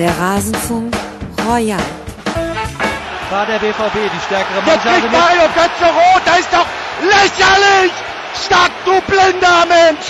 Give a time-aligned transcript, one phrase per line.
[0.00, 0.96] Der Rasenfunk
[1.46, 1.78] Royal.
[3.28, 4.98] War der BVB die stärkere Jetzt Mannschaft?
[4.98, 6.66] kriegt Mario Götze rot, das ist doch
[7.02, 7.92] lächerlich!
[8.46, 10.06] Stark, du blinder Mensch!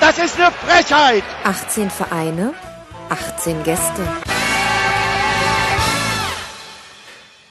[0.00, 1.24] Das ist eine Frechheit!
[1.44, 2.54] 18 Vereine,
[3.10, 4.02] 18 Gäste.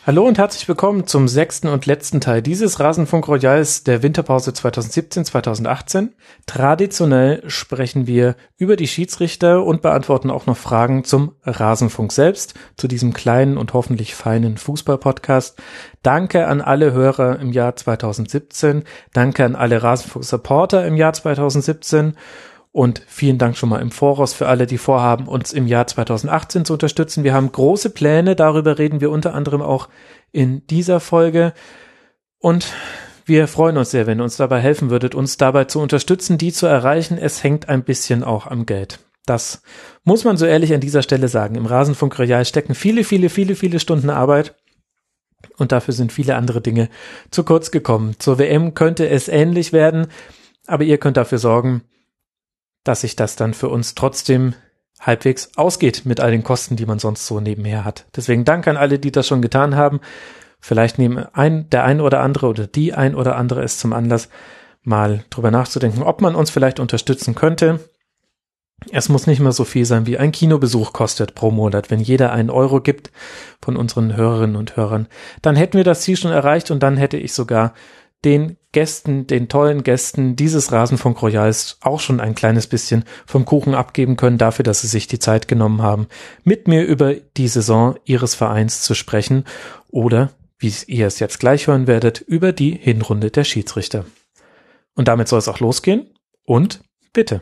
[0.04, 6.10] Hallo und herzlich willkommen zum sechsten und letzten Teil dieses Rasenfunk Royals der Winterpause 2017-2018.
[6.48, 12.88] Traditionell sprechen wir über die Schiedsrichter und beantworten auch noch Fragen zum Rasenfunk selbst, zu
[12.88, 15.62] diesem kleinen und hoffentlich feinen Fußball-Podcast.
[16.02, 18.86] Danke an alle Hörer im Jahr 2017.
[19.14, 22.16] Danke an alle Rasenfunk-Supporter im Jahr 2017.
[22.74, 26.64] Und vielen Dank schon mal im Voraus für alle, die vorhaben, uns im Jahr 2018
[26.64, 27.24] zu unterstützen.
[27.26, 29.90] Wir haben große Pläne, darüber reden wir unter anderem auch
[30.32, 31.54] in dieser Folge.
[32.40, 32.68] Und
[33.26, 36.54] wir freuen uns sehr, wenn ihr uns dabei helfen würdet, uns dabei zu unterstützen, die
[36.54, 37.18] zu erreichen.
[37.18, 39.00] Es hängt ein bisschen auch am Geld.
[39.26, 39.62] Das
[40.04, 41.56] muss man so ehrlich an dieser Stelle sagen.
[41.56, 44.56] Im Rasenfunk Royal stecken viele, viele, viele, viele Stunden Arbeit.
[45.58, 46.90] Und dafür sind viele andere Dinge
[47.32, 48.16] zu kurz gekommen.
[48.18, 50.08] Zur WM könnte es ähnlich werden,
[50.68, 51.84] aber ihr könnt dafür sorgen,
[52.84, 54.54] dass sich das dann für uns trotzdem
[55.00, 58.06] halbwegs ausgeht mit all den Kosten, die man sonst so nebenher hat.
[58.16, 60.00] Deswegen Dank an alle, die das schon getan haben.
[60.60, 64.30] Vielleicht nehmen ein, der ein oder andere oder die ein oder andere es zum Anlass,
[64.84, 67.80] mal drüber nachzudenken, ob man uns vielleicht unterstützen könnte.
[68.90, 71.92] Es muss nicht mehr so viel sein, wie ein Kinobesuch kostet pro Monat.
[71.92, 73.12] Wenn jeder einen Euro gibt
[73.62, 75.08] von unseren Hörerinnen und Hörern,
[75.44, 77.74] dann hätten wir das Ziel schon erreicht und dann hätte ich sogar
[78.24, 83.76] den Gästen, den tollen Gästen dieses Rasenfunk Royals auch schon ein kleines bisschen vom Kuchen
[83.76, 86.08] abgeben können dafür, dass sie sich die Zeit genommen haben,
[86.44, 89.46] mit mir über die Saison ihres Vereins zu sprechen
[89.90, 94.06] oder, wie ihr es jetzt gleich hören werdet, über die Hinrunde der Schiedsrichter.
[94.96, 96.14] Und damit soll es auch losgehen.
[96.44, 96.82] Und
[97.14, 97.42] bitte.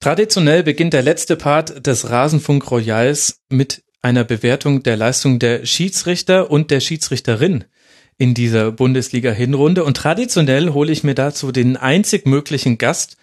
[0.00, 6.50] Traditionell beginnt der letzte Part des Rasenfunk Royals mit einer Bewertung der Leistung der Schiedsrichter
[6.50, 7.66] und der Schiedsrichterin
[8.20, 9.82] in dieser Bundesliga-Hinrunde.
[9.82, 13.16] Und traditionell hole ich mir dazu den einzig möglichen Gast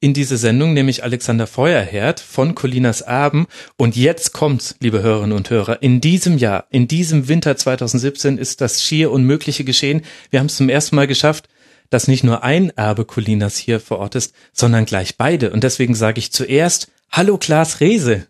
[0.00, 3.48] in diese Sendung, nämlich Alexander Feuerherd von Colinas Abend.
[3.76, 5.82] Und jetzt kommt's, liebe Hörerinnen und Hörer.
[5.84, 10.02] In diesem Jahr, in diesem Winter 2017 ist das schier unmögliche geschehen.
[10.30, 11.48] Wir haben es zum ersten Mal geschafft,
[11.88, 15.52] dass nicht nur ein Erbe Colinas hier vor Ort ist, sondern gleich beide.
[15.52, 18.26] Und deswegen sage ich zuerst, hallo Klaas Rehse.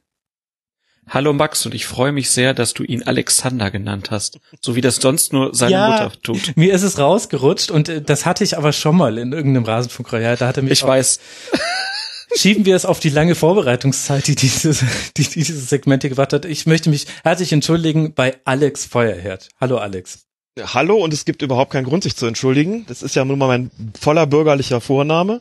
[1.12, 4.80] Hallo Max und ich freue mich sehr, dass du ihn Alexander genannt hast, so wie
[4.80, 6.56] das sonst nur seine Ja, Mutter tut.
[6.56, 10.12] Mir ist es rausgerutscht und äh, das hatte ich aber schon mal in irgendeinem Rasenfunk
[10.12, 10.36] Royal.
[10.36, 11.18] Da hatte mich Ich auch- weiß.
[12.36, 14.84] schieben wir es auf die lange Vorbereitungszeit, die dieses,
[15.16, 16.44] die dieses Segment hier gebracht hat.
[16.44, 19.48] Ich möchte mich herzlich entschuldigen bei Alex Feuerherd.
[19.60, 20.26] Hallo Alex.
[20.62, 22.84] Hallo und es gibt überhaupt keinen Grund, sich zu entschuldigen.
[22.86, 25.40] Das ist ja nun mal mein voller bürgerlicher Vorname.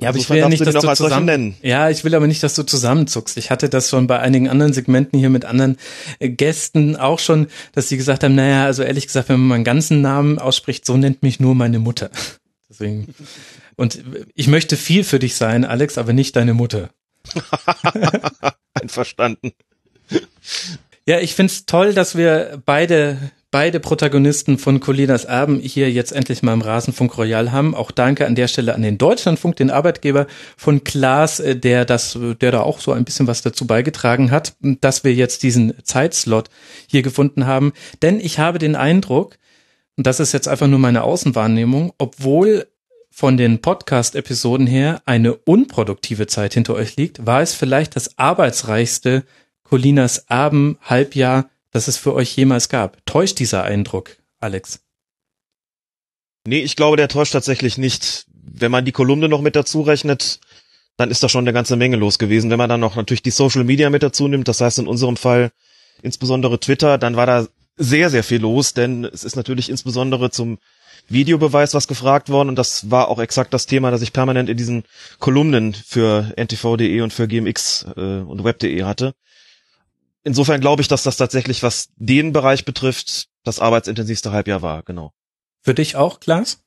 [0.00, 1.56] Ja, aber ich insofern will ja nicht, dass du zusammen, nennen.
[1.60, 3.36] ja, ich will aber nicht, dass du zusammenzuckst.
[3.36, 5.76] Ich hatte das schon bei einigen anderen Segmenten hier mit anderen
[6.20, 9.64] äh, Gästen auch schon, dass sie gesagt haben, naja, also ehrlich gesagt, wenn man meinen
[9.64, 12.10] ganzen Namen ausspricht, so nennt mich nur meine Mutter.
[12.70, 13.12] Deswegen.
[13.74, 14.02] Und
[14.34, 16.90] ich möchte viel für dich sein, Alex, aber nicht deine Mutter.
[18.74, 19.52] Einverstanden.
[21.06, 23.18] Ja, ich find's toll, dass wir beide
[23.50, 27.74] beide Protagonisten von Colinas Erben hier jetzt endlich mal im Rasenfunk Royal haben.
[27.74, 30.26] Auch danke an der Stelle an den Deutschlandfunk, den Arbeitgeber
[30.56, 34.54] von Klaas, äh, der das, der da auch so ein bisschen was dazu beigetragen hat,
[34.60, 36.50] dass wir jetzt diesen Zeitslot
[36.86, 37.72] hier gefunden haben.
[38.02, 39.38] Denn ich habe den Eindruck,
[39.96, 42.66] und das ist jetzt einfach nur meine Außenwahrnehmung, obwohl
[43.10, 49.24] von den Podcast-Episoden her eine unproduktive Zeit hinter euch liegt, war es vielleicht das arbeitsreichste
[49.64, 53.04] Colinas Erben Halbjahr, das es für euch jemals gab.
[53.06, 54.80] Täuscht dieser Eindruck, Alex?
[56.46, 58.26] Nee, ich glaube, der täuscht tatsächlich nicht.
[58.32, 60.40] Wenn man die Kolumne noch mit dazu rechnet,
[60.96, 62.50] dann ist da schon eine ganze Menge los gewesen.
[62.50, 65.16] Wenn man dann noch natürlich die Social Media mit dazu nimmt, das heißt in unserem
[65.16, 65.52] Fall
[66.02, 67.46] insbesondere Twitter, dann war da
[67.76, 70.58] sehr, sehr viel los, denn es ist natürlich insbesondere zum
[71.08, 74.56] Videobeweis was gefragt worden und das war auch exakt das Thema, das ich permanent in
[74.56, 74.82] diesen
[75.20, 79.14] Kolumnen für ntv.de und für gmx äh, und web.de hatte.
[80.28, 85.14] Insofern glaube ich, dass das tatsächlich, was den Bereich betrifft, das arbeitsintensivste Halbjahr war, genau.
[85.62, 86.62] Für dich auch, Klaas?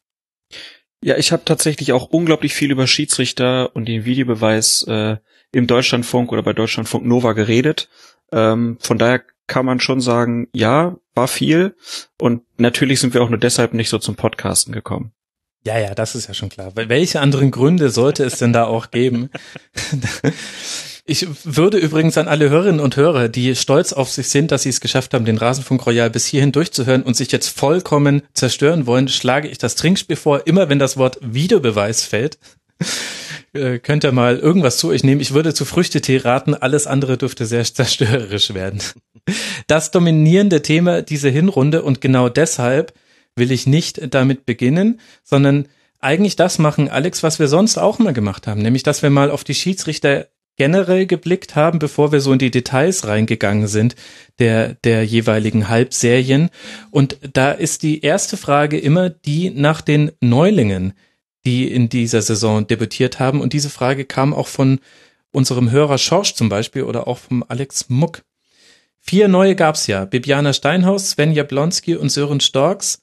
[1.03, 5.17] Ja, ich habe tatsächlich auch unglaublich viel über Schiedsrichter und den Videobeweis äh,
[5.51, 7.87] im Deutschlandfunk oder bei Deutschlandfunk Nova geredet.
[8.31, 11.75] Ähm, von daher kann man schon sagen, ja, war viel.
[12.17, 15.13] Und natürlich sind wir auch nur deshalb nicht so zum Podcasten gekommen.
[15.65, 16.71] Ja, ja, das ist ja schon klar.
[16.75, 19.29] Welche anderen Gründe sollte es denn da auch geben?
[21.05, 24.69] Ich würde übrigens an alle Hörerinnen und Hörer, die stolz auf sich sind, dass sie
[24.69, 29.07] es geschafft haben, den Rasenfunk Royal bis hierhin durchzuhören und sich jetzt vollkommen zerstören wollen,
[29.09, 30.45] schlage ich das Trinkspiel vor.
[30.47, 32.37] Immer wenn das Wort Videobeweis fällt,
[33.53, 35.21] äh, könnt ihr mal irgendwas zu euch nehmen.
[35.21, 38.79] Ich würde zu Früchtetee raten, alles andere dürfte sehr zerstörerisch werden.
[39.67, 42.93] Das dominierende Thema dieser Hinrunde und genau deshalb
[43.35, 45.67] will ich nicht damit beginnen, sondern
[45.99, 49.31] eigentlich das machen, Alex, was wir sonst auch mal gemacht haben, nämlich dass wir mal
[49.31, 53.95] auf die Schiedsrichter generell geblickt haben, bevor wir so in die Details reingegangen sind
[54.39, 56.49] der, der jeweiligen Halbserien.
[56.91, 60.93] Und da ist die erste Frage immer die nach den Neulingen,
[61.45, 63.41] die in dieser Saison debütiert haben.
[63.41, 64.79] Und diese Frage kam auch von
[65.31, 68.23] unserem Hörer Schorsch zum Beispiel oder auch vom Alex Muck.
[68.99, 70.05] Vier neue gab's ja.
[70.05, 73.01] Bibiana Steinhaus, Sven Jablonski und Sören Storks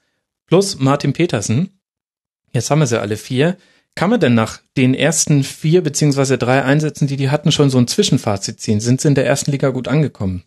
[0.48, 1.80] plus Martin Petersen.
[2.52, 3.56] Jetzt haben wir sie alle vier.
[3.94, 7.78] Kann man denn nach den ersten vier beziehungsweise drei Einsätzen, die die hatten, schon so
[7.78, 8.80] ein Zwischenfazit ziehen?
[8.80, 10.44] Sind sie in der ersten Liga gut angekommen?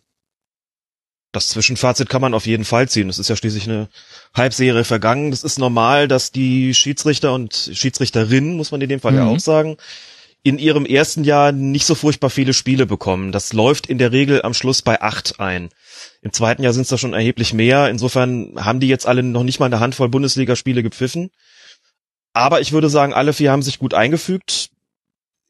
[1.32, 3.08] Das Zwischenfazit kann man auf jeden Fall ziehen.
[3.08, 3.88] Es ist ja schließlich eine
[4.34, 5.30] Halbserie vergangen.
[5.30, 9.18] Das ist normal, dass die Schiedsrichter und Schiedsrichterinnen, muss man in dem Fall mhm.
[9.18, 9.76] ja auch sagen,
[10.42, 13.32] in ihrem ersten Jahr nicht so furchtbar viele Spiele bekommen.
[13.32, 15.70] Das läuft in der Regel am Schluss bei acht ein.
[16.22, 17.90] Im zweiten Jahr sind es da schon erheblich mehr.
[17.90, 21.30] Insofern haben die jetzt alle noch nicht mal eine Handvoll Bundesligaspiele gepfiffen.
[22.32, 24.70] Aber ich würde sagen, alle vier haben sich gut eingefügt.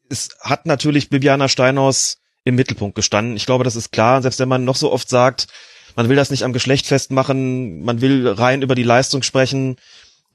[0.09, 3.37] Es hat natürlich Bibiana Steinhaus im Mittelpunkt gestanden.
[3.37, 4.21] Ich glaube, das ist klar.
[4.21, 5.47] Selbst wenn man noch so oft sagt,
[5.95, 9.77] man will das nicht am Geschlecht festmachen, man will rein über die Leistung sprechen,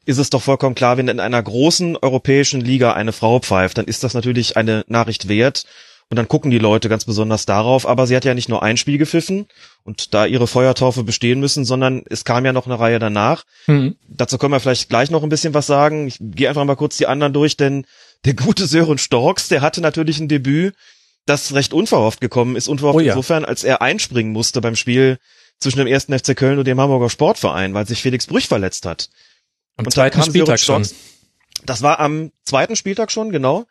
[0.04, 3.86] ist es doch vollkommen klar, wenn in einer großen europäischen Liga eine Frau pfeift, dann
[3.86, 5.64] ist das natürlich eine Nachricht wert.
[6.10, 7.86] Und dann gucken die Leute ganz besonders darauf.
[7.86, 9.46] Aber sie hat ja nicht nur ein Spiel gepfiffen
[9.84, 13.44] und da ihre Feuertaufe bestehen müssen, sondern es kam ja noch eine Reihe danach.
[13.66, 13.96] Mhm.
[14.08, 16.06] Dazu können wir vielleicht gleich noch ein bisschen was sagen.
[16.08, 17.84] Ich gehe einfach mal kurz die anderen durch, denn
[18.24, 20.74] der gute Sören Storks, der hatte natürlich ein Debüt,
[21.26, 22.68] das recht unverhofft gekommen ist.
[22.68, 23.12] Unverhofft oh ja.
[23.12, 25.18] insofern, als er einspringen musste beim Spiel
[25.60, 29.10] zwischen dem ersten FC Köln und dem Hamburger Sportverein, weil sich Felix Brüch verletzt hat.
[29.76, 30.88] Am und zweiten Spieltag schon.
[31.64, 33.66] Das war am zweiten Spieltag schon, genau.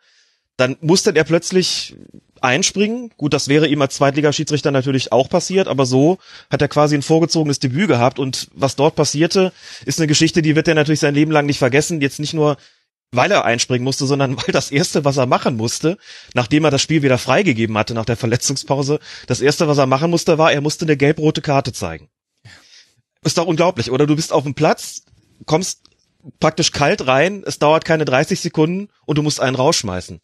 [0.58, 1.96] Dann musste er plötzlich
[2.42, 3.12] einspringen.
[3.16, 6.18] Gut, das wäre ihm als Zweitligaschiedsrichter natürlich auch passiert, aber so
[6.50, 9.52] hat er quasi ein vorgezogenes Debüt gehabt und was dort passierte,
[9.86, 12.00] ist eine Geschichte, die wird er natürlich sein Leben lang nicht vergessen.
[12.00, 12.56] Jetzt nicht nur,
[13.12, 15.96] weil er einspringen musste, sondern weil das erste, was er machen musste,
[16.34, 20.10] nachdem er das Spiel wieder freigegeben hatte nach der Verletzungspause, das erste, was er machen
[20.10, 22.08] musste, war, er musste eine gelb-rote Karte zeigen.
[23.22, 24.08] Ist doch unglaublich, oder?
[24.08, 25.02] Du bist auf dem Platz,
[25.46, 25.82] kommst
[26.40, 30.20] praktisch kalt rein, es dauert keine 30 Sekunden und du musst einen rausschmeißen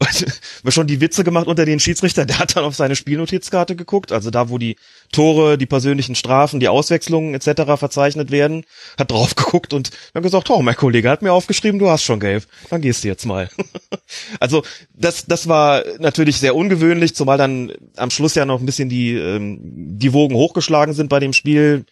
[0.62, 4.12] wir schon die Witze gemacht unter den Schiedsrichter, der hat dann auf seine Spielnotizkarte geguckt,
[4.12, 4.76] also da, wo die
[5.12, 7.78] Tore, die persönlichen Strafen, die Auswechslungen etc.
[7.78, 8.64] verzeichnet werden,
[8.98, 12.20] hat drauf geguckt und dann gesagt, oh, mein Kollege hat mir aufgeschrieben, du hast schon
[12.20, 13.48] gelb, dann gehst du jetzt mal.
[14.40, 14.62] also
[14.94, 19.14] das, das war natürlich sehr ungewöhnlich, zumal dann am Schluss ja noch ein bisschen die,
[19.14, 21.84] ähm, die Wogen hochgeschlagen sind bei dem Spiel.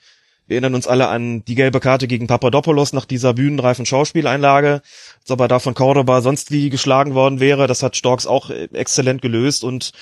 [0.50, 4.82] Wir erinnern uns alle an die gelbe Karte gegen Papadopoulos nach dieser bühnenreifen Schauspieleinlage,
[5.20, 7.68] als ob er da von Cordoba sonst wie geschlagen worden wäre.
[7.68, 9.92] Das hat Storks auch äh, exzellent gelöst und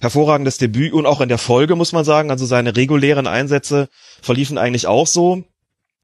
[0.00, 3.88] hervorragendes Debüt und auch in der Folge muss man sagen, also seine regulären Einsätze
[4.20, 5.42] verliefen eigentlich auch so.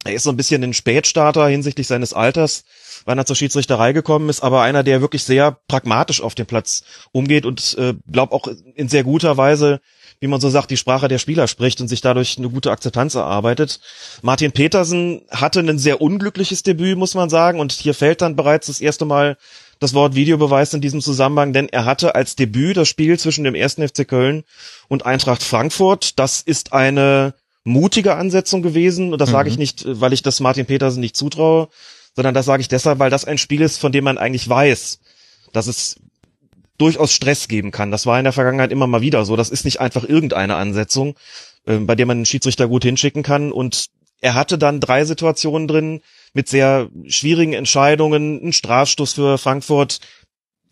[0.03, 2.63] Er ist so ein bisschen ein Spätstarter hinsichtlich seines Alters,
[3.05, 6.83] wann er zur Schiedsrichterei gekommen ist, aber einer, der wirklich sehr pragmatisch auf dem Platz
[7.11, 9.79] umgeht und äh, glaub auch in sehr guter Weise
[10.21, 13.15] wie man so sagt, die Sprache der Spieler spricht und sich dadurch eine gute Akzeptanz
[13.15, 13.79] erarbeitet.
[14.21, 18.67] Martin Petersen hatte ein sehr unglückliches Debüt, muss man sagen, und hier fällt dann bereits
[18.67, 19.35] das erste Mal
[19.79, 23.55] das Wort Videobeweis in diesem Zusammenhang, denn er hatte als Debüt das Spiel zwischen dem
[23.55, 24.43] ersten FC Köln
[24.87, 26.19] und Eintracht Frankfurt.
[26.19, 29.33] Das ist eine mutige Ansetzung gewesen und das mhm.
[29.33, 31.67] sage ich nicht, weil ich das Martin Petersen nicht zutraue,
[32.15, 34.99] sondern das sage ich deshalb, weil das ein Spiel ist, von dem man eigentlich weiß,
[35.51, 35.95] dass es
[36.81, 37.91] durchaus Stress geben kann.
[37.91, 39.35] Das war in der Vergangenheit immer mal wieder so.
[39.35, 41.15] Das ist nicht einfach irgendeine Ansetzung,
[41.65, 43.51] äh, bei der man einen Schiedsrichter gut hinschicken kann.
[43.51, 43.87] Und
[44.19, 46.01] er hatte dann drei Situationen drin
[46.33, 48.47] mit sehr schwierigen Entscheidungen.
[48.47, 49.99] Ein Strafstoß für Frankfurt,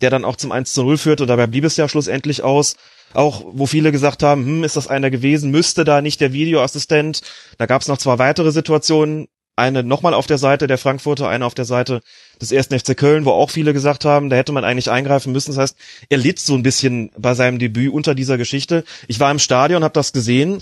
[0.01, 2.75] der dann auch zum 1 zu 0 führt und dabei blieb es ja schlussendlich aus.
[3.13, 7.21] Auch wo viele gesagt haben, hm, ist das einer gewesen, müsste da nicht der Videoassistent.
[7.57, 9.27] Da gab es noch zwei weitere Situationen,
[9.59, 12.01] eine nochmal auf der Seite der Frankfurter, eine auf der Seite
[12.41, 15.51] des ersten FC Köln, wo auch viele gesagt haben, da hätte man eigentlich eingreifen müssen.
[15.51, 15.77] Das heißt,
[16.09, 18.83] er litt so ein bisschen bei seinem Debüt unter dieser Geschichte.
[19.07, 20.61] Ich war im Stadion, habe das gesehen,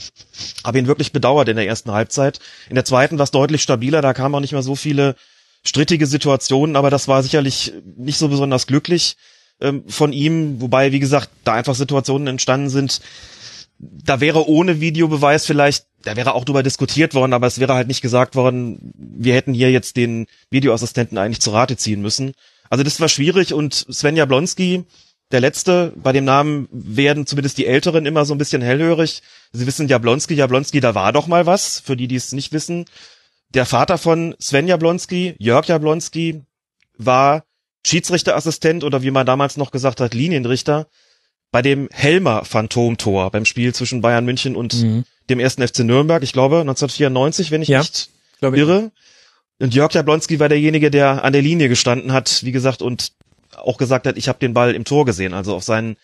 [0.63, 2.39] habe ihn wirklich bedauert in der ersten Halbzeit.
[2.70, 5.16] In der zweiten war es deutlich stabiler, da kamen auch nicht mehr so viele
[5.63, 9.18] strittige Situationen, aber das war sicherlich nicht so besonders glücklich
[9.62, 13.01] ähm, von ihm, wobei, wie gesagt, da einfach Situationen entstanden sind,
[13.79, 17.88] da wäre ohne Videobeweis vielleicht, da wäre auch drüber diskutiert worden, aber es wäre halt
[17.88, 22.34] nicht gesagt worden, wir hätten hier jetzt den Videoassistenten eigentlich zu Rate ziehen müssen.
[22.69, 24.84] Also das war schwierig und Sven Jablonski,
[25.31, 29.22] der letzte, bei dem Namen werden zumindest die Älteren immer so ein bisschen hellhörig.
[29.51, 32.86] Sie wissen Jablonski, Jablonski, da war doch mal was, für die, die es nicht wissen.
[33.50, 36.43] Der Vater von Sven Jablonski, Jörg Jablonski,
[36.98, 37.43] war
[37.86, 40.88] Schiedsrichterassistent oder wie man damals noch gesagt hat, Linienrichter
[41.51, 45.04] bei dem Helmer Phantomtor beim Spiel zwischen Bayern München und Mhm.
[45.30, 48.62] dem ersten FC Nürnberg, ich glaube 1994, wenn ich Ja, nicht Glaube ich.
[48.62, 48.92] irre.
[49.60, 53.12] Und Jörg Jablonski war derjenige, der an der Linie gestanden hat, wie gesagt, und
[53.56, 55.34] auch gesagt hat, ich habe den Ball im Tor gesehen.
[55.34, 55.98] Also auf seinen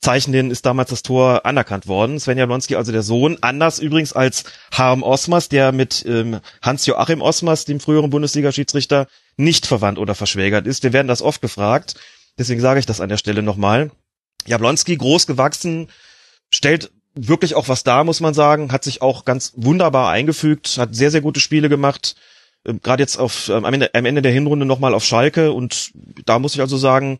[0.00, 2.18] Zeichen hin ist damals das Tor anerkannt worden.
[2.18, 7.64] Sven Jablonski, also der Sohn, anders übrigens als Harm Osmas, der mit ähm, Hans-Joachim Osmas,
[7.64, 10.82] dem früheren Bundesliga-Schiedsrichter, nicht verwandt oder verschwägert ist.
[10.82, 11.94] Wir werden das oft gefragt.
[12.38, 13.90] Deswegen sage ich das an der Stelle nochmal.
[14.46, 15.88] Jablonski, groß gewachsen,
[16.50, 20.94] stellt wirklich auch was dar, muss man sagen, hat sich auch ganz wunderbar eingefügt, hat
[20.94, 22.14] sehr, sehr gute Spiele gemacht.
[22.66, 25.92] Ähm, Gerade jetzt auf ähm, am, Ende, am Ende der Hinrunde nochmal auf Schalke und
[26.24, 27.18] da muss ich also sagen,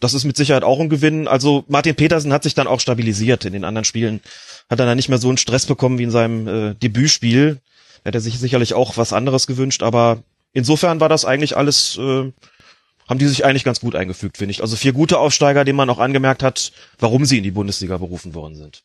[0.00, 1.26] das ist mit Sicherheit auch ein Gewinn.
[1.26, 4.20] Also Martin Petersen hat sich dann auch stabilisiert in den anderen Spielen.
[4.68, 7.60] Hat dann nicht mehr so einen Stress bekommen wie in seinem äh, Debütspiel.
[8.04, 10.22] Da hätte er sich sicherlich auch was anderes gewünscht, aber
[10.52, 12.30] insofern war das eigentlich alles, äh,
[13.08, 14.62] haben die sich eigentlich ganz gut eingefügt, finde ich.
[14.62, 18.34] Also vier gute Aufsteiger, denen man auch angemerkt hat, warum sie in die Bundesliga berufen
[18.34, 18.82] worden sind.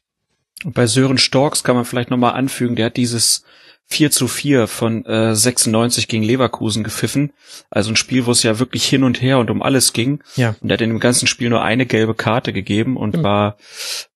[0.63, 3.44] Und bei Sören Storks kann man vielleicht nochmal anfügen, der hat dieses
[3.88, 7.34] 4 zu 4 von äh, 96 gegen Leverkusen gepfiffen.
[7.70, 10.24] Also ein Spiel, wo es ja wirklich hin und her und um alles ging.
[10.36, 10.56] Ja.
[10.62, 13.24] Und er hat in dem ganzen Spiel nur eine gelbe Karte gegeben und Mhm.
[13.24, 13.58] war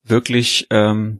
[0.03, 1.19] wirklich ähm,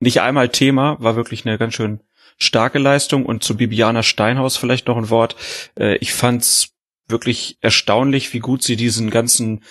[0.00, 2.00] nicht einmal Thema, war wirklich eine ganz schön
[2.38, 3.24] starke Leistung.
[3.24, 5.36] Und zu Bibiana Steinhaus vielleicht noch ein Wort.
[5.78, 6.70] Äh, ich fand's
[7.08, 9.62] wirklich erstaunlich, wie gut sie diesen ganzen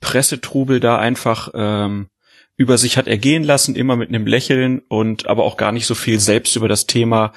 [0.00, 2.08] Pressetrubel da einfach ähm,
[2.56, 5.94] über sich hat ergehen lassen, immer mit einem Lächeln und aber auch gar nicht so
[5.94, 7.32] viel selbst über das Thema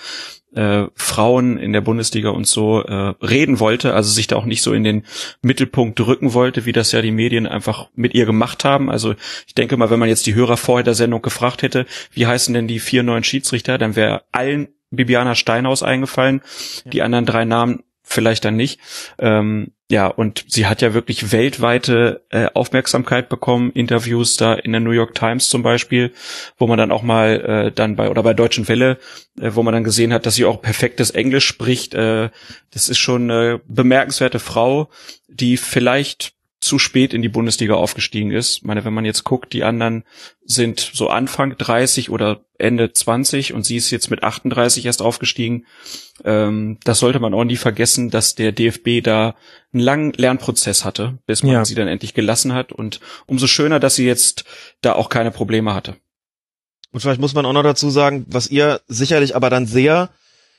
[0.56, 4.62] äh, Frauen in der Bundesliga und so äh, reden wollte, also sich da auch nicht
[4.62, 5.04] so in den
[5.42, 8.90] Mittelpunkt drücken wollte, wie das ja die Medien einfach mit ihr gemacht haben.
[8.90, 9.16] Also
[9.48, 12.54] ich denke mal, wenn man jetzt die Hörer vorher der Sendung gefragt hätte, wie heißen
[12.54, 16.42] denn die vier neuen Schiedsrichter, dann wäre allen Bibiana Steinhaus eingefallen,
[16.86, 18.80] die anderen drei Namen vielleicht dann nicht.
[19.18, 24.82] Ähm, ja, und sie hat ja wirklich weltweite äh, Aufmerksamkeit bekommen, Interviews da in der
[24.82, 26.14] New York Times zum Beispiel,
[26.58, 28.98] wo man dann auch mal äh, dann bei oder bei Deutschen Welle,
[29.40, 31.94] äh, wo man dann gesehen hat, dass sie auch perfektes Englisch spricht.
[31.94, 32.30] Äh,
[32.72, 34.90] das ist schon eine bemerkenswerte Frau,
[35.28, 36.34] die vielleicht
[36.64, 38.58] zu spät in die Bundesliga aufgestiegen ist.
[38.58, 40.04] Ich meine, wenn man jetzt guckt, die anderen
[40.46, 45.66] sind so Anfang 30 oder Ende 20 und sie ist jetzt mit 38 erst aufgestiegen.
[46.24, 49.36] Ähm, das sollte man auch nie vergessen, dass der DFB da
[49.74, 51.66] einen langen Lernprozess hatte, bis man Ja.
[51.66, 52.72] sie dann endlich gelassen hat.
[52.72, 54.46] Und umso schöner, dass sie jetzt
[54.82, 55.98] da auch keine Probleme hatte.
[56.92, 60.12] Und vielleicht muss man auch noch dazu sagen, was ihr sicherlich aber dann sehr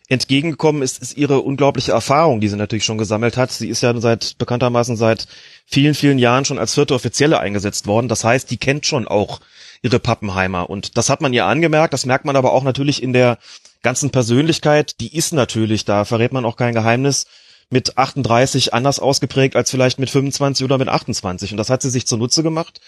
[0.08, 3.50] entgegengekommen ist, ist ihre unglaubliche Erfahrung, die sie natürlich schon gesammelt hat.
[3.52, 5.26] Sie ist ja seit bekanntermaßen seit
[5.64, 8.08] vielen, vielen Jahren schon als vierte Offizielle eingesetzt worden.
[8.08, 9.40] Das heißt, die kennt schon auch
[9.82, 10.68] ihre Pappenheimer.
[10.68, 11.94] Und das hat man ihr angemerkt.
[11.94, 13.38] Das merkt man aber auch natürlich in der
[13.82, 15.00] ganzen Persönlichkeit.
[15.00, 17.26] Die ist natürlich, da verrät man auch kein Geheimnis,
[17.70, 21.52] mit 38 anders ausgeprägt als vielleicht mit 25 oder mit 28.
[21.52, 22.80] Und das hat sie sich zunutze gemacht.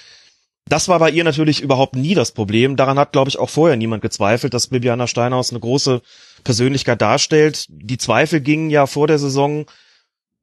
[0.69, 2.77] Das war bei ihr natürlich überhaupt nie das Problem.
[2.77, 6.03] Daran hat, glaube ich, auch vorher niemand gezweifelt, dass Bibiana Steinhaus eine große
[6.47, 7.67] Persönlichkeit darstellt.
[7.69, 9.67] Die Zweifel gingen ja vor der Saison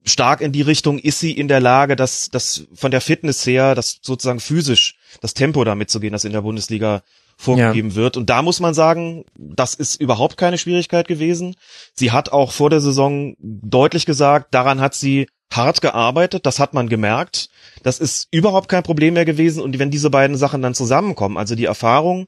[0.04, 3.74] stark in die Richtung, ist sie in der Lage, das, das von der Fitness her,
[3.74, 7.04] das sozusagen physisch, das Tempo damit zu gehen, das in der Bundesliga
[7.38, 8.18] vorgegeben wird.
[8.18, 11.56] Und da muss man sagen, das ist überhaupt keine Schwierigkeit gewesen.
[11.94, 16.74] Sie hat auch vor der Saison deutlich gesagt, daran hat sie hart gearbeitet, das hat
[16.74, 17.50] man gemerkt.
[17.82, 19.64] Das ist überhaupt kein Problem mehr gewesen.
[19.64, 22.28] Und wenn diese beiden Sachen dann zusammenkommen, also die Erfahrung,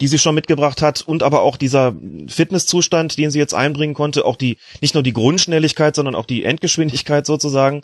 [0.00, 1.94] die sie schon mitgebracht hat und aber auch dieser
[2.26, 6.44] Fitnesszustand, den sie jetzt einbringen konnte, auch die, nicht nur die Grundschnelligkeit, sondern auch die
[6.44, 7.82] Endgeschwindigkeit sozusagen,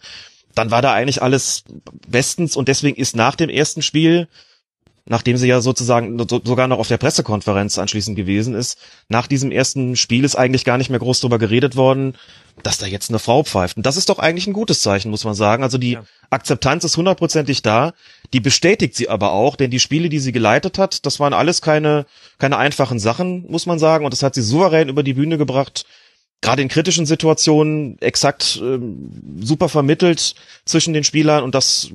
[0.54, 1.64] dann war da eigentlich alles
[2.08, 4.28] bestens und deswegen ist nach dem ersten Spiel,
[5.08, 9.52] nachdem sie ja sozusagen so, sogar noch auf der Pressekonferenz anschließend gewesen ist, nach diesem
[9.52, 12.14] ersten Spiel ist eigentlich gar nicht mehr groß drüber geredet worden,
[12.62, 13.76] dass da jetzt eine Frau pfeift.
[13.76, 15.62] Und das ist doch eigentlich ein gutes Zeichen, muss man sagen.
[15.62, 16.04] Also die Ja.
[16.30, 17.92] Akzeptanz ist hundertprozentig da.
[18.32, 21.62] Die bestätigt sie aber auch, denn die Spiele, die sie geleitet hat, das waren alles
[21.62, 22.06] keine,
[22.38, 24.04] keine einfachen Sachen, muss man sagen.
[24.04, 25.84] Und das hat sie souverän über die Bühne gebracht.
[26.40, 29.10] Gerade in kritischen Situationen exakt ähm,
[29.40, 30.34] super vermittelt
[30.64, 31.44] zwischen den Spielern.
[31.44, 31.90] Und das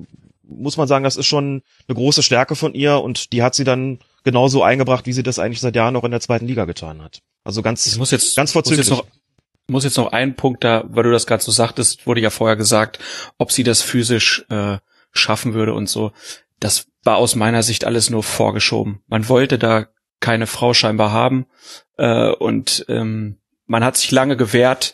[0.51, 2.98] muss man sagen, das ist schon eine große Stärke von ihr.
[3.01, 6.12] Und die hat sie dann genauso eingebracht, wie sie das eigentlich seit Jahren auch in
[6.12, 7.22] der zweiten Liga getan hat.
[7.43, 8.88] Also ganz, Ich muss jetzt, ganz muss vorzüglich.
[8.88, 9.05] jetzt noch,
[9.67, 12.55] muss jetzt noch einen Punkt da, weil du das gerade so sagtest, wurde ja vorher
[12.55, 13.00] gesagt,
[13.38, 14.77] ob sie das physisch äh,
[15.12, 16.12] schaffen würde und so.
[16.60, 19.01] Das war aus meiner Sicht alles nur vorgeschoben.
[19.08, 19.88] Man wollte da
[20.20, 21.48] keine Frau scheinbar haben
[21.98, 24.93] äh, und ähm, man hat sich lange gewehrt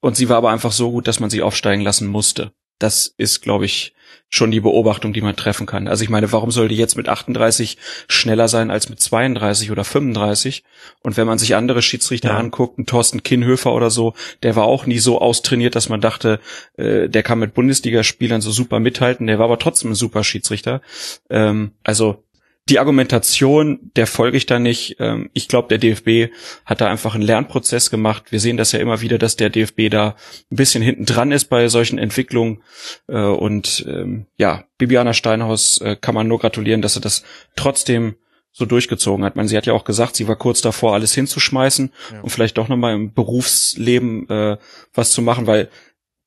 [0.00, 2.52] und sie war aber einfach so gut, dass man sie aufsteigen lassen musste.
[2.78, 3.94] das ist, glaube ich,
[4.28, 5.88] schon die Beobachtung, die man treffen kann.
[5.88, 7.76] Also ich meine, warum soll die jetzt mit 38
[8.08, 10.64] schneller sein als mit 32 oder 35?
[11.02, 12.38] Und wenn man sich andere Schiedsrichter ja.
[12.38, 16.40] anguckt, ein Thorsten Kinnhöfer oder so, der war auch nie so austrainiert, dass man dachte,
[16.76, 19.26] äh, der kann mit Bundesligaspielern so super mithalten.
[19.26, 20.80] Der war aber trotzdem ein super Schiedsrichter.
[21.28, 22.24] Ähm, also
[22.72, 24.96] die Argumentation, der folge ich da nicht.
[24.98, 26.32] Ähm, ich glaube, der DFB
[26.64, 28.32] hat da einfach einen Lernprozess gemacht.
[28.32, 30.16] Wir sehen das ja immer wieder, dass der DFB da
[30.50, 32.62] ein bisschen hinten dran ist bei solchen Entwicklungen.
[33.08, 37.24] Äh, und ähm, ja, Bibiana Steinhaus äh, kann man nur gratulieren, dass er das
[37.56, 38.14] trotzdem
[38.52, 39.36] so durchgezogen hat.
[39.36, 42.20] Man, sie hat ja auch gesagt, sie war kurz davor, alles hinzuschmeißen ja.
[42.22, 44.56] und vielleicht doch nochmal im Berufsleben äh,
[44.94, 45.68] was zu machen, weil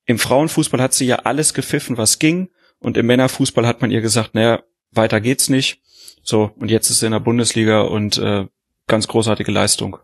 [0.05, 2.49] im Frauenfußball hat sie ja alles gepfiffen, was ging.
[2.77, 4.61] Und im Männerfußball hat man ihr gesagt, naja,
[4.91, 5.81] weiter geht's nicht.
[6.25, 8.47] So, und jetzt ist er in der Bundesliga und äh,
[8.87, 9.97] ganz großartige Leistung.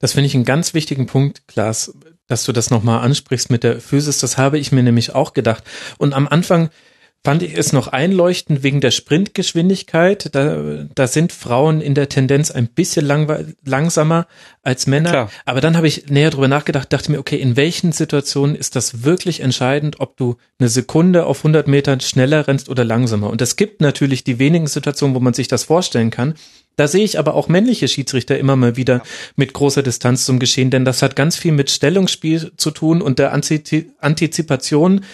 [0.00, 3.80] Das finde ich einen ganz wichtigen Punkt, Klaas, dass du das nochmal ansprichst mit der
[3.80, 4.18] Physis.
[4.18, 5.62] Das habe ich mir nämlich auch gedacht.
[5.96, 6.70] Und am Anfang
[7.24, 10.34] fand ich es noch einleuchtend wegen der Sprintgeschwindigkeit.
[10.34, 14.26] Da, da sind Frauen in der Tendenz ein bisschen lang, langsamer
[14.62, 15.10] als Männer.
[15.10, 15.30] Klar.
[15.44, 19.02] Aber dann habe ich näher drüber nachgedacht, dachte mir, okay, in welchen Situationen ist das
[19.04, 23.30] wirklich entscheidend, ob du eine Sekunde auf 100 Metern schneller rennst oder langsamer?
[23.30, 26.34] Und es gibt natürlich die wenigen Situationen, wo man sich das vorstellen kann.
[26.76, 29.02] Da sehe ich aber auch männliche Schiedsrichter immer mal wieder
[29.34, 33.18] mit großer Distanz zum Geschehen, denn das hat ganz viel mit Stellungsspiel zu tun und
[33.18, 35.04] der Antizipation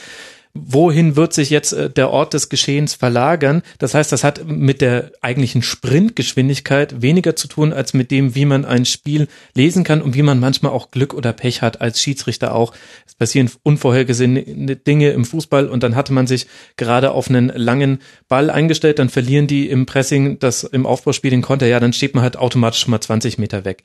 [0.55, 3.63] wohin wird sich jetzt äh, der Ort des Geschehens verlagern.
[3.79, 8.45] Das heißt, das hat mit der eigentlichen Sprintgeschwindigkeit weniger zu tun, als mit dem, wie
[8.45, 12.01] man ein Spiel lesen kann und wie man manchmal auch Glück oder Pech hat als
[12.01, 12.73] Schiedsrichter auch.
[13.05, 16.47] Es passieren unvorhergesehene Dinge im Fußball und dann hatte man sich
[16.77, 21.43] gerade auf einen langen Ball eingestellt, dann verlieren die im Pressing das im Aufbauspiel den
[21.43, 23.83] Konter, ja, dann steht man halt automatisch mal 20 Meter weg.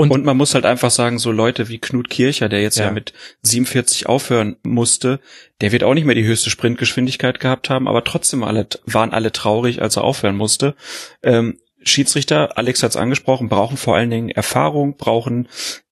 [0.00, 2.84] Und, und man muss halt einfach sagen, so Leute wie Knut Kircher, der jetzt ja.
[2.84, 2.92] ja.
[2.92, 3.12] mit
[3.42, 5.18] 47 aufhören musste,
[5.60, 9.32] der wird auch nicht mehr die höchste Sprintgeschwindigkeit gehabt haben, aber trotzdem alle, waren alle
[9.32, 10.76] traurig, als er aufhören musste.
[11.24, 15.48] Ähm, Schiedsrichter, Alex hat es angesprochen, brauchen vor allen Dingen Erfahrung, brauchen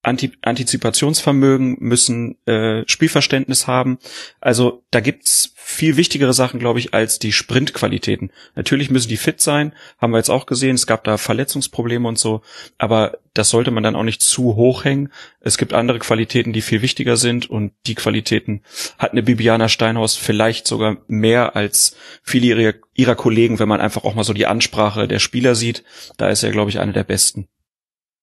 [0.06, 3.98] Antizipationsvermögen, müssen äh, Spielverständnis haben.
[4.40, 8.30] Also da gibt's viel wichtigere Sachen, glaube ich, als die Sprintqualitäten.
[8.54, 10.76] Natürlich müssen die fit sein, haben wir jetzt auch gesehen.
[10.76, 12.42] Es gab da Verletzungsprobleme und so,
[12.78, 15.10] aber das sollte man dann auch nicht zu hoch hängen.
[15.40, 18.62] Es gibt andere Qualitäten, die viel wichtiger sind und die Qualitäten
[18.96, 24.04] hat eine Bibiana Steinhaus vielleicht sogar mehr als viele ihrer, ihrer Kollegen, wenn man einfach
[24.04, 25.82] auch mal so die Ansprache der Spieler sieht.
[26.16, 27.48] Da ist er, glaube ich, einer der besten.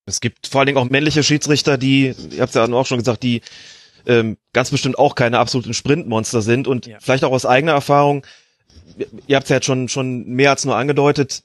[0.05, 3.23] Es gibt vor allen Dingen auch männliche Schiedsrichter, die, ihr habt ja auch schon gesagt,
[3.23, 3.41] die
[4.05, 6.97] ähm, ganz bestimmt auch keine absoluten Sprintmonster sind und ja.
[6.99, 8.25] vielleicht auch aus eigener Erfahrung,
[9.27, 11.43] ihr habt es ja jetzt schon, schon mehr als nur angedeutet,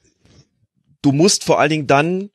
[1.02, 2.30] du musst vor allen Dingen dann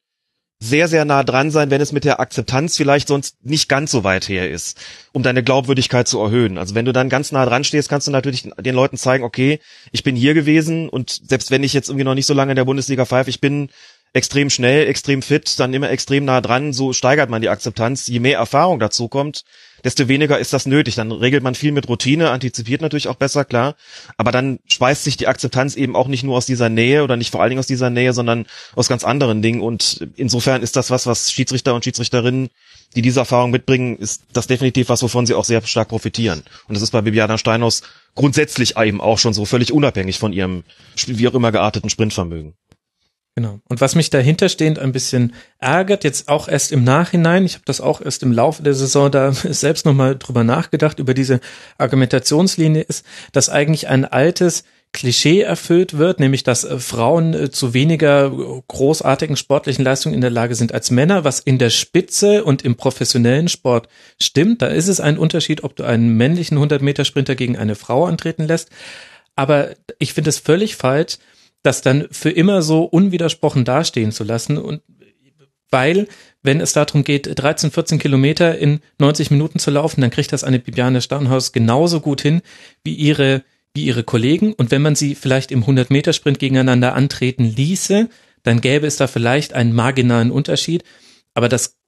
[0.64, 4.06] sehr, sehr nah dran sein, wenn es mit der Akzeptanz vielleicht sonst nicht ganz so
[4.06, 4.80] weit her ist,
[5.12, 6.58] um deine Glaubwürdigkeit zu erhöhen.
[6.58, 9.60] Also wenn du dann ganz nah dran stehst, kannst du natürlich den Leuten zeigen, okay,
[9.92, 12.56] ich bin hier gewesen und selbst wenn ich jetzt irgendwie noch nicht so lange in
[12.56, 13.70] der Bundesliga pfeife, ich bin
[14.13, 18.08] extrem schnell, extrem fit, dann immer extrem nah dran, so steigert man die Akzeptanz.
[18.08, 19.43] Je mehr Erfahrung dazu kommt,
[19.84, 20.95] desto weniger ist das nötig.
[20.95, 23.76] Dann regelt man viel mit Routine, antizipiert natürlich auch besser, klar.
[24.17, 27.32] Aber dann speist sich die Akzeptanz eben auch nicht nur aus dieser Nähe oder nicht
[27.32, 28.45] vor allen Dingen aus dieser Nähe, sondern
[28.76, 29.62] aus ganz anderen Dingen.
[29.62, 32.49] Und insofern ist das was, was Schiedsrichter und Schiedsrichterinnen,
[32.95, 36.43] die diese Erfahrung mitbringen, ist das definitiv was, wovon sie auch sehr stark profitieren.
[36.67, 37.82] Und das ist bei Bibiana Steinhaus
[38.13, 40.63] grundsätzlich eben auch schon so völlig unabhängig von ihrem,
[41.08, 42.54] wie auch immer gearteten Sprintvermögen.
[43.36, 43.60] Genau.
[43.67, 47.82] Und was mich dahinterstehend ein bisschen ärgert, jetzt auch erst im Nachhinein, ich habe das
[47.82, 51.39] auch erst im Laufe der Saison da selbst nochmal drüber nachgedacht, über diese
[51.80, 57.74] Argumentationslinie ist, dass eigentlich ein altes Klischee erfüllt wird, nämlich dass äh, Frauen äh, zu
[57.74, 58.32] weniger
[58.67, 62.76] großartigen sportlichen Leistungen in der Lage sind als Männer, was in der Spitze und im
[62.76, 63.89] professionellen Sport
[64.22, 64.62] stimmt.
[64.62, 68.69] Da ist es ein Unterschied, ob du einen männlichen 100-Meter-Sprinter gegen eine Frau antreten lässt.
[69.36, 71.17] Aber ich finde es völlig falsch,
[71.63, 74.82] das dann für immer so unwidersprochen dastehen zu lassen und
[75.73, 76.08] weil,
[76.43, 80.43] wenn es darum geht, 13, 14 Kilometer in 90 Minuten zu laufen, dann kriegt das
[80.43, 82.43] eine Bibiane Stauenhaus genauso gut hin
[82.84, 84.54] wie ihre, wie ihre Kollegen.
[84.54, 88.08] Und wenn man sie vielleicht im 100-Meter-Sprint gegeneinander antreten ließe,
[88.43, 90.84] dann gäbe es da vielleicht einen marginalen Unterschied.
[91.34, 91.80] Aber das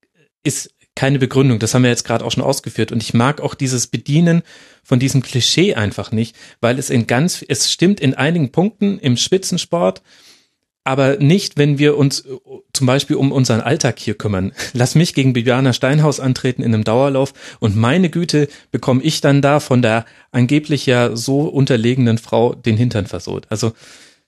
[0.43, 1.59] ist keine Begründung.
[1.59, 2.91] Das haben wir jetzt gerade auch schon ausgeführt.
[2.91, 4.43] Und ich mag auch dieses Bedienen
[4.83, 9.17] von diesem Klischee einfach nicht, weil es in ganz, es stimmt in einigen Punkten im
[9.17, 10.01] Spitzensport,
[10.87, 12.37] aber nicht, wenn wir uns äh,
[12.71, 14.53] zum Beispiel um unseren Alltag hier kümmern.
[14.73, 19.41] Lass mich gegen Bibiana Steinhaus antreten in einem Dauerlauf und meine Güte bekomme ich dann
[19.41, 23.47] da von der angeblich ja so unterlegenen Frau den Hintern versohlt.
[23.49, 23.73] Also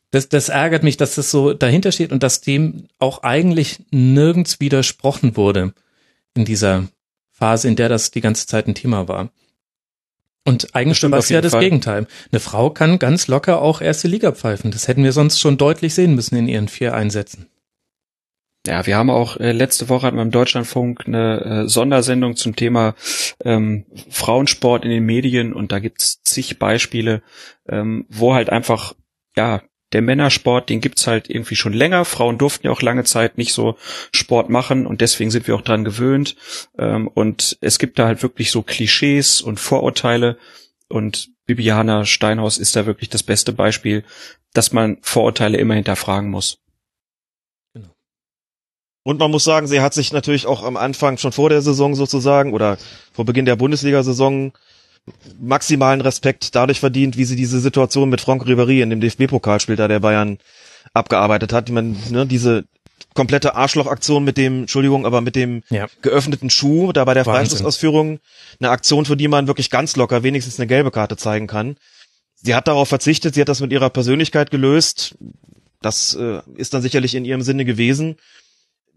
[0.09, 4.59] das, das ärgert mich, dass das so dahinter steht und dass dem auch eigentlich nirgends
[4.59, 5.73] widersprochen wurde
[6.37, 6.87] in dieser
[7.31, 9.29] Phase, in der das die ganze Zeit ein Thema war.
[10.45, 11.61] Und eigentlich stimmt war es ja das Fall.
[11.61, 12.07] Gegenteil.
[12.31, 14.71] Eine Frau kann ganz locker auch erste Liga pfeifen.
[14.71, 17.47] Das hätten wir sonst schon deutlich sehen müssen in ihren vier Einsätzen.
[18.65, 22.55] Ja, wir haben auch äh, letzte Woche hatten wir im Deutschlandfunk eine äh, Sondersendung zum
[22.55, 22.95] Thema
[23.43, 27.21] ähm, Frauensport in den Medien und da gibt's zig Beispiele,
[27.67, 28.93] ähm, wo halt einfach,
[29.35, 29.61] ja,
[29.93, 32.03] der Männersport, den gibt's halt irgendwie schon länger.
[32.03, 33.77] Frauen durften ja auch lange Zeit nicht so
[34.11, 36.35] Sport machen und deswegen sind wir auch dran gewöhnt.
[36.77, 40.37] Ähm, und es gibt da halt wirklich so Klischees und Vorurteile
[40.89, 44.03] und Bibiana Steinhaus ist da wirklich das beste Beispiel,
[44.53, 46.59] dass man Vorurteile immer hinterfragen muss.
[49.03, 51.95] Und man muss sagen, sie hat sich natürlich auch am Anfang schon vor der Saison
[51.95, 52.77] sozusagen oder
[53.13, 54.51] vor Beginn der Bundesliga-Saison
[55.39, 59.87] maximalen Respekt dadurch verdient, wie sie diese Situation mit Franck Ribéry in dem DFB-Pokalspiel da
[59.87, 60.37] der Bayern
[60.93, 61.69] abgearbeitet hat.
[61.69, 62.65] Ich meine, ne, diese
[63.13, 65.87] komplette Arschlochaktion mit dem, Entschuldigung, aber mit dem Ja.
[66.01, 67.25] geöffneten Schuh, da bei der.
[67.25, 68.19] Freistoßausführung,
[68.59, 71.77] eine Aktion, für die man wirklich ganz locker wenigstens eine gelbe Karte zeigen kann.
[72.35, 75.15] Sie hat darauf verzichtet, sie hat das mit ihrer Persönlichkeit gelöst.
[75.81, 78.17] Das äh, ist dann sicherlich in ihrem Sinne gewesen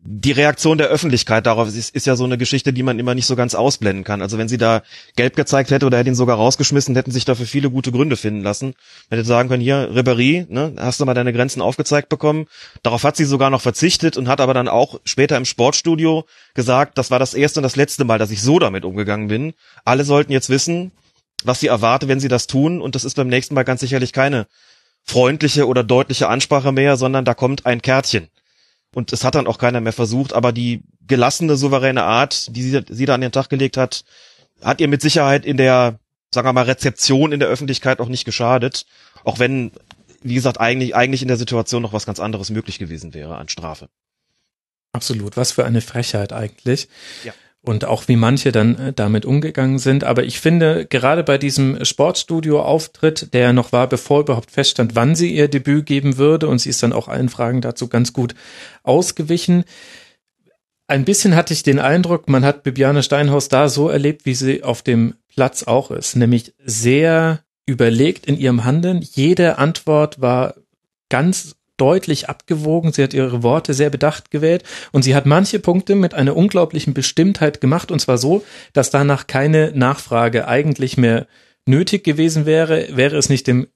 [0.03, 3.27] die Reaktion der Öffentlichkeit darauf ist, ist ja so eine Geschichte, die man immer nicht
[3.27, 4.23] so ganz ausblenden kann.
[4.23, 4.83] Also wenn sie da
[5.15, 8.43] gelb gezeigt hätte oder hätte ihn sogar rausgeschmissen, hätten sich dafür viele gute Gründe finden
[8.43, 8.75] lassen.
[9.11, 12.47] Hätte sagen können, hier, Ribéry, ne, hast du mal deine Grenzen aufgezeigt bekommen.
[12.83, 16.97] Darauf hat sie sogar noch verzichtet und hat aber dann auch später im Sportstudio gesagt,
[16.97, 19.53] das war das erste und das letzte Mal, dass ich so damit umgegangen bin.
[19.85, 20.93] Alle sollten jetzt wissen,
[21.45, 22.81] was sie erwarte, wenn sie das tun.
[22.81, 24.47] Und das ist beim nächsten Mal ganz sicherlich keine
[25.05, 28.29] freundliche oder deutliche Ansprache mehr, sondern da kommt ein Kärtchen.
[28.95, 32.83] Und es hat dann auch keiner mehr versucht, aber die gelassene, souveräne Art, die sie,
[32.89, 34.05] sie da an den Tag gelegt hat,
[34.63, 35.99] hat ihr mit Sicherheit in der,
[36.33, 38.87] sagen wir mal, Rezeption in der Öffentlichkeit auch nicht geschadet.
[39.25, 39.73] Auch wenn,
[40.23, 43.49] wie gesagt, eigentlich, eigentlich in der Situation noch was ganz anderes möglich gewesen wäre an
[43.49, 43.89] Strafe.
[44.93, 45.37] Absolut.
[45.37, 46.89] Was für eine Frechheit eigentlich.
[47.25, 47.33] Ja.
[47.63, 50.03] Und auch wie manche dann äh, damit umgegangen sind.
[50.03, 55.35] Aber ich finde, gerade bei diesem Sportstudio-Auftritt, der noch war, bevor überhaupt feststand, wann sie
[55.35, 58.35] ihr Debüt geben würde, und sie ist dann auch allen Fragen dazu ganz gut
[58.83, 59.65] ausgewichen.
[60.87, 64.65] Ein bisschen hatte ich den Eindruck, man hat Bibiane Steinhaus da so erlebt, wie sie
[64.65, 69.01] auf dem Platz auch ist, nämlich sehr überlegt in ihrem Handeln.
[69.01, 70.55] Jede Antwort war
[71.09, 72.93] ganz deutlich abgewogen.
[72.93, 74.65] Sie hat ihre Worte sehr bedacht gewählt.
[74.93, 77.91] Und sie hat manche Punkte mit einer unglaublichen Bestimmtheit gemacht.
[77.91, 81.27] Und zwar so, dass danach keine Nachfrage eigentlich mehr
[81.67, 83.69] nötig gewesen wäre, wäre es nicht dem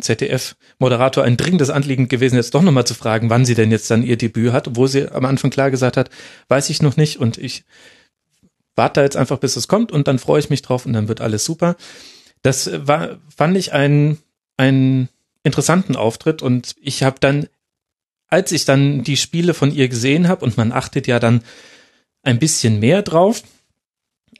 [0.00, 4.02] ZDF-Moderator ein dringendes Anliegen gewesen, jetzt doch nochmal zu fragen, wann sie denn jetzt dann
[4.02, 6.10] ihr Debüt hat, obwohl sie am Anfang klar gesagt hat,
[6.48, 7.18] weiß ich noch nicht.
[7.18, 7.64] Und ich
[8.76, 9.92] warte da jetzt einfach, bis es kommt.
[9.92, 10.86] Und dann freue ich mich drauf.
[10.86, 11.76] Und dann wird alles super.
[12.42, 14.18] Das war, fand ich ein,
[14.56, 15.08] ein
[15.42, 17.46] interessanten Auftritt und ich habe dann,
[18.28, 21.42] als ich dann die Spiele von ihr gesehen habe und man achtet ja dann
[22.22, 23.42] ein bisschen mehr drauf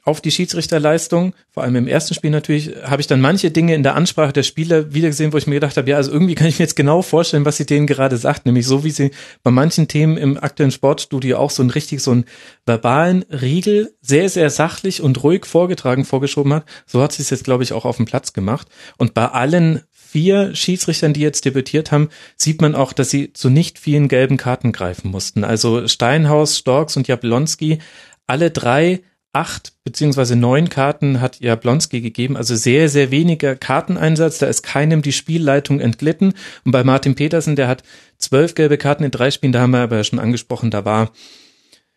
[0.03, 3.83] auf die Schiedsrichterleistung, vor allem im ersten Spiel natürlich, habe ich dann manche Dinge in
[3.83, 6.47] der Ansprache der Spieler wieder gesehen, wo ich mir gedacht habe, ja, also irgendwie kann
[6.47, 9.11] ich mir jetzt genau vorstellen, was sie denen gerade sagt, nämlich so wie sie
[9.43, 12.25] bei manchen Themen im aktuellen Sportstudio auch so ein richtig so einen
[12.65, 17.43] verbalen Riegel sehr sehr sachlich und ruhig vorgetragen vorgeschoben hat, so hat sie es jetzt
[17.43, 18.67] glaube ich auch auf dem Platz gemacht.
[18.97, 23.49] Und bei allen vier Schiedsrichtern, die jetzt debütiert haben, sieht man auch, dass sie zu
[23.49, 25.45] nicht vielen gelben Karten greifen mussten.
[25.45, 27.79] Also Steinhaus, Storks und Jablonski,
[28.27, 34.47] alle drei acht beziehungsweise neun Karten hat Jablonski gegeben, also sehr, sehr weniger Karteneinsatz, da
[34.47, 36.33] ist keinem die Spielleitung entglitten.
[36.65, 37.83] Und bei Martin Petersen, der hat
[38.17, 41.13] zwölf gelbe Karten in drei Spielen, da haben wir aber schon angesprochen, da war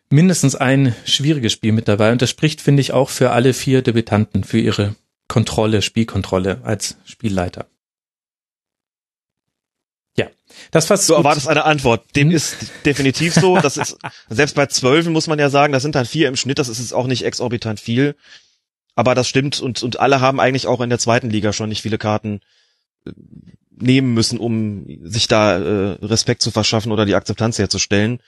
[0.09, 2.13] mindestens ein schwieriges Spiel mit dabei.
[2.13, 4.95] Und das spricht, finde ich, auch für alle vier Debütanten, für ihre
[5.27, 7.65] Kontrolle, Spielkontrolle als Spielleiter.
[10.17, 10.27] Ja,
[10.71, 12.15] das fasst Du erwartest eine Antwort.
[12.15, 12.35] Dem Hm?
[12.35, 13.57] ist definitiv so.
[13.57, 13.97] Das ist,
[14.29, 16.79] selbst bei Zwölfen muss man ja sagen, das sind dann vier im Schnitt, das ist
[16.79, 18.15] jetzt auch nicht exorbitant viel.
[18.95, 21.81] Aber das stimmt und, und alle haben eigentlich auch in der zweiten Liga schon nicht
[21.81, 22.39] viele Karten
[23.05, 23.11] äh,
[23.77, 28.21] nehmen müssen, um sich da äh, Respekt zu verschaffen oder die Akzeptanz herzustellen.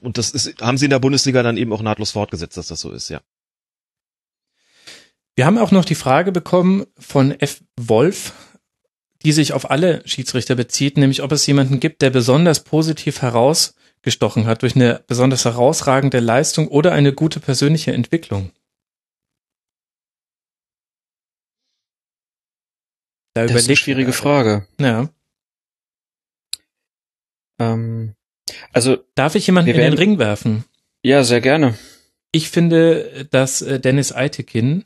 [0.00, 2.80] Und das ist, haben sie in der Bundesliga dann eben auch nahtlos fortgesetzt, dass das
[2.80, 3.20] so ist, ja.
[5.36, 7.62] Wir haben auch noch die Frage bekommen von F.
[7.76, 8.32] Wolf,
[9.24, 14.46] die sich auf alle Schiedsrichter bezieht, nämlich ob es jemanden gibt, der besonders positiv herausgestochen
[14.46, 18.52] hat durch eine besonders herausragende Leistung oder eine gute persönliche Entwicklung.
[23.34, 24.66] Da Das ist eine schwierige Frage.
[24.78, 25.08] Ja.
[27.58, 28.14] Ähm,
[28.72, 30.64] also, Darf ich jemanden in den Ring werfen?
[31.02, 31.76] ja, sehr gerne.
[32.30, 34.84] Ich finde, dass äh, Dennis Eitekin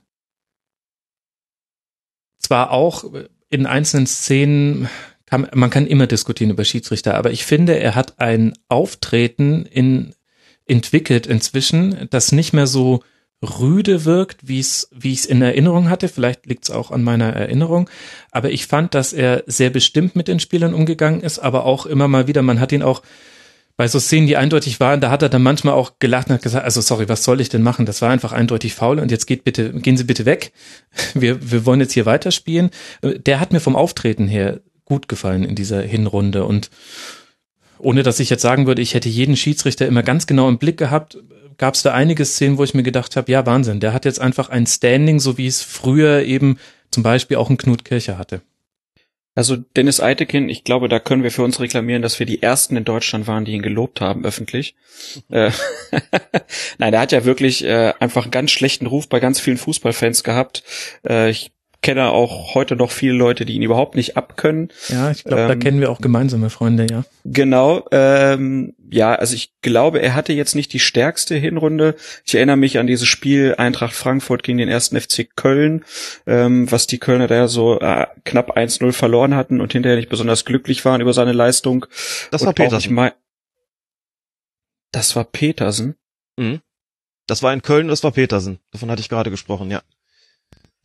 [2.39, 3.05] zwar auch
[3.51, 4.89] in einzelnen Szenen
[5.27, 10.15] kann, man kann immer diskutieren über Schiedsrichter, aber ich finde, er hat ein Auftreten in,
[10.67, 13.03] entwickelt inzwischen, das nicht mehr so
[13.43, 16.09] rüde wirkt, wie es wie ich es in Erinnerung hatte.
[16.09, 17.89] Vielleicht liegt es auch an meiner Erinnerung.
[18.33, 22.09] Aber ich fand, dass er sehr bestimmt mit den Spielern umgegangen ist, aber auch immer
[22.09, 23.03] mal wieder, man hat ihn auch
[23.79, 26.43] bei so Szenen, die eindeutig waren, da hat er dann manchmal auch gelacht und hat
[26.43, 27.87] gesagt, also sorry, was soll ich denn machen?
[27.87, 30.53] Das war einfach eindeutig faul und jetzt geht bitte, gehen Sie bitte weg.
[31.15, 32.71] Wir, wir wollen jetzt hier weiterspielen.
[33.03, 36.71] Der hat mir vom Auftreten her gut gefallen in dieser Hinrunde und
[37.79, 40.77] ohne dass ich jetzt sagen würde, ich hätte jeden Schiedsrichter immer ganz genau im Blick
[40.77, 41.19] gehabt,
[41.57, 44.21] gab es da einige Szenen, wo ich mir gedacht habe, ja Wahnsinn, der hat jetzt
[44.21, 46.59] einfach ein Standing, so wie es früher eben
[46.91, 48.41] zum Beispiel auch ein Knut Kircher hatte.
[49.39, 52.77] Also Dennis Eitekin, ich glaube, da können wir für uns reklamieren, dass wir die ersten
[52.77, 54.75] in Deutschland waren, die ihn gelobt haben öffentlich.
[55.31, 55.53] Äh,
[56.79, 60.25] Nein, er hat ja wirklich äh, einfach einen ganz schlechten Ruf bei ganz vielen Fußballfans
[60.25, 60.65] gehabt.
[61.09, 64.71] Äh, ich kenne auch heute noch viele Leute, die ihn überhaupt nicht abkönnen.
[64.89, 67.05] Ja, ich glaube, ähm, da kennen wir auch gemeinsame Freunde, ja.
[67.25, 71.95] Genau, ähm, ja, also ich glaube, er hatte jetzt nicht die stärkste Hinrunde.
[72.25, 75.85] Ich erinnere mich an dieses Spiel Eintracht Frankfurt gegen den ersten FC Köln,
[76.27, 80.45] ähm, was die Kölner da so äh, knapp 1-0 verloren hatten und hinterher nicht besonders
[80.45, 81.87] glücklich waren über seine Leistung.
[82.31, 83.13] Das war Petersen.
[84.91, 85.95] Das war Petersen.
[86.37, 86.61] Mhm.
[87.27, 88.59] Das war in Köln, das war Petersen.
[88.73, 89.83] Davon hatte ich gerade gesprochen, ja.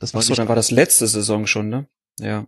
[0.03, 1.85] Das war Ach so, dann war das letzte Saison schon, ne?
[2.19, 2.45] Ja.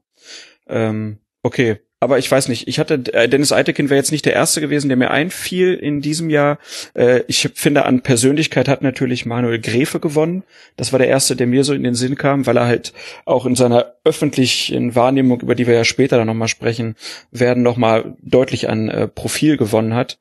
[0.67, 1.79] Ähm, okay.
[2.01, 4.89] Aber ich weiß nicht, ich hatte, äh, Dennis Eitekin wäre jetzt nicht der Erste gewesen,
[4.89, 6.59] der mir einfiel in diesem Jahr.
[6.95, 10.43] Äh, ich finde, an Persönlichkeit hat natürlich Manuel Gräfe gewonnen.
[10.75, 12.91] Das war der Erste, der mir so in den Sinn kam, weil er halt
[13.23, 16.95] auch in seiner öffentlichen Wahrnehmung, über die wir ja später dann nochmal sprechen
[17.31, 20.19] werden, nochmal deutlich an äh, Profil gewonnen hat.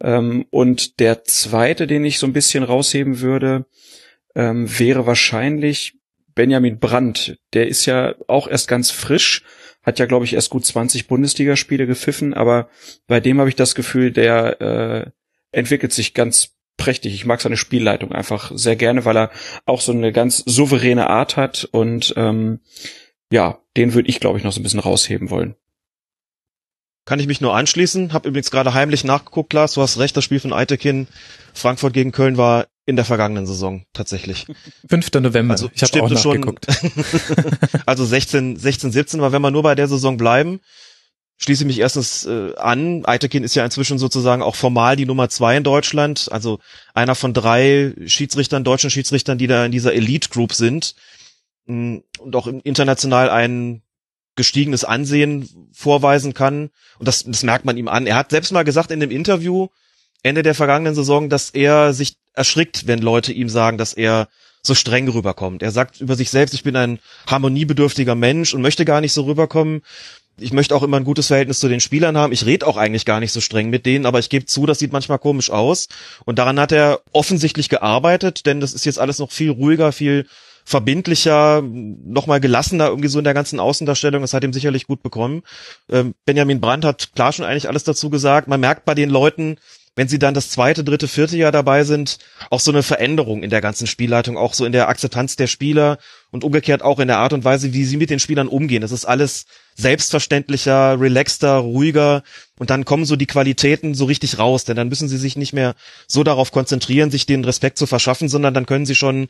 [0.00, 3.66] Ähm, und der Zweite, den ich so ein bisschen rausheben würde,
[4.34, 5.99] ähm, wäre wahrscheinlich
[6.40, 9.44] Benjamin Brandt, der ist ja auch erst ganz frisch,
[9.82, 12.70] hat ja, glaube ich, erst gut 20 Bundesligaspiele gepfiffen, aber
[13.06, 15.10] bei dem habe ich das Gefühl, der äh,
[15.52, 17.12] entwickelt sich ganz prächtig.
[17.12, 19.30] Ich mag seine Spielleitung einfach sehr gerne, weil er
[19.66, 22.60] auch so eine ganz souveräne Art hat und ähm,
[23.30, 25.56] ja, den würde ich, glaube ich, noch so ein bisschen rausheben wollen.
[27.04, 28.14] Kann ich mich nur anschließen.
[28.14, 29.74] Hab übrigens gerade heimlich nachgeguckt, Lars.
[29.74, 31.06] Du hast recht, das Spiel von Eitekin
[31.52, 34.46] Frankfurt gegen Köln war in der vergangenen Saison tatsächlich.
[34.88, 35.12] 5.
[35.14, 35.52] November.
[35.52, 36.66] Also ich habe auch nachgeguckt.
[37.86, 40.60] also 16, 16, 17, aber wenn wir nur bei der Saison bleiben,
[41.38, 43.04] schließe mich erstens äh, an.
[43.06, 46.58] Eitekin ist ja inzwischen sozusagen auch formal die Nummer zwei in Deutschland, also
[46.92, 50.94] einer von drei Schiedsrichtern, deutschen Schiedsrichtern, die da in dieser Elite Group sind
[51.66, 53.82] mm, und auch international ein
[54.36, 56.70] gestiegenes Ansehen vorweisen kann.
[56.98, 58.06] Und das, das merkt man ihm an.
[58.06, 59.68] Er hat selbst mal gesagt in dem Interview
[60.22, 64.28] Ende der vergangenen Saison, dass er sich erschrickt, wenn Leute ihm sagen, dass er
[64.62, 65.62] so streng rüberkommt.
[65.62, 69.22] Er sagt über sich selbst, ich bin ein harmoniebedürftiger Mensch und möchte gar nicht so
[69.22, 69.82] rüberkommen.
[70.38, 72.32] Ich möchte auch immer ein gutes Verhältnis zu den Spielern haben.
[72.32, 74.78] Ich rede auch eigentlich gar nicht so streng mit denen, aber ich gebe zu, das
[74.78, 75.88] sieht manchmal komisch aus.
[76.24, 80.26] Und daran hat er offensichtlich gearbeitet, denn das ist jetzt alles noch viel ruhiger, viel
[80.64, 84.22] verbindlicher, nochmal gelassener irgendwie so in der ganzen Außendarstellung.
[84.22, 85.42] Das hat ihm sicherlich gut bekommen.
[85.90, 88.46] Ähm, Benjamin Brandt hat klar schon eigentlich alles dazu gesagt.
[88.46, 89.56] Man merkt bei den Leuten,
[90.00, 92.16] wenn sie dann das zweite, dritte, vierte Jahr dabei sind,
[92.48, 95.98] auch so eine Veränderung in der ganzen Spielleitung, auch so in der Akzeptanz der Spieler
[96.30, 98.80] und umgekehrt auch in der Art und Weise, wie sie mit den Spielern umgehen.
[98.80, 99.44] Das ist alles
[99.76, 102.22] selbstverständlicher, relaxter, ruhiger
[102.58, 105.52] und dann kommen so die Qualitäten so richtig raus, denn dann müssen sie sich nicht
[105.52, 105.74] mehr
[106.06, 109.26] so darauf konzentrieren, sich den Respekt zu verschaffen, sondern dann können sie schon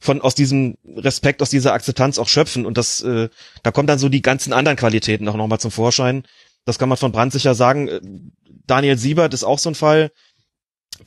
[0.00, 3.30] von aus diesem Respekt, aus dieser Akzeptanz auch schöpfen und das, äh,
[3.62, 6.24] da kommen dann so die ganzen anderen Qualitäten auch nochmal zum Vorschein.
[6.66, 8.32] Das kann man von Brand sicher sagen.
[8.70, 10.12] Daniel Siebert ist auch so ein Fall,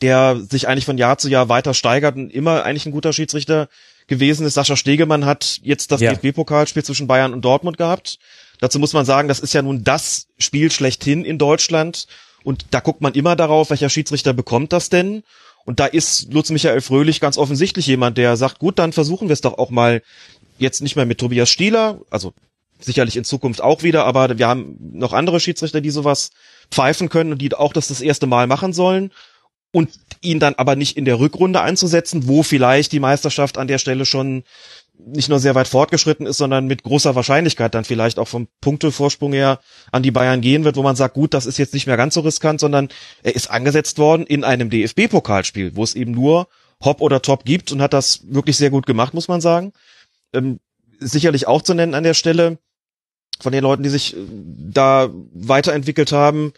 [0.01, 3.69] der sich eigentlich von Jahr zu Jahr weiter steigert und immer eigentlich ein guter Schiedsrichter
[4.07, 4.55] gewesen ist.
[4.55, 6.13] Sascha Stegemann hat jetzt das ja.
[6.13, 8.19] DFB-Pokalspiel zwischen Bayern und Dortmund gehabt.
[8.59, 12.07] Dazu muss man sagen, das ist ja nun das Spiel schlechthin in Deutschland.
[12.43, 15.23] Und da guckt man immer darauf, welcher Schiedsrichter bekommt das denn.
[15.65, 19.33] Und da ist Lutz Michael Fröhlich ganz offensichtlich jemand, der sagt, gut, dann versuchen wir
[19.33, 20.01] es doch auch mal
[20.57, 22.33] jetzt nicht mehr mit Tobias Stieler, also
[22.85, 26.31] sicherlich in Zukunft auch wieder, aber wir haben noch andere Schiedsrichter, die sowas
[26.71, 29.11] pfeifen können und die auch das das erste Mal machen sollen
[29.71, 29.89] und
[30.21, 34.05] ihn dann aber nicht in der Rückrunde einzusetzen, wo vielleicht die Meisterschaft an der Stelle
[34.05, 34.43] schon
[34.97, 39.33] nicht nur sehr weit fortgeschritten ist, sondern mit großer Wahrscheinlichkeit dann vielleicht auch vom Punktevorsprung
[39.33, 39.59] her
[39.91, 42.13] an die Bayern gehen wird, wo man sagt, gut, das ist jetzt nicht mehr ganz
[42.13, 42.89] so riskant, sondern
[43.23, 46.47] er ist angesetzt worden in einem DFB-Pokalspiel, wo es eben nur
[46.83, 49.73] Hop oder Top gibt und hat das wirklich sehr gut gemacht, muss man sagen.
[50.33, 50.59] Ähm,
[50.99, 52.59] sicherlich auch zu nennen an der Stelle
[53.39, 54.19] von den Leuten, die sich äh,
[54.71, 56.53] da weiterentwickelt haben.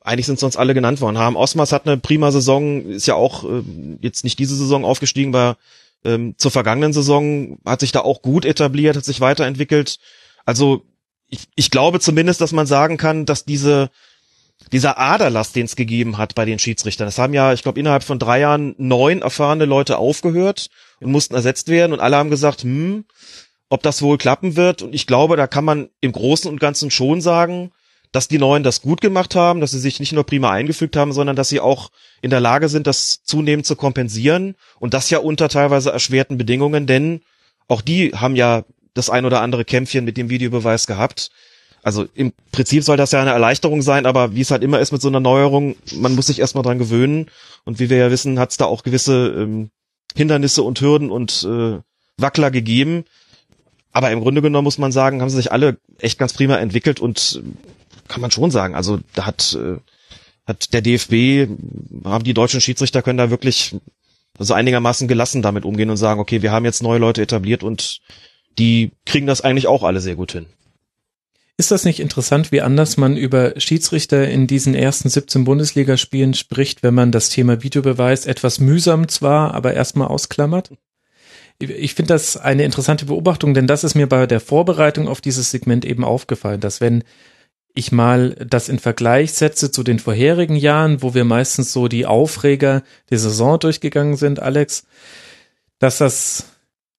[0.00, 1.18] Eigentlich sind sonst alle genannt worden.
[1.18, 3.62] Haben Osmas hat eine prima Saison, ist ja auch äh,
[4.00, 5.56] jetzt nicht diese Saison aufgestiegen, war
[6.04, 9.98] ähm, zur vergangenen Saison hat sich da auch gut etabliert, hat sich weiterentwickelt.
[10.44, 10.84] Also
[11.28, 13.90] ich, ich glaube zumindest, dass man sagen kann, dass diese
[14.72, 17.08] dieser Aderlass, den es gegeben hat bei den Schiedsrichtern.
[17.08, 20.68] Es haben ja, ich glaube, innerhalb von drei Jahren neun erfahrene Leute aufgehört
[21.00, 23.04] und mussten ersetzt werden und alle haben gesagt, hm,
[23.68, 24.82] ob das wohl klappen wird.
[24.82, 27.70] Und ich glaube, da kann man im Großen und Ganzen schon sagen,
[28.12, 31.12] dass die Neuen das gut gemacht haben, dass sie sich nicht nur prima eingefügt haben,
[31.12, 31.90] sondern dass sie auch
[32.22, 36.86] in der Lage sind, das zunehmend zu kompensieren und das ja unter teilweise erschwerten Bedingungen,
[36.86, 37.20] denn
[37.66, 41.30] auch die haben ja das ein oder andere Kämpfchen mit dem Videobeweis gehabt.
[41.82, 44.90] Also im Prinzip soll das ja eine Erleichterung sein, aber wie es halt immer ist
[44.90, 47.30] mit so einer Neuerung, man muss sich erstmal dran gewöhnen.
[47.64, 49.70] Und wie wir ja wissen, hat es da auch gewisse ähm,
[50.16, 51.78] Hindernisse und Hürden und äh,
[52.16, 53.04] Wackler gegeben.
[53.98, 57.00] Aber im Grunde genommen muss man sagen, haben sie sich alle echt ganz prima entwickelt
[57.00, 58.76] und äh, kann man schon sagen.
[58.76, 59.78] Also da hat, äh,
[60.46, 61.50] hat der DFB,
[62.04, 63.74] haben die deutschen Schiedsrichter können da wirklich
[64.38, 67.98] also einigermaßen gelassen damit umgehen und sagen, okay, wir haben jetzt neue Leute etabliert und
[68.56, 70.46] die kriegen das eigentlich auch alle sehr gut hin.
[71.56, 76.84] Ist das nicht interessant, wie anders man über Schiedsrichter in diesen ersten 17 Bundesligaspielen spricht,
[76.84, 80.70] wenn man das Thema Videobeweis etwas mühsam zwar, aber erstmal ausklammert?
[81.60, 85.50] Ich finde das eine interessante Beobachtung, denn das ist mir bei der Vorbereitung auf dieses
[85.50, 87.02] Segment eben aufgefallen, dass wenn
[87.74, 92.06] ich mal das in Vergleich setze zu den vorherigen Jahren, wo wir meistens so die
[92.06, 94.84] Aufreger der Saison durchgegangen sind, Alex,
[95.78, 96.46] dass das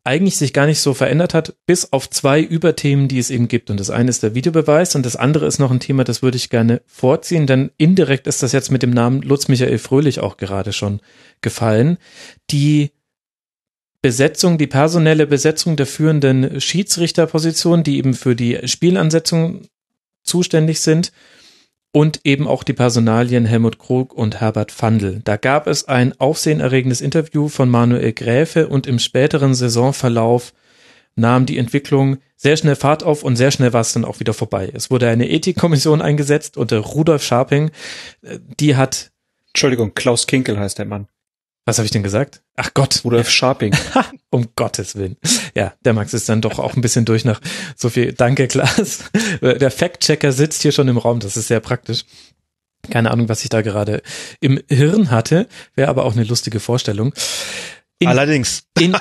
[0.03, 3.69] eigentlich sich gar nicht so verändert hat, bis auf zwei Überthemen, die es eben gibt.
[3.69, 6.37] Und das eine ist der Videobeweis und das andere ist noch ein Thema, das würde
[6.37, 10.37] ich gerne vorziehen, denn indirekt ist das jetzt mit dem Namen Lutz Michael Fröhlich auch
[10.37, 11.01] gerade schon
[11.41, 11.97] gefallen.
[12.49, 12.91] Die
[14.01, 19.67] Besetzung, die personelle Besetzung der führenden Schiedsrichterposition, die eben für die Spielansetzung
[20.23, 21.11] zuständig sind
[21.91, 25.21] und eben auch die Personalien Helmut Krug und Herbert Fandl.
[25.23, 30.53] Da gab es ein aufsehenerregendes Interview von Manuel Gräfe und im späteren Saisonverlauf
[31.15, 34.33] nahm die Entwicklung sehr schnell Fahrt auf und sehr schnell war es dann auch wieder
[34.33, 34.71] vorbei.
[34.73, 37.71] Es wurde eine Ethikkommission eingesetzt unter Rudolf Scharping.
[38.59, 39.11] Die hat
[39.47, 41.07] Entschuldigung, Klaus Kinkel heißt der Mann.
[41.69, 42.41] Was habe ich denn gesagt?
[42.55, 43.01] Ach Gott.
[43.03, 43.77] Rudolf Scharping.
[44.31, 45.17] um Gottes Willen.
[45.53, 47.39] Ja, der Max ist dann doch auch ein bisschen durch nach
[47.75, 48.11] so viel.
[48.11, 49.03] Danke, Klaas.
[49.39, 51.19] Der Fact-Checker sitzt hier schon im Raum.
[51.19, 52.05] Das ist sehr praktisch.
[52.89, 54.01] Keine Ahnung, was ich da gerade
[54.39, 55.47] im Hirn hatte.
[55.75, 57.13] Wäre aber auch eine lustige Vorstellung.
[57.99, 58.63] In, Allerdings.
[58.79, 58.97] In,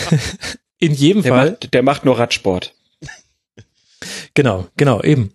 [0.78, 1.50] in jedem der Fall.
[1.52, 2.74] Macht, der macht nur Radsport.
[4.34, 5.32] Genau, genau, eben.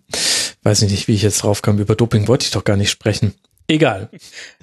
[0.62, 1.80] Weiß nicht, wie ich jetzt drauf kam.
[1.80, 3.34] Über Doping wollte ich doch gar nicht sprechen.
[3.70, 4.10] Egal.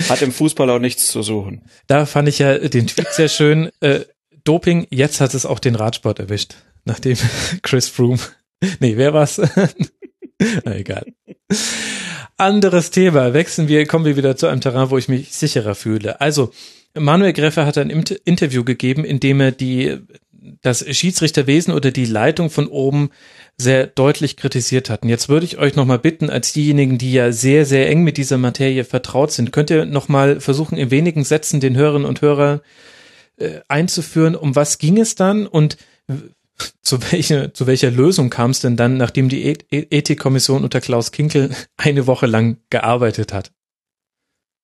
[0.10, 1.62] Hat im Fußball auch nichts zu suchen.
[1.88, 3.70] Da fand ich ja den Tweet sehr schön.
[3.80, 4.02] Äh,
[4.44, 6.56] Doping, jetzt hat es auch den Radsport erwischt.
[6.84, 7.18] Nachdem
[7.62, 8.20] Chris Froome.
[8.80, 9.38] Nee, wer war's?
[10.66, 11.06] Na, egal.
[12.36, 13.34] Anderes Thema.
[13.34, 16.20] Wechseln wir, kommen wir wieder zu einem Terrain, wo ich mich sicherer fühle.
[16.20, 16.52] Also,
[16.94, 20.00] Manuel Greffer hat ein Interview gegeben, in dem er die,
[20.62, 23.12] das Schiedsrichterwesen oder die Leitung von oben
[23.60, 25.10] sehr deutlich kritisiert hatten.
[25.10, 28.38] Jetzt würde ich euch nochmal bitten, als diejenigen, die ja sehr, sehr eng mit dieser
[28.38, 32.62] Materie vertraut sind, könnt ihr nochmal versuchen, in wenigen Sätzen den Hörerinnen und Hörern
[33.38, 35.78] äh, einzuführen, um was ging es dann und
[36.82, 41.52] zu welcher, zu welcher Lösung kam es denn dann, nachdem die Ethikkommission unter Klaus Kinkel
[41.78, 43.52] eine Woche lang gearbeitet hat?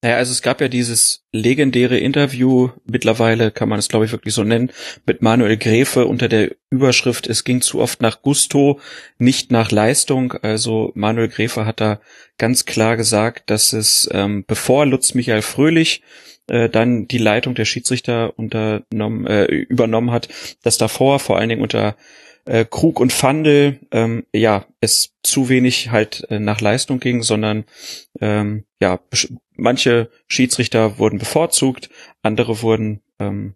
[0.03, 4.33] Naja, also es gab ja dieses legendäre Interview, mittlerweile kann man es glaube ich wirklich
[4.33, 4.69] so nennen,
[5.05, 8.81] mit Manuel Gräfe unter der Überschrift, es ging zu oft nach Gusto,
[9.17, 10.33] nicht nach Leistung.
[10.41, 12.01] Also Manuel Gräfe hat da
[12.37, 16.03] ganz klar gesagt, dass es, ähm, bevor Lutz Michael Fröhlich
[16.47, 20.27] äh, dann die Leitung der Schiedsrichter unternommen, äh, übernommen hat,
[20.63, 21.95] dass davor vor allen Dingen unter
[22.45, 27.65] äh, Krug und Fandel ähm, ja es zu wenig halt äh, nach Leistung ging, sondern
[28.19, 28.99] ähm, ja
[29.55, 31.89] manche Schiedsrichter wurden bevorzugt,
[32.21, 33.55] andere wurden ähm,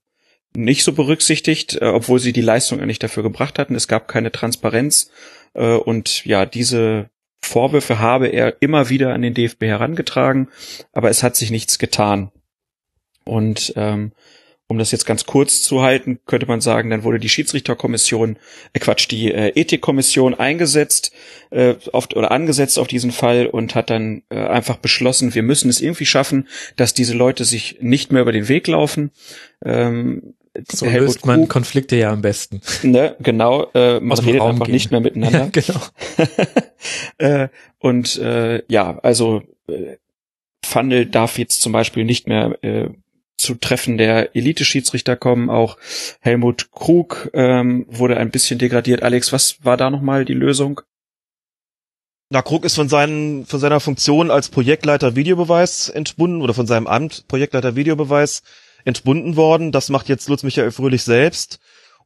[0.55, 3.75] nicht so berücksichtigt, äh, obwohl sie die Leistung eigentlich dafür gebracht hatten.
[3.75, 5.11] Es gab keine Transparenz
[5.53, 7.09] äh, und ja diese
[7.41, 10.49] Vorwürfe habe er immer wieder an den DFB herangetragen,
[10.91, 12.31] aber es hat sich nichts getan.
[13.23, 14.13] Und ähm,
[14.67, 18.37] um das jetzt ganz kurz zu halten, könnte man sagen, dann wurde die Schiedsrichterkommission,
[18.73, 21.13] äh Quatsch, die äh, Ethikkommission eingesetzt
[21.51, 25.69] äh, auf, oder angesetzt auf diesen Fall und hat dann äh, einfach beschlossen, wir müssen
[25.69, 29.11] es irgendwie schaffen, dass diese Leute sich nicht mehr über den Weg laufen.
[29.63, 30.33] Ähm,
[30.69, 32.61] so Helmut löst man Krug, Konflikte ja am besten.
[32.83, 34.73] Ne, genau, äh, man redet Raum einfach gehen.
[34.73, 35.49] nicht mehr miteinander.
[35.55, 35.61] Ja,
[37.17, 37.39] genau.
[37.43, 37.47] äh,
[37.79, 39.97] und äh, ja, also äh,
[40.65, 42.89] Fandel darf jetzt zum Beispiel nicht mehr äh,
[43.37, 45.49] zu Treffen der Elite-Schiedsrichter kommen.
[45.49, 45.77] Auch
[46.19, 49.03] Helmut Krug ähm, wurde ein bisschen degradiert.
[49.03, 50.81] Alex, was war da nochmal die Lösung?
[52.29, 56.87] Na, Krug ist von, seinen, von seiner Funktion als Projektleiter Videobeweis entbunden oder von seinem
[56.87, 58.41] Amt Projektleiter Videobeweis
[58.83, 59.71] entbunden worden.
[59.71, 61.59] Das macht jetzt Lutz Michael Fröhlich selbst.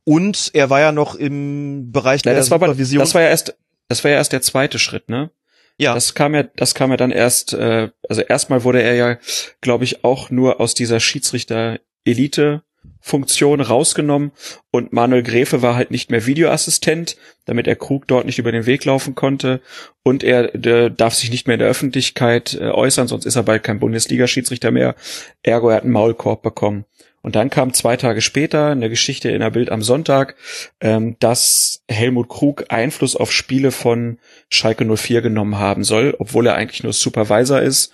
[0.03, 2.99] Und er war ja noch im Bereich Nein, der das war Supervision.
[2.99, 3.55] das war ja erst,
[3.87, 5.31] das war ja erst der zweite Schritt, ne?
[5.77, 5.93] Ja.
[5.93, 9.17] Das kam ja, das kam ja dann erst, äh, also erstmal wurde er ja,
[9.61, 12.63] glaube ich, auch nur aus dieser Schiedsrichter-Elite
[12.99, 14.31] Funktion rausgenommen
[14.69, 18.67] und Manuel Gräfe war halt nicht mehr Videoassistent, damit er Krug dort nicht über den
[18.67, 19.61] Weg laufen konnte
[20.03, 23.63] und er darf sich nicht mehr in der Öffentlichkeit äh, äußern, sonst ist er bald
[23.63, 24.95] kein Bundesliga-Schiedsrichter mehr.
[25.41, 26.85] Ergo, er hat einen Maulkorb bekommen.
[27.21, 30.35] Und dann kam zwei Tage später eine Geschichte in der Bild am Sonntag,
[30.79, 34.17] ähm, dass Helmut Krug Einfluss auf Spiele von
[34.49, 37.91] Schalke 04 genommen haben soll, obwohl er eigentlich nur Supervisor ist.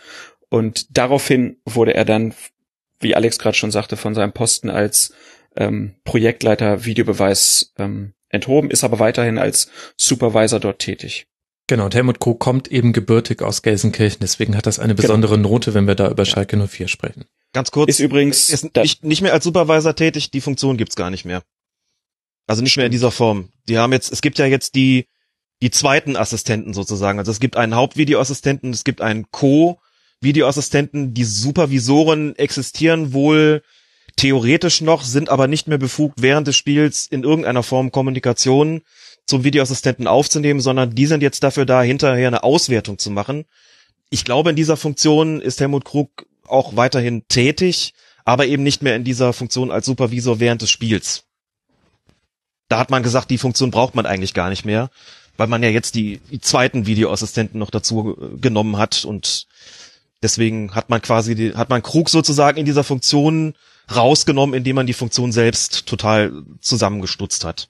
[0.49, 2.33] Und daraufhin wurde er dann,
[2.99, 5.13] wie Alex gerade schon sagte, von seinem Posten als
[5.57, 11.27] ähm, Projektleiter Videobeweis ähm, enthoben, ist aber weiterhin als Supervisor dort tätig.
[11.67, 15.07] Genau, und Helmut Krug kommt eben gebürtig aus Gelsenkirchen, deswegen hat das eine genau.
[15.07, 15.49] besondere genau.
[15.49, 17.25] Note, wenn wir da über Schalke 04 sprechen.
[17.53, 17.89] Ganz kurz.
[17.89, 21.43] Ist übrigens ist nicht, nicht mehr als Supervisor tätig, die Funktion gibt's gar nicht mehr.
[22.45, 23.49] Also nicht mehr in dieser Form.
[23.67, 25.07] Die haben jetzt, es gibt ja jetzt die,
[25.61, 27.19] die zweiten Assistenten sozusagen.
[27.19, 31.13] Also es gibt einen Hauptvideoassistenten, es gibt einen Co-Videoassistenten.
[31.13, 33.63] Die Supervisoren existieren wohl
[34.15, 38.81] theoretisch noch, sind aber nicht mehr befugt, während des Spiels in irgendeiner Form Kommunikation
[39.25, 43.45] zum Videoassistenten aufzunehmen, sondern die sind jetzt dafür da, hinterher eine Auswertung zu machen.
[44.09, 47.93] Ich glaube, in dieser Funktion ist Helmut Krug auch weiterhin tätig,
[48.25, 51.23] aber eben nicht mehr in dieser Funktion als Supervisor während des Spiels.
[52.67, 54.89] Da hat man gesagt, die Funktion braucht man eigentlich gar nicht mehr,
[55.37, 59.47] weil man ja jetzt die, zweiten Videoassistenten noch dazu äh, genommen hat und
[60.21, 63.53] deswegen hat man quasi, die, hat man Krug sozusagen in dieser Funktion
[63.93, 67.69] rausgenommen, indem man die Funktion selbst total zusammengestutzt hat.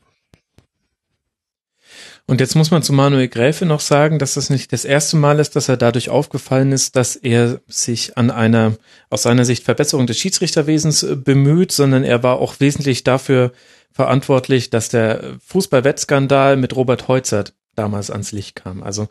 [2.30, 5.40] Und jetzt muss man zu Manuel Gräfe noch sagen, dass das nicht das erste Mal
[5.40, 8.76] ist, dass er dadurch aufgefallen ist, dass er sich an einer
[9.10, 13.54] aus seiner Sicht Verbesserung des Schiedsrichterwesens äh, bemüht, sondern er war auch wesentlich dafür
[13.94, 18.84] verantwortlich, dass der Fußballwettskandal mit Robert Heuzert damals ans Licht kam.
[18.84, 19.08] Also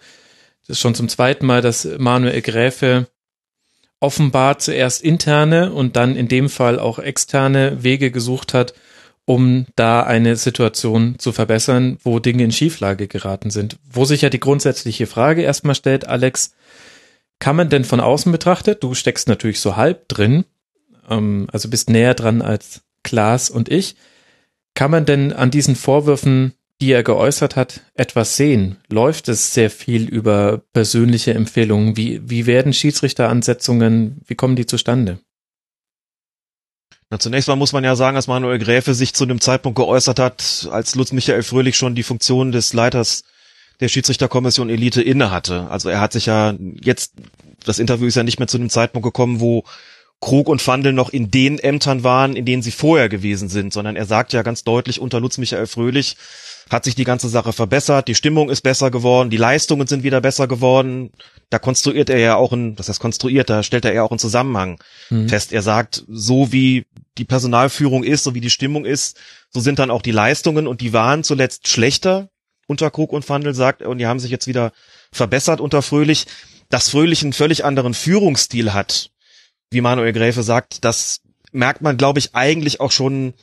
[0.67, 3.09] das ist schon zum zweiten Mal, dass Manuel Gräfe
[3.99, 8.75] offenbar zuerst interne und dann in dem Fall auch externe Wege gesucht hat,
[9.27, 13.77] um da eine Situation zu verbessern, wo Dinge in Schieflage geraten sind.
[13.91, 16.53] Wo sich ja die grundsätzliche Frage erstmal stellt, Alex,
[17.41, 20.45] kann man denn von außen betrachtet, du steckst natürlich so halb drin,
[21.11, 23.97] ähm, also bist näher dran als Klaas und ich,
[24.75, 28.77] kann man denn an diesen Vorwürfen, die er geäußert hat, etwas sehen?
[28.89, 31.97] Läuft es sehr viel über persönliche Empfehlungen?
[31.97, 35.19] Wie, wie werden Schiedsrichteransetzungen, wie kommen die zustande?
[37.09, 40.19] Na, zunächst mal muss man ja sagen, dass Manuel Gräfe sich zu dem Zeitpunkt geäußert
[40.19, 43.23] hat, als Lutz Michael Fröhlich schon die Funktion des Leiters
[43.79, 45.69] der Schiedsrichterkommission Elite inne hatte.
[45.71, 47.13] Also er hat sich ja jetzt,
[47.65, 49.63] das Interview ist ja nicht mehr zu dem Zeitpunkt gekommen, wo
[50.21, 53.95] Krug und Fandel noch in den Ämtern waren, in denen sie vorher gewesen sind, sondern
[53.95, 56.17] er sagt ja ganz deutlich unter Lutz Michael Fröhlich,
[56.71, 60.21] hat sich die ganze Sache verbessert, die Stimmung ist besser geworden, die Leistungen sind wieder
[60.21, 61.11] besser geworden.
[61.49, 64.19] Da konstruiert er ja auch ein, das heißt konstruiert, da stellt er ja auch einen
[64.19, 65.29] Zusammenhang mhm.
[65.29, 65.53] fest.
[65.53, 66.87] Er sagt, so wie
[67.19, 69.17] die Personalführung ist, so wie die Stimmung ist,
[69.51, 72.31] so sind dann auch die Leistungen und die waren zuletzt schlechter
[72.67, 74.73] unter Krug und Fandel, sagt er, und die haben sich jetzt wieder
[75.13, 76.27] verbessert unter Fröhlich.
[76.69, 79.11] Dass Fröhlich einen völlig anderen Führungsstil hat,
[79.71, 81.21] wie Manuel Gräfe sagt, das
[81.53, 83.35] merkt man, glaube ich, eigentlich auch schon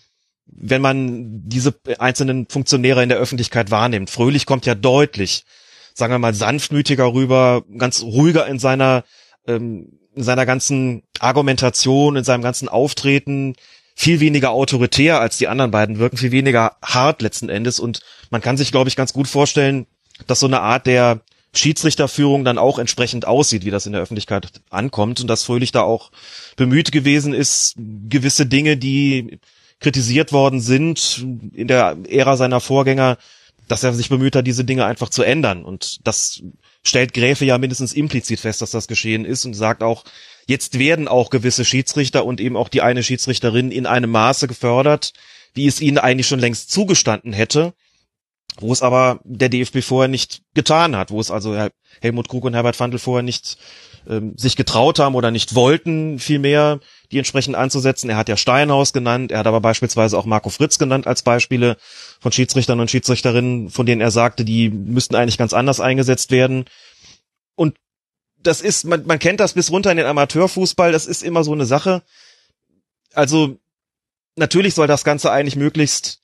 [0.45, 4.09] wenn man diese einzelnen Funktionäre in der Öffentlichkeit wahrnimmt.
[4.09, 5.45] Fröhlich kommt ja deutlich,
[5.93, 9.03] sagen wir mal, sanftmütiger rüber, ganz ruhiger in seiner,
[9.47, 13.55] ähm, in seiner ganzen Argumentation, in seinem ganzen Auftreten,
[13.95, 17.79] viel weniger autoritär als die anderen beiden wirken, viel weniger hart letzten Endes.
[17.79, 19.85] Und man kann sich, glaube ich, ganz gut vorstellen,
[20.27, 21.21] dass so eine Art der
[21.55, 25.81] Schiedsrichterführung dann auch entsprechend aussieht, wie das in der Öffentlichkeit ankommt und dass Fröhlich da
[25.81, 26.11] auch
[26.55, 29.39] bemüht gewesen ist, gewisse Dinge, die
[29.83, 33.17] kritisiert worden sind in der Ära seiner Vorgänger,
[33.67, 35.63] dass er sich bemüht hat, diese Dinge einfach zu ändern.
[35.63, 36.41] Und das
[36.83, 40.03] stellt Gräfe ja mindestens implizit fest, dass das geschehen ist und sagt auch,
[40.47, 45.13] jetzt werden auch gewisse Schiedsrichter und eben auch die eine Schiedsrichterin in einem Maße gefördert,
[45.53, 47.73] wie es ihnen eigentlich schon längst zugestanden hätte,
[48.59, 51.55] wo es aber der DFB vorher nicht getan hat, wo es also
[52.01, 53.57] Helmut Krug und Herbert Fandl vorher nicht
[54.07, 56.79] ähm, sich getraut haben oder nicht wollten, vielmehr
[57.13, 58.09] die entsprechend anzusetzen.
[58.09, 61.77] Er hat ja Steinhaus genannt, er hat aber beispielsweise auch Marco Fritz genannt als Beispiele
[62.19, 66.65] von Schiedsrichtern und Schiedsrichterinnen, von denen er sagte, die müssten eigentlich ganz anders eingesetzt werden.
[67.55, 67.77] Und
[68.37, 71.53] das ist, man, man kennt das bis runter in den Amateurfußball, das ist immer so
[71.53, 72.01] eine Sache.
[73.13, 73.57] Also
[74.35, 76.22] natürlich soll das Ganze eigentlich möglichst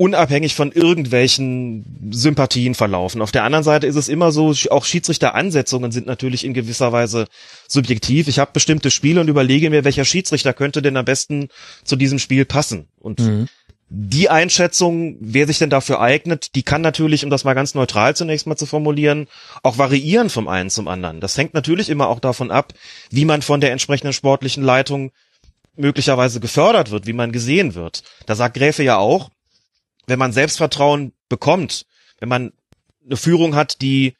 [0.00, 3.20] unabhängig von irgendwelchen Sympathien verlaufen.
[3.20, 7.26] Auf der anderen Seite ist es immer so, auch Schiedsrichteransetzungen sind natürlich in gewisser Weise
[7.68, 8.26] subjektiv.
[8.26, 11.48] Ich habe bestimmte Spiele und überlege mir, welcher Schiedsrichter könnte denn am besten
[11.84, 12.88] zu diesem Spiel passen.
[12.98, 13.48] Und mhm.
[13.90, 18.16] die Einschätzung, wer sich denn dafür eignet, die kann natürlich, um das mal ganz neutral
[18.16, 19.28] zunächst mal zu formulieren,
[19.62, 21.20] auch variieren vom einen zum anderen.
[21.20, 22.72] Das hängt natürlich immer auch davon ab,
[23.10, 25.12] wie man von der entsprechenden sportlichen Leitung
[25.76, 28.02] möglicherweise gefördert wird, wie man gesehen wird.
[28.24, 29.30] Da sagt Gräfe ja auch,
[30.06, 31.86] wenn man Selbstvertrauen bekommt,
[32.18, 32.52] wenn man
[33.04, 34.14] eine Führung hat, die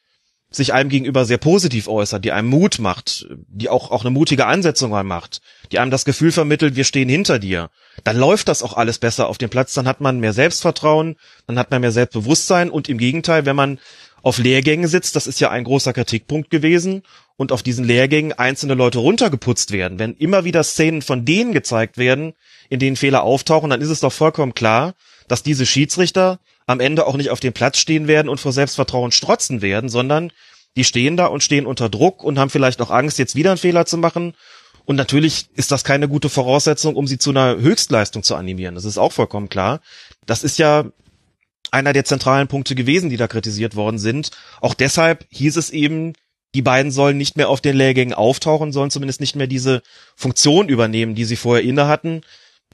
[0.53, 4.47] sich einem gegenüber sehr positiv äußert, die einem Mut macht, die auch, auch eine mutige
[4.47, 7.69] Ansetzung macht, die einem das Gefühl vermittelt, wir stehen hinter dir,
[8.03, 11.15] dann läuft das auch alles besser auf dem Platz, dann hat man mehr Selbstvertrauen,
[11.47, 13.79] dann hat man mehr Selbstbewusstsein und im Gegenteil, wenn man
[14.23, 17.03] auf Lehrgängen sitzt, das ist ja ein großer Kritikpunkt gewesen,
[17.41, 21.97] und auf diesen Lehrgängen einzelne Leute runtergeputzt werden, wenn immer wieder Szenen von denen gezeigt
[21.97, 22.33] werden,
[22.69, 24.93] in denen Fehler auftauchen, dann ist es doch vollkommen klar,
[25.31, 29.13] dass diese Schiedsrichter am Ende auch nicht auf dem Platz stehen werden und vor Selbstvertrauen
[29.13, 30.31] strotzen werden, sondern
[30.75, 33.57] die stehen da und stehen unter Druck und haben vielleicht auch Angst, jetzt wieder einen
[33.57, 34.33] Fehler zu machen.
[34.83, 38.75] Und natürlich ist das keine gute Voraussetzung, um sie zu einer Höchstleistung zu animieren.
[38.75, 39.79] Das ist auch vollkommen klar.
[40.25, 40.83] Das ist ja
[41.71, 44.31] einer der zentralen Punkte gewesen, die da kritisiert worden sind.
[44.59, 46.11] Auch deshalb hieß es eben,
[46.53, 49.81] die beiden sollen nicht mehr auf den Lehrgängen auftauchen, sollen zumindest nicht mehr diese
[50.17, 52.21] Funktion übernehmen, die sie vorher inne hatten,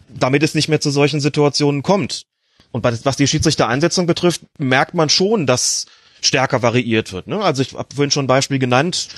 [0.10, 2.26] damit es nicht mehr zu solchen Situationen kommt.
[2.72, 5.86] Und was die Schiedsrichtereinsetzung betrifft, merkt man schon, dass
[6.22, 7.28] stärker variiert wird.
[7.28, 7.40] Ne?
[7.40, 9.10] Also ich habe vorhin schon ein Beispiel genannt,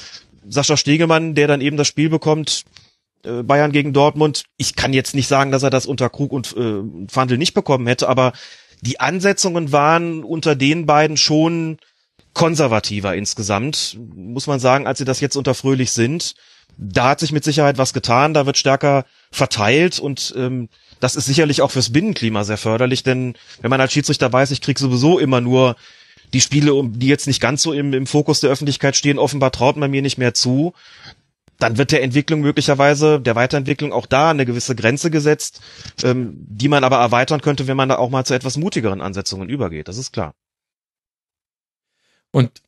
[0.47, 2.63] Sascha Stegemann, der dann eben das Spiel bekommt,
[3.23, 4.43] äh, Bayern gegen Dortmund.
[4.57, 7.87] Ich kann jetzt nicht sagen, dass er das unter Krug und äh, Fandel nicht bekommen
[7.87, 8.33] hätte, aber
[8.81, 11.77] die Ansetzungen waren unter den beiden schon
[12.33, 16.35] konservativer insgesamt, muss man sagen, als sie das jetzt unter Fröhlich sind.
[16.77, 20.69] Da hat sich mit Sicherheit was getan, da wird stärker verteilt und ähm,
[20.99, 24.61] das ist sicherlich auch fürs Binnenklima sehr förderlich, denn wenn man als Schiedsrichter weiß, ich
[24.61, 25.75] krieg sowieso immer nur
[26.33, 29.77] die Spiele, die jetzt nicht ganz so im, im Fokus der Öffentlichkeit stehen, offenbar traut
[29.77, 30.73] man mir nicht mehr zu,
[31.57, 35.61] dann wird der Entwicklung möglicherweise, der Weiterentwicklung auch da eine gewisse Grenze gesetzt,
[36.03, 39.49] ähm, die man aber erweitern könnte, wenn man da auch mal zu etwas mutigeren Ansetzungen
[39.49, 39.87] übergeht.
[39.87, 40.33] Das ist klar.
[42.31, 42.61] Und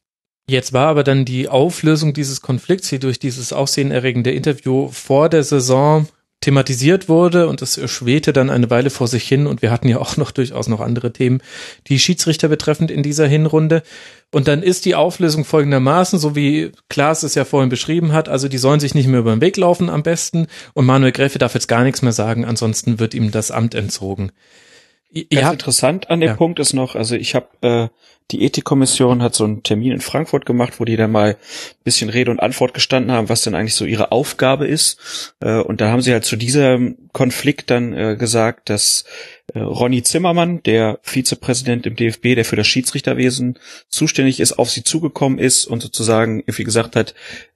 [0.48, 5.44] Jetzt war aber dann die Auflösung dieses Konflikts hier durch dieses aufsehenerregende Interview vor der
[5.44, 6.08] Saison
[6.42, 10.00] thematisiert wurde und es schwete dann eine Weile vor sich hin und wir hatten ja
[10.00, 11.42] auch noch durchaus noch andere Themen,
[11.88, 13.84] die Schiedsrichter betreffend in dieser Hinrunde.
[14.32, 18.48] Und dann ist die Auflösung folgendermaßen, so wie Klaas es ja vorhin beschrieben hat, also
[18.48, 21.54] die sollen sich nicht mehr über den Weg laufen am besten und Manuel Gräfe darf
[21.54, 24.32] jetzt gar nichts mehr sagen, ansonsten wird ihm das Amt entzogen.
[25.14, 25.52] Ganz ja.
[25.52, 26.36] interessant an dem ja.
[26.36, 27.88] Punkt ist noch, also ich habe äh,
[28.32, 31.38] die Ethikkommission hat so einen Termin in Frankfurt gemacht, wo die dann mal
[31.84, 35.36] bisschen Rede und Antwort gestanden haben, was denn eigentlich so ihre Aufgabe ist.
[35.42, 39.04] Äh, und da haben sie halt zu diesem Konflikt dann äh, gesagt, dass
[39.54, 43.60] äh, Ronny Zimmermann, der Vizepräsident im DFB, der für das Schiedsrichterwesen
[43.90, 47.14] zuständig ist, auf sie zugekommen ist und sozusagen irgendwie gesagt hat,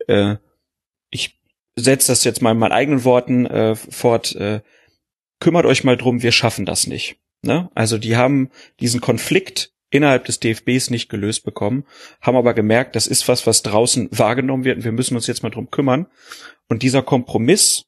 [0.08, 0.36] äh,
[1.10, 1.40] ich
[1.78, 4.62] setze das jetzt mal in meinen eigenen Worten äh, fort, äh,
[5.40, 7.18] kümmert euch mal drum, wir schaffen das nicht.
[7.46, 7.70] Ne?
[7.76, 11.86] Also die haben diesen Konflikt innerhalb des DFBs nicht gelöst bekommen,
[12.22, 15.44] haben aber gemerkt, das ist was, was draußen wahrgenommen wird und wir müssen uns jetzt
[15.44, 16.08] mal drum kümmern.
[16.68, 17.86] Und dieser Kompromiss,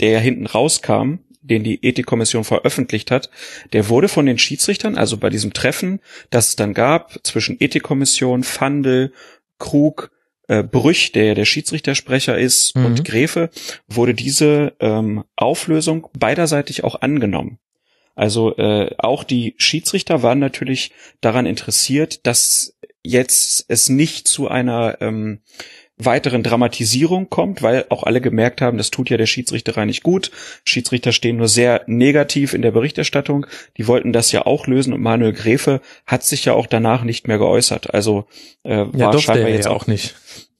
[0.00, 3.30] der ja hinten rauskam, den die Ethikkommission veröffentlicht hat,
[3.72, 6.00] der wurde von den Schiedsrichtern, also bei diesem Treffen,
[6.30, 9.12] das es dann gab zwischen Ethikkommission, Fandel,
[9.58, 10.10] Krug,
[10.48, 12.86] äh, Brüch, der der Schiedsrichtersprecher ist, mhm.
[12.86, 13.50] und Gräfe,
[13.86, 17.58] wurde diese ähm, Auflösung beiderseitig auch angenommen.
[18.16, 20.90] Also äh, auch die Schiedsrichter waren natürlich
[21.20, 25.42] daran interessiert, dass jetzt es nicht zu einer ähm,
[25.98, 30.30] weiteren Dramatisierung kommt, weil auch alle gemerkt haben, das tut ja der Schiedsrichterei nicht gut.
[30.64, 33.46] Schiedsrichter stehen nur sehr negativ in der Berichterstattung.
[33.78, 37.28] Die wollten das ja auch lösen und Manuel Gräfe hat sich ja auch danach nicht
[37.28, 37.94] mehr geäußert.
[37.94, 38.26] Also
[38.62, 40.14] äh, ja, war scheinbar jetzt auch nicht.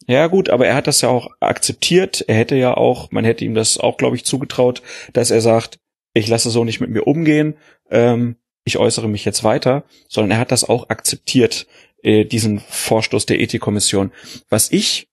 [0.07, 2.25] Ja gut, aber er hat das ja auch akzeptiert.
[2.29, 4.81] Er hätte ja auch, man hätte ihm das auch, glaube ich, zugetraut,
[5.13, 5.81] dass er sagt,
[6.19, 7.57] ich lasse so nicht mit mir umgehen,
[7.91, 11.67] ähm, ich äußere mich jetzt weiter, sondern er hat das auch akzeptiert,
[12.03, 14.13] äh, diesen Vorstoß der Ethikkommission.
[14.49, 15.09] Was ich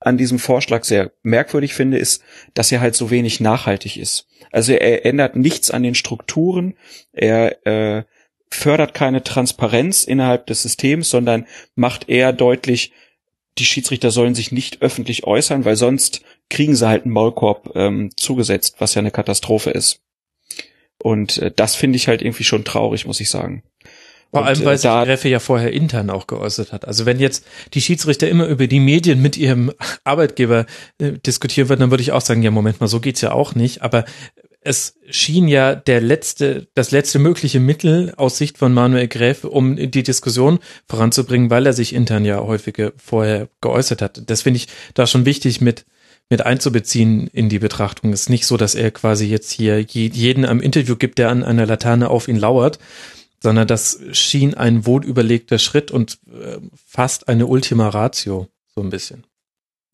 [0.00, 2.22] an diesem Vorschlag sehr merkwürdig finde, ist,
[2.54, 4.28] dass er halt so wenig nachhaltig ist.
[4.52, 6.74] Also er ändert nichts an den Strukturen,
[7.12, 8.04] er äh,
[8.50, 12.92] fördert keine Transparenz innerhalb des Systems, sondern macht eher deutlich,
[13.58, 18.10] die Schiedsrichter sollen sich nicht öffentlich äußern, weil sonst kriegen sie halt einen Maulkorb ähm,
[18.16, 20.00] zugesetzt, was ja eine Katastrophe ist.
[21.02, 23.62] Und äh, das finde ich halt irgendwie schon traurig, muss ich sagen.
[24.30, 26.86] Vor allem, weil äh, sich Reffe ja vorher intern auch geäußert hat.
[26.86, 29.72] Also wenn jetzt die Schiedsrichter immer über die Medien mit ihrem
[30.04, 30.66] Arbeitgeber
[30.98, 33.54] äh, diskutieren würden, dann würde ich auch sagen, ja, Moment mal, so geht's ja auch
[33.54, 33.82] nicht.
[33.82, 34.04] Aber
[34.60, 39.76] es schien ja der letzte, das letzte mögliche Mittel aus Sicht von Manuel Gräfe, um
[39.76, 44.22] die Diskussion voranzubringen, weil er sich intern ja häufiger vorher geäußert hat.
[44.28, 45.86] Das finde ich da schon wichtig mit,
[46.30, 48.12] mit einzubeziehen in die Betrachtung.
[48.12, 51.42] Es ist nicht so, dass er quasi jetzt hier jeden am Interview gibt, der an
[51.42, 52.78] einer Laterne auf ihn lauert,
[53.40, 59.24] sondern das schien ein wohlüberlegter Schritt und äh, fast eine Ultima Ratio, so ein bisschen.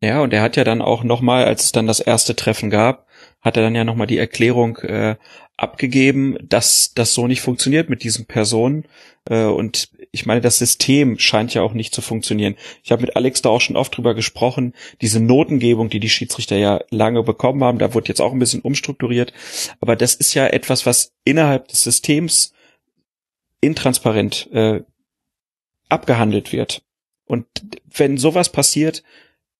[0.02, 3.06] Ja, und er hat ja dann auch nochmal, als es dann das erste Treffen gab,
[3.40, 5.16] hat er dann ja nochmal die Erklärung äh,
[5.56, 8.84] abgegeben, dass das so nicht funktioniert mit diesen Personen.
[9.28, 12.56] Äh, und ich meine, das System scheint ja auch nicht zu funktionieren.
[12.82, 14.74] Ich habe mit Alex da auch schon oft drüber gesprochen.
[15.00, 18.60] Diese Notengebung, die die Schiedsrichter ja lange bekommen haben, da wird jetzt auch ein bisschen
[18.60, 19.32] umstrukturiert.
[19.80, 22.52] Aber das ist ja etwas, was innerhalb des Systems
[23.60, 24.82] intransparent äh,
[25.88, 26.82] abgehandelt wird.
[27.26, 27.46] Und
[27.86, 29.02] wenn sowas passiert,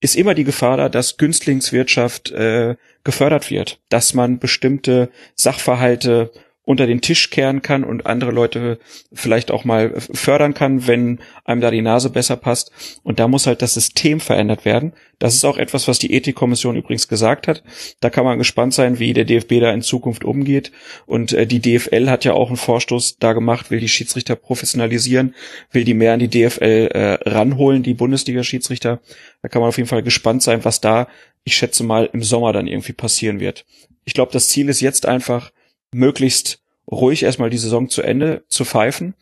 [0.00, 6.30] ist immer die Gefahr da, dass Günstlingswirtschaft äh, gefördert wird, dass man bestimmte Sachverhalte
[6.64, 8.78] unter den Tisch kehren kann und andere Leute
[9.12, 12.72] vielleicht auch mal fördern kann, wenn einem da die Nase besser passt.
[13.02, 14.94] Und da muss halt das System verändert werden.
[15.18, 17.62] Das ist auch etwas, was die Ethikkommission übrigens gesagt hat.
[18.00, 20.72] Da kann man gespannt sein, wie der DFB da in Zukunft umgeht.
[21.06, 25.34] Und äh, die DFL hat ja auch einen Vorstoß da gemacht, will die Schiedsrichter professionalisieren,
[25.70, 29.00] will die mehr an die DFL äh, ranholen, die Bundesliga-Schiedsrichter.
[29.42, 31.08] Da kann man auf jeden Fall gespannt sein, was da,
[31.44, 33.66] ich schätze mal, im Sommer dann irgendwie passieren wird.
[34.06, 35.50] Ich glaube, das Ziel ist jetzt einfach,
[35.94, 39.14] möglichst ruhig erstmal die Saison zu Ende zu pfeifen.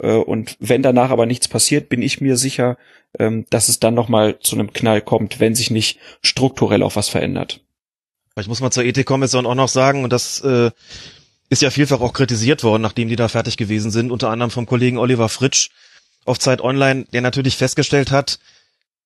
[0.00, 2.78] Äh, und wenn danach aber nichts passiert, bin ich mir sicher,
[3.18, 7.08] ähm, dass es dann nochmal zu einem Knall kommt, wenn sich nicht strukturell auch was
[7.08, 7.60] verändert.
[8.38, 10.70] Ich muss mal zur Ethikkommission auch noch sagen, und das äh,
[11.50, 14.64] ist ja vielfach auch kritisiert worden, nachdem die da fertig gewesen sind, unter anderem vom
[14.64, 15.68] Kollegen Oliver Fritsch
[16.24, 18.38] auf Zeit Online, der natürlich festgestellt hat,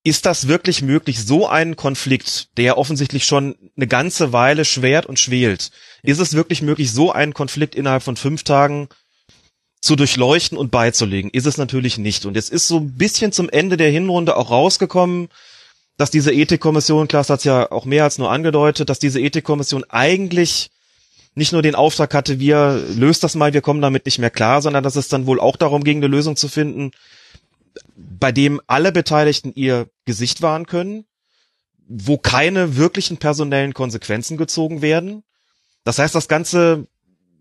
[0.07, 5.19] ist das wirklich möglich, so einen Konflikt, der offensichtlich schon eine ganze Weile schwert und
[5.19, 5.73] schwelt,
[6.05, 8.89] ist es wirklich möglich, so einen Konflikt innerhalb von fünf Tagen
[9.81, 11.29] zu durchleuchten und beizulegen?
[11.33, 12.25] Ist es natürlich nicht.
[12.25, 15.29] Und es ist so ein bisschen zum Ende der Hinrunde auch rausgekommen,
[15.97, 19.83] dass diese Ethikkommission, Klaas hat es ja auch mehr als nur angedeutet, dass diese Ethikkommission
[19.89, 20.71] eigentlich
[21.35, 24.63] nicht nur den Auftrag hatte, wir löst das mal, wir kommen damit nicht mehr klar,
[24.63, 26.93] sondern dass es dann wohl auch darum ging, eine Lösung zu finden,
[27.97, 31.05] bei dem alle Beteiligten ihr Gesicht wahren können,
[31.89, 35.22] wo keine wirklichen personellen Konsequenzen gezogen werden.
[35.85, 36.87] Das heißt, das ganze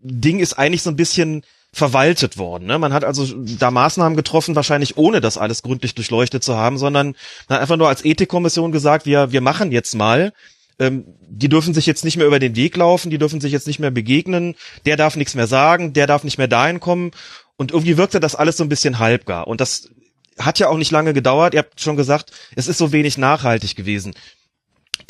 [0.00, 2.66] Ding ist eigentlich so ein bisschen verwaltet worden.
[2.66, 2.78] Ne?
[2.78, 7.16] Man hat also da Maßnahmen getroffen, wahrscheinlich ohne das alles gründlich durchleuchtet zu haben, sondern
[7.48, 10.32] man hat einfach nur als Ethikkommission gesagt, wir, wir machen jetzt mal.
[10.78, 13.66] Ähm, die dürfen sich jetzt nicht mehr über den Weg laufen, die dürfen sich jetzt
[13.66, 17.10] nicht mehr begegnen, der darf nichts mehr sagen, der darf nicht mehr dahin kommen.
[17.56, 19.46] Und irgendwie wirkte das alles so ein bisschen halbgar.
[19.46, 19.90] Und das
[20.38, 21.54] hat ja auch nicht lange gedauert.
[21.54, 24.14] Ihr habt schon gesagt, es ist so wenig nachhaltig gewesen.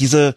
[0.01, 0.35] Diese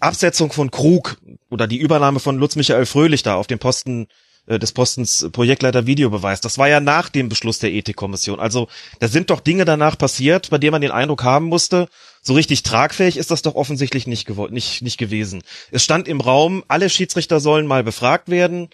[0.00, 1.18] Absetzung von Krug
[1.50, 4.08] oder die Übernahme von Lutz Michael Fröhlich da auf dem Posten
[4.46, 6.40] äh, des Postens Projektleiter Videobeweis.
[6.40, 8.40] Das war ja nach dem Beschluss der Ethikkommission.
[8.40, 11.88] Also da sind doch Dinge danach passiert, bei denen man den Eindruck haben musste,
[12.22, 15.42] so richtig tragfähig ist das doch offensichtlich nicht, nicht, nicht gewesen.
[15.70, 18.68] Es stand im Raum, alle Schiedsrichter sollen mal befragt werden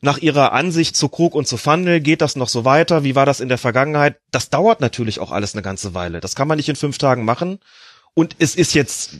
[0.00, 3.04] nach ihrer Ansicht zu Krug und zu Fandel, geht das noch so weiter?
[3.04, 4.16] Wie war das in der Vergangenheit?
[4.30, 6.20] Das dauert natürlich auch alles eine ganze Weile.
[6.20, 7.58] Das kann man nicht in fünf Tagen machen.
[8.14, 9.18] Und es ist jetzt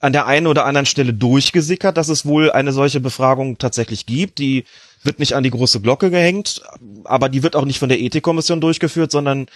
[0.00, 4.38] an der einen oder anderen Stelle durchgesickert, dass es wohl eine solche Befragung tatsächlich gibt.
[4.38, 4.64] Die
[5.02, 6.62] wird nicht an die große Glocke gehängt,
[7.04, 9.46] aber die wird auch nicht von der Ethikkommission durchgeführt, sondern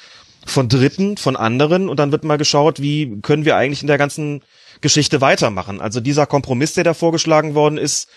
[0.47, 1.89] von Dritten, von anderen.
[1.89, 4.43] Und dann wird mal geschaut, wie können wir eigentlich in der ganzen
[4.81, 5.81] Geschichte weitermachen.
[5.81, 8.09] Also dieser Kompromiss, der da vorgeschlagen worden ist,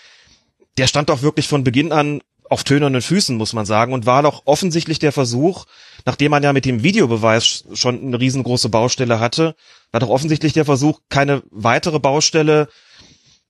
[0.78, 4.22] der stand doch wirklich von Beginn an auf tönernen Füßen, muss man sagen, und war
[4.22, 5.66] doch offensichtlich der Versuch,
[6.06, 9.54] nachdem man ja mit dem Videobeweis schon eine riesengroße Baustelle hatte,
[9.92, 12.68] war doch offensichtlich der Versuch, keine weitere Baustelle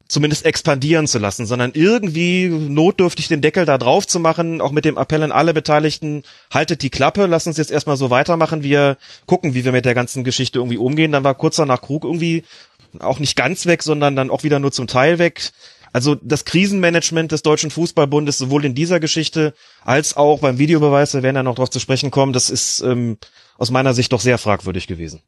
[0.09, 4.87] zumindest expandieren zu lassen, sondern irgendwie notdürftig den Deckel da drauf zu machen, auch mit
[4.87, 6.23] dem Appell an alle Beteiligten,
[6.53, 9.95] haltet die Klappe, lasst uns jetzt erstmal so weitermachen, wir gucken, wie wir mit der
[9.95, 11.13] ganzen Geschichte irgendwie umgehen.
[11.13, 12.45] Dann war kurz danach Krug irgendwie
[13.01, 15.51] auch nicht ganz weg, sondern dann auch wieder nur zum Teil weg.
[15.93, 21.23] Also das Krisenmanagement des Deutschen Fußballbundes, sowohl in dieser Geschichte als auch beim Videobeweis, da
[21.23, 23.19] werden ja noch drauf zu sprechen kommen, das ist ähm,
[23.57, 25.23] aus meiner Sicht doch sehr fragwürdig gewesen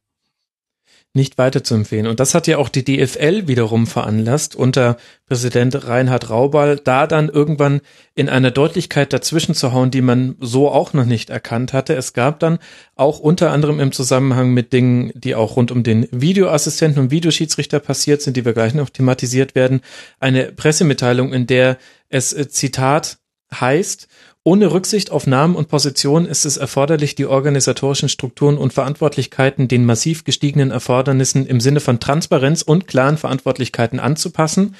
[1.13, 2.07] nicht weiter zu empfehlen.
[2.07, 4.97] Und das hat ja auch die DFL wiederum veranlasst, unter
[5.27, 7.81] Präsident Reinhard Raubal, da dann irgendwann
[8.15, 11.95] in einer Deutlichkeit dazwischen zu hauen, die man so auch noch nicht erkannt hatte.
[11.95, 12.61] Es gab dann
[12.95, 17.81] auch unter anderem im Zusammenhang mit Dingen, die auch rund um den Videoassistenten und Videoschiedsrichter
[17.81, 19.81] passiert sind, die wir gleich noch thematisiert werden,
[20.21, 21.77] eine Pressemitteilung, in der
[22.09, 23.19] es äh, Zitat
[23.53, 24.07] heißt,
[24.43, 29.85] ohne Rücksicht auf Namen und Position ist es erforderlich, die organisatorischen Strukturen und Verantwortlichkeiten den
[29.85, 34.77] massiv gestiegenen Erfordernissen im Sinne von Transparenz und klaren Verantwortlichkeiten anzupassen.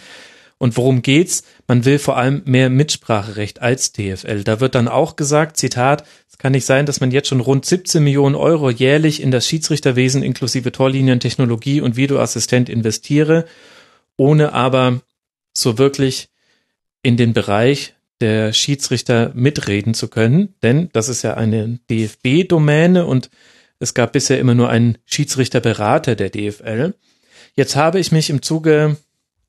[0.57, 1.45] Und worum geht's?
[1.67, 4.45] Man will vor allem mehr Mitspracherecht als DFL.
[4.45, 7.67] Da wird dann auch gesagt, Zitat, es kann nicht sein, dass man jetzt schon rund
[7.67, 13.45] 17 Millionen Euro jährlich in das Schiedsrichterwesen inklusive Torlinien, Technologie und Videoassistent investiere,
[14.17, 15.01] ohne aber
[15.55, 16.29] so wirklich
[17.03, 23.31] in den Bereich der Schiedsrichter mitreden zu können, denn das ist ja eine DFB-Domäne und
[23.79, 26.95] es gab bisher immer nur einen Schiedsrichterberater der DFL.
[27.55, 28.97] Jetzt habe ich mich im Zuge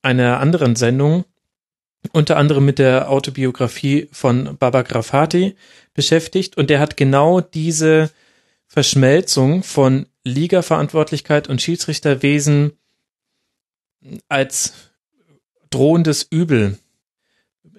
[0.02, 1.26] einer anderen Sendung
[2.14, 5.56] unter anderem mit der Autobiografie von Baba Grafati
[5.94, 8.10] beschäftigt und der hat genau diese
[8.68, 12.72] Verschmelzung von Liga-Verantwortlichkeit und Schiedsrichterwesen
[14.30, 14.74] als
[15.70, 16.80] drohendes Übel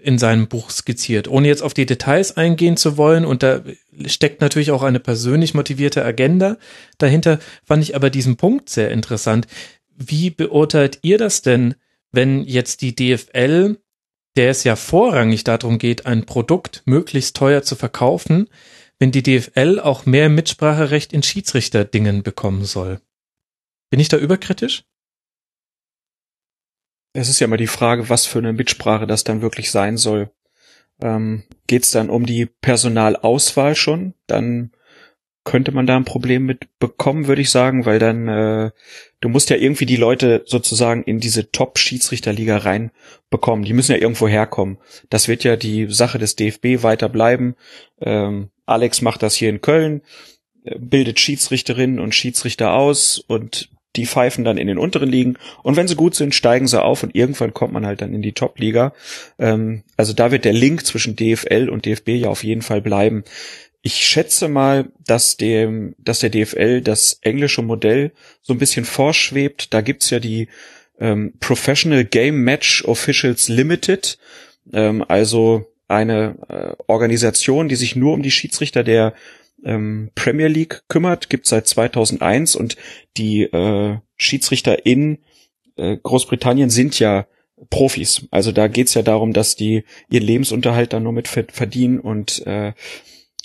[0.02, 3.24] in seinem Buch skizziert, ohne jetzt auf die Details eingehen zu wollen.
[3.24, 3.62] Und da
[4.06, 6.56] steckt natürlich auch eine persönlich motivierte Agenda
[6.98, 7.38] dahinter.
[7.64, 9.46] Fand ich aber diesen Punkt sehr interessant.
[9.96, 11.74] Wie beurteilt ihr das denn,
[12.10, 13.78] wenn jetzt die DFL,
[14.36, 18.48] der es ja vorrangig darum geht, ein Produkt möglichst teuer zu verkaufen,
[18.98, 23.00] wenn die DFL auch mehr Mitspracherecht in Schiedsrichterdingen bekommen soll?
[23.90, 24.84] Bin ich da überkritisch?
[27.12, 30.30] Es ist ja immer die Frage, was für eine Mitsprache das dann wirklich sein soll.
[31.00, 34.14] Ähm, Geht es dann um die Personalauswahl schon?
[34.26, 34.72] Dann
[35.44, 38.70] könnte man da ein Problem mit bekommen, würde ich sagen, weil dann äh,
[39.20, 43.64] du musst ja irgendwie die Leute sozusagen in diese Top-Schiedsrichterliga reinbekommen.
[43.64, 44.78] Die müssen ja irgendwo herkommen.
[45.10, 47.56] Das wird ja die Sache des DFB weiter bleiben.
[48.00, 50.02] Ähm, Alex macht das hier in Köln,
[50.64, 55.76] äh, bildet Schiedsrichterinnen und Schiedsrichter aus und die pfeifen dann in den unteren Ligen und
[55.76, 58.32] wenn sie gut sind, steigen sie auf und irgendwann kommt man halt dann in die
[58.32, 58.94] Top-Liga.
[59.38, 63.24] Ähm, also da wird der Link zwischen DFL und DFB ja auf jeden Fall bleiben.
[63.82, 69.74] Ich schätze mal, dass dem, dass der DFL das englische Modell so ein bisschen vorschwebt.
[69.74, 70.48] Da gibt's ja die
[71.00, 74.18] ähm, Professional Game Match Officials Limited,
[74.72, 79.14] ähm, also eine äh, Organisation, die sich nur um die Schiedsrichter der
[79.64, 82.76] ähm, Premier League kümmert, gibt seit 2001 und
[83.16, 85.18] die äh, Schiedsrichter in
[85.76, 87.26] äh, Großbritannien sind ja
[87.70, 88.26] Profis.
[88.30, 92.72] Also da geht's ja darum, dass die ihren Lebensunterhalt dann nur mit verdienen und äh,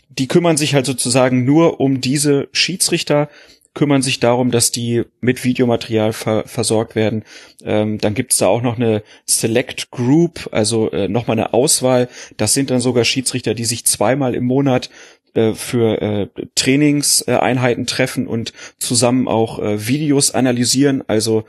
[0.10, 3.30] die kümmern sich halt sozusagen nur um diese Schiedsrichter,
[3.78, 7.24] kümmern sich darum, dass die mit Videomaterial ver versorgt werden.
[7.64, 12.10] Ähm, dann gibt's da auch noch eine Select Group, also äh, nochmal eine Auswahl.
[12.38, 14.90] Das sind dann sogar Schiedsrichter, die sich zweimal im Monat
[15.38, 21.04] äh, für äh, Trainingseinheiten treffen und zusammen auch äh, Videos analysieren.
[21.08, 21.46] Also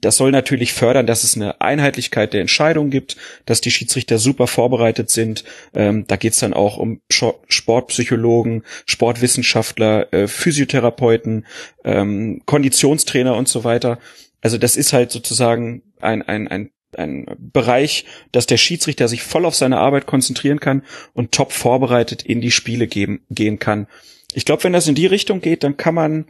[0.00, 3.16] das soll natürlich fördern, dass es eine Einheitlichkeit der Entscheidung gibt,
[3.46, 5.44] dass die Schiedsrichter super vorbereitet sind.
[5.74, 11.46] Ähm, da geht's dann auch um Sportpsychologen, Sportwissenschaftler, äh, Physiotherapeuten,
[11.84, 13.98] ähm, Konditionstrainer und so weiter.
[14.40, 19.44] Also das ist halt sozusagen ein, ein, ein ein Bereich, dass der Schiedsrichter sich voll
[19.44, 20.82] auf seine Arbeit konzentrieren kann
[21.12, 23.86] und top vorbereitet in die Spiele geben, gehen kann.
[24.32, 26.26] Ich glaube, wenn das in die Richtung geht, dann kann man,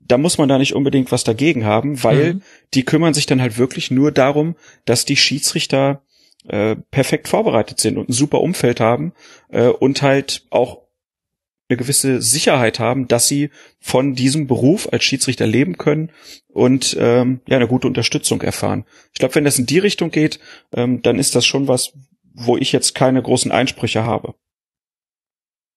[0.00, 2.42] da muss man da nicht unbedingt was dagegen haben, weil mhm.
[2.74, 6.02] die kümmern sich dann halt wirklich nur darum, dass die Schiedsrichter
[6.48, 9.12] äh, perfekt vorbereitet sind und ein super Umfeld haben
[9.50, 10.81] äh, und halt auch
[11.68, 13.50] eine gewisse Sicherheit haben, dass sie
[13.80, 16.10] von diesem Beruf als Schiedsrichter leben können
[16.48, 18.84] und ähm, ja eine gute Unterstützung erfahren.
[19.12, 20.38] Ich glaube, wenn das in die Richtung geht,
[20.74, 21.92] ähm, dann ist das schon was,
[22.34, 24.34] wo ich jetzt keine großen Einsprüche habe.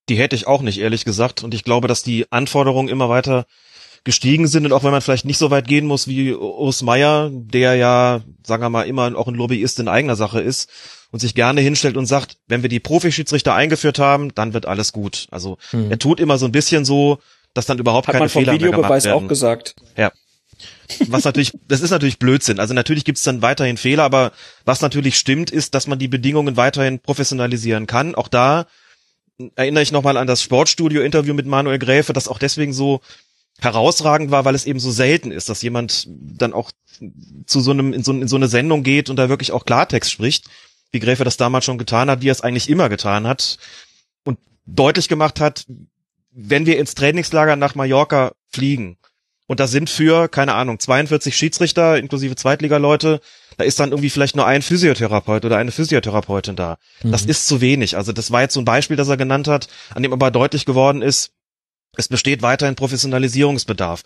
[0.09, 1.43] Die hätte ich auch nicht, ehrlich gesagt.
[1.43, 3.45] Und ich glaube, dass die Anforderungen immer weiter
[4.03, 7.31] gestiegen sind und auch wenn man vielleicht nicht so weit gehen muss wie Urs Meier,
[7.33, 10.69] der ja, sagen wir mal, immer auch ein Lobbyist in eigener Sache ist,
[11.15, 14.91] und sich gerne hinstellt und sagt, wenn wir die Profischiedsrichter eingeführt haben, dann wird alles
[14.91, 15.27] gut.
[15.31, 15.89] Also hm.
[15.89, 17.19] er tut immer so ein bisschen so,
[17.53, 19.75] dass dann überhaupt Hat keine man vom Fehler Videobeweis mehr auch gesagt.
[19.95, 20.11] Ja.
[21.07, 22.59] Was natürlich, das ist natürlich Blödsinn.
[22.59, 24.33] Also natürlich gibt's dann weiterhin Fehler, aber
[24.65, 28.13] was natürlich stimmt, ist, dass man die Bedingungen weiterhin professionalisieren kann.
[28.13, 28.65] Auch da
[29.55, 32.99] erinnere ich nochmal an das Sportstudio-Interview mit Manuel Gräfe, das auch deswegen so
[33.61, 36.71] herausragend war, weil es eben so selten ist, dass jemand dann auch
[37.45, 40.11] zu so einem, in so, in so eine Sendung geht und da wirklich auch Klartext
[40.11, 40.49] spricht
[40.95, 43.57] wie Gräfe das damals schon getan hat, wie er es eigentlich immer getan hat
[44.23, 45.65] und deutlich gemacht hat,
[46.31, 48.97] wenn wir ins Trainingslager nach Mallorca fliegen
[49.45, 53.19] und da sind für, keine Ahnung, 42 Schiedsrichter inklusive Zweitligaleute,
[53.57, 56.77] da ist dann irgendwie vielleicht nur ein Physiotherapeut oder eine Physiotherapeutin da.
[57.03, 57.11] Mhm.
[57.11, 57.97] Das ist zu wenig.
[57.97, 60.65] Also das war jetzt so ein Beispiel, das er genannt hat, an dem aber deutlich
[60.65, 61.31] geworden ist,
[61.97, 64.01] es besteht weiterhin Professionalisierungsbedarf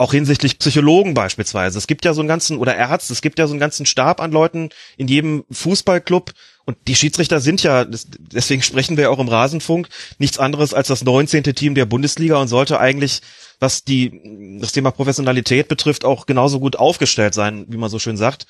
[0.00, 1.76] auch hinsichtlich Psychologen beispielsweise.
[1.76, 4.22] Es gibt ja so einen ganzen, oder Ärzte, es gibt ja so einen ganzen Stab
[4.22, 6.32] an Leuten in jedem Fußballclub.
[6.64, 11.04] Und die Schiedsrichter sind ja, deswegen sprechen wir auch im Rasenfunk, nichts anderes als das
[11.04, 11.42] 19.
[11.54, 13.20] Team der Bundesliga und sollte eigentlich,
[13.58, 18.16] was die, das Thema Professionalität betrifft, auch genauso gut aufgestellt sein, wie man so schön
[18.16, 18.46] sagt.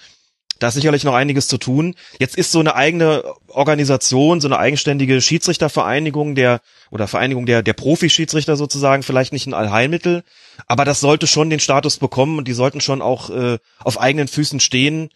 [0.61, 1.97] Da ist sicherlich noch einiges zu tun.
[2.19, 7.73] Jetzt ist so eine eigene Organisation, so eine eigenständige Schiedsrichtervereinigung der oder Vereinigung der der
[7.73, 10.23] Profi-Schiedsrichter sozusagen vielleicht nicht ein Allheilmittel,
[10.67, 14.29] aber das sollte schon den Status bekommen und die sollten schon auch äh, auf eigenen
[14.29, 15.09] Füßen stehen.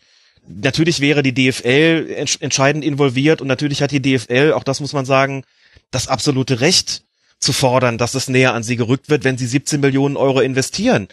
[0.49, 4.95] Natürlich wäre die DFL ents entscheidend involviert und natürlich hat die DFL, auch das muss
[4.95, 5.45] man sagen,
[5.91, 7.03] das absolute Recht
[7.39, 11.09] zu fordern, dass es näher an sie gerückt wird, wenn sie 17 Millionen Euro investieren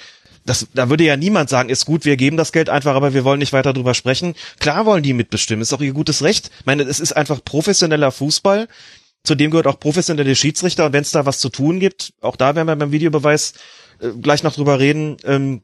[0.52, 3.24] das, da würde ja niemand sagen, ist gut, wir geben das Geld einfach, aber wir
[3.24, 4.36] wollen nicht weiter drüber sprechen.
[4.60, 6.52] Klar wollen die mitbestimmen, ist auch ihr gutes Recht.
[6.60, 8.68] Ich meine, es ist einfach professioneller Fußball.
[9.24, 10.88] Zudem gehört auch professionelle Schiedsrichter.
[10.88, 13.54] Und wenn es da was zu tun gibt, auch da werden wir beim Videobeweis
[14.02, 15.62] äh, gleich noch drüber reden, ähm,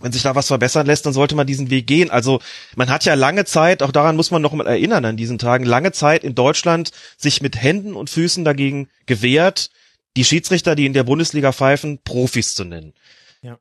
[0.00, 2.08] wenn sich da was verbessern lässt, dann sollte man diesen Weg gehen.
[2.08, 2.40] Also
[2.76, 5.64] man hat ja lange Zeit, auch daran muss man noch mal erinnern an diesen Tagen,
[5.64, 9.70] lange Zeit in Deutschland sich mit Händen und Füßen dagegen gewehrt,
[10.16, 12.94] die Schiedsrichter, die in der Bundesliga pfeifen, Profis zu nennen.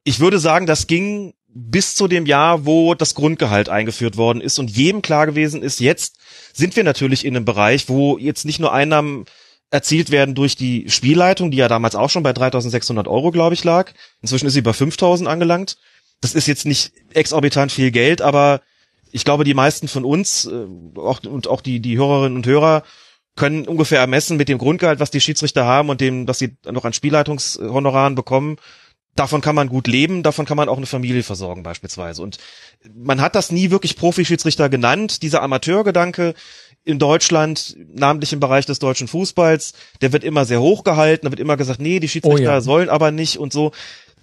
[0.04, 4.60] Ich würde sagen, das ging bis zu dem Jahr, wo das Grundgehalt eingeführt worden ist
[4.60, 6.18] und jedem klar gewesen ist, jetzt
[6.54, 9.26] sind wir natürlich in einem Bereich, wo jetzt nicht nur Einnahmen
[9.72, 13.64] erzielt werden durch die Spielleitung, die ja damals auch schon bei 3600 Euro, glaube ich,
[13.64, 13.92] lag.
[14.22, 15.78] Inzwischen ist sie bei 5000 angelangt.
[16.22, 18.62] Das ist jetzt nicht exorbitant viel Geld, aber
[19.12, 20.66] ich glaube, die meisten von uns äh,
[20.98, 22.84] auch, und auch die, die Hörerinnen und Hörer
[23.36, 26.84] können ungefähr ermessen mit dem Grundgehalt, was die Schiedsrichter haben und dem, was sie noch
[26.84, 28.58] an Spielleitungshonoraren bekommen,
[29.16, 32.22] davon kann man gut leben, davon kann man auch eine Familie versorgen beispielsweise.
[32.22, 32.38] Und
[32.94, 35.22] man hat das nie wirklich Profischiedsrichter genannt.
[35.22, 36.34] Dieser Amateurgedanke
[36.86, 41.32] in Deutschland, namentlich im Bereich des deutschen Fußballs, der wird immer sehr hoch gehalten, da
[41.32, 42.62] wird immer gesagt, nee, die Schiedsrichter oh ja.
[42.62, 43.72] sollen aber nicht und so.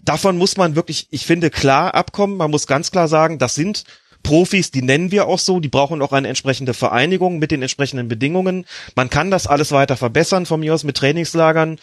[0.03, 2.37] Davon muss man wirklich, ich finde, klar abkommen.
[2.37, 3.85] Man muss ganz klar sagen, das sind
[4.23, 8.09] Profis, die nennen wir auch so, die brauchen auch eine entsprechende Vereinigung mit den entsprechenden
[8.09, 8.67] Bedingungen.
[8.95, 11.79] Man kann das alles weiter verbessern, von mir aus mit Trainingslagern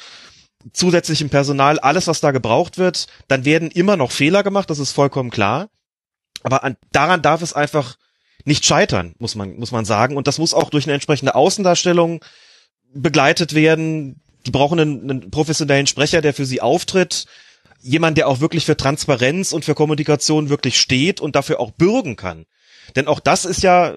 [0.72, 4.92] zusätzlichem Personal, alles, was da gebraucht wird, dann werden immer noch Fehler gemacht, das ist
[4.92, 5.70] vollkommen klar.
[6.44, 7.98] Aber an, daran darf es einfach
[8.46, 10.18] nicht scheitern, muss man, muss man sagen.
[10.18, 12.24] Und das muss auch durch eine entsprechende Außendarstellung
[12.94, 14.22] begleitet werden.
[14.46, 17.26] Die brauchen einen, einen professionellen Sprecher, der für sie auftritt.
[17.82, 22.16] Jemand, der auch wirklich für Transparenz und für Kommunikation wirklich steht und dafür auch bürgen
[22.16, 22.46] kann.
[22.96, 23.94] Denn auch das ist ja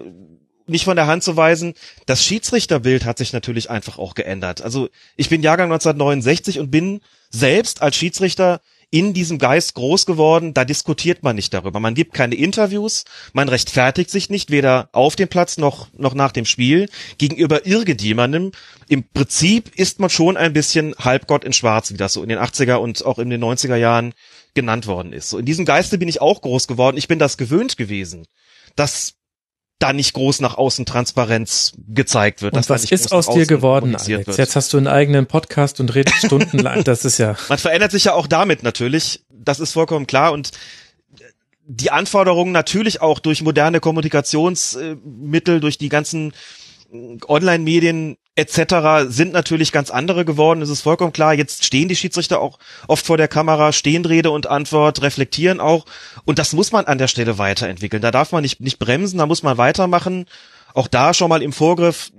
[0.67, 1.75] nicht von der Hand zu weisen,
[2.07, 4.63] das Schiedsrichterbild hat sich natürlich einfach auch geändert.
[4.63, 7.01] Also ich bin Jahrgang 1969 und bin
[7.31, 8.61] selbst als Schiedsrichter
[8.91, 11.81] in diesem Geist groß geworden, da diskutiert man nicht darüber.
[11.81, 16.31] Man gibt keine Interviews, man rechtfertigt sich nicht, weder auf dem Platz noch, noch nach
[16.31, 16.89] dem Spiel,
[17.19, 18.53] gegenüber irgendjemandem.
[18.89, 22.39] Im Prinzip ist man schon ein bisschen Halbgott in Schwarz, wie das so in den
[22.39, 24.15] 80er und auch in den 90er Jahren
[24.55, 25.31] genannt worden ist.
[25.31, 26.97] So in diesem Geiste bin ich auch groß geworden.
[26.97, 28.27] Ich bin das gewöhnt gewesen,
[28.77, 29.16] dass
[29.79, 32.55] da nicht groß nach außen Transparenz gezeigt wird.
[32.55, 34.09] Und was ist aus dir geworden, Alex?
[34.09, 34.39] Wird.
[34.39, 36.77] Jetzt hast du einen eigenen Podcast und redest stundenlang.
[36.87, 37.37] Das ist ja.
[37.49, 39.25] Man verändert sich ja auch damit natürlich.
[39.31, 40.51] Das ist vollkommen klar und
[41.67, 46.33] die Anforderungen natürlich auch durch moderne Kommunikationsmittel, durch die ganzen
[47.27, 49.09] Online-Medien etc.
[49.09, 50.63] sind natürlich ganz andere geworden.
[50.63, 51.35] Es ist vollkommen klar.
[51.35, 55.87] Jetzt stehen die Schiedsrichter auch oft vor der Kamera, stehen Rede und Antwort, reflektieren auch.
[56.25, 58.03] Und das muss man an der Stelle weiterentwickeln.
[58.03, 60.27] Da darf man nicht, nicht bremsen, da muss man weitermachen.
[60.75, 62.13] Auch da schon mal im Vorgriff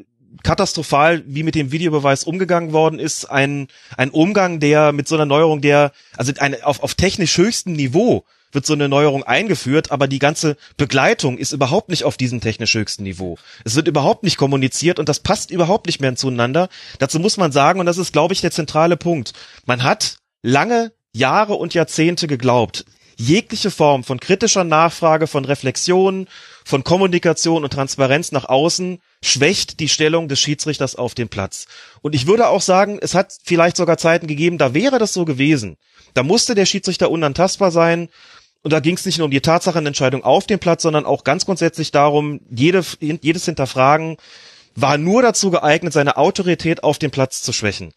[0.43, 3.25] katastrophal, wie mit dem Videobeweis umgegangen worden ist.
[3.25, 7.73] Ein, ein Umgang, der mit so einer Neuerung, der, also eine, auf, auf technisch höchstem
[7.73, 12.41] Niveau wird so eine Neuerung eingeführt, aber die ganze Begleitung ist überhaupt nicht auf diesem
[12.41, 13.37] technisch höchsten Niveau.
[13.65, 16.69] Es wird überhaupt nicht kommuniziert und das passt überhaupt nicht mehr zueinander.
[16.99, 19.33] Dazu muss man sagen, und das ist, glaube ich, der zentrale Punkt,
[19.65, 22.85] man hat lange Jahre und Jahrzehnte geglaubt,
[23.17, 26.27] jegliche Form von kritischer Nachfrage, von Reflexion,
[26.63, 31.65] von Kommunikation und Transparenz nach außen schwächt die Stellung des Schiedsrichters auf dem Platz.
[32.01, 35.25] Und ich würde auch sagen, es hat vielleicht sogar Zeiten gegeben, da wäre das so
[35.25, 35.77] gewesen.
[36.13, 38.09] Da musste der Schiedsrichter unantastbar sein
[38.67, 41.45] und da ging es nicht nur um die Tatsachenentscheidung auf dem Platz, sondern auch ganz
[41.45, 44.17] grundsätzlich darum, jede, jedes Hinterfragen
[44.75, 47.93] war nur dazu geeignet, seine Autorität auf dem Platz zu schwächen.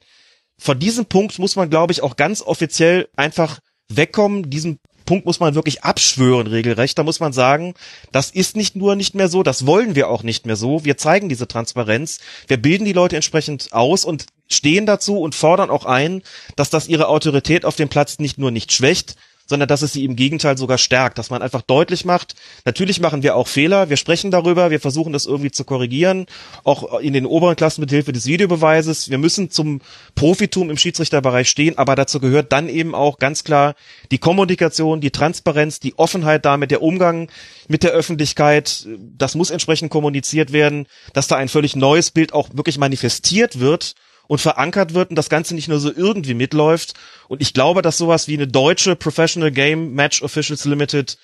[0.61, 3.59] Von diesem Punkt muss man, glaube ich, auch ganz offiziell einfach
[3.89, 4.49] wegkommen.
[4.49, 6.97] Diesen Punkt muss man wirklich abschwören, regelrecht.
[6.97, 7.75] Da muss man sagen,
[8.13, 10.85] das ist nicht nur nicht mehr so, das wollen wir auch nicht mehr so.
[10.85, 12.21] Wir zeigen diese Transparenz.
[12.47, 16.23] Wir bilden die Leute entsprechend aus und stehen dazu und fordern auch ein,
[16.55, 19.17] dass das ihre Autorität auf dem Platz nicht nur nicht schwächt,
[19.51, 23.25] sondern dass es sie im Gegenteil sogar stärkt, dass man einfach deutlich macht, natürlich machen
[23.25, 26.27] wir auch Fehler, wir sprechen darüber, wir versuchen das irgendwie zu korrigieren,
[26.63, 29.11] auch in den oberen Klassen mit Hilfe des Videobeweises.
[29.11, 29.81] Wir müssen zum
[30.15, 33.75] Profitum im Schiedsrichterbereich stehen, aber dazu gehört dann eben auch ganz klar
[34.13, 37.29] die Kommunikation, die Transparenz, die Offenheit damit, der Umgang
[37.67, 38.87] mit der Öffentlichkeit.
[39.19, 43.97] Das muss entsprechend kommuniziert werden, dass da ein völlig neues Bild auch wirklich manifestiert wird
[44.31, 46.95] und verankert wird und das Ganze nicht nur so irgendwie mitläuft.
[47.27, 51.19] Und ich glaube, dass sowas wie eine deutsche Professional Game Match Officials Limited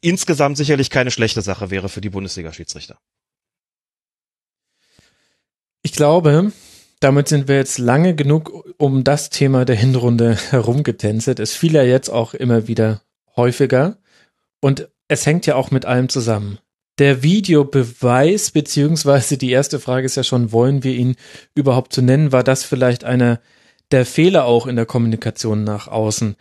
[0.00, 3.00] insgesamt sicherlich keine schlechte Sache wäre für die Bundesliga-Schiedsrichter.
[5.82, 6.52] Ich glaube,
[7.00, 11.40] damit sind wir jetzt lange genug um das Thema der Hinrunde herumgetänzelt.
[11.40, 13.02] Es fiel ja jetzt auch immer wieder
[13.34, 13.98] häufiger.
[14.60, 16.60] Und es hängt ja auch mit allem zusammen
[16.98, 21.16] der Videobeweis, beziehungsweise die erste Frage ist ja schon, wollen wir ihn
[21.54, 22.32] überhaupt zu nennen?
[22.32, 23.40] War das vielleicht einer
[23.90, 26.36] der Fehler auch in der Kommunikation nach außen?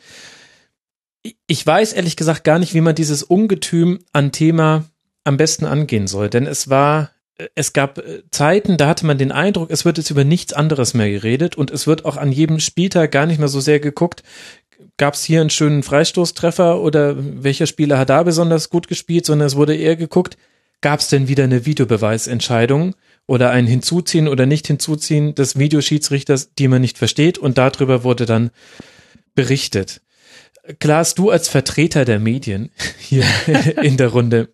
[1.47, 4.85] ich weiß ehrlich gesagt gar nicht, wie man dieses Ungetüm an Thema
[5.23, 7.11] am besten angehen soll, denn es war
[7.55, 10.93] es gab äh, Zeiten, da hatte man den Eindruck, es wird jetzt über nichts anderes
[10.93, 14.21] mehr geredet und es wird auch an jedem Spieltag gar nicht mehr so sehr geguckt,
[15.01, 19.47] gab es hier einen schönen Freistoßtreffer oder welcher Spieler hat da besonders gut gespielt, sondern
[19.47, 20.37] es wurde eher geguckt,
[20.79, 22.93] gab es denn wieder eine Videobeweisentscheidung
[23.25, 28.27] oder ein Hinzuziehen oder nicht Hinzuziehen des Videoschiedsrichters, die man nicht versteht und darüber wurde
[28.27, 28.51] dann
[29.33, 30.01] berichtet.
[30.77, 33.25] Klaas, du als Vertreter der Medien hier
[33.81, 34.53] in der Runde,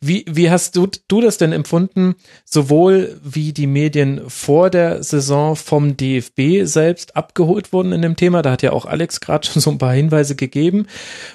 [0.00, 2.14] wie, wie hast du, du das denn empfunden,
[2.44, 8.42] sowohl wie die Medien vor der Saison vom DFB selbst abgeholt wurden in dem Thema,
[8.42, 10.86] da hat ja auch Alex gerade schon so ein paar Hinweise gegeben,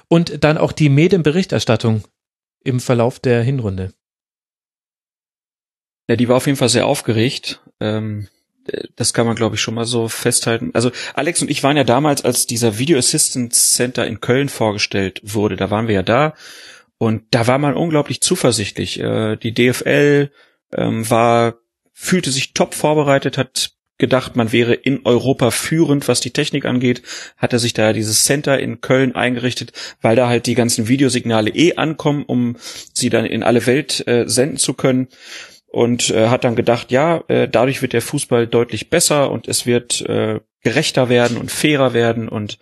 [0.08, 2.04] und dann auch die Medienberichterstattung
[2.64, 3.94] im Verlauf der Hinrunde?
[6.08, 7.62] Ja, die war auf jeden Fall sehr aufgeregt.
[7.80, 8.28] Ähm,
[8.96, 10.72] das kann man, glaube ich, schon mal so festhalten.
[10.74, 15.22] Also Alex und ich waren ja damals, als dieser Video Assistance Center in Köln vorgestellt
[15.24, 16.34] wurde, da waren wir ja da
[17.02, 19.00] und da war man unglaublich zuversichtlich.
[19.00, 20.30] Äh, die DFL
[20.72, 21.56] ähm, war,
[21.94, 27.02] fühlte sich top vorbereitet, hat gedacht, man wäre in Europa führend, was die Technik angeht,
[27.38, 31.50] hat er sich da dieses Center in Köln eingerichtet, weil da halt die ganzen Videosignale
[31.50, 32.58] eh ankommen, um
[32.94, 35.08] sie dann in alle Welt äh, senden zu können.
[35.66, 39.66] Und äh, hat dann gedacht, ja, äh, dadurch wird der Fußball deutlich besser und es
[39.66, 42.60] wird äh, gerechter werden und fairer werden und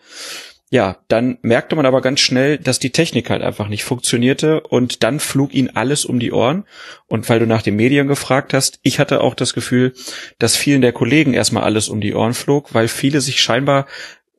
[0.71, 5.01] ja, dann merkte man aber ganz schnell, dass die Technik halt einfach nicht funktionierte und
[5.01, 6.65] dann flog ihn alles um die Ohren.
[7.07, 9.93] Und weil du nach den Medien gefragt hast, ich hatte auch das Gefühl,
[10.37, 13.87] dass vielen der Kollegen erstmal alles um die Ohren flog, weil viele sich scheinbar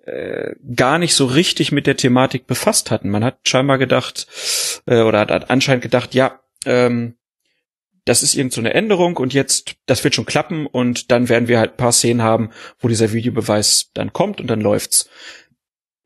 [0.07, 3.11] äh, gar nicht so richtig mit der Thematik befasst hatten.
[3.11, 4.28] Man hat scheinbar gedacht,
[4.87, 7.16] äh, oder hat anscheinend gedacht, ja, ähm,
[8.05, 11.49] das ist irgend so eine Änderung und jetzt, das wird schon klappen und dann werden
[11.49, 15.09] wir halt paar Szenen haben, wo dieser Videobeweis dann kommt und dann läuft's.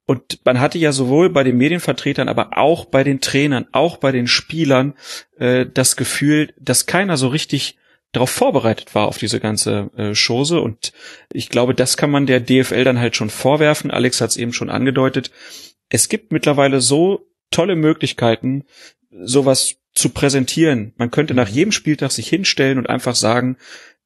[0.07, 4.12] Und man hatte ja sowohl bei den Medienvertretern, aber auch bei den Trainern, auch bei
[4.12, 4.94] den Spielern
[5.38, 7.78] äh, das Gefühl, dass keiner so richtig
[8.12, 10.61] darauf vorbereitet war auf diese ganze äh, Chose.
[10.61, 10.92] Und
[11.32, 13.90] ich glaube, das kann man der DFL dann halt schon vorwerfen.
[13.90, 15.30] Alex hat es eben schon angedeutet.
[15.88, 18.64] Es gibt mittlerweile so tolle Möglichkeiten,
[19.11, 20.92] sowas zu präsentieren.
[20.96, 23.57] Man könnte nach jedem Spieltag sich hinstellen und einfach sagen,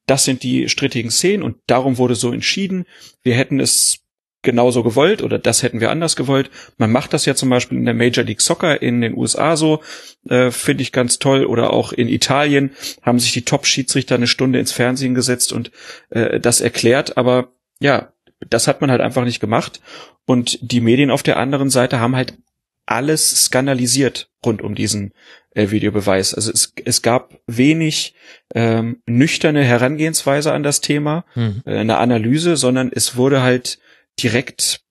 [0.07, 2.87] das sind die strittigen Szenen und darum wurde so entschieden.
[3.23, 4.01] Wir hätten es
[4.43, 6.51] genauso gewollt oder das hätten wir anders gewollt.
[6.77, 9.83] Man macht das ja zum Beispiel in der Major League Soccer in den USA so,
[10.29, 11.45] äh, finde ich ganz toll.
[11.45, 12.71] Oder auch in Italien
[13.03, 15.73] haben sich die Top-Schiedsrichter eine Stunde ins Fernsehen gesetzt und
[16.11, 17.17] äh, das erklärt.
[17.17, 18.13] Aber ja,
[18.49, 19.81] das hat man halt einfach nicht gemacht.
[20.25, 22.35] Und die Medien auf der anderen Seite haben halt
[22.87, 25.13] alles skandalisiert rund um diesen
[25.55, 26.35] äh, Videobeweis.
[26.35, 28.15] Also es, es gab wenig
[28.55, 31.63] ähm, nüchterne Herangehensweise an das Thema, hm.
[31.67, 33.79] äh, eine Analyse, sondern es wurde halt
[34.23, 34.83] direkt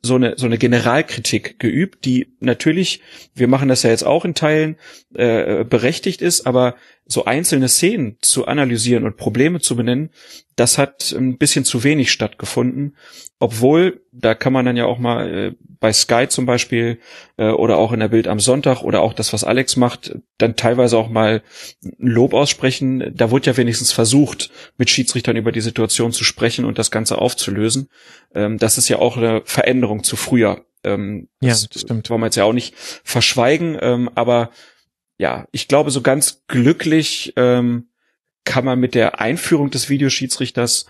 [0.00, 3.00] so eine so eine Generalkritik geübt, die natürlich,
[3.34, 4.76] wir machen das ja jetzt auch in Teilen
[5.14, 10.10] äh, berechtigt ist, aber so einzelne Szenen zu analysieren und Probleme zu benennen,
[10.54, 12.96] das hat ein bisschen zu wenig stattgefunden.
[13.40, 16.98] Obwohl, da kann man dann ja auch mal äh, bei Sky zum Beispiel
[17.36, 20.56] äh, oder auch in der Bild am Sonntag oder auch das, was Alex macht, dann
[20.56, 21.42] teilweise auch mal
[21.98, 23.12] Lob aussprechen.
[23.14, 27.18] Da wurde ja wenigstens versucht, mit Schiedsrichtern über die Situation zu sprechen und das Ganze
[27.18, 27.88] aufzulösen.
[28.34, 30.64] Ähm, das ist ja auch eine Veränderung zu früher.
[30.82, 32.10] Ähm, ja, das, das stimmt.
[32.10, 34.50] Wollen wir jetzt ja auch nicht verschweigen, ähm, aber
[35.16, 37.88] ja, ich glaube, so ganz glücklich ähm,
[38.44, 40.86] kann man mit der Einführung des Videoschiedsrichters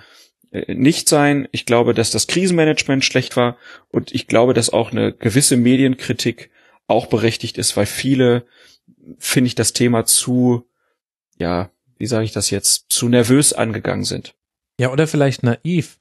[0.53, 1.49] nicht sein.
[1.53, 3.57] Ich glaube, dass das Krisenmanagement schlecht war
[3.91, 6.51] und ich glaube, dass auch eine gewisse Medienkritik
[6.87, 8.47] auch berechtigt ist, weil viele,
[9.19, 10.67] finde ich, das Thema zu,
[11.39, 14.35] ja, wie sage ich das jetzt, zu nervös angegangen sind.
[14.81, 15.99] Ja, oder vielleicht naiv.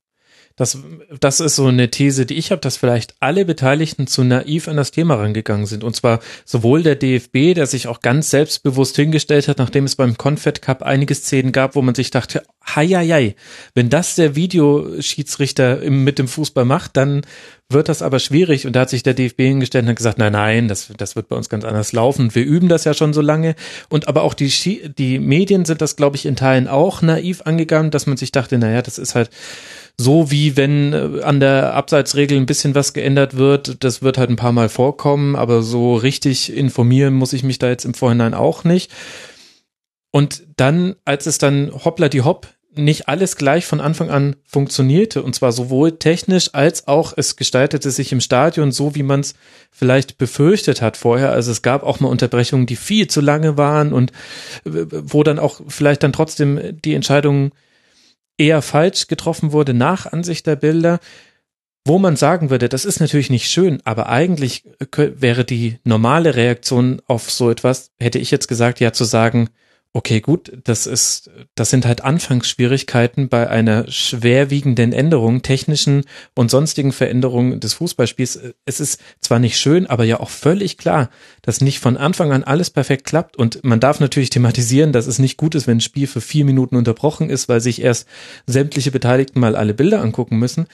[0.58, 0.76] Das,
[1.20, 4.76] das ist so eine These, die ich habe, dass vielleicht alle Beteiligten zu naiv an
[4.76, 5.84] das Thema rangegangen sind.
[5.84, 10.18] Und zwar sowohl der DFB, der sich auch ganz selbstbewusst hingestellt hat, nachdem es beim
[10.18, 13.36] Confed Cup einige Szenen gab, wo man sich dachte, hei, hei, hei
[13.76, 17.22] wenn das der Videoschiedsrichter mit dem Fußball macht, dann
[17.70, 18.66] wird das aber schwierig.
[18.66, 21.28] Und da hat sich der DFB hingestellt und hat gesagt, nein, nein, das, das wird
[21.28, 22.34] bei uns ganz anders laufen.
[22.34, 23.56] Wir üben das ja schon so lange.
[23.90, 27.92] Und aber auch die, die Medien sind das, glaube ich, in Teilen auch naiv angegangen,
[27.92, 29.30] dass man sich dachte, naja, das ist halt
[30.00, 34.30] so wie wenn äh, an der Abseitsregel ein bisschen was geändert wird, das wird halt
[34.30, 38.34] ein paar Mal vorkommen, aber so richtig informieren muss ich mich da jetzt im Vorhinein
[38.34, 38.92] auch nicht.
[40.12, 45.24] Und dann, als es dann hoppla die hopp nicht alles gleich von Anfang an funktionierte,
[45.24, 49.34] und zwar sowohl technisch als auch es gestaltete sich im Stadion so, wie man es
[49.72, 51.32] vielleicht befürchtet hat vorher.
[51.32, 54.12] Also es gab auch mal Unterbrechungen, die viel zu lange waren und
[54.66, 57.52] äh, wo dann auch vielleicht dann trotzdem die Entscheidung
[58.38, 61.00] eher falsch getroffen wurde nach Ansicht der Bilder,
[61.86, 64.64] wo man sagen würde, das ist natürlich nicht schön, aber eigentlich
[64.96, 69.50] wäre die normale Reaktion auf so etwas, hätte ich jetzt gesagt, ja zu sagen,
[69.98, 76.04] okay, gut, das ist, das sind halt Anfangsschwierigkeiten bei einer schwerwiegenden Änderung, technischen
[76.36, 78.40] und sonstigen Veränderungen des Fußballspiels.
[78.66, 81.10] Es ist zwar nicht schön, aber ja auch völlig klar,
[81.42, 85.18] dass nicht von Anfang an alles perfekt klappt und man darf natürlich thematisieren, dass es
[85.18, 88.08] nicht gut ist, wenn ein Spiel für vier Minuten unterbrochen ist, weil sich erst
[88.46, 90.68] sämtliche Beteiligten mal alle Bilder angucken müssen.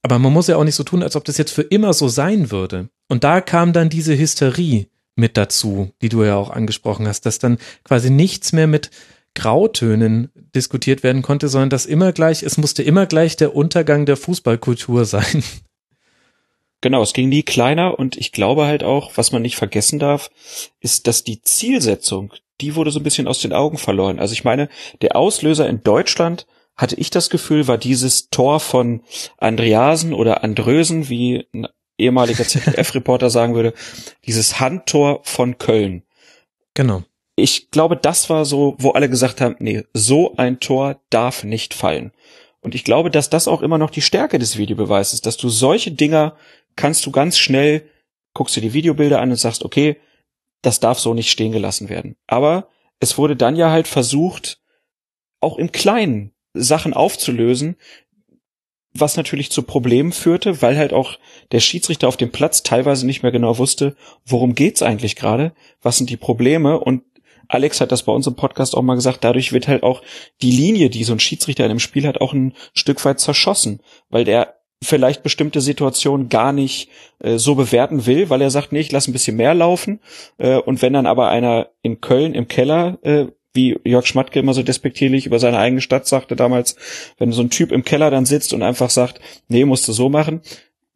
[0.00, 2.08] Aber man muss ja auch nicht so tun, als ob das jetzt für immer so
[2.08, 2.88] sein würde.
[3.08, 4.86] Und da kam dann diese Hysterie
[5.20, 8.90] mit dazu, die du ja auch angesprochen hast, dass dann quasi nichts mehr mit
[9.34, 14.16] Grautönen diskutiert werden konnte, sondern dass immer gleich, es musste immer gleich der Untergang der
[14.16, 15.44] Fußballkultur sein.
[16.82, 20.30] Genau, es ging nie kleiner und ich glaube halt auch, was man nicht vergessen darf,
[20.80, 24.18] ist, dass die Zielsetzung, die wurde so ein bisschen aus den Augen verloren.
[24.18, 24.70] Also ich meine,
[25.02, 26.46] der Auslöser in Deutschland
[26.76, 29.02] hatte ich das Gefühl, war dieses Tor von
[29.36, 31.46] Andreasen oder Andrösen, wie
[32.00, 33.74] ehemaliger ZDF-Reporter sagen würde,
[34.26, 36.02] dieses Handtor von Köln.
[36.74, 37.04] Genau.
[37.36, 41.74] Ich glaube, das war so, wo alle gesagt haben, nee, so ein Tor darf nicht
[41.74, 42.12] fallen.
[42.60, 45.48] Und ich glaube, dass das auch immer noch die Stärke des Videobeweises ist, dass du
[45.48, 46.36] solche Dinger
[46.76, 47.88] kannst du ganz schnell,
[48.34, 49.96] guckst dir die Videobilder an und sagst, okay,
[50.62, 52.16] das darf so nicht stehen gelassen werden.
[52.26, 52.68] Aber
[53.00, 54.60] es wurde dann ja halt versucht,
[55.40, 57.76] auch im Kleinen Sachen aufzulösen,
[59.00, 61.18] was natürlich zu Problemen führte, weil halt auch
[61.52, 63.96] der Schiedsrichter auf dem Platz teilweise nicht mehr genau wusste,
[64.26, 67.02] worum geht's eigentlich gerade, was sind die Probleme und
[67.48, 70.02] Alex hat das bei uns im Podcast auch mal gesagt, dadurch wird halt auch
[70.40, 73.80] die Linie, die so ein Schiedsrichter in einem Spiel hat, auch ein Stück weit zerschossen,
[74.08, 76.88] weil der vielleicht bestimmte Situationen gar nicht
[77.18, 80.00] äh, so bewerten will, weil er sagt, nee, ich lass ein bisschen mehr laufen.
[80.38, 84.54] Äh, und wenn dann aber einer in Köln im Keller äh, wie Jörg Schmatke immer
[84.54, 86.76] so despektierlich über seine eigene Stadt sagte damals,
[87.18, 90.08] wenn so ein Typ im Keller dann sitzt und einfach sagt, nee, musst du so
[90.08, 90.42] machen,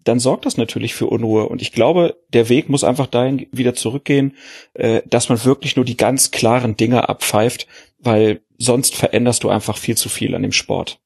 [0.05, 1.48] dann sorgt das natürlich für Unruhe.
[1.48, 4.36] Und ich glaube, der Weg muss einfach dahin wieder zurückgehen,
[4.74, 7.66] äh, dass man wirklich nur die ganz klaren Dinge abpfeift,
[7.98, 11.00] weil sonst veränderst du einfach viel zu viel an dem Sport.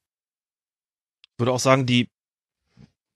[1.21, 2.07] Ich würde auch sagen, die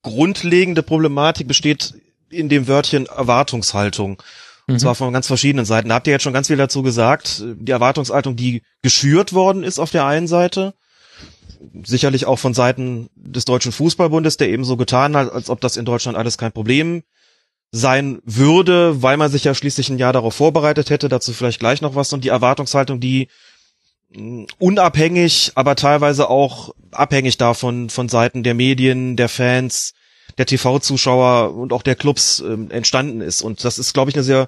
[0.02, 1.94] grundlegende Problematik besteht
[2.30, 4.22] in dem Wörtchen Erwartungshaltung.
[4.68, 4.80] Und mhm.
[4.80, 5.90] zwar von ganz verschiedenen Seiten.
[5.90, 7.44] Da habt ihr jetzt schon ganz viel dazu gesagt.
[7.46, 10.74] Die Erwartungshaltung, die geschürt worden ist auf der einen Seite.
[11.84, 15.78] Sicherlich auch von Seiten des Deutschen Fußballbundes, der eben so getan hat, als ob das
[15.78, 17.04] in Deutschland alles kein Problem
[17.72, 21.10] sein würde, weil man sich ja schließlich ein Jahr darauf vorbereitet hätte.
[21.10, 22.14] Dazu vielleicht gleich noch was.
[22.14, 23.30] Und die Erwartungshaltung, die
[24.16, 29.94] mm, unabhängig, aber teilweise auch abhängig davon von Seiten der Medien, der Fans,
[30.38, 33.42] der TV-Zuschauer und auch der Clubs äh, entstanden ist.
[33.42, 34.48] Und das ist, glaube ich, eine sehr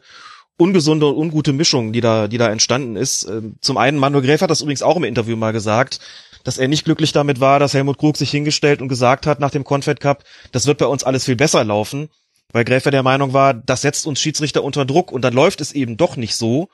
[0.57, 3.27] ungesunde und ungute Mischung, die da, die da entstanden ist.
[3.27, 5.99] Ähm, zum einen, Manuel Gräf hat das übrigens auch im Interview mal gesagt,
[6.43, 9.51] dass er nicht glücklich damit war, dass Helmut Krug sich hingestellt und gesagt hat nach
[9.51, 12.09] dem Confed Cup, das wird bei uns alles viel besser laufen,
[12.53, 15.73] weil Gräfer der Meinung war, das setzt uns Schiedsrichter unter Druck und dann läuft es
[15.73, 16.69] eben doch nicht so.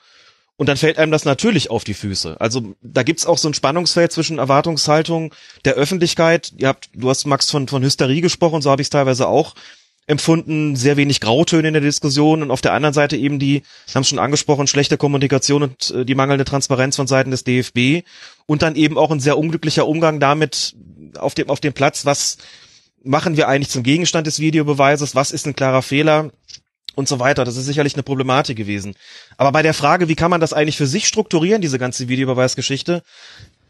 [0.62, 2.40] Und dann fällt einem das natürlich auf die Füße.
[2.40, 5.34] Also da gibt's auch so ein Spannungsfeld zwischen Erwartungshaltung
[5.66, 6.54] der Öffentlichkeit.
[6.56, 9.56] Ihr habt, du hast Max von, von Hysterie gesprochen, so habe ich es teilweise auch
[10.06, 13.96] empfunden, sehr wenig Grautöne in der Diskussion und auf der anderen Seite eben die, wir
[13.96, 18.06] haben es schon angesprochen, schlechte Kommunikation und äh, die mangelnde Transparenz von Seiten des DFB
[18.46, 20.76] und dann eben auch ein sehr unglücklicher Umgang damit
[21.18, 22.38] auf dem, auf dem Platz, was
[23.04, 26.30] machen wir eigentlich zum Gegenstand des Videobeweises, was ist ein klarer Fehler,
[26.96, 27.46] und so weiter.
[27.46, 28.96] Das ist sicherlich eine Problematik gewesen.
[29.38, 33.04] Aber bei der Frage, wie kann man das eigentlich für sich strukturieren, diese ganze Videobeweisgeschichte,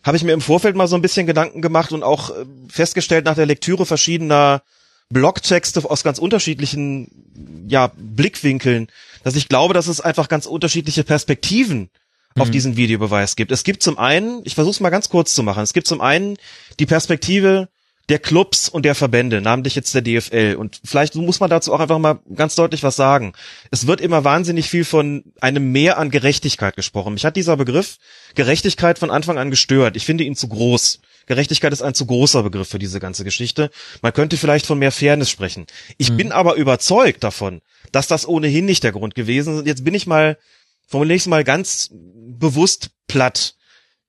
[0.03, 3.25] habe ich mir im Vorfeld mal so ein bisschen Gedanken gemacht und auch äh, festgestellt
[3.25, 4.63] nach der Lektüre verschiedener
[5.09, 8.87] Blogtexte aus ganz unterschiedlichen ja, Blickwinkeln,
[9.23, 11.89] dass ich glaube, dass es einfach ganz unterschiedliche Perspektiven
[12.37, 12.51] auf mhm.
[12.51, 13.51] diesen Videobeweis gibt.
[13.51, 16.01] Es gibt zum einen, ich versuche es mal ganz kurz zu machen, es gibt zum
[16.01, 16.37] einen
[16.79, 17.67] die Perspektive
[18.11, 20.55] der Clubs und der Verbände, namentlich jetzt der DFL.
[20.59, 23.31] Und vielleicht muss man dazu auch einfach mal ganz deutlich was sagen.
[23.71, 27.13] Es wird immer wahnsinnig viel von einem Mehr an Gerechtigkeit gesprochen.
[27.13, 27.97] Mich hat dieser Begriff
[28.35, 29.95] Gerechtigkeit von Anfang an gestört.
[29.95, 30.99] Ich finde ihn zu groß.
[31.25, 33.71] Gerechtigkeit ist ein zu großer Begriff für diese ganze Geschichte.
[34.01, 35.65] Man könnte vielleicht von mehr Fairness sprechen.
[35.97, 36.17] Ich hm.
[36.17, 37.61] bin aber überzeugt davon,
[37.93, 39.67] dass das ohnehin nicht der Grund gewesen ist.
[39.67, 40.37] Jetzt bin ich mal,
[40.85, 43.55] formuliere ich es mal ganz bewusst platt.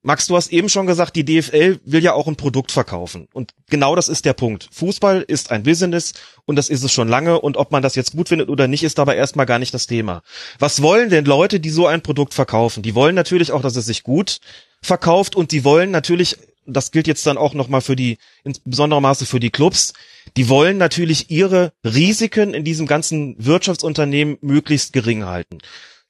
[0.05, 3.29] Max, du hast eben schon gesagt, die DFL will ja auch ein Produkt verkaufen.
[3.33, 4.69] Und genau das ist der Punkt.
[4.73, 6.15] Fußball ist ein Business
[6.45, 7.41] und das ist es schon lange.
[7.41, 9.87] Und ob man das jetzt gut findet oder nicht, ist dabei erstmal gar nicht das
[9.87, 10.23] Thema.
[10.59, 12.83] Was wollen denn Leute, die so ein Produkt verkaufen?
[12.83, 14.41] Die wollen natürlich auch, dass es sich gut
[14.83, 19.05] verkauft und die wollen natürlich, das gilt jetzt dann auch nochmal für die, in besonderem
[19.05, 19.93] Maße für die Clubs,
[20.37, 25.59] die wollen natürlich ihre Risiken in diesem ganzen Wirtschaftsunternehmen möglichst gering halten.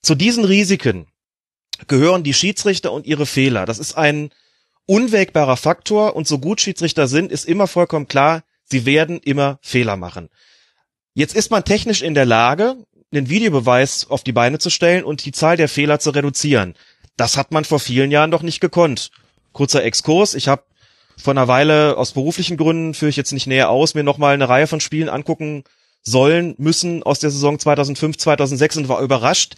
[0.00, 1.06] Zu diesen Risiken
[1.88, 3.66] gehören die Schiedsrichter und ihre Fehler.
[3.66, 4.30] Das ist ein
[4.86, 9.96] unwägbarer Faktor und so gut Schiedsrichter sind, ist immer vollkommen klar, Sie werden immer Fehler
[9.96, 10.30] machen.
[11.14, 12.76] Jetzt ist man technisch in der Lage,
[13.12, 16.74] einen Videobeweis auf die Beine zu stellen und die Zahl der Fehler zu reduzieren.
[17.16, 19.10] Das hat man vor vielen Jahren doch nicht gekonnt.
[19.52, 20.34] Kurzer Exkurs.
[20.34, 20.62] Ich habe
[21.18, 24.48] vor einer Weile aus beruflichen Gründen, führe ich jetzt nicht näher aus, mir nochmal eine
[24.48, 25.64] Reihe von Spielen angucken
[26.02, 29.56] sollen, müssen aus der Saison 2005, 2006 und war überrascht,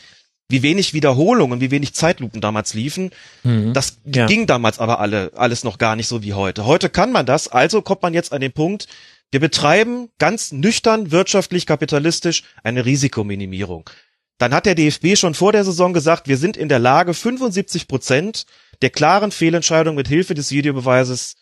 [0.49, 3.11] wie wenig Wiederholungen, wie wenig Zeitlupen damals liefen.
[3.43, 3.73] Mhm.
[3.73, 4.27] Das ja.
[4.27, 6.66] ging damals aber alle, alles noch gar nicht so wie heute.
[6.66, 8.87] Heute kann man das, also kommt man jetzt an den Punkt,
[9.31, 13.91] wir betreiben ganz nüchtern, wirtschaftlich, kapitalistisch eine Risikominimierung.
[14.39, 17.89] Dann hat der DFB schon vor der Saison gesagt, wir sind in der Lage, 75
[17.89, 18.47] Prozent
[18.83, 21.37] der klaren Fehlentscheidungen mit Hilfe des Videobeweises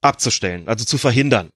[0.00, 1.50] abzustellen, also zu verhindern.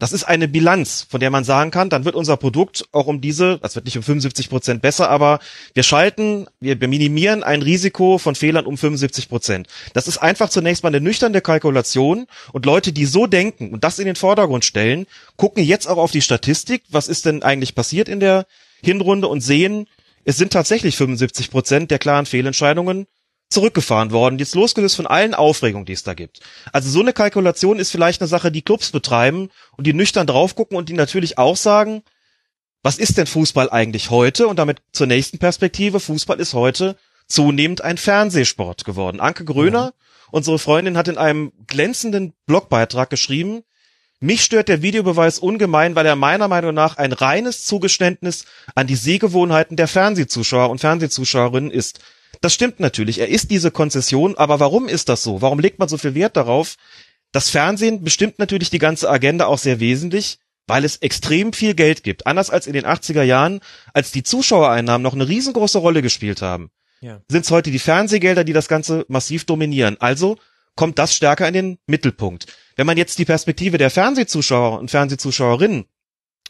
[0.00, 3.20] Das ist eine Bilanz, von der man sagen kann, dann wird unser Produkt auch um
[3.20, 5.40] diese, das wird nicht um 75 Prozent besser, aber
[5.74, 9.66] wir schalten, wir, minimieren ein Risiko von Fehlern um 75 Prozent.
[9.94, 13.98] Das ist einfach zunächst mal eine nüchterne Kalkulation und Leute, die so denken und das
[13.98, 15.06] in den Vordergrund stellen,
[15.36, 18.46] gucken jetzt auch auf die Statistik, was ist denn eigentlich passiert in der
[18.80, 19.88] Hinrunde und sehen,
[20.24, 23.08] es sind tatsächlich 75 Prozent der klaren Fehlentscheidungen
[23.48, 26.40] zurückgefahren worden, jetzt losgelöst von allen Aufregungen, die es da gibt.
[26.72, 30.54] Also so eine Kalkulation ist vielleicht eine Sache, die Clubs betreiben und die nüchtern drauf
[30.54, 32.02] gucken und die natürlich auch sagen,
[32.82, 34.46] was ist denn Fußball eigentlich heute?
[34.48, 36.96] Und damit zur nächsten Perspektive, Fußball ist heute
[37.26, 39.20] zunehmend ein Fernsehsport geworden.
[39.20, 39.92] Anke Gröner, ja.
[40.30, 43.62] unsere Freundin, hat in einem glänzenden Blogbeitrag geschrieben,
[44.20, 48.96] mich stört der Videobeweis ungemein, weil er meiner Meinung nach ein reines Zugeständnis an die
[48.96, 52.00] Sehgewohnheiten der Fernsehzuschauer und Fernsehzuschauerinnen ist.
[52.40, 53.18] Das stimmt natürlich.
[53.18, 55.42] Er ist diese Konzession, aber warum ist das so?
[55.42, 56.76] Warum legt man so viel Wert darauf?
[57.32, 62.02] Das Fernsehen bestimmt natürlich die ganze Agenda auch sehr wesentlich, weil es extrem viel Geld
[62.02, 62.26] gibt.
[62.26, 63.60] Anders als in den 80er Jahren,
[63.92, 67.20] als die Zuschauereinnahmen noch eine riesengroße Rolle gespielt haben, ja.
[67.28, 69.96] sind es heute die Fernsehgelder, die das Ganze massiv dominieren.
[70.00, 70.36] Also
[70.76, 72.46] kommt das stärker in den Mittelpunkt.
[72.76, 75.86] Wenn man jetzt die Perspektive der Fernsehzuschauer und Fernsehzuschauerinnen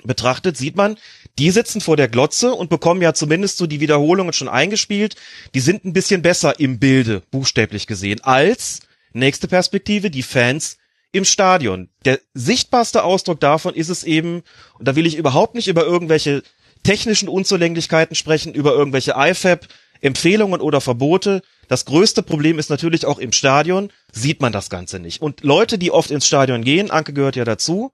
[0.05, 0.97] betrachtet, sieht man,
[1.39, 5.17] die sitzen vor der Glotze und bekommen ja zumindest so die Wiederholungen schon eingespielt.
[5.55, 8.81] Die sind ein bisschen besser im Bilde, buchstäblich gesehen, als
[9.13, 10.79] nächste Perspektive die Fans
[11.13, 11.89] im Stadion.
[12.05, 14.43] Der sichtbarste Ausdruck davon ist es eben,
[14.79, 16.43] und da will ich überhaupt nicht über irgendwelche
[16.83, 19.67] technischen Unzulänglichkeiten sprechen, über irgendwelche IFAB,
[20.01, 21.43] Empfehlungen oder Verbote.
[21.67, 25.21] Das größte Problem ist natürlich auch im Stadion, sieht man das Ganze nicht.
[25.21, 27.93] Und Leute, die oft ins Stadion gehen, Anke gehört ja dazu,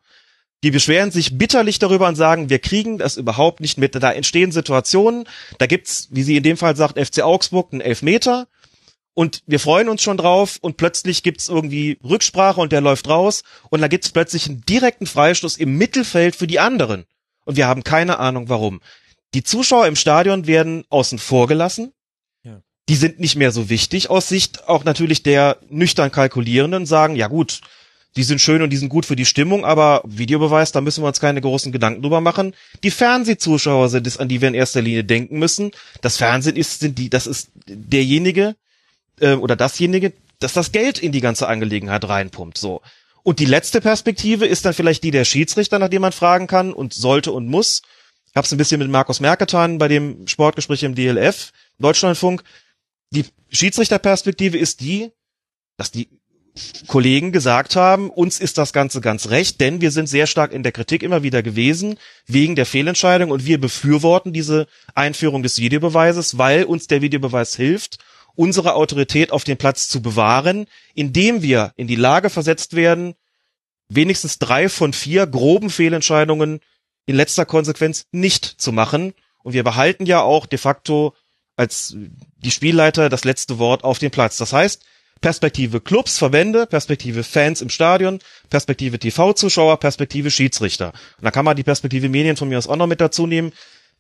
[0.65, 3.95] die beschweren sich bitterlich darüber und sagen, wir kriegen das überhaupt nicht mit.
[3.95, 5.29] Da entstehen Situationen,
[5.59, 8.49] da gibt's, wie sie in dem Fall sagt, FC Augsburg einen Elfmeter
[9.13, 13.43] und wir freuen uns schon drauf und plötzlich gibt's irgendwie Rücksprache und der läuft raus
[13.69, 17.05] und da gibt's plötzlich einen direkten Freistoß im Mittelfeld für die anderen
[17.45, 18.81] und wir haben keine Ahnung warum.
[19.35, 21.93] Die Zuschauer im Stadion werden außen vor gelassen.
[22.43, 22.63] Ja.
[22.89, 27.27] Die sind nicht mehr so wichtig aus Sicht auch natürlich der nüchtern Kalkulierenden sagen, ja
[27.29, 27.61] gut,
[28.17, 31.09] die sind schön und die sind gut für die Stimmung, aber Videobeweis, da müssen wir
[31.09, 32.55] uns keine großen Gedanken drüber machen.
[32.83, 35.73] Die Fernsehzuschauer sind es, an die wir in erster Linie denken müssen.
[36.01, 38.55] Das Fernsehen ist, sind die, das ist derjenige
[39.21, 42.59] äh, oder dasjenige, das das Geld in die ganze Angelegenheit reinpumpt.
[42.59, 42.83] So.
[43.25, 46.73] Und die letzte Perspektive ist dann vielleicht die der Schiedsrichter, nach dem man fragen kann
[46.73, 47.83] und sollte und muss.
[48.35, 52.43] Es ein bisschen mit Markus Merck getan bei dem Sportgespräch im DLF, Deutschlandfunk.
[53.11, 55.13] Die Schiedsrichterperspektive ist die,
[55.77, 56.09] dass die
[56.87, 60.63] Kollegen gesagt haben, uns ist das Ganze ganz recht, denn wir sind sehr stark in
[60.63, 66.39] der Kritik immer wieder gewesen wegen der Fehlentscheidung und wir befürworten diese Einführung des Videobeweises,
[66.39, 67.99] weil uns der Videobeweis hilft,
[68.37, 73.15] unsere Autorität auf dem Platz zu bewahren, indem wir in die Lage versetzt werden,
[73.89, 76.61] wenigstens drei von vier groben Fehlentscheidungen
[77.07, 79.13] in letzter Konsequenz nicht zu machen.
[79.43, 81.15] Und wir behalten ja auch de facto
[81.57, 81.97] als
[82.37, 84.37] die Spielleiter das letzte Wort auf dem Platz.
[84.37, 84.85] Das heißt,
[85.21, 88.19] Perspektive Clubs, Verbände, Perspektive Fans im Stadion,
[88.51, 90.93] Perspektive TV-Zuschauer, Perspektive Schiedsrichter.
[91.19, 93.53] Und da kann man die Perspektive Medien von mir aus auch noch mit dazu nehmen.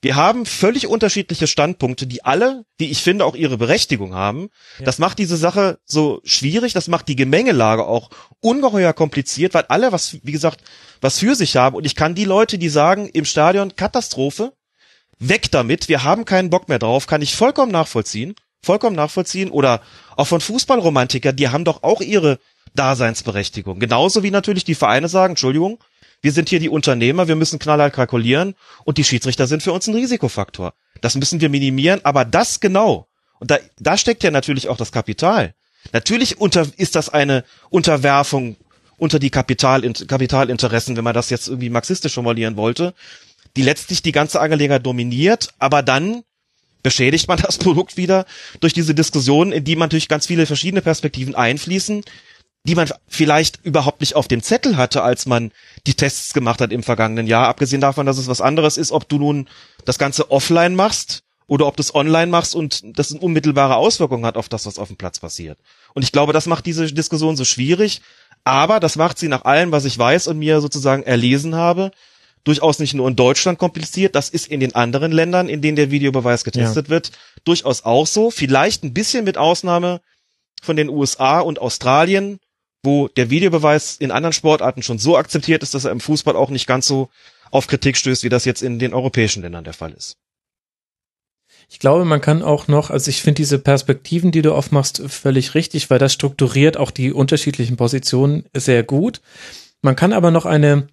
[0.05, 4.51] Wir haben völlig unterschiedliche Standpunkte, die alle, die ich finde, auch ihre Berechtigung haben.
[4.79, 4.85] Ja.
[4.85, 8.11] Das macht diese Sache so schwierig, das macht die Gemengelage auch
[8.41, 10.61] ungeheuer kompliziert, weil alle was, wie gesagt,
[11.01, 11.75] was für sich haben.
[11.75, 14.53] Und ich kann die Leute, die sagen, im Stadion Katastrophe,
[15.19, 18.35] weg damit, wir haben keinen Bock mehr drauf, kann ich vollkommen nachvollziehen
[18.65, 19.51] vollkommen nachvollziehen.
[19.51, 19.81] Oder
[20.17, 22.39] auch von Fußballromantiker, die haben doch auch ihre
[22.75, 23.79] Daseinsberechtigung.
[23.79, 25.79] Genauso wie natürlich die Vereine sagen, Entschuldigung,
[26.23, 28.55] wir sind hier die Unternehmer, wir müssen knallhart kalkulieren
[28.85, 30.73] und die Schiedsrichter sind für uns ein Risikofaktor.
[31.01, 33.07] Das müssen wir minimieren, aber das genau.
[33.39, 35.55] Und da, da steckt ja natürlich auch das Kapital.
[35.93, 38.57] Natürlich unter, ist das eine Unterwerfung
[38.97, 42.95] unter die Kapital, Kapitalinteressen, wenn man das jetzt irgendwie marxistisch formulieren wollte,
[43.57, 46.23] die letztlich die ganze Angelegenheit dominiert, aber dann
[46.85, 48.27] beschädigt man das Produkt wieder
[48.61, 52.05] durch diese Diskussion, in die man natürlich ganz viele verschiedene Perspektiven einfließen.
[52.67, 55.53] die man vielleicht überhaupt nicht auf dem Zettel hatte, als man
[55.87, 57.49] die Tests gemacht hat im vergangenen Jahr.
[57.49, 59.49] Abgesehen davon, dass es was anderes ist, ob du nun
[59.85, 64.25] das Ganze offline machst oder ob du es online machst und das eine unmittelbare Auswirkung
[64.25, 65.59] hat auf das, was auf dem Platz passiert.
[65.93, 68.01] Und ich glaube, das macht diese Diskussion so schwierig,
[68.45, 71.91] aber das macht sie nach allem, was ich weiß und mir sozusagen erlesen habe,
[72.45, 75.91] durchaus nicht nur in Deutschland kompliziert, das ist in den anderen Ländern, in denen der
[75.91, 76.91] Videobeweis getestet ja.
[76.91, 77.13] wird,
[77.45, 78.31] durchaus auch so.
[78.31, 80.01] Vielleicht ein bisschen mit Ausnahme
[80.63, 82.39] von den USA und Australien,
[82.83, 86.51] wo der Videobeweis in anderen Sportarten schon so akzeptiert ist, dass er im Fußball auch
[86.51, 87.09] nicht ganz so
[87.51, 90.17] auf Kritik stößt, wie das jetzt in den europäischen Ländern der Fall ist.
[91.71, 95.55] Ich glaube, man kann auch noch, also ich finde diese Perspektiven, die du aufmachst, völlig
[95.55, 99.23] richtig, weil das strukturiert auch die unterschiedlichen Positionen sehr gut.
[99.81, 100.89] Man kann aber noch eine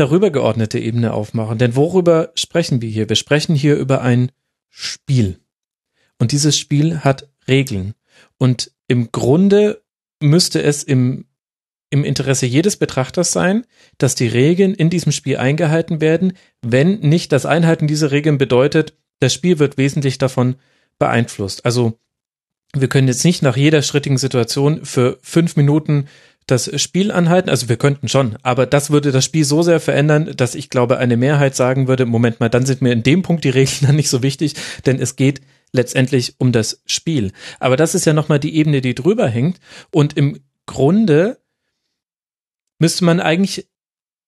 [0.00, 1.58] darüber geordnete Ebene aufmachen.
[1.58, 3.08] Denn worüber sprechen wir hier?
[3.08, 4.30] Wir sprechen hier über ein
[4.70, 5.38] Spiel.
[6.18, 7.94] Und dieses Spiel hat Regeln.
[8.38, 9.82] Und im Grunde
[10.20, 11.26] müsste es im,
[11.90, 13.66] im Interesse jedes Betrachters sein,
[13.98, 18.94] dass die Regeln in diesem Spiel eingehalten werden, wenn nicht das Einhalten dieser Regeln bedeutet,
[19.20, 20.56] das Spiel wird wesentlich davon
[20.98, 21.64] beeinflusst.
[21.64, 21.98] Also
[22.74, 26.06] wir können jetzt nicht nach jeder schrittigen Situation für fünf Minuten
[26.48, 27.50] das Spiel anhalten.
[27.50, 30.98] Also wir könnten schon, aber das würde das Spiel so sehr verändern, dass ich glaube,
[30.98, 33.96] eine Mehrheit sagen würde, Moment mal, dann sind mir in dem Punkt die Regeln dann
[33.96, 34.54] nicht so wichtig,
[34.86, 35.40] denn es geht
[35.72, 37.32] letztendlich um das Spiel.
[37.60, 39.60] Aber das ist ja nochmal die Ebene, die drüber hängt.
[39.90, 41.38] Und im Grunde
[42.78, 43.68] müsste man eigentlich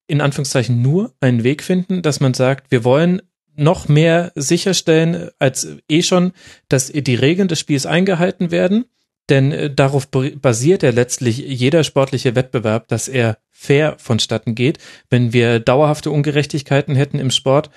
[0.06, 3.22] in Anführungszeichen nur einen Weg finden, dass man sagt, wir wollen
[3.56, 6.32] noch mehr sicherstellen als eh schon,
[6.68, 8.86] dass die Regeln des Spiels eingehalten werden
[9.28, 14.78] denn äh, darauf basiert ja letztlich jeder sportliche Wettbewerb, dass er fair vonstatten geht.
[15.10, 17.70] Wenn wir dauerhafte Ungerechtigkeiten hätten im Sport,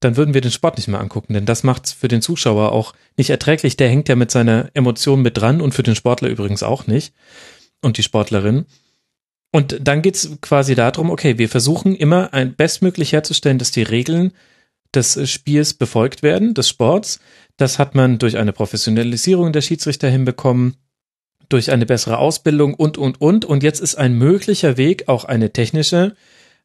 [0.00, 2.72] dann würden wir den Sport nicht mehr angucken, denn das macht es für den Zuschauer
[2.72, 3.76] auch nicht erträglich.
[3.76, 7.14] Der hängt ja mit seiner Emotion mit dran und für den Sportler übrigens auch nicht
[7.82, 8.64] und die Sportlerin.
[9.52, 14.32] Und dann geht's quasi darum, okay, wir versuchen immer ein bestmöglich herzustellen, dass die Regeln
[14.94, 17.20] des Spiels befolgt werden, des Sports.
[17.56, 20.76] Das hat man durch eine Professionalisierung der Schiedsrichter hinbekommen
[21.48, 23.44] durch eine bessere Ausbildung und, und, und.
[23.44, 26.14] Und jetzt ist ein möglicher Weg auch eine technische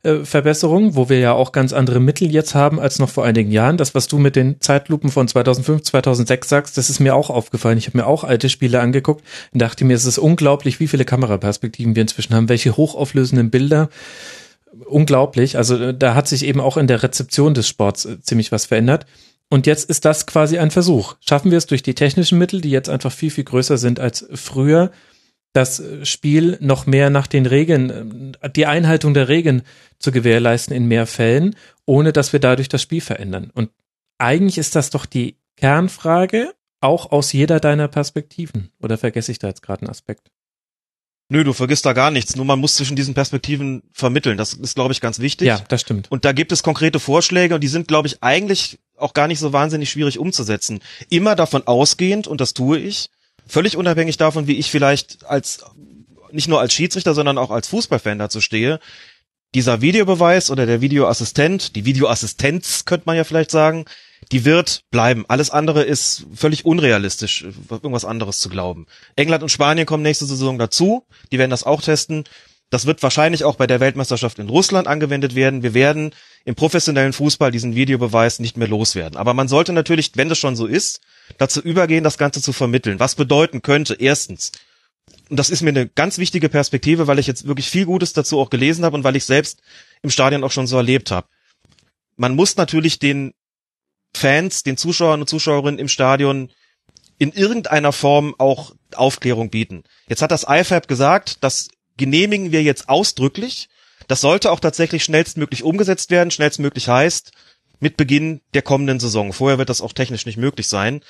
[0.03, 3.52] äh, Verbesserung, wo wir ja auch ganz andere Mittel jetzt haben als noch vor einigen
[3.52, 3.77] Jahren.
[3.77, 7.80] Das, was du mit den Zeitlupen von 2005, 2006 sagst, das ist mir auch aufgefallen.
[7.80, 11.06] Ich habe mir auch alte Spiele angeguckt und dachte mir, es ist unglaublich, wie viele
[11.06, 13.89] Kameraperspektiven wir inzwischen haben, welche hochauflösenden Bilder.
[14.85, 15.57] Unglaublich.
[15.57, 18.65] Also äh, da hat sich eben auch in der Rezeption des Sports äh, ziemlich was
[18.65, 19.06] verändert.
[19.49, 21.15] Und jetzt ist das quasi ein Versuch.
[21.22, 24.27] Schaffen wir es durch die technischen Mittel, die jetzt einfach viel, viel größer sind als
[24.34, 24.91] früher,
[25.53, 29.61] das Spiel noch mehr nach den Regeln, die Einhaltung der Regeln
[29.99, 33.52] zu gewährleisten in mehr Fällen, ohne dass wir dadurch das Spiel verändern.
[33.53, 33.69] Und
[34.18, 38.72] eigentlich ist das doch die Kernfrage, auch aus jeder deiner Perspektiven.
[38.81, 40.31] Oder vergesse ich da jetzt gerade einen Aspekt?
[41.27, 42.35] Nö, du vergisst da gar nichts.
[42.35, 44.38] Nur man muss zwischen diesen Perspektiven vermitteln.
[44.38, 45.47] Das ist, glaube ich, ganz wichtig.
[45.47, 46.11] Ja, das stimmt.
[46.11, 49.39] Und da gibt es konkrete Vorschläge und die sind, glaube ich, eigentlich auch gar nicht
[49.39, 50.80] so wahnsinnig schwierig umzusetzen.
[51.10, 53.10] Immer davon ausgehend, und das tue ich,
[53.47, 55.65] völlig unabhängig davon, wie ich vielleicht als,
[56.31, 58.80] nicht nur als Schiedsrichter, sondern auch als Fußballfan dazu stehe,
[59.56, 63.85] dieser Videobeweis oder der Videoassistent, die Videoassistenz könnte man ja vielleicht sagen,
[64.31, 65.26] die wird bleiben.
[65.27, 68.88] Alles andere ist völlig unrealistisch, irgendwas anderes zu glauben.
[69.15, 71.06] England und Spanien kommen nächste Saison dazu.
[71.31, 72.23] Die werden das auch testen.
[72.72, 75.61] Das wird wahrscheinlich auch bei der Weltmeisterschaft in Russland angewendet werden.
[75.61, 76.14] Wir werden
[76.45, 79.18] im professionellen Fußball diesen Videobeweis nicht mehr loswerden.
[79.18, 81.02] Aber man sollte natürlich, wenn das schon so ist,
[81.38, 82.99] dazu übergehen, das Ganze zu vermitteln.
[82.99, 84.52] Was bedeuten könnte, erstens,
[85.30, 88.39] und das ist mir eine ganz wichtige Perspektive, weil ich jetzt wirklich viel Gutes dazu
[88.39, 89.61] auch gelesen habe und weil ich selbst
[90.02, 91.27] im Stadion auch schon so erlebt habe.
[92.15, 93.34] Man muss natürlich den
[94.16, 96.52] Fans, den Zuschauern und Zuschauerinnen im Stadion
[97.18, 99.84] in irgendeiner Form auch Aufklärung bieten.
[100.08, 103.70] Jetzt hat das IFAB gesagt, das genehmigen wir jetzt ausdrücklich.
[104.08, 106.32] Das sollte auch tatsächlich schnellstmöglich umgesetzt werden.
[106.32, 107.32] Schnellstmöglich heißt
[107.80, 109.34] mit Beginn der kommenden Saison.
[109.34, 111.02] Vorher wird das auch technisch nicht möglich sein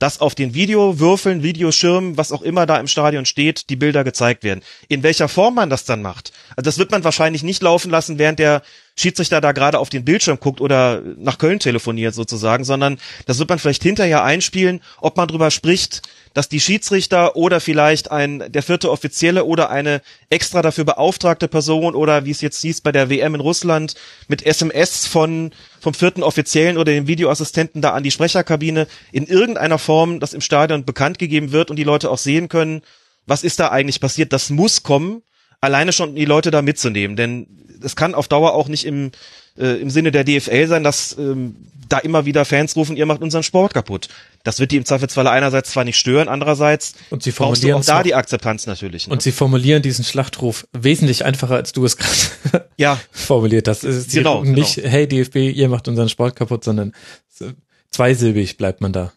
[0.00, 4.42] dass auf den Videowürfeln, Videoschirmen, was auch immer da im Stadion steht, die Bilder gezeigt
[4.42, 4.62] werden.
[4.88, 8.18] In welcher Form man das dann macht, also das wird man wahrscheinlich nicht laufen lassen,
[8.18, 8.62] während der
[8.96, 13.48] Schiedsrichter da gerade auf den Bildschirm guckt oder nach Köln telefoniert sozusagen, sondern das wird
[13.48, 16.02] man vielleicht hinterher einspielen, ob man drüber spricht,
[16.34, 21.94] dass die Schiedsrichter oder vielleicht ein der vierte Offizielle oder eine extra dafür beauftragte Person
[21.94, 23.94] oder wie es jetzt hieß bei der WM in Russland
[24.28, 25.50] mit SMS von
[25.80, 30.40] vom vierten Offiziellen oder dem Videoassistenten da an die Sprecherkabine in irgendeiner Form das im
[30.40, 32.82] Stadion bekannt gegeben wird und die Leute auch sehen können,
[33.26, 34.32] was ist da eigentlich passiert.
[34.32, 35.22] Das muss kommen,
[35.60, 37.46] alleine schon die Leute da mitzunehmen, denn
[37.82, 39.10] es kann auf Dauer auch nicht im
[39.58, 41.56] äh, im Sinne der DFL sein, dass ähm,
[41.88, 44.08] da immer wieder Fans rufen, ihr macht unseren Sport kaputt.
[44.44, 47.80] Das wird die im Zweifelsfall einerseits zwar nicht stören, andererseits Und sie brauchst du formulieren
[47.80, 49.08] auch da die Akzeptanz natürlich.
[49.08, 49.12] Ne?
[49.12, 53.82] Und sie formulieren diesen Schlachtruf wesentlich einfacher, als du es gerade ja, formuliert hast.
[53.84, 56.92] Es ist Genau, nicht, hey DFB, ihr macht unseren Sport kaputt, sondern
[57.28, 57.50] so
[57.90, 59.12] zweisilbig bleibt man da.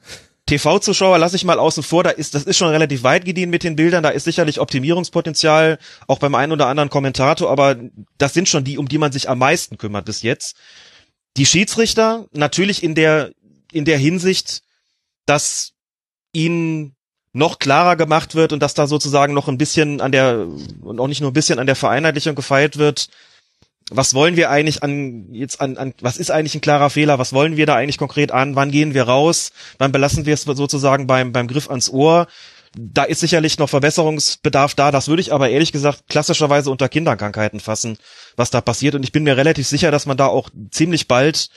[0.45, 3.63] TV-Zuschauer lasse ich mal außen vor, da ist, das ist schon relativ weit gediehen mit
[3.63, 7.77] den Bildern, da ist sicherlich Optimierungspotenzial, auch beim einen oder anderen Kommentator, aber
[8.17, 10.57] das sind schon die, um die man sich am meisten kümmert bis jetzt.
[11.37, 13.31] Die Schiedsrichter, natürlich in der,
[13.71, 14.63] in der Hinsicht,
[15.25, 15.71] dass
[16.33, 16.95] ihnen
[17.31, 20.47] noch klarer gemacht wird und dass da sozusagen noch ein bisschen an der,
[20.81, 23.07] und auch nicht nur ein bisschen an der Vereinheitlichung gefeilt wird,
[23.95, 27.19] was wollen wir eigentlich an jetzt an, an was ist eigentlich ein klarer Fehler?
[27.19, 28.55] Was wollen wir da eigentlich konkret an?
[28.55, 29.51] Wann gehen wir raus?
[29.77, 32.27] Wann belassen wir es sozusagen beim beim Griff ans Ohr?
[32.75, 34.91] Da ist sicherlich noch Verbesserungsbedarf da.
[34.91, 37.97] Das würde ich aber ehrlich gesagt klassischerweise unter Kinderkrankheiten fassen,
[38.35, 38.95] was da passiert.
[38.95, 41.49] Und ich bin mir relativ sicher, dass man da auch ziemlich bald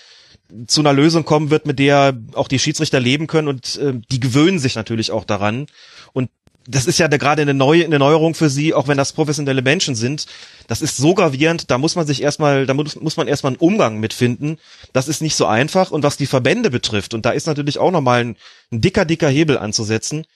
[0.66, 4.20] zu einer Lösung kommen wird, mit der auch die Schiedsrichter leben können und äh, die
[4.20, 5.66] gewöhnen sich natürlich auch daran.
[6.12, 6.30] Und
[6.66, 9.62] das ist ja da gerade eine neue eine Neuerung für sie, auch wenn das professionelle
[9.62, 10.26] Menschen sind.
[10.66, 13.60] Das ist so gravierend, da muss man sich erstmal, da muss, muss man erstmal einen
[13.60, 14.58] Umgang mitfinden.
[14.92, 15.90] Das ist nicht so einfach.
[15.90, 18.36] Und was die Verbände betrifft, und da ist natürlich auch nochmal ein,
[18.72, 20.26] ein dicker, dicker Hebel anzusetzen,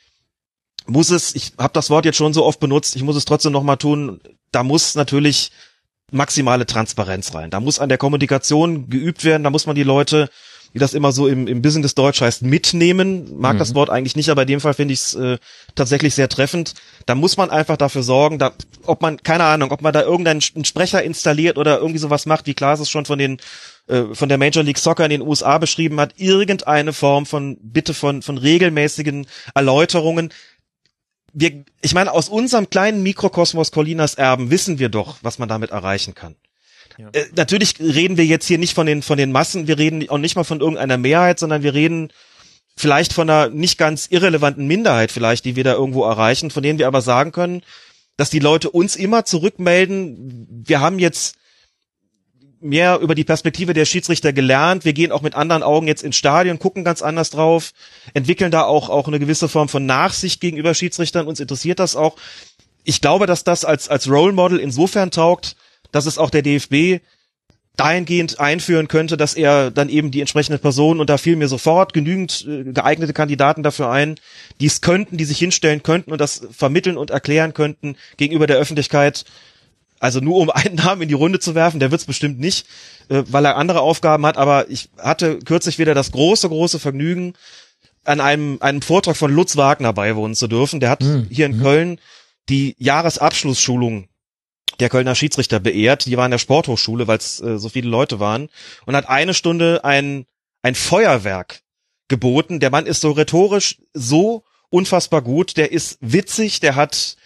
[0.86, 3.52] muss es, ich habe das Wort jetzt schon so oft benutzt, ich muss es trotzdem
[3.52, 4.20] nochmal tun,
[4.52, 5.50] da muss natürlich
[6.12, 7.50] maximale Transparenz rein.
[7.50, 10.28] Da muss an der Kommunikation geübt werden, da muss man die Leute,
[10.72, 13.38] wie das immer so im, im Business Deutsch heißt, mitnehmen.
[13.38, 15.38] Mag das Wort eigentlich nicht, aber in dem Fall finde ich es äh,
[15.74, 16.74] tatsächlich sehr treffend.
[17.06, 18.52] Da muss man einfach dafür sorgen, da,
[18.86, 22.46] ob man, keine Ahnung, ob man da irgendeinen einen Sprecher installiert oder irgendwie sowas macht,
[22.46, 23.38] wie Klaas es schon von den
[23.88, 27.94] äh, von der Major League Soccer in den USA beschrieben hat, irgendeine Form von, bitte
[27.94, 30.32] von, von regelmäßigen Erläuterungen,
[31.32, 35.70] wir, ich meine, aus unserem kleinen Mikrokosmos Colinas Erben wissen wir doch, was man damit
[35.70, 36.36] erreichen kann.
[37.12, 40.18] Äh, natürlich reden wir jetzt hier nicht von den, von den Massen, wir reden auch
[40.18, 42.12] nicht mal von irgendeiner Mehrheit, sondern wir reden
[42.76, 46.78] vielleicht von einer nicht ganz irrelevanten Minderheit vielleicht, die wir da irgendwo erreichen, von denen
[46.78, 47.62] wir aber sagen können,
[48.16, 51.36] dass die Leute uns immer zurückmelden, wir haben jetzt
[52.60, 54.84] mehr über die Perspektive der Schiedsrichter gelernt.
[54.84, 57.72] Wir gehen auch mit anderen Augen jetzt ins Stadion, gucken ganz anders drauf,
[58.12, 61.26] entwickeln da auch, auch eine gewisse Form von Nachsicht gegenüber Schiedsrichtern.
[61.26, 62.16] Uns interessiert das auch.
[62.84, 65.56] Ich glaube, dass das als, als Role Model insofern taugt,
[65.92, 67.00] dass es auch der DFB
[67.76, 71.94] dahingehend einführen könnte, dass er dann eben die entsprechende Person und da fielen mir sofort
[71.94, 74.16] genügend äh, geeignete Kandidaten dafür ein,
[74.60, 78.58] die es könnten, die sich hinstellen könnten und das vermitteln und erklären könnten gegenüber der
[78.58, 79.24] Öffentlichkeit.
[79.98, 82.66] Also nur um einen Namen in die Runde zu werfen, der wird's bestimmt nicht,
[83.08, 84.36] äh, weil er andere Aufgaben hat.
[84.36, 87.32] Aber ich hatte kürzlich wieder das große, große Vergnügen,
[88.04, 90.80] an einem, einem Vortrag von Lutz Wagner beiwohnen zu dürfen.
[90.80, 91.98] Der hat hier in Köln
[92.48, 94.09] die Jahresabschlussschulung
[94.78, 96.06] der Kölner Schiedsrichter beehrt.
[96.06, 98.48] Die war in der Sporthochschule, weil es äh, so viele Leute waren.
[98.86, 100.26] Und hat eine Stunde ein,
[100.62, 101.62] ein Feuerwerk
[102.08, 102.60] geboten.
[102.60, 105.56] Der Mann ist so rhetorisch so unfassbar gut.
[105.56, 107.16] Der ist witzig, der hat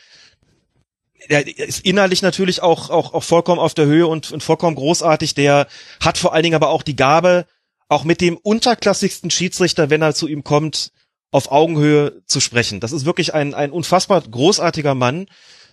[1.31, 5.35] der ist innerlich natürlich auch, auch, auch vollkommen auf der Höhe und, und vollkommen großartig.
[5.35, 5.67] Der
[6.01, 7.47] hat vor allen Dingen aber auch die Gabe,
[7.89, 10.93] auch mit dem unterklassigsten Schiedsrichter, wenn er zu ihm kommt,
[11.31, 12.81] auf Augenhöhe zu sprechen.
[12.81, 15.27] Das ist wirklich ein, ein unfassbar großartiger Mann.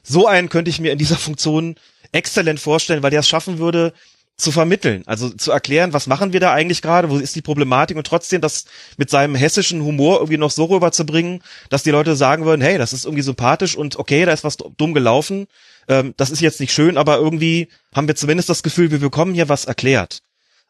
[0.04, 1.76] So einen könnte ich mir in dieser Funktion
[2.12, 3.94] exzellent vorstellen, weil der es schaffen würde,
[4.38, 7.96] zu vermitteln, also zu erklären, was machen wir da eigentlich gerade, wo ist die Problematik
[7.96, 8.66] und trotzdem das
[8.98, 12.92] mit seinem hessischen Humor irgendwie noch so rüberzubringen, dass die Leute sagen würden, hey, das
[12.92, 15.46] ist irgendwie sympathisch und okay, da ist was dumm gelaufen,
[15.88, 19.36] ähm, das ist jetzt nicht schön, aber irgendwie haben wir zumindest das Gefühl, wir bekommen
[19.36, 20.22] hier was erklärt.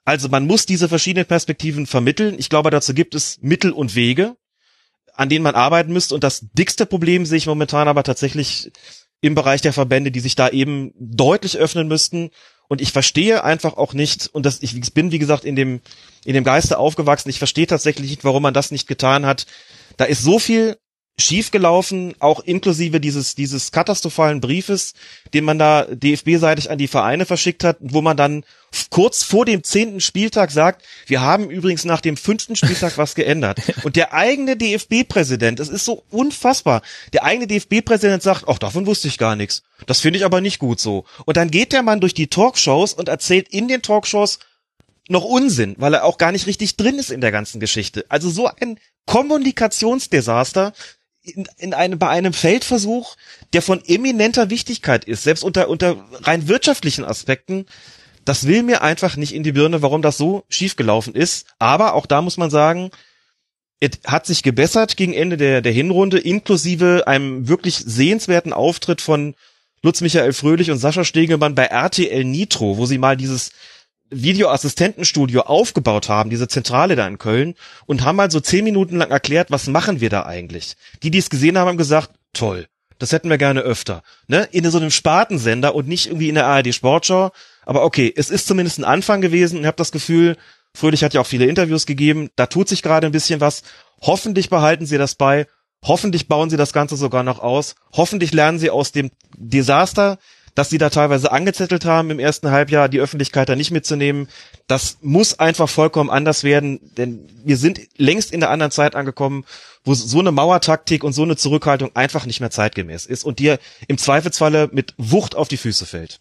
[0.03, 2.36] Also man muss diese verschiedenen Perspektiven vermitteln.
[2.38, 4.36] Ich glaube, dazu gibt es Mittel und Wege,
[5.14, 6.16] an denen man arbeiten müsste.
[6.16, 8.72] Und das dickste Problem sehe ich momentan aber tatsächlich
[9.22, 12.31] im Bereich der Verbände, die sich da eben deutlich öffnen müssten.
[12.68, 15.81] Und ich verstehe einfach auch nicht, und das, ich bin, wie gesagt, in dem,
[16.26, 19.45] in dem Geiste aufgewachsen, ich verstehe tatsächlich nicht, warum man das nicht getan hat.
[19.98, 20.77] Da ist so viel
[21.22, 24.93] schiefgelaufen, auch inklusive dieses, dieses katastrophalen Briefes,
[25.34, 28.43] den man da DFB-seitig an die Vereine verschickt hat, wo man dann
[28.89, 33.60] kurz vor dem zehnten Spieltag sagt, wir haben übrigens nach dem fünften Spieltag was geändert.
[33.84, 36.81] Und der eigene DFB-Präsident, es ist so unfassbar,
[37.14, 39.64] der eigene DFB-Präsident sagt, ach, davon wusste ich gar nichts.
[39.88, 41.06] Das finde ich aber nicht gut so.
[41.26, 44.39] Und dann geht der Mann durch die Talkshows und erzählt in den Talkshows
[45.10, 48.06] noch Unsinn, weil er auch gar nicht richtig drin ist in der ganzen Geschichte.
[48.10, 50.73] Also so ein Kommunikationsdesaster
[51.23, 53.15] in, in einem, bei einem Feldversuch,
[53.53, 57.65] der von eminenter Wichtigkeit ist, selbst unter, unter rein wirtschaftlichen Aspekten,
[58.26, 61.48] das will mir einfach nicht in die Birne, warum das so schiefgelaufen ist.
[61.60, 62.91] Aber auch da muss man sagen,
[63.80, 69.34] es hat sich gebessert gegen Ende der, der Hinrunde, inklusive einem wirklich sehenswerten Auftritt von
[69.81, 73.52] Lutz Michael Fröhlich und Sascha Stegelmann bei RTL Nitro, wo sie mal dieses
[74.12, 77.56] Videoassistentenstudio aufgebaut haben, diese Zentrale da in Köln,
[77.86, 80.76] und haben mal so zehn Minuten lang erklärt, was machen wir da eigentlich.
[81.02, 82.68] Die, die es gesehen haben, haben gesagt, toll,
[83.00, 84.04] das hätten wir gerne öfter.
[84.28, 84.48] Ne?
[84.52, 87.32] In so einem Spartensender und nicht irgendwie in der ARD Sportschau.
[87.66, 90.36] Aber okay, es ist zumindest ein Anfang gewesen und ich habe das Gefühl,
[90.74, 93.64] Fröhlich hat ja auch viele Interviews gegeben, da tut sich gerade ein bisschen was.
[94.02, 95.48] Hoffentlich behalten sie das bei.
[95.84, 97.76] Hoffentlich bauen sie das Ganze sogar noch aus.
[97.94, 100.18] Hoffentlich lernen sie aus dem Desaster,
[100.56, 104.28] dass sie da teilweise angezettelt haben im ersten Halbjahr, die Öffentlichkeit da nicht mitzunehmen.
[104.68, 109.45] Das muss einfach vollkommen anders werden, denn wir sind längst in der anderen Zeit angekommen,
[109.84, 113.60] wo so eine Mauertaktik und so eine Zurückhaltung einfach nicht mehr zeitgemäß ist und dir
[113.88, 116.19] im Zweifelsfalle mit Wucht auf die Füße fällt.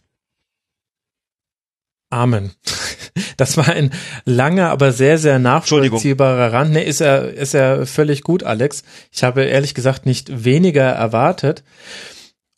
[2.10, 2.52] Amen.
[3.36, 3.90] Das war ein
[4.24, 6.72] langer, aber sehr, sehr nachvollziehbarer Rand.
[6.72, 8.82] Nee, ist er, ist er völlig gut, Alex.
[9.10, 11.64] Ich habe ehrlich gesagt nicht weniger erwartet.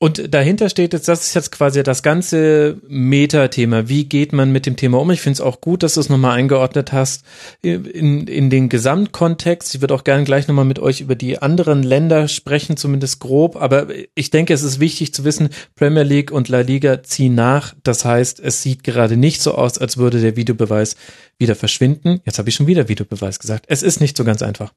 [0.02, 3.88] Und dahinter steht jetzt, das ist jetzt quasi das ganze Metathema.
[3.88, 5.12] Wie geht man mit dem Thema um?
[5.12, 7.24] Ich finde es auch gut, dass du es nochmal eingeordnet hast
[7.62, 9.76] in, in den Gesamtkontext.
[9.76, 13.54] Ich würde auch gerne gleich nochmal mit euch über die anderen Länder sprechen, zumindest grob.
[13.54, 17.76] Aber ich denke, es ist wichtig zu wissen, Premier League und La Liga ziehen nach.
[17.84, 20.96] Das heißt, es sieht gerade nicht so aus, als würde der Videobeweis
[21.38, 22.20] wieder verschwinden.
[22.24, 23.66] Jetzt habe ich schon wieder Videobeweis gesagt.
[23.68, 24.72] Es ist nicht so ganz einfach.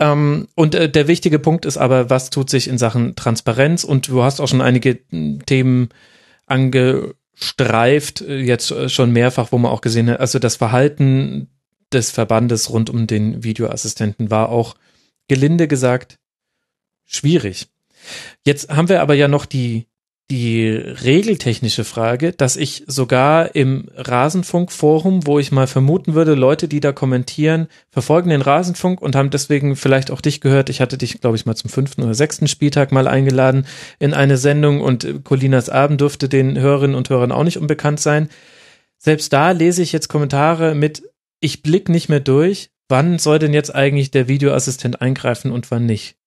[0.00, 3.84] Ähm, und äh, der wichtige Punkt ist aber, was tut sich in Sachen Transparenz?
[3.84, 5.88] Und du hast auch schon einige hm, Themen
[6.46, 11.48] angestreift, äh, jetzt äh, schon mehrfach, wo man auch gesehen hat, also das Verhalten
[11.92, 14.76] des Verbandes rund um den Videoassistenten war auch
[15.26, 16.18] gelinde gesagt
[17.06, 17.68] schwierig.
[18.44, 19.87] Jetzt haben wir aber ja noch die
[20.30, 26.80] die regeltechnische Frage, dass ich sogar im Rasenfunkforum, wo ich mal vermuten würde, Leute, die
[26.80, 30.68] da kommentieren, verfolgen den Rasenfunk und haben deswegen vielleicht auch dich gehört.
[30.68, 33.66] Ich hatte dich, glaube ich, mal zum fünften oder sechsten Spieltag mal eingeladen
[33.98, 38.28] in eine Sendung und Colinas Abend dürfte den Hörerinnen und Hörern auch nicht unbekannt sein.
[38.98, 41.04] Selbst da lese ich jetzt Kommentare mit,
[41.40, 45.86] ich blick nicht mehr durch, wann soll denn jetzt eigentlich der Videoassistent eingreifen und wann
[45.86, 46.17] nicht?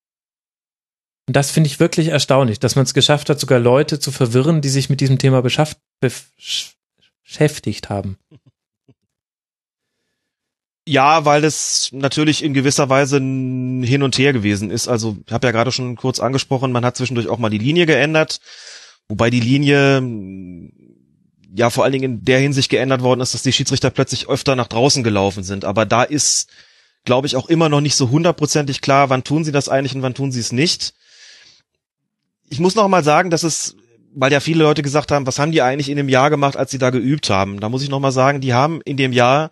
[1.32, 4.60] Und das finde ich wirklich erstaunlich, dass man es geschafft hat, sogar Leute zu verwirren,
[4.60, 5.80] die sich mit diesem Thema beschäftigt
[7.90, 8.18] haben.
[10.86, 14.90] Ja, weil es natürlich in gewisser Weise ein hin und her gewesen ist.
[14.90, 17.86] Also ich habe ja gerade schon kurz angesprochen, man hat zwischendurch auch mal die Linie
[17.86, 18.42] geändert,
[19.08, 20.04] wobei die Linie
[21.56, 24.58] ja vor allen Dingen in der Hinsicht geändert worden ist, dass die Schiedsrichter plötzlich öfter
[24.58, 25.64] nach draußen gelaufen sind.
[25.64, 26.50] Aber da ist,
[27.06, 30.02] glaube ich, auch immer noch nicht so hundertprozentig klar, wann tun sie das eigentlich und
[30.02, 30.94] wann tun sie es nicht
[32.52, 33.78] ich muss noch mal sagen, dass es,
[34.14, 36.70] weil ja viele Leute gesagt haben, was haben die eigentlich in dem Jahr gemacht, als
[36.70, 37.62] sie da geübt haben?
[37.62, 39.52] Da muss ich noch mal sagen, die haben in dem Jahr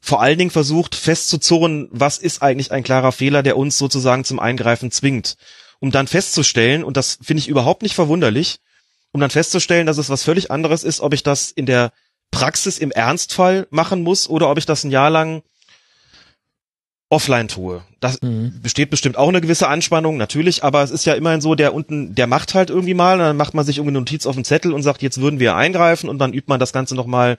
[0.00, 4.40] vor allen Dingen versucht festzuzurren, was ist eigentlich ein klarer Fehler, der uns sozusagen zum
[4.40, 5.36] Eingreifen zwingt.
[5.78, 8.58] Um dann festzustellen, und das finde ich überhaupt nicht verwunderlich,
[9.12, 11.92] um dann festzustellen, dass es was völlig anderes ist, ob ich das in der
[12.32, 15.42] Praxis im Ernstfall machen muss oder ob ich das ein Jahr lang
[17.12, 17.82] offline tue.
[18.00, 18.60] Das mhm.
[18.62, 22.14] besteht bestimmt auch eine gewisse Anspannung, natürlich, aber es ist ja immerhin so, der unten,
[22.14, 24.46] der macht halt irgendwie mal, und dann macht man sich irgendwie eine Notiz auf den
[24.46, 27.36] Zettel und sagt, jetzt würden wir eingreifen und dann übt man das Ganze nochmal,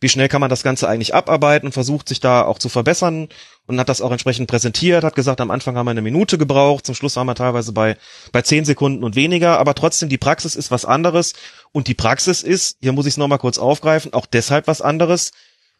[0.00, 3.30] wie schnell kann man das Ganze eigentlich abarbeiten und versucht sich da auch zu verbessern
[3.66, 6.84] und hat das auch entsprechend präsentiert, hat gesagt, am Anfang haben wir eine Minute gebraucht,
[6.84, 7.96] zum Schluss waren wir teilweise bei,
[8.30, 11.32] bei zehn Sekunden und weniger, aber trotzdem, die Praxis ist was anderes
[11.72, 15.32] und die Praxis ist, hier muss ich es nochmal kurz aufgreifen, auch deshalb was anderes,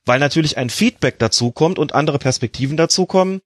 [0.04, 3.40] weil natürlich ein Feedback dazukommt und andere Perspektiven dazukommen,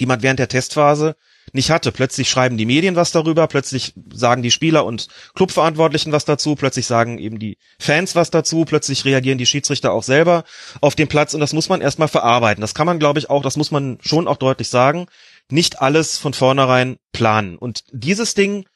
[0.00, 1.16] die man während der Testphase
[1.52, 1.92] nicht hatte.
[1.92, 6.86] Plötzlich schreiben die Medien was darüber, plötzlich sagen die Spieler und Clubverantwortlichen was dazu, plötzlich
[6.86, 10.44] sagen eben die Fans was dazu, plötzlich reagieren die Schiedsrichter auch selber
[10.80, 12.60] auf den Platz und das muss man erstmal verarbeiten.
[12.60, 15.06] Das kann man, glaube ich, auch, das muss man schon auch deutlich sagen,
[15.50, 17.56] nicht alles von vornherein planen.
[17.56, 18.66] Und dieses Ding,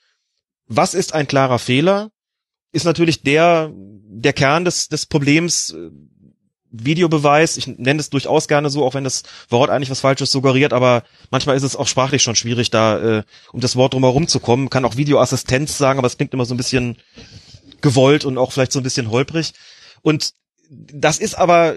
[0.66, 2.10] was ist ein klarer Fehler,
[2.70, 5.74] ist natürlich der, der Kern des, des Problems,
[6.70, 7.56] Videobeweis.
[7.56, 11.02] Ich nenne es durchaus gerne so, auch wenn das Wort eigentlich was Falsches suggeriert, aber
[11.30, 13.22] manchmal ist es auch sprachlich schon schwierig, da äh,
[13.52, 14.70] um das Wort drumherum zu kommen.
[14.70, 16.96] Kann auch Videoassistenz sagen, aber es klingt immer so ein bisschen
[17.80, 19.52] gewollt und auch vielleicht so ein bisschen holprig.
[20.02, 20.32] Und
[20.70, 21.76] das ist aber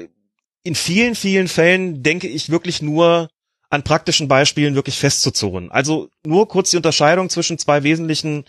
[0.64, 3.30] in vielen, vielen Fällen, denke ich, wirklich nur
[3.70, 5.72] an praktischen Beispielen wirklich festzuzurren.
[5.72, 8.44] Also nur kurz die Unterscheidung zwischen zwei wesentlichen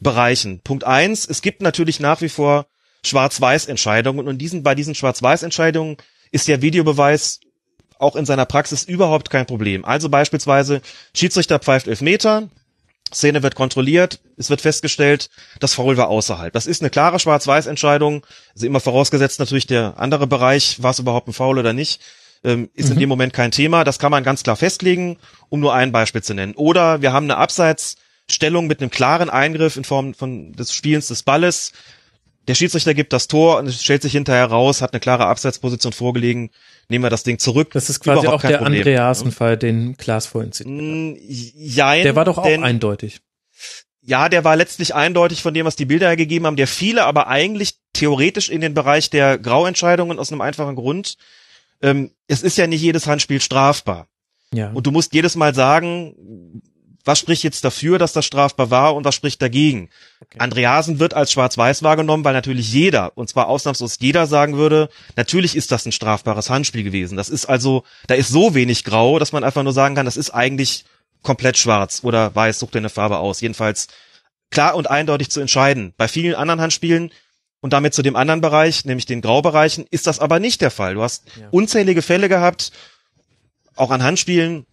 [0.00, 0.60] Bereichen.
[0.60, 2.66] Punkt eins, es gibt natürlich nach wie vor
[3.04, 4.26] Schwarz-Weiß-Entscheidungen.
[4.26, 5.96] Und diesen, bei diesen Schwarz-Weiß-Entscheidungen
[6.30, 7.40] ist der Videobeweis
[7.98, 9.84] auch in seiner Praxis überhaupt kein Problem.
[9.84, 10.80] Also beispielsweise
[11.14, 12.48] Schiedsrichter pfeift elf Meter,
[13.12, 15.30] Szene wird kontrolliert, es wird festgestellt,
[15.60, 16.52] das Foul war außerhalb.
[16.52, 18.24] Das ist eine klare Schwarz-Weiß-Entscheidung.
[18.54, 22.00] Also immer vorausgesetzt natürlich der andere Bereich, war es überhaupt ein Foul oder nicht,
[22.44, 22.92] ähm, ist mhm.
[22.92, 23.84] in dem Moment kein Thema.
[23.84, 25.16] Das kann man ganz klar festlegen,
[25.48, 26.54] um nur ein Beispiel zu nennen.
[26.54, 31.22] Oder wir haben eine Abseitsstellung mit einem klaren Eingriff in Form von des Spielens des
[31.22, 31.72] Balles
[32.48, 36.50] der Schiedsrichter gibt das Tor und stellt sich hinterher raus, hat eine klare Abseitsposition vorgelegen,
[36.88, 37.70] nehmen wir das Ding zurück.
[37.72, 38.80] Das ist quasi Überhaupt auch der Problem.
[38.80, 41.18] Andreasen-Fall, den Klaas vorhin zitiert
[41.54, 43.20] Jein, Der war doch auch denn, eindeutig.
[44.00, 46.56] Ja, der war letztlich eindeutig von dem, was die Bilder hergegeben haben.
[46.56, 51.16] Der fiele aber eigentlich theoretisch in den Bereich der Grauentscheidungen aus einem einfachen Grund.
[51.82, 54.08] Ähm, es ist ja nicht jedes Handspiel strafbar.
[54.54, 54.70] Ja.
[54.72, 56.62] Und du musst jedes Mal sagen,
[57.08, 59.88] was spricht jetzt dafür, dass das strafbar war und was spricht dagegen.
[60.20, 60.38] Okay.
[60.40, 65.56] Andreasen wird als schwarz-weiß wahrgenommen, weil natürlich jeder, und zwar ausnahmslos jeder sagen würde, natürlich
[65.56, 67.16] ist das ein strafbares Handspiel gewesen.
[67.16, 70.18] Das ist also, da ist so wenig grau, dass man einfach nur sagen kann, das
[70.18, 70.84] ist eigentlich
[71.22, 73.40] komplett schwarz oder weiß, such dir eine Farbe aus.
[73.40, 73.88] Jedenfalls
[74.50, 75.94] klar und eindeutig zu entscheiden.
[75.96, 77.10] Bei vielen anderen Handspielen
[77.60, 80.92] und damit zu dem anderen Bereich, nämlich den Graubereichen, ist das aber nicht der Fall.
[80.92, 81.48] Du hast Ja.
[81.52, 82.70] unzählige Fälle gehabt,
[83.76, 84.66] auch an Handspielen.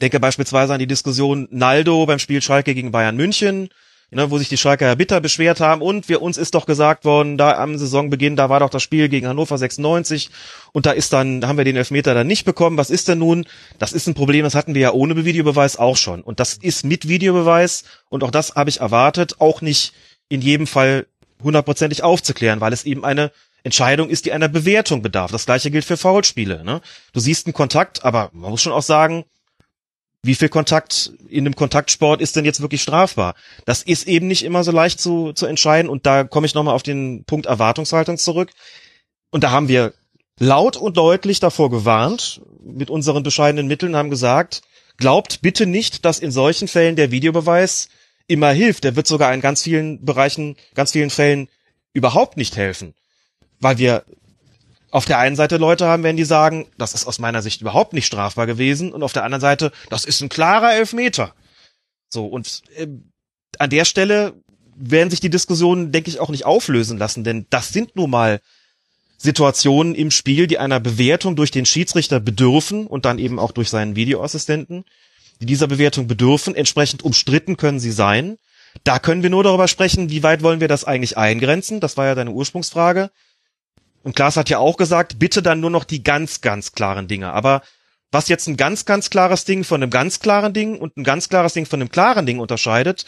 [0.00, 3.68] Denke beispielsweise an die Diskussion Naldo beim Spiel Schalke gegen Bayern München,
[4.10, 7.38] ne, wo sich die Schalker bitter beschwert haben und wir uns ist doch gesagt worden,
[7.38, 10.30] da am Saisonbeginn, da war doch das Spiel gegen Hannover 96
[10.72, 12.76] und da ist dann, da haben wir den Elfmeter dann nicht bekommen.
[12.76, 13.46] Was ist denn nun?
[13.78, 16.22] Das ist ein Problem, das hatten wir ja ohne Videobeweis auch schon.
[16.22, 19.92] Und das ist mit Videobeweis und auch das habe ich erwartet, auch nicht
[20.28, 21.06] in jedem Fall
[21.42, 23.32] hundertprozentig aufzuklären, weil es eben eine
[23.64, 25.30] Entscheidung ist, die einer Bewertung bedarf.
[25.30, 26.64] Das gleiche gilt für Foulspiele.
[26.64, 26.80] Ne?
[27.12, 29.24] Du siehst einen Kontakt, aber man muss schon auch sagen,
[30.22, 33.34] wie viel Kontakt in einem Kontaktsport ist denn jetzt wirklich strafbar?
[33.64, 36.74] Das ist eben nicht immer so leicht zu, zu entscheiden und da komme ich nochmal
[36.74, 38.50] auf den Punkt Erwartungshaltung zurück.
[39.30, 39.94] Und da haben wir
[40.38, 44.62] laut und deutlich davor gewarnt, mit unseren bescheidenen Mitteln haben gesagt,
[44.96, 47.88] glaubt bitte nicht, dass in solchen Fällen der Videobeweis
[48.28, 48.84] immer hilft.
[48.84, 51.48] Der wird sogar in ganz vielen Bereichen, ganz vielen Fällen
[51.92, 52.94] überhaupt nicht helfen.
[53.58, 54.04] Weil wir
[54.92, 57.94] auf der einen Seite Leute haben werden, die sagen, das ist aus meiner Sicht überhaupt
[57.94, 61.34] nicht strafbar gewesen und auf der anderen Seite, das ist ein klarer Elfmeter.
[62.10, 62.86] So, und äh,
[63.58, 64.34] an der Stelle
[64.76, 68.40] werden sich die Diskussionen, denke ich, auch nicht auflösen lassen, denn das sind nun mal
[69.16, 73.70] Situationen im Spiel, die einer Bewertung durch den Schiedsrichter bedürfen und dann eben auch durch
[73.70, 74.84] seinen Videoassistenten,
[75.40, 76.54] die dieser Bewertung bedürfen.
[76.54, 78.36] Entsprechend umstritten können sie sein.
[78.84, 81.80] Da können wir nur darüber sprechen, wie weit wollen wir das eigentlich eingrenzen.
[81.80, 83.10] Das war ja deine Ursprungsfrage.
[84.02, 87.32] Und Klaas hat ja auch gesagt, bitte dann nur noch die ganz, ganz klaren Dinge.
[87.32, 87.62] Aber
[88.10, 91.28] was jetzt ein ganz, ganz klares Ding von einem ganz klaren Ding und ein ganz
[91.28, 93.06] klares Ding von einem klaren Ding unterscheidet,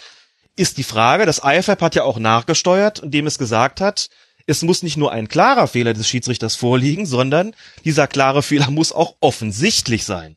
[0.57, 4.09] ist die Frage, das IFAB hat ja auch nachgesteuert, indem es gesagt hat,
[4.47, 7.55] es muss nicht nur ein klarer Fehler des Schiedsrichters vorliegen, sondern
[7.85, 10.37] dieser klare Fehler muss auch offensichtlich sein.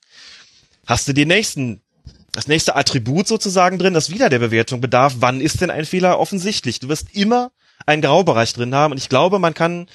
[0.85, 1.81] Hast du den nächsten,
[2.31, 6.19] das nächste Attribut sozusagen drin, das wieder der Bewertung bedarf, wann ist denn ein Fehler
[6.19, 6.79] offensichtlich?
[6.79, 7.51] Du wirst immer
[7.85, 9.87] einen Graubereich drin haben und ich glaube, man kann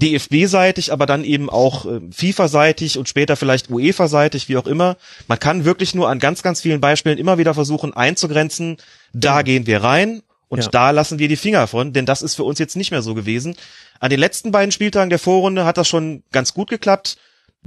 [0.00, 4.96] DFB-seitig, aber dann eben auch äh, FIFA-seitig und später vielleicht UEFA-seitig, wie auch immer.
[5.28, 8.76] Man kann wirklich nur an ganz, ganz vielen Beispielen immer wieder versuchen einzugrenzen,
[9.12, 10.68] da gehen wir rein und Ja.
[10.70, 13.14] da lassen wir die Finger von, denn das ist für uns jetzt nicht mehr so
[13.14, 13.56] gewesen.
[13.98, 17.16] An den letzten beiden Spieltagen der Vorrunde hat das schon ganz gut geklappt.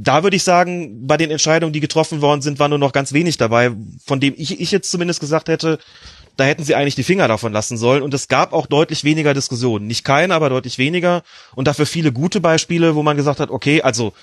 [0.01, 3.11] Da würde ich sagen, bei den Entscheidungen, die getroffen worden sind, war nur noch ganz
[3.11, 3.71] wenig dabei,
[4.05, 5.77] von dem ich, ich jetzt zumindest gesagt hätte,
[6.37, 8.01] da hätten sie eigentlich die Finger davon lassen sollen.
[8.01, 9.87] Und es gab auch deutlich weniger Diskussionen.
[9.87, 11.23] Nicht keine, aber deutlich weniger.
[11.53, 14.13] Und dafür viele gute Beispiele, wo man gesagt hat, okay, also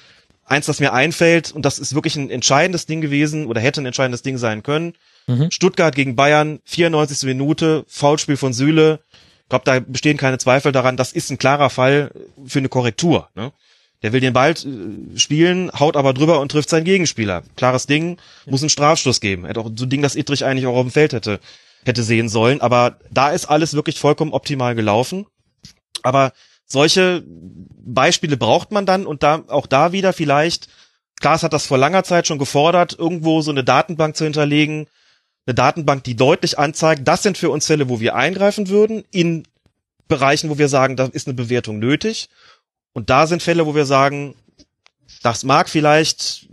[0.46, 3.86] eins, das mir einfällt, und das ist wirklich ein entscheidendes Ding gewesen oder hätte ein
[3.86, 4.94] entscheidendes Ding sein können.
[5.26, 5.50] Mhm.
[5.50, 7.24] Stuttgart gegen Bayern, 94.
[7.24, 9.00] Minute, Foulspiel von Süle.
[9.42, 12.12] Ich glaube, da bestehen keine Zweifel daran, das ist ein klarer Fall
[12.46, 13.28] für eine Korrektur.
[13.34, 13.52] Ne?
[14.06, 17.42] Der will den Ball äh, spielen, haut aber drüber und trifft seinen Gegenspieler.
[17.56, 19.46] Klares Ding, muss einen Strafstoß geben.
[19.46, 21.40] Hätte auch so ein Ding, das Ittrich eigentlich auch auf dem Feld hätte,
[21.84, 22.60] hätte sehen sollen.
[22.60, 25.26] Aber da ist alles wirklich vollkommen optimal gelaufen.
[26.04, 26.30] Aber
[26.66, 30.68] solche Beispiele braucht man dann und da auch da wieder vielleicht,
[31.20, 34.86] Klaas hat das vor langer Zeit schon gefordert, irgendwo so eine Datenbank zu hinterlegen,
[35.46, 39.48] eine Datenbank, die deutlich anzeigt, das sind für uns Fälle, wo wir eingreifen würden, in
[40.06, 42.28] Bereichen, wo wir sagen, da ist eine Bewertung nötig.
[42.96, 44.34] Und da sind Fälle, wo wir sagen,
[45.20, 46.48] das mag vielleicht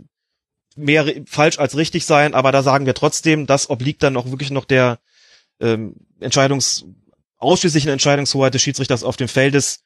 [0.76, 4.50] mehr falsch als richtig sein, aber da sagen wir trotzdem, das obliegt dann auch wirklich
[4.50, 4.98] noch der
[5.58, 6.84] ähm, Entscheidungs
[7.38, 9.84] ausschließlichen Entscheidungshoheit des Schiedsrichters auf dem Feldes,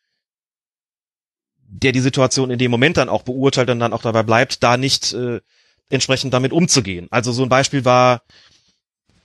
[1.63, 4.77] der die Situation in dem Moment dann auch beurteilt und dann auch dabei bleibt, da
[4.77, 5.41] nicht äh,
[5.91, 7.07] entsprechend damit umzugehen.
[7.13, 8.23] Also so ein Beispiel war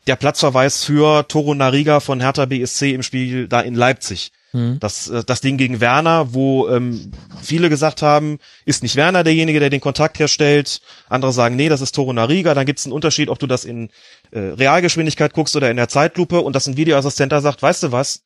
[0.05, 4.31] der Platzverweis für Toro Nariga von Hertha BSC im Spiel da in Leipzig.
[4.53, 4.80] Mhm.
[4.80, 7.11] Das, äh, das Ding gegen Werner, wo ähm,
[7.41, 10.80] viele gesagt haben, ist nicht Werner derjenige, der den Kontakt herstellt.
[11.09, 12.53] Andere sagen, nee, das ist Toro Nariga.
[12.53, 13.89] Dann gibt es einen Unterschied, ob du das in
[14.31, 17.91] äh, Realgeschwindigkeit guckst oder in der Zeitlupe und dass ein Videoassistent da sagt, weißt du
[17.91, 18.23] was,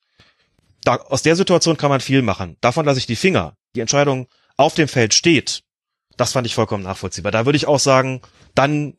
[0.83, 2.57] da, aus der Situation kann man viel machen.
[2.61, 3.55] Davon lasse ich die Finger.
[3.75, 4.27] Die Entscheidung
[4.57, 5.63] auf dem Feld steht.
[6.17, 7.31] Das fand ich vollkommen nachvollziehbar.
[7.31, 8.21] Da würde ich auch sagen,
[8.55, 8.95] dann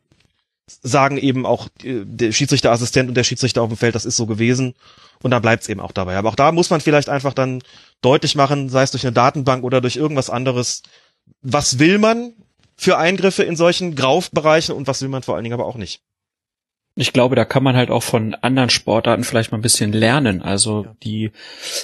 [0.66, 4.26] sagen eben auch äh, der Schiedsrichterassistent und der Schiedsrichter auf dem Feld, das ist so
[4.26, 4.74] gewesen.
[5.22, 6.16] Und dann bleibt es eben auch dabei.
[6.16, 7.62] Aber auch da muss man vielleicht einfach dann
[8.00, 10.82] deutlich machen, sei es durch eine Datenbank oder durch irgendwas anderes,
[11.42, 12.32] was will man
[12.76, 16.02] für Eingriffe in solchen Graufbereichen und was will man vor allen Dingen aber auch nicht.
[17.00, 20.42] Ich glaube, da kann man halt auch von anderen Sportarten vielleicht mal ein bisschen lernen.
[20.42, 21.30] Also die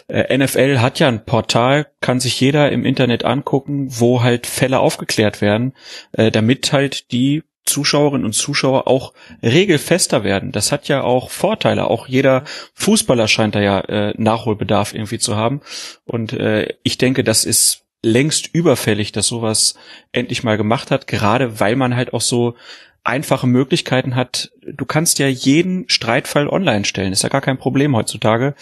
[0.09, 4.81] äh, NFL hat ja ein Portal, kann sich jeder im Internet angucken, wo halt Fälle
[4.81, 5.75] aufgeklärt werden,
[6.13, 10.53] äh, damit halt die Zuschauerinnen und Zuschauer auch regelfester werden.
[10.53, 11.89] Das hat ja auch Vorteile.
[11.89, 15.61] Auch jeder Fußballer scheint da ja äh, Nachholbedarf irgendwie zu haben.
[16.05, 19.75] Und äh, ich denke, das ist längst überfällig, dass sowas
[20.13, 22.55] endlich mal gemacht hat, gerade weil man halt auch so
[23.03, 24.53] einfache Möglichkeiten hat.
[24.63, 28.55] Du kannst ja jeden Streitfall online stellen, ist ja gar kein Problem heutzutage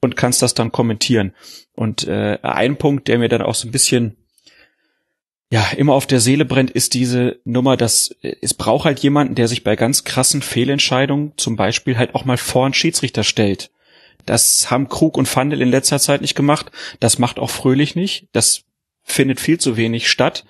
[0.00, 1.34] und kannst das dann kommentieren.
[1.74, 4.16] Und äh, ein Punkt, der mir dann auch so ein bisschen
[5.50, 9.34] ja immer auf der Seele brennt, ist diese Nummer, dass äh, es braucht halt jemanden,
[9.34, 13.70] der sich bei ganz krassen Fehlentscheidungen zum Beispiel halt auch mal vor einen Schiedsrichter stellt.
[14.24, 16.72] Das haben Krug und Fandel in letzter Zeit nicht gemacht.
[16.98, 18.26] Das macht auch Fröhlich nicht.
[18.32, 18.64] Das
[19.02, 20.44] findet viel zu wenig statt.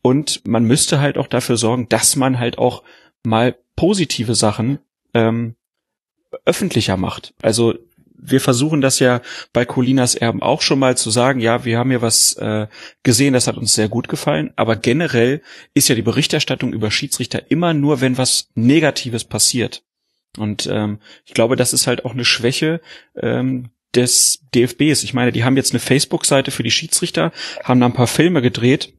[0.00, 2.84] Und man müsste halt auch dafür sorgen, dass man halt auch
[3.24, 4.78] mal positive Sachen
[5.12, 5.56] ähm,
[6.44, 7.34] öffentlicher macht.
[7.42, 7.74] Also
[8.30, 9.20] wir versuchen das ja
[9.52, 12.66] bei Colinas Erben auch schon mal zu sagen, ja, wir haben hier was äh,
[13.02, 15.42] gesehen, das hat uns sehr gut gefallen, aber generell
[15.74, 19.82] ist ja die Berichterstattung über Schiedsrichter immer nur, wenn was Negatives passiert.
[20.38, 22.80] Und ähm, ich glaube, das ist halt auch eine Schwäche
[23.16, 25.02] ähm, des DFBs.
[25.02, 27.32] Ich meine, die haben jetzt eine Facebook-Seite für die Schiedsrichter,
[27.64, 28.92] haben da ein paar Filme gedreht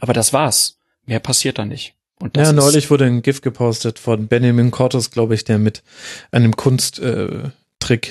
[0.00, 0.78] aber das war's.
[1.04, 1.94] Mehr passiert da nicht.
[2.18, 5.82] Und das ja, neulich wurde ein GIF gepostet von Benjamin Cortus, glaube ich, der mit
[6.30, 7.50] einem Kunsttrick äh,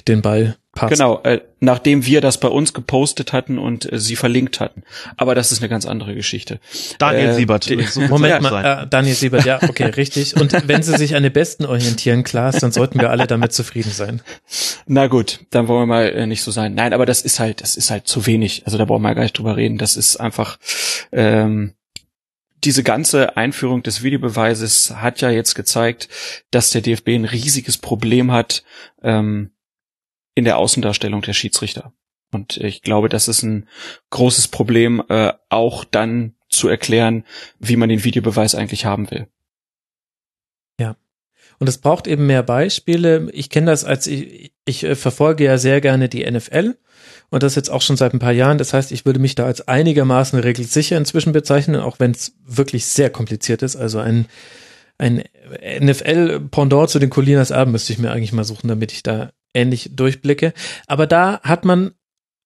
[0.08, 0.92] den Ball passt.
[0.92, 4.84] Genau, äh, nachdem wir das bei uns gepostet hatten und äh, sie verlinkt hatten.
[5.18, 6.60] Aber das ist eine ganz andere Geschichte.
[7.00, 7.70] Daniel äh, Siebert.
[8.10, 10.36] Moment mal, äh, Daniel Siebert, ja, okay, richtig.
[10.36, 13.92] Und wenn sie sich an den Besten orientieren, Klaas, dann sollten wir alle damit zufrieden
[13.92, 14.22] sein.
[14.86, 16.76] Na gut, dann wollen wir mal äh, nicht so sein.
[16.76, 18.64] Nein, aber das ist halt, das ist halt zu wenig.
[18.66, 19.78] Also da brauchen wir gar nicht drüber reden.
[19.78, 20.60] Das ist einfach,
[21.12, 21.74] ähm,
[22.66, 26.10] diese ganze Einführung des Videobeweises hat ja jetzt gezeigt,
[26.52, 28.64] dass der DFB ein riesiges Problem hat
[29.04, 29.52] ähm,
[30.36, 31.94] in der Außendarstellung der Schiedsrichter.
[32.32, 33.68] Und ich glaube, das ist ein
[34.10, 37.24] großes Problem, äh, auch dann zu erklären,
[37.60, 39.28] wie man den Videobeweis eigentlich haben will.
[40.80, 40.96] Ja.
[41.60, 43.30] Und es braucht eben mehr Beispiele.
[43.32, 46.76] Ich kenne das als ich, ich äh, verfolge ja sehr gerne die NFL
[47.30, 48.58] und das jetzt auch schon seit ein paar Jahren.
[48.58, 52.86] Das heißt, ich würde mich da als einigermaßen regelsicher inzwischen bezeichnen, auch wenn es wirklich
[52.86, 53.76] sehr kompliziert ist.
[53.76, 54.28] Also ein,
[54.98, 55.24] ein
[55.82, 59.92] NFL-Pendant zu den Colinas Erben müsste ich mir eigentlich mal suchen, damit ich da ähnlich
[59.96, 60.54] durchblicke.
[60.88, 61.92] Aber da hat man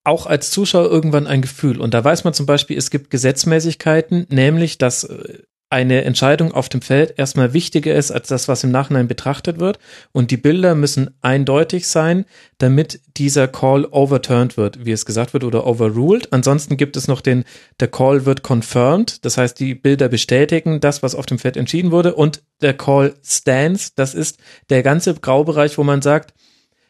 [0.03, 1.81] auch als Zuschauer irgendwann ein Gefühl.
[1.81, 6.67] Und da weiß man zum Beispiel, es gibt Gesetzmäßigkeiten, nämlich, dass äh, eine Entscheidung auf
[6.67, 9.77] dem Feld erstmal wichtiger ist als das, was im Nachhinein betrachtet wird.
[10.11, 12.25] Und die Bilder müssen eindeutig sein,
[12.57, 16.33] damit dieser Call overturned wird, wie es gesagt wird, oder overruled.
[16.33, 17.43] Ansonsten gibt es noch den,
[17.79, 19.23] der Call wird confirmed.
[19.25, 22.15] Das heißt, die Bilder bestätigen das, was auf dem Feld entschieden wurde.
[22.15, 23.93] Und der Call stands.
[23.93, 24.39] Das ist
[24.71, 26.33] der ganze Graubereich, wo man sagt,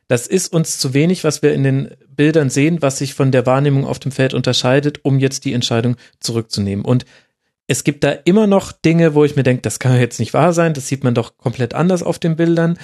[0.09, 3.45] das ist uns zu wenig, was wir in den Bildern sehen, was sich von der
[3.45, 6.83] Wahrnehmung auf dem Feld unterscheidet, um jetzt die Entscheidung zurückzunehmen.
[6.83, 7.05] Und
[7.67, 10.51] es gibt da immer noch Dinge, wo ich mir denke, das kann jetzt nicht wahr
[10.51, 12.79] sein, das sieht man doch komplett anders auf den Bildern.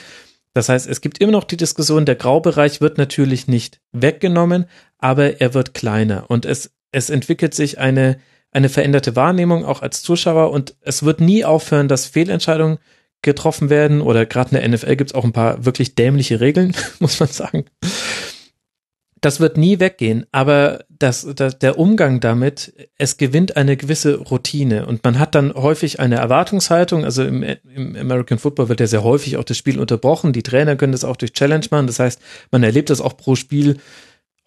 [0.53, 4.65] Das heißt, es gibt immer noch die Diskussion, der Graubereich wird natürlich nicht weggenommen,
[4.99, 8.19] aber er wird kleiner und es, es entwickelt sich eine,
[8.51, 12.77] eine veränderte Wahrnehmung auch als Zuschauer und es wird nie aufhören, dass Fehlentscheidungen
[13.25, 16.73] getroffen werden oder gerade in der NFL gibt es auch ein paar wirklich dämliche Regeln,
[16.99, 17.65] muss man sagen
[19.25, 24.85] das wird nie weggehen, aber das, das, der Umgang damit, es gewinnt eine gewisse Routine
[24.85, 27.03] und man hat dann häufig eine Erwartungshaltung.
[27.03, 30.31] Also im, im American Football wird ja sehr häufig auch das Spiel unterbrochen.
[30.31, 31.87] Die Trainer können das auch durch Challenge machen.
[31.87, 32.21] Das heißt,
[32.51, 33.77] man erlebt das auch pro Spiel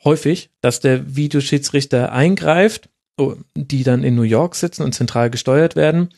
[0.05, 5.75] häufig, dass der Videoschiedsrichter eingreift, oh, die dann in New York sitzen und zentral gesteuert
[5.75, 6.11] werden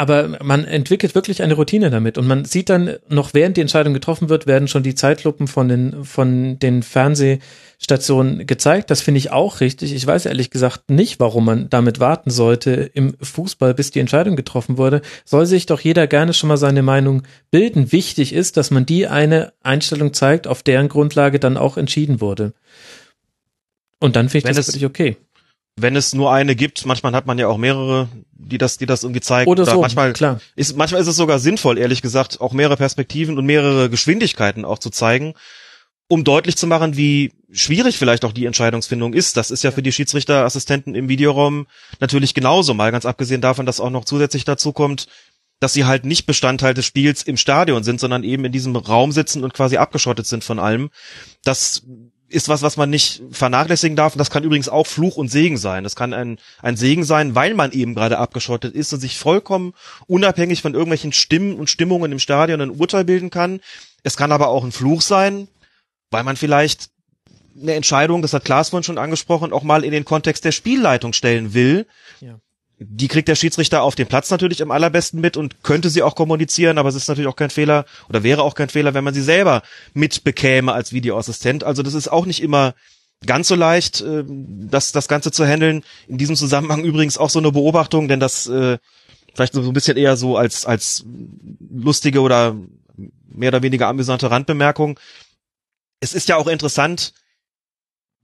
[0.00, 3.92] aber man entwickelt wirklich eine Routine damit und man sieht dann noch während die Entscheidung
[3.92, 8.90] getroffen wird, werden schon die Zeitlupen von den von den Fernsehstationen gezeigt.
[8.90, 9.94] Das finde ich auch richtig.
[9.94, 14.36] Ich weiß ehrlich gesagt nicht, warum man damit warten sollte im Fußball, bis die Entscheidung
[14.36, 15.02] getroffen wurde.
[15.26, 17.92] Soll sich doch jeder gerne schon mal seine Meinung bilden.
[17.92, 22.54] Wichtig ist, dass man die eine Einstellung zeigt, auf deren Grundlage dann auch entschieden wurde.
[23.98, 25.18] Und dann finde ich Wenn das wirklich okay
[25.76, 29.02] wenn es nur eine gibt, manchmal hat man ja auch mehrere, die das, die das
[29.02, 29.50] irgendwie zeigen.
[29.50, 30.40] Oder, Oder so, manchmal klar.
[30.56, 34.78] Ist, manchmal ist es sogar sinnvoll, ehrlich gesagt, auch mehrere Perspektiven und mehrere Geschwindigkeiten auch
[34.78, 35.34] zu zeigen,
[36.08, 39.36] um deutlich zu machen, wie schwierig vielleicht auch die Entscheidungsfindung ist.
[39.36, 41.66] Das ist ja für die Schiedsrichterassistenten im Videoraum
[42.00, 45.06] natürlich genauso, mal ganz abgesehen davon, dass auch noch zusätzlich dazu kommt,
[45.60, 49.12] dass sie halt nicht Bestandteil des Spiels im Stadion sind, sondern eben in diesem Raum
[49.12, 50.90] sitzen und quasi abgeschottet sind von allem.
[51.44, 51.84] Das
[52.30, 54.14] ist was, was man nicht vernachlässigen darf.
[54.14, 55.84] Und das kann übrigens auch Fluch und Segen sein.
[55.84, 59.74] Das kann ein, ein Segen sein, weil man eben gerade abgeschottet ist und sich vollkommen
[60.06, 63.60] unabhängig von irgendwelchen Stimmen und Stimmungen im Stadion ein Urteil bilden kann.
[64.02, 65.48] Es kann aber auch ein Fluch sein,
[66.10, 66.90] weil man vielleicht
[67.60, 71.12] eine Entscheidung, das hat Klaas vorhin schon angesprochen, auch mal in den Kontext der Spielleitung
[71.12, 71.86] stellen will.
[72.20, 72.38] Ja.
[72.82, 76.14] Die kriegt der Schiedsrichter auf dem Platz natürlich am allerbesten mit und könnte sie auch
[76.14, 79.12] kommunizieren, aber es ist natürlich auch kein Fehler oder wäre auch kein Fehler, wenn man
[79.12, 79.62] sie selber
[79.92, 81.62] mitbekäme als Videoassistent.
[81.62, 82.74] Also das ist auch nicht immer
[83.26, 85.84] ganz so leicht, äh, das, das Ganze zu handeln.
[86.08, 88.78] In diesem Zusammenhang übrigens auch so eine Beobachtung, denn das äh,
[89.34, 91.04] vielleicht so ein bisschen eher so als, als
[91.70, 92.56] lustige oder
[93.28, 94.98] mehr oder weniger amüsante Randbemerkung.
[96.00, 97.12] Es ist ja auch interessant,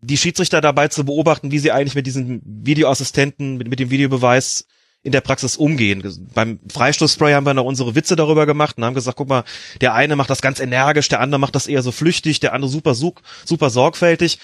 [0.06, 4.66] die Schiedsrichter dabei zu beobachten, wie sie eigentlich mit diesen Videoassistenten, mit, mit dem Videobeweis
[5.02, 6.02] in der Praxis umgehen.
[6.34, 9.44] Beim Freistoßspray haben wir noch unsere Witze darüber gemacht und haben gesagt, guck mal,
[9.80, 12.70] der eine macht das ganz energisch, der andere macht das eher so flüchtig, der andere
[12.70, 14.38] super, super sorgfältig.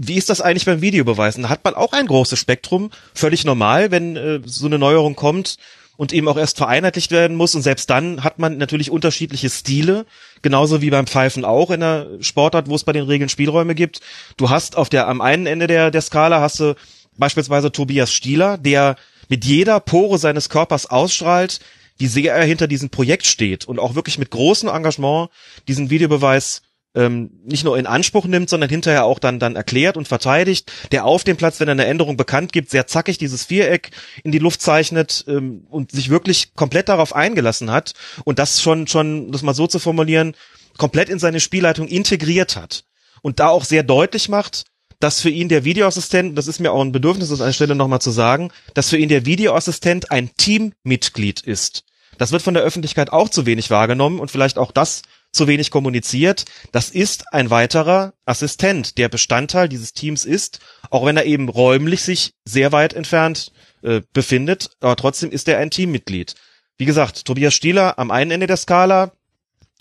[0.00, 1.44] Wie ist das eigentlich beim Videobeweisen?
[1.44, 5.56] Da hat man auch ein großes Spektrum, völlig normal, wenn äh, so eine Neuerung kommt
[5.96, 7.54] und eben auch erst vereinheitlicht werden muss.
[7.56, 10.06] Und selbst dann hat man natürlich unterschiedliche Stile,
[10.42, 14.00] genauso wie beim Pfeifen auch in der Sportart, wo es bei den Regeln Spielräume gibt.
[14.36, 16.74] Du hast auf der am einen Ende der, der Skala hast du
[17.16, 18.96] beispielsweise Tobias Stieler, der
[19.28, 21.60] mit jeder Pore seines Körpers ausstrahlt,
[21.98, 25.30] wie sehr er hinter diesem Projekt steht und auch wirklich mit großem Engagement
[25.66, 26.62] diesen Videobeweis
[26.94, 31.04] ähm, nicht nur in Anspruch nimmt, sondern hinterher auch dann dann erklärt und verteidigt, der
[31.04, 33.90] auf dem Platz, wenn er eine Änderung bekannt gibt, sehr zackig dieses Viereck
[34.24, 37.94] in die Luft zeichnet ähm, und sich wirklich komplett darauf eingelassen hat
[38.24, 40.34] und das schon schon, das mal so zu formulieren,
[40.76, 42.84] komplett in seine Spielleitung integriert hat
[43.22, 44.64] und da auch sehr deutlich macht,
[45.00, 47.74] dass für ihn der Videoassistent, das ist mir auch ein Bedürfnis, das an der Stelle
[47.74, 51.84] nochmal zu sagen, dass für ihn der Videoassistent ein Teammitglied ist.
[52.16, 55.02] Das wird von der Öffentlichkeit auch zu wenig wahrgenommen und vielleicht auch das
[55.32, 56.44] zu wenig kommuniziert.
[56.72, 60.60] Das ist ein weiterer Assistent, der Bestandteil dieses Teams ist,
[60.90, 63.52] auch wenn er eben räumlich sich sehr weit entfernt
[63.82, 66.34] äh, befindet, aber trotzdem ist er ein Teammitglied.
[66.78, 69.12] Wie gesagt, Tobias Stieler am einen Ende der Skala,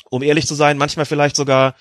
[0.10, 1.76] um ehrlich zu sein, manchmal vielleicht sogar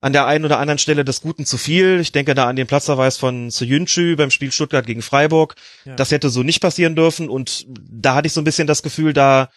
[0.00, 1.98] an der einen oder anderen Stelle des Guten zu viel.
[2.00, 5.54] Ich denke da an den Platzverweis von Soyuncu beim Spiel Stuttgart gegen Freiburg.
[5.86, 5.96] Ja.
[5.96, 9.14] Das hätte so nicht passieren dürfen und da hatte ich so ein bisschen das Gefühl,
[9.14, 9.48] da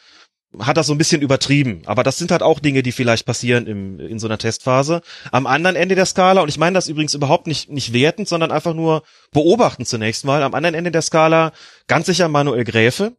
[0.59, 1.81] hat das so ein bisschen übertrieben.
[1.85, 5.01] Aber das sind halt auch Dinge, die vielleicht passieren im, in so einer Testphase.
[5.31, 8.51] Am anderen Ende der Skala, und ich meine das übrigens überhaupt nicht, nicht wertend, sondern
[8.51, 10.43] einfach nur beobachten zunächst mal.
[10.43, 11.51] Am anderen Ende der Skala
[11.87, 13.13] ganz sicher Manuel Gräfe.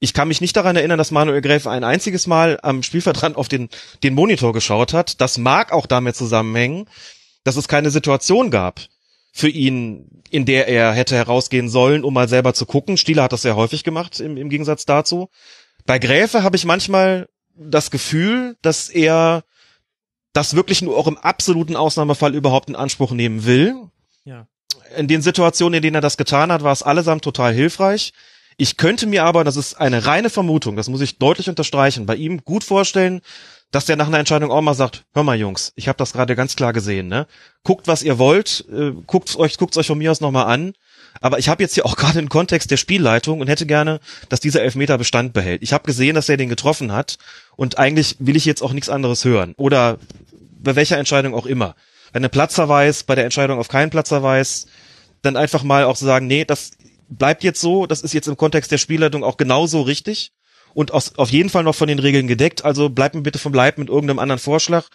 [0.00, 3.48] Ich kann mich nicht daran erinnern, dass Manuel Gräfe ein einziges Mal am Spielvertrag auf
[3.48, 3.68] den,
[4.02, 5.20] den Monitor geschaut hat.
[5.20, 6.86] Das mag auch damit zusammenhängen,
[7.44, 8.80] dass es keine Situation gab
[9.32, 12.96] für ihn, in der er hätte herausgehen sollen, um mal selber zu gucken.
[12.96, 15.30] Stieler hat das sehr häufig gemacht, im, im Gegensatz dazu.
[15.86, 19.44] Bei Gräfe habe ich manchmal das Gefühl, dass er
[20.32, 23.76] das wirklich nur auch im absoluten Ausnahmefall überhaupt in Anspruch nehmen will.
[24.24, 24.46] Ja.
[24.96, 28.12] In den Situationen, in denen er das getan hat, war es allesamt total hilfreich.
[28.56, 32.14] Ich könnte mir aber, das ist eine reine Vermutung, das muss ich deutlich unterstreichen, bei
[32.14, 33.20] ihm gut vorstellen,
[33.72, 36.36] dass der nach einer Entscheidung auch mal sagt, hör mal Jungs, ich habe das gerade
[36.36, 37.26] ganz klar gesehen, ne?
[37.64, 40.74] Guckt, was ihr wollt, äh, guckt euch, guckt's euch von mir aus nochmal an.
[41.24, 43.98] Aber ich habe jetzt hier auch gerade einen Kontext der Spielleitung und hätte gerne,
[44.28, 45.62] dass dieser Elfmeter Bestand behält.
[45.62, 47.16] Ich habe gesehen, dass er den getroffen hat
[47.56, 49.54] und eigentlich will ich jetzt auch nichts anderes hören.
[49.56, 49.98] Oder
[50.58, 51.76] bei welcher Entscheidung auch immer.
[52.12, 54.66] Bei einem Platzverweis, bei der Entscheidung auf keinen Platzverweis,
[55.22, 56.72] dann einfach mal auch sagen, nee, das
[57.08, 60.30] bleibt jetzt so, das ist jetzt im Kontext der Spielleitung auch genauso richtig
[60.74, 62.64] und aus, auf jeden Fall noch von den Regeln gedeckt.
[62.64, 64.88] Also bleibt mir bitte vom Leib mit irgendeinem anderen Vorschlag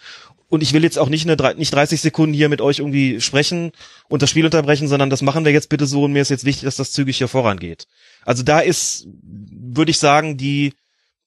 [0.50, 3.72] und ich will jetzt auch nicht eine nicht 30 Sekunden hier mit euch irgendwie sprechen
[4.08, 6.46] und das Spiel unterbrechen, sondern das machen wir jetzt bitte so und mir ist jetzt
[6.46, 7.88] wichtig, dass das zügig hier vorangeht.
[8.26, 10.74] Also da ist, würde ich sagen, die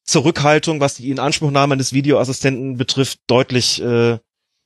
[0.04, 4.18] Zurückhaltung, was die Inanspruchnahme des Videoassistenten betrifft, deutlich, äh,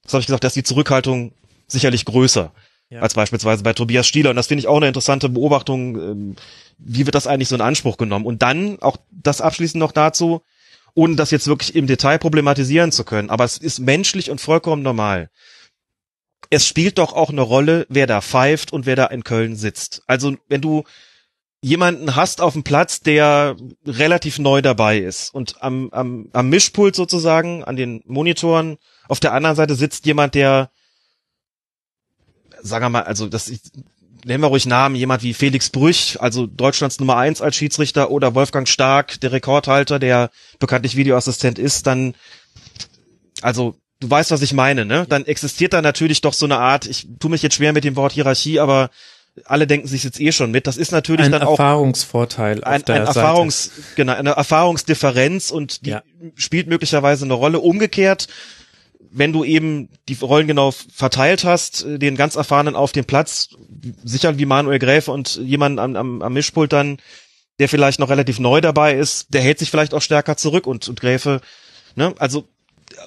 [0.03, 1.33] was habe ich gesagt, dass die Zurückhaltung
[1.69, 2.53] sicherlich größer
[2.91, 3.01] ja.
[3.01, 4.31] als beispielsweise bei Tobias Stieler.
[4.31, 5.97] Und das finde ich auch eine interessante Beobachtung.
[5.97, 6.37] Ähm,
[6.79, 8.27] wie wird das eigentlich so in Anspruch genommen?
[8.27, 10.43] Und dann auch das abschließend noch dazu,
[10.95, 13.31] ohne das jetzt wirklich im Detail problematisieren zu können.
[13.31, 15.31] Aber es ist menschlich und vollkommen normal.
[16.49, 20.03] Es spielt doch auch eine Rolle, wer da pfeift und wer da in Köln sitzt.
[20.07, 20.85] Also wenn du
[21.61, 26.95] jemanden hast auf dem Platz, der relativ neu dabei ist und am, am, am Mischpult
[26.95, 28.77] sozusagen, an den Monitoren,
[29.09, 30.71] auf der anderen Seite sitzt jemand, der,
[32.67, 33.51] sagen wir mal, also das
[34.25, 38.35] nennen wir ruhig Namen, jemand wie Felix Brüch, also Deutschlands Nummer eins als Schiedsrichter oder
[38.35, 42.15] Wolfgang Stark, der Rekordhalter, der bekanntlich Videoassistent ist, dann,
[43.41, 45.07] also du weißt, was ich meine, ne?
[45.09, 47.97] Dann existiert da natürlich doch so eine Art, ich tu mich jetzt schwer mit dem
[47.97, 48.91] Wort Hierarchie, aber
[49.45, 50.67] alle denken sich jetzt eh schon mit.
[50.67, 52.93] Das ist natürlich ein dann auch Erfahrungsvorteil ein, ein Seite.
[52.93, 56.03] Erfahrungs, genau, eine Erfahrungsdifferenz und die Ja.
[56.37, 57.61] spielt möglicherweise eine Rolle.
[57.61, 58.29] Umgekehrt,
[59.17, 63.49] wenn du eben die Rollen genau verteilt hast, äh, den ganz Erfahrenen auf dem Platz,
[64.05, 66.99] sicher wie Manuel Gräfe und jemand am, am, am Mischpult dann,
[67.59, 70.89] der vielleicht noch relativ neu dabei ist, der hält sich vielleicht auch stärker zurück und,
[70.89, 71.41] und Gräfe,
[71.95, 72.47] ne, also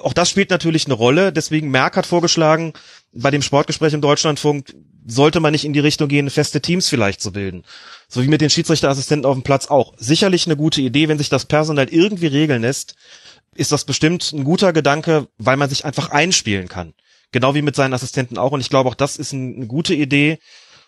[0.02, 1.32] auch das spielt natürlich eine Rolle.
[1.32, 2.74] Deswegen Merck hat vorgeschlagen,
[3.14, 4.74] bei dem Sportgespräch im Deutschlandfunk
[5.08, 7.64] sollte man nicht in die Richtung gehen, feste Teams vielleicht zu bilden.
[8.08, 9.94] So wie mit den Schiedsrichterassistenten auf dem Platz auch.
[9.98, 12.96] Sicherlich eine gute Idee, wenn sich das personell irgendwie regeln lässt,
[13.60, 16.94] ist das bestimmt ein guter Gedanke, weil man sich einfach einspielen kann.
[17.32, 18.52] Genau wie mit seinen Assistenten auch.
[18.52, 20.40] Und ich glaube, auch das ist ein- eine gute Idee.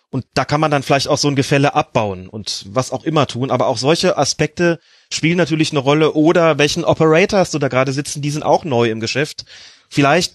[0.10, 3.28] Und da kann man dann vielleicht auch so ein Gefälle abbauen und was auch immer
[3.28, 3.50] tun.
[3.52, 4.80] Aber auch solche Aspekte
[5.10, 6.14] spielen natürlich eine Rolle.
[6.14, 8.22] Oder welchen Operator hast du da gerade sitzen?
[8.22, 9.46] Die sind auch neu im Geschäft.
[9.88, 10.34] Vielleicht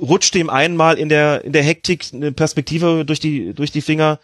[0.00, 4.18] rutscht dem einmal in der, in der Hektik eine Perspektive durch die, durch die Finger,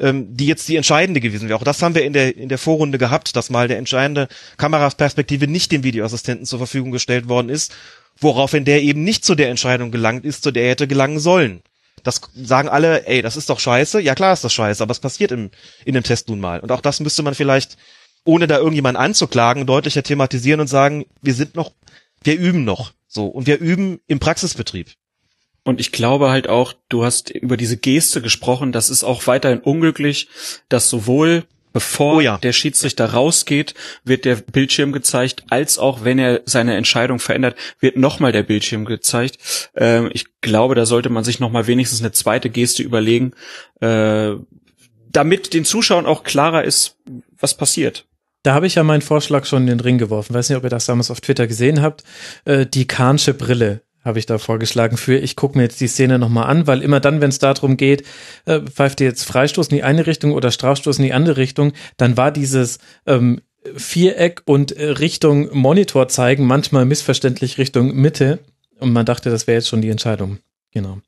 [0.00, 1.58] ähm, die jetzt die entscheidende gewesen wäre.
[1.58, 5.46] Auch das haben wir in der, in der Vorrunde gehabt, dass mal der entscheidende Kameraperspektive
[5.46, 7.74] nicht dem Videoassistenten zur Verfügung gestellt worden ist,
[8.18, 11.62] woraufhin der eben nicht zu der Entscheidung gelangt ist, zu der er hätte gelangen sollen.
[12.02, 14.00] Das sagen alle, ey, das ist doch scheiße.
[14.00, 15.50] Ja klar ist das scheiße, aber es passiert im,
[15.84, 16.60] in dem Test nun mal.
[16.60, 17.76] Und auch das müsste man vielleicht,
[18.24, 21.72] ohne da irgendjemanden anzuklagen, deutlicher thematisieren und sagen, wir sind noch,
[22.22, 22.92] wir üben noch.
[23.06, 23.26] So.
[23.26, 24.92] Und wir üben im Praxisbetrieb.
[25.64, 29.60] Und ich glaube halt auch, du hast über diese Geste gesprochen, das ist auch weiterhin
[29.60, 30.28] unglücklich,
[30.68, 32.38] dass sowohl bevor Oh ja.
[32.38, 33.74] der Schiedsrichter rausgeht,
[34.04, 38.84] wird der Bildschirm gezeigt, als auch wenn er seine Entscheidung verändert, wird nochmal der Bildschirm
[38.84, 39.70] gezeigt.
[39.76, 43.32] Ähm, ich glaube, da sollte man sich nochmal wenigstens eine zweite Geste überlegen,
[43.80, 44.32] äh,
[45.12, 46.96] damit den Zuschauern auch klarer ist,
[47.38, 48.06] was passiert.
[48.42, 50.34] Da habe ich ja meinen Vorschlag schon in den Ring geworfen.
[50.34, 52.04] Weiß nicht, ob ihr das damals auf Twitter gesehen habt.
[52.46, 55.18] Äh, die Kahnsche Brille habe ich da vorgeschlagen für.
[55.18, 58.04] Ich gucke mir jetzt die Szene nochmal an, weil immer dann, wenn es darum geht,
[58.46, 61.72] äh, pfeift ihr jetzt Freistoß in die eine Richtung oder Strafstoß in die andere Richtung,
[61.96, 63.40] dann war dieses ähm,
[63.74, 68.40] Viereck und äh, Richtung Monitor zeigen manchmal missverständlich Richtung Mitte.
[68.78, 70.38] Und man dachte, das wäre jetzt schon die Entscheidung.
[70.72, 70.98] Genau.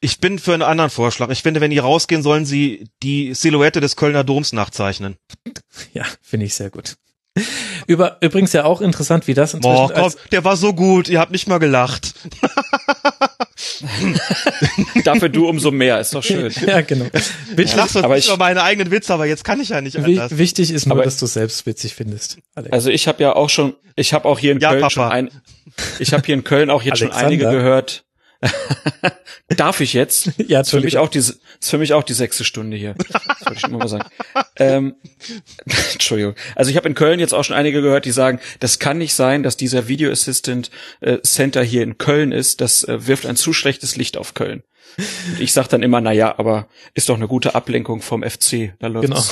[0.00, 1.30] Ich bin für einen anderen Vorschlag.
[1.30, 5.16] Ich finde, wenn die rausgehen, sollen sie die Silhouette des Kölner Doms nachzeichnen.
[5.92, 6.96] Ja, finde ich sehr gut.
[7.86, 11.08] Über, übrigens ja auch interessant, wie das inzwischen Boah, komm, als, der war so gut.
[11.08, 12.12] Ihr habt nicht mal gelacht.
[15.04, 16.52] Dafür du umso mehr, ist doch schön.
[16.66, 17.06] ja, genau.
[17.56, 19.80] Ich lache so aber nicht ich- über meine eigenen Witze, aber jetzt kann ich ja
[19.80, 20.36] nicht anders.
[20.38, 22.38] wichtig ist nur, Aber- dass du es selbst witzig findest.
[22.54, 22.72] Alex.
[22.72, 24.90] Also ich habe ja auch schon, ich habe auch hier in Ja, Köln Papa.
[24.90, 25.30] schon ein,
[25.98, 27.26] ich habe hier in Köln auch jetzt schon Alexander.
[27.28, 28.04] einige gehört.
[29.48, 30.30] Darf ich jetzt?
[30.50, 32.94] Ja, ist für mich auch die, ist für mich auch die sechste Stunde hier.
[32.94, 34.08] Das wollte ich immer mal sagen.
[34.56, 34.96] Ähm,
[35.92, 36.34] Entschuldigung.
[36.54, 39.14] Also ich habe in Köln jetzt auch schon einige gehört, die sagen, das kann nicht
[39.14, 42.60] sein, dass dieser Video Assistant äh, Center hier in Köln ist.
[42.60, 44.62] Das äh, wirft ein zu schlechtes Licht auf Köln.
[44.98, 48.74] Und ich sag dann immer, na ja, aber ist doch eine gute Ablenkung vom FC.
[48.80, 49.22] Da läuft Genau.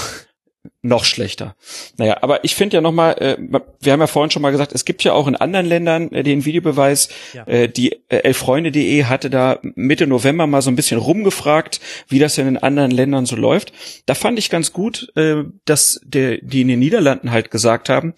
[0.82, 1.56] Noch schlechter.
[1.96, 3.36] Naja, aber ich finde ja nochmal, äh,
[3.80, 6.22] wir haben ja vorhin schon mal gesagt, es gibt ja auch in anderen Ländern äh,
[6.22, 7.09] den Videobeweis.
[7.34, 7.44] Ja.
[7.46, 12.36] Äh, die äh, elfreunde.de hatte da Mitte November mal so ein bisschen rumgefragt, wie das
[12.36, 13.72] denn in anderen Ländern so läuft.
[14.06, 18.14] Da fand ich ganz gut, äh, dass der, die in den Niederlanden halt gesagt haben,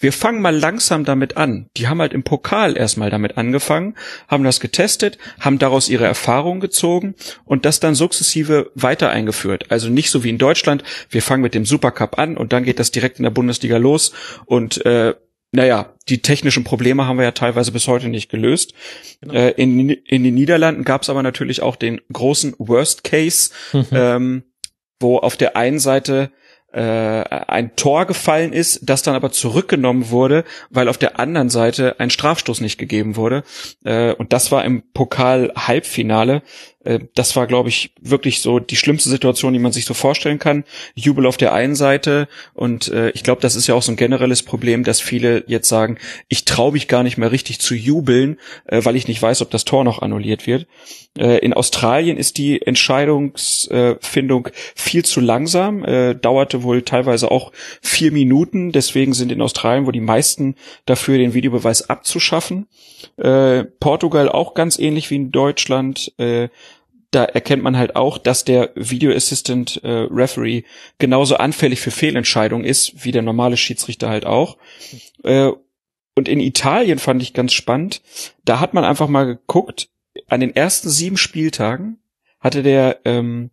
[0.00, 1.68] wir fangen mal langsam damit an.
[1.76, 3.94] Die haben halt im Pokal erstmal damit angefangen,
[4.28, 7.14] haben das getestet, haben daraus ihre Erfahrungen gezogen
[7.44, 9.66] und das dann sukzessive weiter eingeführt.
[9.68, 11.66] Also nicht so wie in Deutschland, wir fangen mit dem
[12.00, 14.12] Supercup an und dann geht das direkt in der Bundesliga los
[14.46, 15.14] und äh,
[15.52, 18.72] naja, die technischen Probleme haben wir ja teilweise bis heute nicht gelöst.
[19.28, 23.50] Äh, in, in den Niederlanden gab es aber natürlich auch den großen Worst Case,
[23.90, 24.44] ähm,
[25.00, 26.30] wo auf der einen Seite
[26.72, 31.98] äh, ein Tor gefallen ist, das dann aber zurückgenommen wurde, weil auf der anderen Seite
[31.98, 33.42] ein Strafstoß nicht gegeben wurde.
[33.84, 36.42] Äh, und das war im Pokal-Halbfinale.
[36.84, 40.38] Äh, das war, glaube ich, wirklich so die schlimmste Situation, die man sich so vorstellen
[40.38, 40.64] kann.
[40.94, 43.96] Jubel auf der einen Seite und äh, ich glaube, das ist ja auch so ein
[43.96, 45.98] generelles Problem, dass viele jetzt sagen,
[46.28, 49.50] ich traue mich gar nicht mehr richtig zu jubeln, äh, weil ich nicht weiß, ob
[49.50, 50.66] das Tor noch annulliert wird.
[51.18, 57.52] Äh, in Australien ist die Entscheidungsfindung viel zu langsam, äh, dauerte wohl teilweise auch
[57.82, 58.72] vier Minuten.
[58.72, 60.54] Deswegen sind in Australien wohl die meisten
[60.86, 62.68] dafür, den Videobeweis abzuschaffen.
[63.16, 66.12] Äh, Portugal auch ganz ähnlich wie in Deutschland.
[67.10, 70.62] Da erkennt man halt auch, dass der Video Assistant äh, Referee
[70.98, 74.58] genauso anfällig für Fehlentscheidungen ist, wie der normale Schiedsrichter halt auch.
[75.24, 75.50] Äh,
[76.14, 78.02] und in Italien fand ich ganz spannend,
[78.44, 79.88] da hat man einfach mal geguckt,
[80.28, 81.98] an den ersten sieben Spieltagen
[82.40, 83.50] hatte der ähm,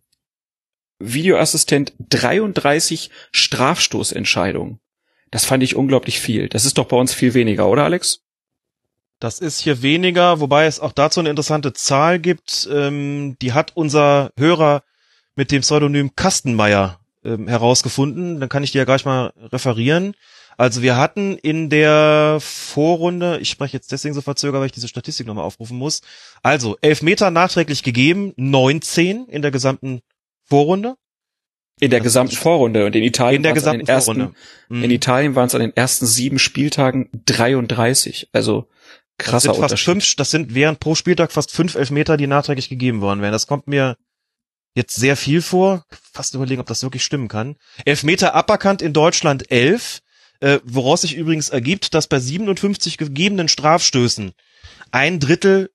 [0.98, 4.80] Videoassistent 33 Strafstoßentscheidungen.
[5.30, 6.48] Das fand ich unglaublich viel.
[6.48, 8.24] Das ist doch bei uns viel weniger, oder Alex?
[9.20, 12.68] Das ist hier weniger, wobei es auch dazu eine interessante Zahl gibt.
[12.72, 14.84] Ähm, die hat unser Hörer
[15.34, 18.38] mit dem Pseudonym Kastenmeier ähm, herausgefunden.
[18.38, 20.14] Dann kann ich die ja gleich mal referieren.
[20.56, 24.88] Also wir hatten in der Vorrunde, ich spreche jetzt deswegen so verzögert, weil ich diese
[24.88, 26.00] Statistik nochmal aufrufen muss.
[26.42, 30.00] Also elf Meter nachträglich gegeben, 19 in der gesamten
[30.44, 30.96] Vorrunde.
[31.80, 34.36] In der gesamten Vorrunde und in Italien In der gesamten ersten, Vorrunde.
[34.68, 34.82] Mhm.
[34.82, 38.28] in Italien waren es an den ersten sieben Spieltagen 33.
[38.32, 38.66] Also
[39.18, 42.68] das krasser sind fast fünf, das sind während pro Spieltag fast fünf Elfmeter, die nachträglich
[42.68, 43.32] gegeben worden wären.
[43.32, 43.96] Das kommt mir
[44.74, 45.84] jetzt sehr viel vor.
[46.12, 47.56] Fast überlegen, ob das wirklich stimmen kann.
[47.84, 50.00] Elfmeter aberkannt in Deutschland elf,
[50.40, 54.32] äh, woraus sich übrigens ergibt, dass bei 57 gegebenen Strafstößen
[54.92, 55.70] ein Drittel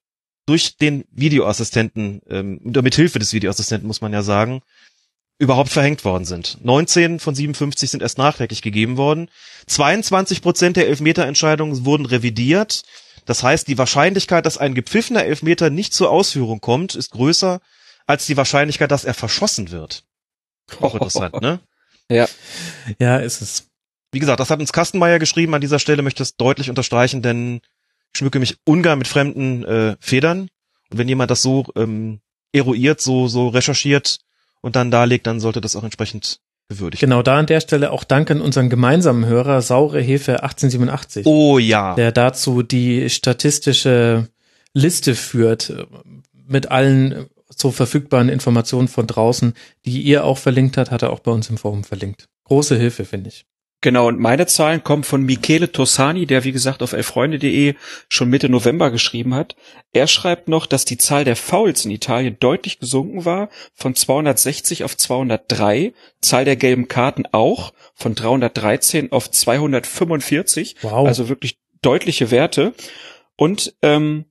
[0.45, 4.61] durch den Videoassistenten, ähm, oder mit Hilfe des Videoassistenten muss man ja sagen,
[5.37, 6.57] überhaupt verhängt worden sind.
[6.63, 9.29] 19 von 57 sind erst nachträglich gegeben worden.
[9.67, 12.83] 22 Prozent der Elfmeterentscheidungen wurden revidiert.
[13.25, 17.61] Das heißt, die Wahrscheinlichkeit, dass ein gepfiffener Elfmeter nicht zur Ausführung kommt, ist größer
[18.05, 20.03] als die Wahrscheinlichkeit, dass er verschossen wird.
[20.79, 21.59] Auch interessant, ne?
[22.09, 22.27] Ja,
[22.99, 23.69] Ja, ist es.
[24.11, 25.55] Wie gesagt, das hat uns Kastenmeier geschrieben.
[25.55, 27.61] An dieser Stelle möchte ich es deutlich unterstreichen, denn
[28.13, 30.49] ich schmücke mich ungern mit fremden äh, Federn.
[30.91, 32.19] Und wenn jemand das so ähm,
[32.51, 34.19] eruiert, so, so recherchiert
[34.61, 37.01] und dann darlegt, dann sollte das auch entsprechend gewürdigt.
[37.01, 41.57] Genau da an der Stelle auch Dank an unseren gemeinsamen Hörer Saure Hefe 1887, Oh
[41.59, 41.95] ja.
[41.95, 44.27] der dazu die statistische
[44.73, 45.85] Liste führt äh,
[46.47, 47.25] mit allen äh,
[47.55, 49.53] so verfügbaren Informationen von draußen,
[49.85, 52.27] die ihr auch verlinkt hat, hat er auch bei uns im Forum verlinkt.
[52.45, 53.45] Große Hilfe, finde ich.
[53.83, 57.75] Genau, und meine Zahlen kommen von Michele Tossani, der wie gesagt auf elfreunde.de
[58.07, 59.57] schon Mitte November geschrieben hat.
[59.91, 64.85] Er schreibt noch, dass die Zahl der Fouls in Italien deutlich gesunken war, von 260
[64.85, 65.91] auf 203,
[66.21, 71.05] Zahl der gelben Karten auch, von 313 auf 245, Wow.
[71.05, 72.73] also wirklich deutliche Werte.
[73.35, 74.23] Und ähm,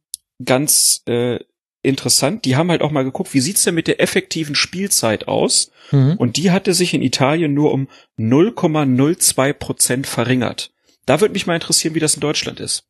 [0.42, 1.40] ganz äh,
[1.82, 5.70] interessant, die haben halt auch mal geguckt, wie sieht's denn mit der effektiven Spielzeit aus?
[5.90, 6.14] Mhm.
[6.16, 7.88] Und die hatte sich in Italien nur um
[8.18, 10.70] 0,02 Prozent verringert.
[11.06, 12.84] Da würde mich mal interessieren, wie das in Deutschland ist.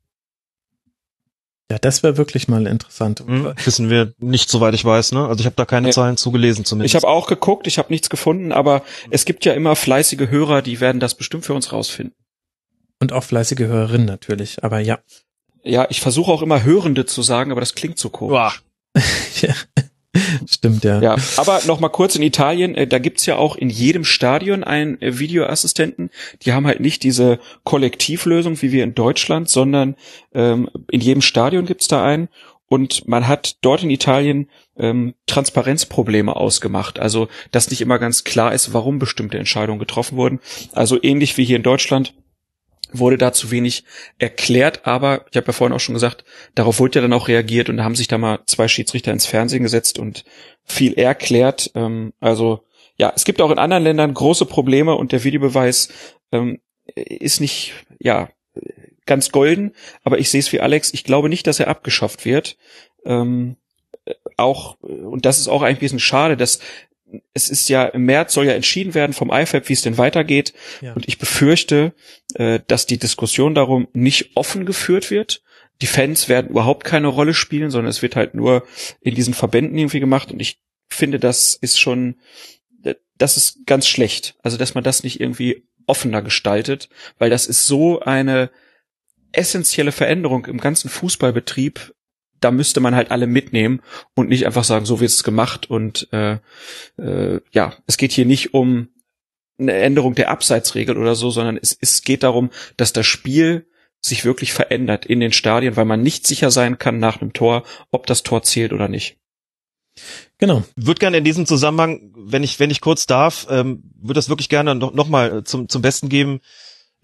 [1.71, 3.21] Ja, das wäre wirklich mal interessant.
[3.25, 5.27] Hm, wissen wir nicht, soweit ich weiß, ne?
[5.27, 5.93] Also ich habe da keine Ja.
[5.93, 6.93] Zahlen zugelesen zumindest.
[6.93, 10.61] Ich habe auch geguckt, ich habe nichts gefunden, aber es gibt ja immer fleißige Hörer,
[10.61, 12.13] die werden das bestimmt für uns rausfinden.
[12.99, 14.99] Und auch fleißige Hörerinnen natürlich, aber ja.
[15.63, 18.33] Ja, ich versuche auch immer Hörende zu sagen, aber das klingt so komisch.
[18.33, 18.53] Uah.
[19.41, 19.53] ja.
[20.45, 21.01] Stimmt, ja.
[21.01, 24.63] Ja, aber noch mal kurz in Italien, äh, da gibt's ja auch in jedem Stadion
[24.63, 26.11] einen äh, Videoassistenten.
[26.43, 29.95] Die haben halt nicht diese Kollektivlösung wie wir in Deutschland, sondern
[30.33, 32.29] ähm, in jedem Stadion gibt's da einen.
[32.67, 36.99] Und man hat dort in Italien ähm, Transparenzprobleme ausgemacht.
[36.99, 40.39] Also, dass nicht immer ganz klar ist, warum bestimmte Entscheidungen getroffen wurden.
[40.73, 42.13] Also ähnlich wie hier in Deutschland
[42.93, 43.83] wurde da zu wenig
[44.19, 46.23] erklärt, aber ich habe ja vorhin auch schon gesagt,
[46.55, 49.25] darauf wurde ja dann auch reagiert und da haben sich da mal zwei Schiedsrichter ins
[49.25, 50.23] Fernsehen gesetzt und
[50.63, 51.71] viel erklärt.
[51.75, 52.63] Ähm, also
[52.97, 55.89] ja, es gibt auch in anderen Ländern große Probleme und der Videobeweis
[56.31, 56.59] ähm,
[56.95, 58.29] ist nicht ja
[59.05, 60.93] ganz golden, aber ich sehe es wie Alex.
[60.93, 62.57] Ich glaube nicht, dass er abgeschafft wird.
[63.05, 63.57] Ähm,
[64.37, 66.59] auch und das ist auch ein bisschen schade, dass
[67.33, 70.53] es ist ja im März soll ja entschieden werden vom IFAB, wie es denn weitergeht.
[70.81, 70.93] Ja.
[70.93, 71.93] Und ich befürchte,
[72.35, 75.43] äh, dass die Diskussion darum nicht offen geführt wird.
[75.81, 78.63] Die Fans werden überhaupt keine Rolle spielen, sondern es wird halt nur
[79.01, 80.31] in diesen Verbänden irgendwie gemacht.
[80.31, 80.59] Und ich
[80.89, 82.15] finde, das ist schon,
[83.17, 84.35] das ist ganz schlecht.
[84.43, 88.49] Also, dass man das nicht irgendwie offener gestaltet, weil das ist so eine
[89.31, 91.93] essentielle Veränderung im ganzen Fußballbetrieb.
[92.43, 93.81] Da müsste man halt alle mitnehmen
[94.15, 95.69] und nicht einfach sagen, so wird es gemacht.
[95.69, 96.39] Und äh,
[96.97, 98.89] äh, ja, es geht hier nicht um
[99.57, 103.67] eine Änderung der Abseitsregel oder so, sondern es, es geht darum, dass das Spiel
[104.01, 107.63] sich wirklich verändert in den Stadien, weil man nicht sicher sein kann nach einem Tor,
[107.91, 109.17] ob das Tor zählt oder nicht.
[110.39, 110.63] Genau.
[110.75, 114.49] würde gerne in diesem Zusammenhang, wenn ich, wenn ich kurz darf, ähm, würde das wirklich
[114.49, 116.41] gerne noch, noch mal zum, zum Besten geben,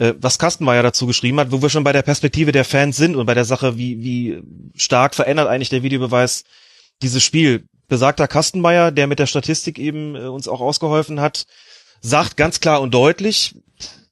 [0.00, 3.14] äh, was Kastenmeier dazu geschrieben hat, wo wir schon bei der Perspektive der Fans sind
[3.14, 4.42] und bei der Sache, wie, wie
[4.74, 6.44] stark verändert eigentlich der Videobeweis
[7.02, 7.66] dieses Spiel.
[7.86, 11.44] Besagter Kastenmeier, der mit der Statistik eben äh, uns auch ausgeholfen hat,
[12.00, 13.54] sagt ganz klar und deutlich,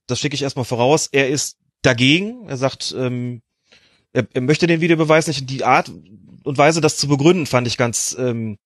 [0.06, 2.48] das schicke ich erstmal voraus, er ist dagegen.
[2.48, 3.40] Er sagt, ähm,
[4.12, 5.48] er, er möchte den Videobeweis nicht.
[5.48, 5.90] Die Art
[6.44, 8.56] und Weise, das zu begründen, fand ich ganz, ähm,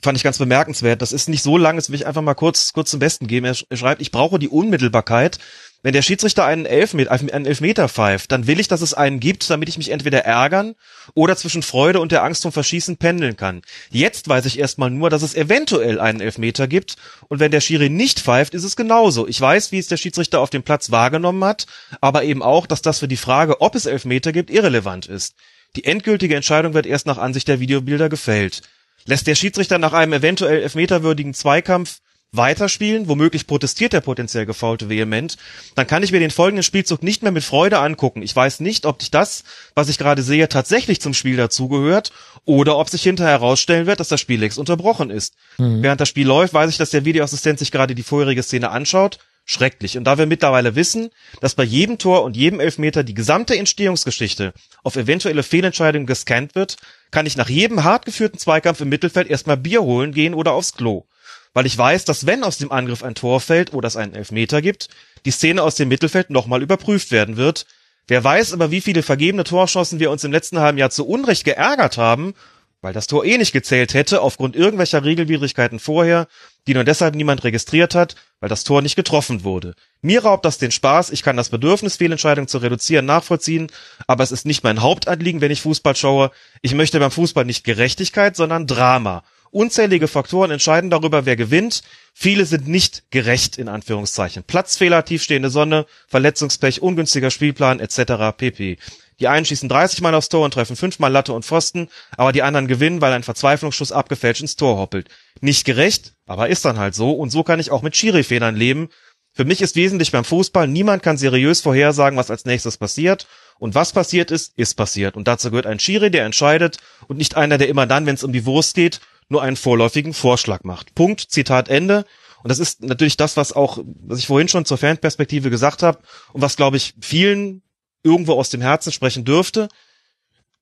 [0.00, 1.02] fand ich ganz bemerkenswert.
[1.02, 3.44] Das ist nicht so lang, das will ich einfach mal kurz, kurz zum Besten geben.
[3.44, 5.38] Er, sch- er schreibt, ich brauche die Unmittelbarkeit.
[5.82, 9.48] Wenn der Schiedsrichter einen, Elfmeter, einen Elfmeter pfeift, dann will ich, dass es einen gibt,
[9.48, 10.74] damit ich mich entweder ärgern
[11.14, 13.62] oder zwischen Freude und der Angst vom Verschießen pendeln kann.
[13.90, 16.96] Jetzt weiß ich erstmal nur, dass es eventuell einen Elfmeter gibt
[17.28, 19.26] und wenn der Schiri nicht pfeift, ist es genauso.
[19.26, 21.66] Ich weiß, wie es der Schiedsrichter auf dem Platz wahrgenommen hat,
[22.02, 25.34] aber eben auch, dass das für die Frage, ob es Elfmeter gibt, irrelevant ist.
[25.76, 28.60] Die endgültige Entscheidung wird erst nach Ansicht der Videobilder gefällt.
[29.06, 32.00] Lässt der Schiedsrichter nach einem eventuell elfmeterwürdigen Zweikampf
[32.32, 35.36] weiterspielen, womöglich protestiert der potenziell Gefaulte vehement,
[35.74, 38.22] dann kann ich mir den folgenden Spielzug nicht mehr mit Freude angucken.
[38.22, 39.42] Ich weiß nicht, ob ich das,
[39.74, 42.12] was ich gerade sehe, tatsächlich zum Spiel dazugehört
[42.44, 45.34] oder ob sich hinterher herausstellen wird, dass das Spiel längst unterbrochen ist.
[45.58, 45.82] Mhm.
[45.82, 49.18] Während das Spiel läuft, weiß ich, dass der Videoassistent sich gerade die vorherige Szene anschaut.
[49.46, 49.98] Schrecklich.
[49.98, 54.52] Und da wir mittlerweile wissen, dass bei jedem Tor und jedem Elfmeter die gesamte Entstehungsgeschichte
[54.84, 56.76] auf eventuelle Fehlentscheidungen gescannt wird,
[57.10, 60.74] kann ich nach jedem hart geführten Zweikampf im Mittelfeld erstmal Bier holen gehen oder aufs
[60.74, 61.06] Klo
[61.54, 64.62] weil ich weiß, dass wenn aus dem Angriff ein Tor fällt oder es einen Elfmeter
[64.62, 64.88] gibt,
[65.24, 67.66] die Szene aus dem Mittelfeld nochmal überprüft werden wird.
[68.08, 71.44] Wer weiß aber, wie viele vergebene Torchancen wir uns im letzten halben Jahr zu Unrecht
[71.44, 72.34] geärgert haben,
[72.82, 76.28] weil das Tor eh nicht gezählt hätte aufgrund irgendwelcher Regelwidrigkeiten vorher,
[76.66, 79.74] die nur deshalb niemand registriert hat, weil das Tor nicht getroffen wurde.
[80.00, 83.70] Mir raubt das den Spaß, ich kann das Bedürfnis, Fehlentscheidungen zu reduzieren, nachvollziehen,
[84.06, 86.30] aber es ist nicht mein Hauptanliegen, wenn ich Fußball schaue.
[86.62, 89.24] Ich möchte beim Fußball nicht Gerechtigkeit, sondern Drama.
[89.50, 91.82] Unzählige Faktoren entscheiden darüber, wer gewinnt.
[92.14, 94.44] Viele sind nicht gerecht, in Anführungszeichen.
[94.44, 98.36] Platzfehler, tiefstehende Sonne, Verletzungspech, ungünstiger Spielplan etc.
[98.36, 98.78] pp.
[99.18, 102.42] Die einen schießen 30 Mal aufs Tor und treffen fünfmal Latte und Pfosten, aber die
[102.42, 105.08] anderen gewinnen, weil ein Verzweiflungsschuss abgefälscht ins Tor hoppelt.
[105.40, 108.88] Nicht gerecht, aber ist dann halt so und so kann ich auch mit Schiri-Fehlern leben.
[109.32, 113.26] Für mich ist wesentlich beim Fußball, niemand kann seriös vorhersagen, was als nächstes passiert.
[113.58, 115.16] Und was passiert ist, ist passiert.
[115.16, 116.78] Und dazu gehört ein Schiri, der entscheidet
[117.08, 119.00] und nicht einer, der immer dann, wenn es um die Wurst geht,
[119.30, 120.94] nur einen vorläufigen Vorschlag macht.
[120.94, 122.04] Punkt, Zitat Ende.
[122.42, 125.98] Und das ist natürlich das, was auch, was ich vorhin schon zur Fanperspektive gesagt habe
[126.32, 127.62] und was, glaube ich, vielen
[128.02, 129.68] irgendwo aus dem Herzen sprechen dürfte.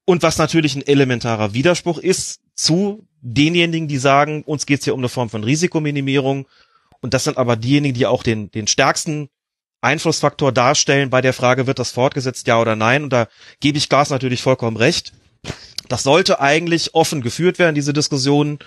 [0.04, 5.00] Und was natürlich ein elementarer Widerspruch ist zu denjenigen, die sagen, uns geht's hier um
[5.00, 6.46] eine Form von Risikominimierung.
[7.00, 9.28] Und das sind aber diejenigen, die auch den, den stärksten
[9.80, 13.04] Einflussfaktor darstellen bei der Frage, wird das fortgesetzt, ja oder nein?
[13.04, 13.28] Und da
[13.60, 15.12] gebe ich Gas natürlich vollkommen recht.
[15.88, 18.58] Das sollte eigentlich offen geführt werden, diese Diskussion,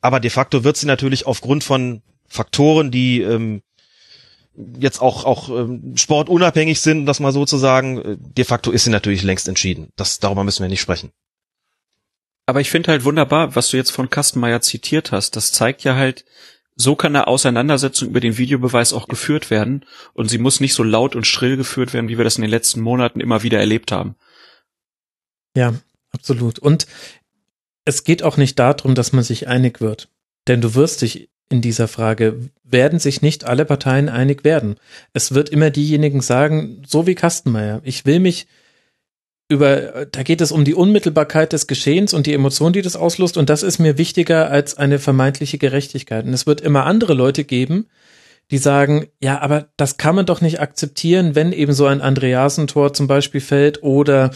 [0.00, 3.62] aber de facto wird sie natürlich aufgrund von Faktoren, die ähm,
[4.78, 8.84] jetzt auch auch ähm, sportunabhängig sind, das mal so zu sagen, äh, de facto ist
[8.84, 9.90] sie natürlich längst entschieden.
[9.96, 11.12] Das darüber müssen wir nicht sprechen.
[12.46, 15.34] Aber ich finde halt wunderbar, was du jetzt von Kastenmeier zitiert hast.
[15.34, 16.24] Das zeigt ja halt,
[16.76, 20.82] so kann eine Auseinandersetzung über den Videobeweis auch geführt werden und sie muss nicht so
[20.82, 23.92] laut und schrill geführt werden, wie wir das in den letzten Monaten immer wieder erlebt
[23.92, 24.14] haben.
[25.56, 25.74] Ja,
[26.16, 26.58] Absolut.
[26.58, 26.86] Und
[27.84, 30.08] es geht auch nicht darum, dass man sich einig wird.
[30.48, 34.76] Denn du wirst dich in dieser Frage, werden sich nicht alle Parteien einig werden.
[35.12, 38.46] Es wird immer diejenigen sagen, so wie Kastenmeier, ich will mich
[39.48, 43.36] über, da geht es um die Unmittelbarkeit des Geschehens und die Emotion, die das auslöst,
[43.36, 46.24] und das ist mir wichtiger als eine vermeintliche Gerechtigkeit.
[46.24, 47.86] Und es wird immer andere Leute geben,
[48.50, 52.92] die sagen, ja, aber das kann man doch nicht akzeptieren, wenn eben so ein Andreasen-Tor
[52.92, 54.32] zum Beispiel fällt oder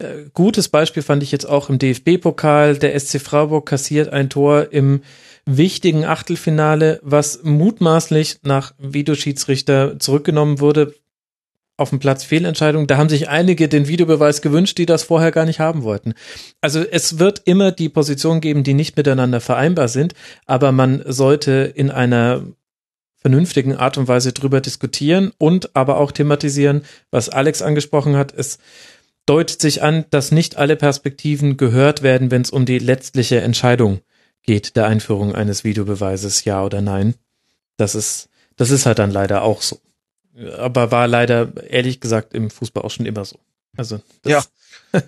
[0.00, 2.78] äh, gutes Beispiel fand ich jetzt auch im DFB-Pokal.
[2.78, 5.02] Der SC Freiburg kassiert ein Tor im
[5.46, 10.94] wichtigen Achtelfinale, was mutmaßlich nach Videoschiedsrichter zurückgenommen wurde.
[11.76, 12.86] Auf dem Platz Fehlentscheidung.
[12.86, 16.12] Da haben sich einige den Videobeweis gewünscht, die das vorher gar nicht haben wollten.
[16.60, 20.12] Also es wird immer die Position geben, die nicht miteinander vereinbar sind,
[20.44, 22.42] aber man sollte in einer
[23.16, 28.34] vernünftigen Art und Weise drüber diskutieren und aber auch thematisieren, was Alex angesprochen hat.
[28.34, 28.58] Es
[29.26, 34.00] deutet sich an, dass nicht alle Perspektiven gehört werden, wenn es um die letztliche Entscheidung
[34.42, 37.14] geht, der Einführung eines Videobeweises, ja oder nein.
[37.76, 39.80] Das ist, das ist halt dann leider auch so.
[40.58, 43.38] Aber war leider, ehrlich gesagt, im Fußball auch schon immer so.
[43.76, 44.42] Also, ja.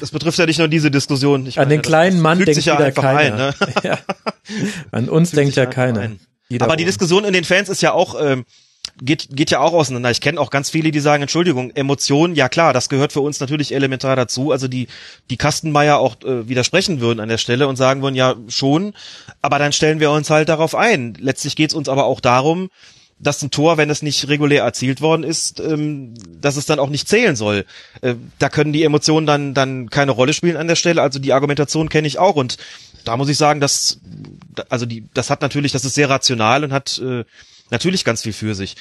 [0.00, 1.46] Das betrifft ja nicht nur diese Diskussion.
[1.46, 3.54] Ich an meine, den kleinen Mann denkt ja wieder keiner.
[3.58, 3.74] Ein, ne?
[3.82, 3.98] ja.
[4.92, 6.12] An uns denkt ja keiner.
[6.60, 8.44] Aber die Diskussion in den Fans ist ja auch, ähm,
[9.00, 10.10] geht, geht ja auch auseinander.
[10.10, 13.40] Ich kenne auch ganz viele, die sagen, Entschuldigung, Emotionen, ja klar, das gehört für uns
[13.40, 14.52] natürlich elementar dazu.
[14.52, 14.88] Also die,
[15.30, 18.94] die Kastenmeier auch äh, widersprechen würden an der Stelle und sagen würden, ja schon,
[19.42, 21.14] aber dann stellen wir uns halt darauf ein.
[21.18, 22.70] Letztlich geht es uns aber auch darum,
[23.18, 26.90] dass ein Tor, wenn es nicht regulär erzielt worden ist, ähm, dass es dann auch
[26.90, 27.64] nicht zählen soll.
[28.02, 31.00] Äh, da können die Emotionen dann dann keine Rolle spielen an der Stelle.
[31.00, 32.58] Also die Argumentation kenne ich auch und
[33.04, 34.00] da muss ich sagen, dass
[34.68, 37.24] also die das hat natürlich, das ist sehr rational und hat äh,
[37.70, 38.76] natürlich ganz viel für sich.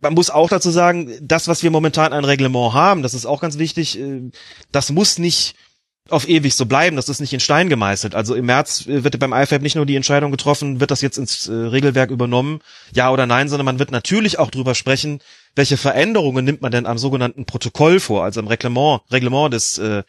[0.00, 3.40] Man muss auch dazu sagen, das, was wir momentan an Reglement haben, das ist auch
[3.40, 4.30] ganz wichtig, äh,
[4.72, 5.54] das muss nicht
[6.10, 8.14] auf ewig so bleiben, das ist nicht in Stein gemeißelt.
[8.14, 11.16] Also im März äh, wird beim IFAB nicht nur die Entscheidung getroffen, wird das jetzt
[11.16, 12.60] ins äh, Regelwerk übernommen,
[12.92, 15.20] ja oder nein, sondern man wird natürlich auch drüber sprechen,
[15.56, 20.02] welche Veränderungen nimmt man denn am sogenannten Protokoll vor, also am Reglement, Reglement des äh,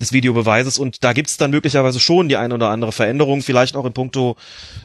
[0.00, 3.84] des Videobeweises und da gibt's dann möglicherweise schon die ein oder andere Veränderung, vielleicht auch
[3.84, 4.36] in puncto,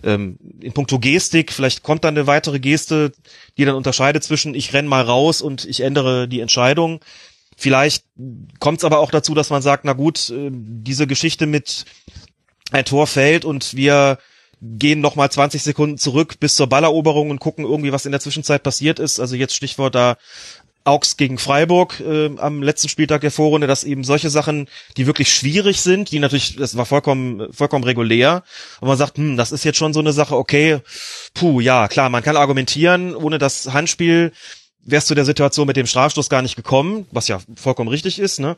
[0.03, 3.11] ähm, in puncto Gestik, vielleicht kommt dann eine weitere Geste,
[3.57, 6.99] die dann unterscheidet zwischen ich renn mal raus und ich ändere die Entscheidung.
[7.55, 8.05] Vielleicht
[8.59, 11.85] kommt es aber auch dazu, dass man sagt, na gut, äh, diese Geschichte mit
[12.71, 14.17] ein Tor fällt und wir
[14.63, 18.21] gehen noch mal 20 Sekunden zurück bis zur Balleroberung und gucken irgendwie, was in der
[18.21, 19.19] Zwischenzeit passiert ist.
[19.19, 20.17] Also jetzt Stichwort da
[20.85, 24.67] Augs gegen Freiburg äh, am letzten Spieltag der Vorrunde, dass eben solche Sachen,
[24.97, 28.43] die wirklich schwierig sind, die natürlich, das war vollkommen, vollkommen regulär,
[28.81, 30.79] und man sagt, hm, das ist jetzt schon so eine Sache, okay,
[31.33, 34.33] puh, ja, klar, man kann argumentieren, ohne das Handspiel
[34.83, 38.39] wärst du der Situation mit dem Strafstoß gar nicht gekommen, was ja vollkommen richtig ist,
[38.39, 38.57] ne?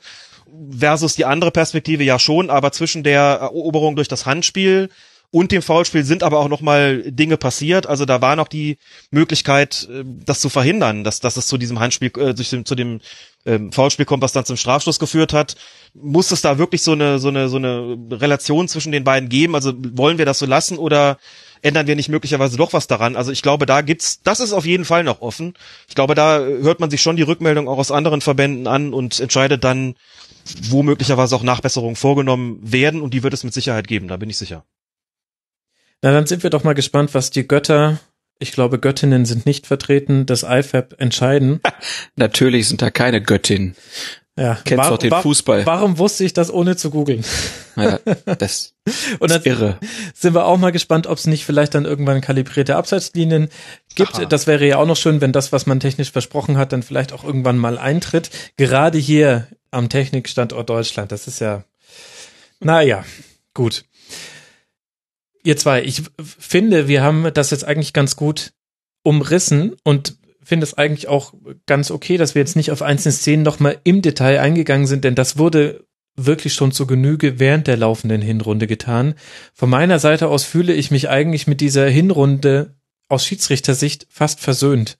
[0.71, 4.89] Versus die andere Perspektive ja schon, aber zwischen der Eroberung durch das Handspiel
[5.31, 7.87] und dem Foulspiel sind aber auch noch mal Dinge passiert.
[7.87, 8.77] Also da war noch die
[9.11, 13.01] Möglichkeit, äh, das zu verhindern, dass, dass es zu diesem Handspiel, äh, zu dem
[13.45, 15.55] ähm, Foulspiel kommt, was dann zum Strafschluss geführt hat.
[15.93, 19.55] Muss es da wirklich so eine, so eine, so eine Relation zwischen den beiden geben?
[19.55, 21.17] Also wollen wir das so lassen oder
[21.61, 23.15] ändern wir nicht möglicherweise doch was daran?
[23.15, 25.53] Also ich glaube, da gibt's, das ist auf jeden Fall noch offen.
[25.87, 29.19] Ich glaube, da hört man sich schon die Rückmeldung auch aus anderen Verbänden an und
[29.19, 29.95] entscheidet dann,
[30.69, 34.29] wo möglicherweise auch Nachbesserungen vorgenommen werden und die wird es mit Sicherheit geben, da bin
[34.29, 34.63] ich sicher.
[36.05, 37.97] Na, dann sind wir doch mal gespannt, was die Götter,
[38.37, 41.61] ich glaube, Göttinnen sind nicht vertreten, das IFAB entscheiden.
[42.15, 43.75] Natürlich sind da keine Göttinnen.
[44.37, 45.65] Ja, Kennst war, doch den war, Fußball.
[45.65, 47.25] Warum wusste ich das ohne zu googeln?
[47.75, 47.97] Ja,
[48.37, 48.75] das
[49.17, 49.79] Und dann ist irre.
[50.13, 53.49] sind wir auch mal gespannt, ob es nicht vielleicht dann irgendwann kalibrierte Abseitslinien
[53.95, 54.13] gibt.
[54.13, 54.25] Aha.
[54.25, 57.13] Das wäre ja auch noch schön, wenn das, was man technisch versprochen hat, dann vielleicht
[57.13, 58.29] auch irgendwann mal eintritt.
[58.57, 61.11] Gerade hier am Technikstandort Deutschland.
[61.11, 61.63] Das ist ja,
[62.59, 63.03] naja,
[63.55, 63.85] gut.
[65.45, 68.53] Ihr zwei, ich finde, wir haben das jetzt eigentlich ganz gut
[69.03, 71.33] umrissen und finde es eigentlich auch
[71.67, 75.15] ganz okay, dass wir jetzt nicht auf einzelne Szenen nochmal im Detail eingegangen sind, denn
[75.15, 75.85] das wurde
[76.15, 79.15] wirklich schon zu Genüge während der laufenden Hinrunde getan.
[79.53, 82.75] Von meiner Seite aus fühle ich mich eigentlich mit dieser Hinrunde
[83.07, 84.97] aus Schiedsrichtersicht fast versöhnt.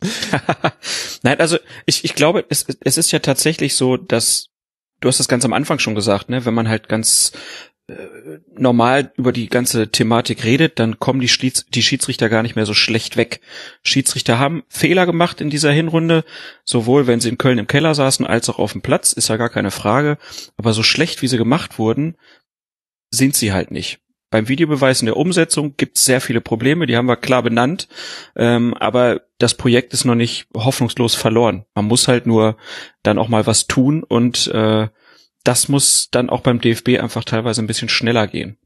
[1.22, 4.46] Nein, also ich, ich glaube, es, es ist ja tatsächlich so, dass
[5.00, 7.32] du hast das ganz am Anfang schon gesagt, ne, wenn man halt ganz
[8.56, 12.66] normal über die ganze Thematik redet, dann kommen die, Schlieds, die Schiedsrichter gar nicht mehr
[12.66, 13.40] so schlecht weg.
[13.82, 16.24] Schiedsrichter haben Fehler gemacht in dieser Hinrunde,
[16.64, 19.36] sowohl wenn sie in Köln im Keller saßen als auch auf dem Platz, ist ja
[19.36, 20.18] gar keine Frage.
[20.56, 22.16] Aber so schlecht wie sie gemacht wurden,
[23.10, 24.00] sind sie halt nicht.
[24.30, 27.88] Beim Videobeweis in der Umsetzung gibt es sehr viele Probleme, die haben wir klar benannt,
[28.36, 31.64] ähm, aber das Projekt ist noch nicht hoffnungslos verloren.
[31.74, 32.56] Man muss halt nur
[33.02, 34.88] dann auch mal was tun und äh,
[35.44, 38.56] das muss dann auch beim DFB einfach teilweise ein bisschen schneller gehen.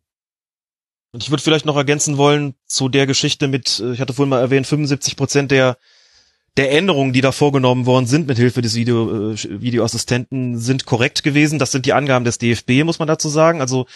[1.12, 4.30] Und ich würde vielleicht noch ergänzen wollen zu der Geschichte mit, äh, ich hatte vorhin
[4.30, 5.78] mal erwähnt, 75 Prozent der
[6.56, 11.22] der Änderungen, die da vorgenommen worden sind mit Hilfe des Video, äh, Videoassistenten, sind korrekt
[11.22, 11.58] gewesen.
[11.58, 13.60] Das sind die Angaben des DFB, muss man dazu sagen.
[13.60, 13.86] Also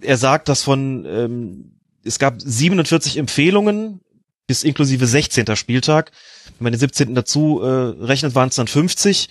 [0.00, 4.00] er sagt, dass von ähm, es gab 47 Empfehlungen
[4.46, 5.56] bis inklusive 16.
[5.56, 6.12] Spieltag.
[6.58, 7.14] Wenn man den 17.
[7.14, 9.28] dazu äh, rechnet, waren es dann 50.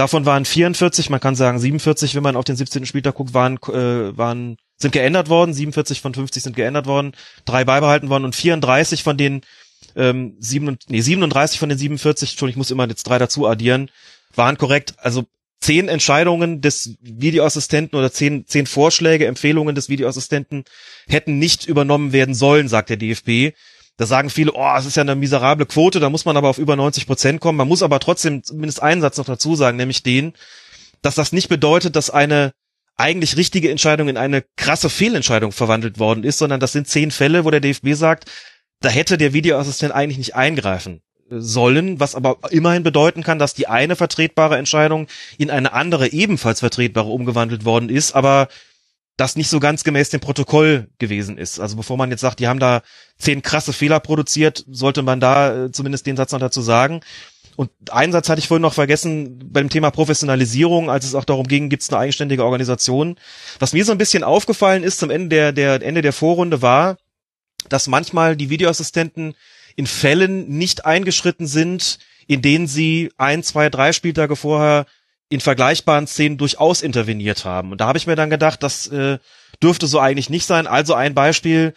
[0.00, 2.86] Davon waren 44, man kann sagen 47, wenn man auf den 17.
[2.86, 5.52] Spieltag guckt, waren, äh, waren, sind geändert worden.
[5.52, 7.12] 47 von 50 sind geändert worden,
[7.44, 9.42] drei beibehalten worden und 34 von den
[9.96, 13.90] ähm, 7, nee, 37 von den 47, Entschuldigung, ich muss immer jetzt drei dazu addieren,
[14.34, 14.94] waren korrekt.
[14.96, 15.26] Also
[15.60, 20.64] zehn Entscheidungen des Videoassistenten oder zehn, zehn Vorschläge, Empfehlungen des Videoassistenten
[21.08, 23.54] hätten nicht übernommen werden sollen, sagt der DFB.
[24.00, 26.56] Da sagen viele, oh, es ist ja eine miserable Quote, da muss man aber auf
[26.56, 27.58] über 90 Prozent kommen.
[27.58, 30.32] Man muss aber trotzdem zumindest einen Satz noch dazu sagen, nämlich den,
[31.02, 32.52] dass das nicht bedeutet, dass eine
[32.96, 37.44] eigentlich richtige Entscheidung in eine krasse Fehlentscheidung verwandelt worden ist, sondern das sind zehn Fälle,
[37.44, 38.30] wo der DFB sagt,
[38.80, 43.66] da hätte der Videoassistent eigentlich nicht eingreifen sollen, was aber immerhin bedeuten kann, dass die
[43.66, 48.48] eine vertretbare Entscheidung in eine andere ebenfalls vertretbare umgewandelt worden ist, aber
[49.20, 51.60] das nicht so ganz gemäß dem Protokoll gewesen ist.
[51.60, 52.80] Also bevor man jetzt sagt, die haben da
[53.18, 57.00] zehn krasse Fehler produziert, sollte man da äh, zumindest den Satz noch dazu sagen.
[57.54, 61.46] Und einen Satz hatte ich vorhin noch vergessen beim Thema Professionalisierung, als es auch darum
[61.46, 63.16] ging, gibt es eine eigenständige Organisation.
[63.58, 66.96] Was mir so ein bisschen aufgefallen ist zum Ende der, der Ende der Vorrunde war,
[67.68, 69.34] dass manchmal die Videoassistenten
[69.76, 74.86] in Fällen nicht eingeschritten sind, in denen sie ein, zwei, drei Spieltage vorher
[75.30, 77.72] in vergleichbaren Szenen durchaus interveniert haben.
[77.72, 79.18] Und da habe ich mir dann gedacht, das äh,
[79.62, 80.66] dürfte so eigentlich nicht sein.
[80.66, 81.72] Also ein Beispiel,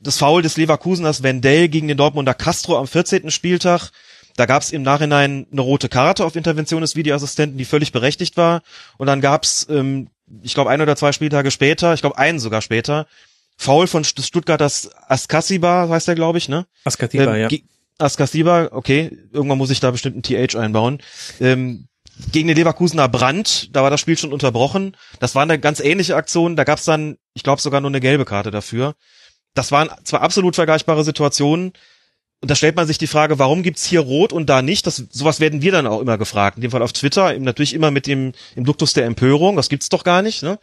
[0.00, 3.30] das Foul des Leverkuseners Wendell gegen den Dortmunder Castro am 14.
[3.30, 3.90] Spieltag.
[4.36, 8.36] Da gab es im Nachhinein eine rote Karte auf Intervention des Videoassistenten, die völlig berechtigt
[8.36, 8.62] war.
[8.96, 10.08] Und dann gab es, ähm,
[10.42, 13.06] ich glaube, ein oder zwei Spieltage später, ich glaube einen sogar später,
[13.56, 16.66] Foul von Stuttgarters Askasiba, heißt der, glaube ich, ne?
[16.84, 17.58] Askatiba, ähm, ja.
[17.98, 21.00] Askasiba, okay, irgendwann muss ich da bestimmt ein TH einbauen.
[21.40, 21.88] Ähm,
[22.32, 24.96] gegen den Leverkusener Brand, da war das Spiel schon unterbrochen.
[25.20, 28.24] Das war eine ganz ähnliche Aktion, da gab's dann, ich glaube, sogar nur eine gelbe
[28.24, 28.94] Karte dafür.
[29.54, 31.72] Das waren zwar absolut vergleichbare Situationen,
[32.40, 34.86] und da stellt man sich die Frage, warum gibt's hier Rot und da nicht?
[34.86, 36.56] Das, sowas werden wir dann auch immer gefragt.
[36.56, 39.56] In dem Fall auf Twitter, natürlich immer mit dem im Duktus der Empörung.
[39.56, 40.44] Das gibt's doch gar nicht.
[40.44, 40.58] Ne?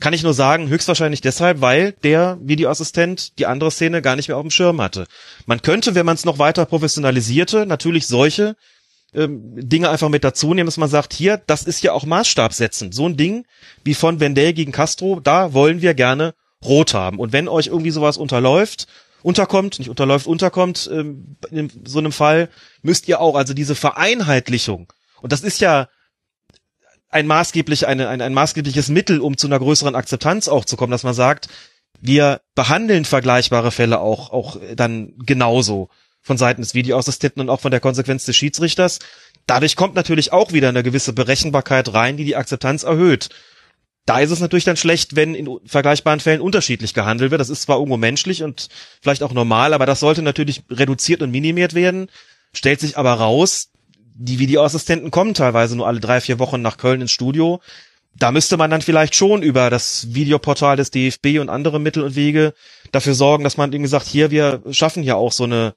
[0.00, 4.36] Kann ich nur sagen, höchstwahrscheinlich deshalb, weil der Videoassistent die andere Szene gar nicht mehr
[4.36, 5.06] auf dem Schirm hatte.
[5.46, 8.56] Man könnte, wenn man es noch weiter professionalisierte, natürlich solche
[9.16, 12.94] Dinge einfach mit dazu nehmen, dass man sagt, hier, das ist ja auch maßstabsetzend.
[12.94, 13.46] So ein Ding
[13.84, 16.34] wie von Vendel gegen Castro, da wollen wir gerne
[16.64, 17.18] rot haben.
[17.18, 18.88] Und wenn euch irgendwie sowas unterläuft,
[19.22, 22.48] unterkommt, nicht unterläuft, unterkommt, ähm, in so einem Fall,
[22.82, 25.88] müsst ihr auch, also diese Vereinheitlichung, und das ist ja
[27.08, 30.90] ein maßgeblich, eine, ein, ein maßgebliches Mittel, um zu einer größeren Akzeptanz auch zu kommen,
[30.90, 31.48] dass man sagt,
[32.00, 35.88] wir behandeln vergleichbare Fälle auch, auch dann genauso
[36.24, 38.98] von Seiten des Videoassistenten und auch von der Konsequenz des Schiedsrichters.
[39.46, 43.28] Dadurch kommt natürlich auch wieder eine gewisse Berechenbarkeit rein, die die Akzeptanz erhöht.
[44.06, 47.40] Da ist es natürlich dann schlecht, wenn in vergleichbaren Fällen unterschiedlich gehandelt wird.
[47.40, 48.68] Das ist zwar irgendwo menschlich und
[49.00, 52.10] vielleicht auch normal, aber das sollte natürlich reduziert und minimiert werden.
[52.52, 53.70] Stellt sich aber raus,
[54.14, 57.60] die Videoassistenten kommen teilweise nur alle drei, vier Wochen nach Köln ins Studio.
[58.16, 62.14] Da müsste man dann vielleicht schon über das Videoportal des DFB und andere Mittel und
[62.14, 62.54] Wege
[62.92, 65.74] dafür sorgen, dass man irgendwie sagt, hier, wir schaffen ja auch so eine,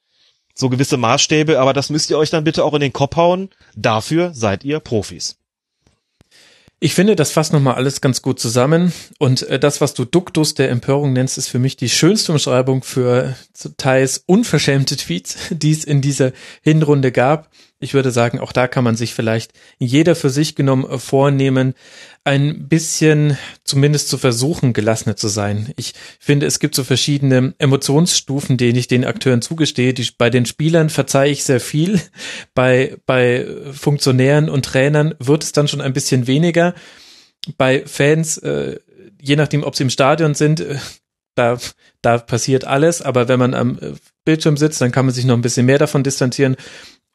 [0.58, 3.50] so gewisse Maßstäbe, aber das müsst ihr euch dann bitte auch in den Kopf hauen.
[3.76, 5.38] Dafür seid ihr Profis.
[6.80, 8.94] Ich finde, das fasst nochmal alles ganz gut zusammen.
[9.18, 12.84] Und äh, das, was du Duktus der Empörung nennst, ist für mich die schönste Umschreibung
[12.84, 13.36] für
[13.78, 17.50] teils unverschämte Tweets, die es in dieser Hinrunde gab.
[17.80, 21.76] Ich würde sagen, auch da kann man sich vielleicht jeder für sich genommen äh, vornehmen,
[22.24, 25.72] ein bisschen zumindest zu versuchen, gelassener zu sein.
[25.78, 29.94] Ich finde, es gibt so verschiedene Emotionsstufen, denen ich den Akteuren zugestehe.
[29.94, 32.02] Die, bei den Spielern verzeihe ich sehr viel.
[32.54, 36.74] Bei, bei Funktionären und Trainern wird es dann schon ein bisschen weniger.
[37.58, 38.80] Bei Fans, äh,
[39.22, 40.78] je nachdem, ob sie im Stadion sind, äh,
[41.36, 41.58] da,
[42.02, 43.02] da passiert alles.
[43.02, 43.94] Aber wenn man am äh,
[44.26, 46.58] Bildschirm sitzt, dann kann man sich noch ein bisschen mehr davon distanzieren.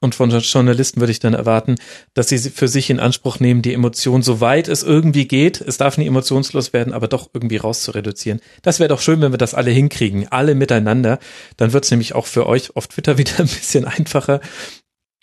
[0.02, 1.76] Und von Journalisten würde ich dann erwarten,
[2.12, 5.96] dass sie für sich in Anspruch nehmen, die Emotion, soweit es irgendwie geht, es darf
[5.96, 8.40] nie emotionslos werden, aber doch irgendwie rauszureduzieren.
[8.62, 11.20] Das wäre doch schön, wenn wir das alle hinkriegen, alle miteinander.
[11.56, 14.40] Dann wird es nämlich auch für euch auf Twitter wieder ein bisschen einfacher.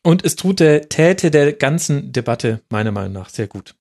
[0.02, 3.76] Und es tut der Täte der ganzen Debatte meiner Meinung nach sehr gut.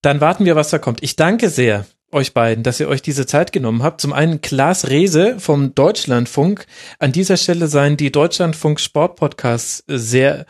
[0.00, 1.02] Dann warten wir, was da kommt.
[1.02, 4.00] Ich danke sehr euch beiden, dass ihr euch diese Zeit genommen habt.
[4.00, 6.66] Zum einen Klaas Rehse vom Deutschlandfunk.
[6.98, 10.46] An dieser Stelle seien die Deutschlandfunk Sportpodcasts sehr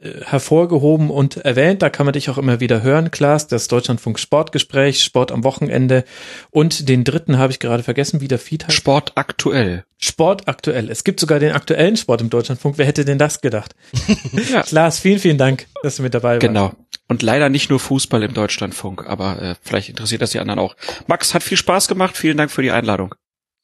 [0.00, 1.82] äh, hervorgehoben und erwähnt.
[1.82, 3.48] Da kann man dich auch immer wieder hören, Klaas.
[3.48, 6.04] Das Deutschlandfunk Sportgespräch, Sport am Wochenende.
[6.50, 8.76] Und den dritten habe ich gerade vergessen, wie der Feed heißt.
[8.76, 9.84] Sport aktuell.
[9.96, 10.90] Sport aktuell.
[10.90, 12.78] Es gibt sogar den aktuellen Sport im Deutschlandfunk.
[12.78, 13.74] Wer hätte denn das gedacht?
[14.52, 14.62] ja.
[14.62, 16.40] Klaas, vielen, vielen Dank, dass du mit dabei warst.
[16.40, 16.72] Genau.
[17.08, 20.76] Und leider nicht nur Fußball im Deutschlandfunk, aber äh, vielleicht interessiert das die anderen auch.
[21.06, 22.16] Max, hat viel Spaß gemacht.
[22.16, 23.14] Vielen Dank für die Einladung.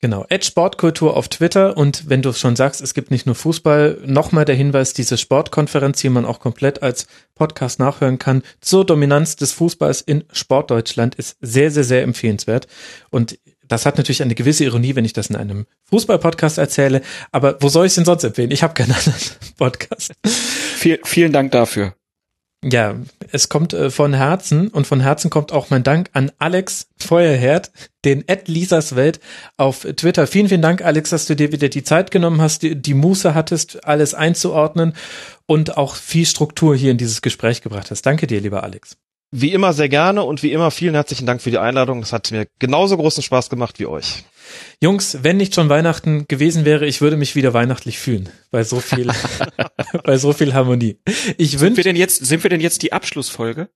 [0.04, 4.02] Genau, Ed Sportkultur auf Twitter und wenn du schon sagst, es gibt nicht nur Fußball,
[4.04, 9.36] nochmal der Hinweis, diese Sportkonferenz, die man auch komplett als Podcast nachhören kann, zur Dominanz
[9.36, 12.66] des Fußballs in Sportdeutschland ist sehr, sehr, sehr empfehlenswert
[13.08, 17.00] und das hat natürlich eine gewisse Ironie, wenn ich das in einem Fußball-Podcast erzähle,
[17.32, 18.50] aber wo soll ich es denn sonst empfehlen?
[18.50, 19.18] Ich habe keinen anderen
[19.56, 20.12] Podcast.
[20.22, 21.94] Viel, vielen Dank dafür.
[22.66, 22.94] Ja,
[23.30, 27.70] es kommt äh, von Herzen und von Herzen kommt auch mein Dank an Alex Feuerherd,
[28.06, 29.20] den Ed Lisas Welt
[29.58, 30.26] auf Twitter.
[30.26, 33.34] Vielen, vielen Dank, Alex, dass du dir wieder die Zeit genommen hast, die, die Muße
[33.34, 34.94] hattest, alles einzuordnen
[35.44, 38.02] und auch viel Struktur hier in dieses Gespräch gebracht hast.
[38.06, 38.96] Danke dir, lieber Alex.
[39.30, 42.00] Wie immer sehr gerne und wie immer vielen herzlichen Dank für die Einladung.
[42.00, 44.24] Es hat mir genauso großen Spaß gemacht wie euch.
[44.80, 48.80] Jungs, wenn nicht schon Weihnachten gewesen wäre, ich würde mich wieder weihnachtlich fühlen, bei so
[48.80, 49.10] viel,
[50.04, 50.98] bei so viel Harmonie.
[51.38, 53.68] Ich sind wünsch, wir denn jetzt, sind wir denn jetzt die Abschlussfolge?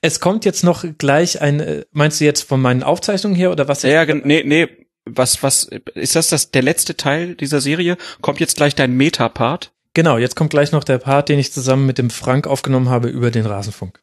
[0.00, 3.68] Es kommt jetzt noch gleich ein, äh, meinst du jetzt von meinen Aufzeichnungen her oder
[3.68, 3.82] was?
[3.82, 4.68] Ja, nee, nee,
[5.04, 7.96] was, was, ist das das, der letzte Teil dieser Serie?
[8.20, 9.72] Kommt jetzt gleich dein Meta-Part?
[9.94, 13.08] Genau, jetzt kommt gleich noch der Part, den ich zusammen mit dem Frank aufgenommen habe
[13.08, 14.00] über den Rasenfunk.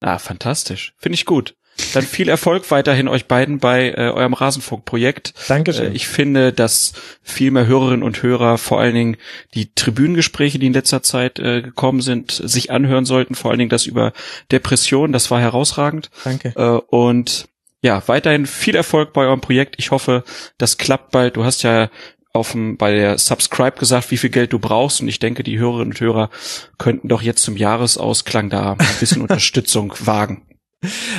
[0.00, 0.94] Ah, fantastisch.
[0.98, 1.56] Finde ich gut.
[1.94, 5.34] Dann viel Erfolg weiterhin euch beiden bei äh, eurem Rasenfunk-Projekt.
[5.48, 5.92] Dankeschön.
[5.92, 6.92] Äh, ich finde, dass
[7.22, 9.16] viel mehr Hörerinnen und Hörer vor allen Dingen
[9.54, 13.34] die Tribünengespräche, die in letzter Zeit äh, gekommen sind, sich anhören sollten.
[13.34, 14.12] Vor allen Dingen das über
[14.52, 15.12] Depression.
[15.12, 16.10] Das war herausragend.
[16.24, 16.52] Danke.
[16.56, 17.48] Äh, und
[17.82, 19.76] ja, weiterhin viel Erfolg bei eurem Projekt.
[19.78, 20.24] Ich hoffe,
[20.58, 21.36] das klappt bald.
[21.36, 21.88] Du hast ja
[22.32, 25.00] auf dem, bei der Subscribe gesagt, wie viel Geld du brauchst.
[25.00, 26.30] Und ich denke, die Hörerinnen und Hörer
[26.78, 30.42] könnten doch jetzt zum Jahresausklang da ein bisschen Unterstützung wagen.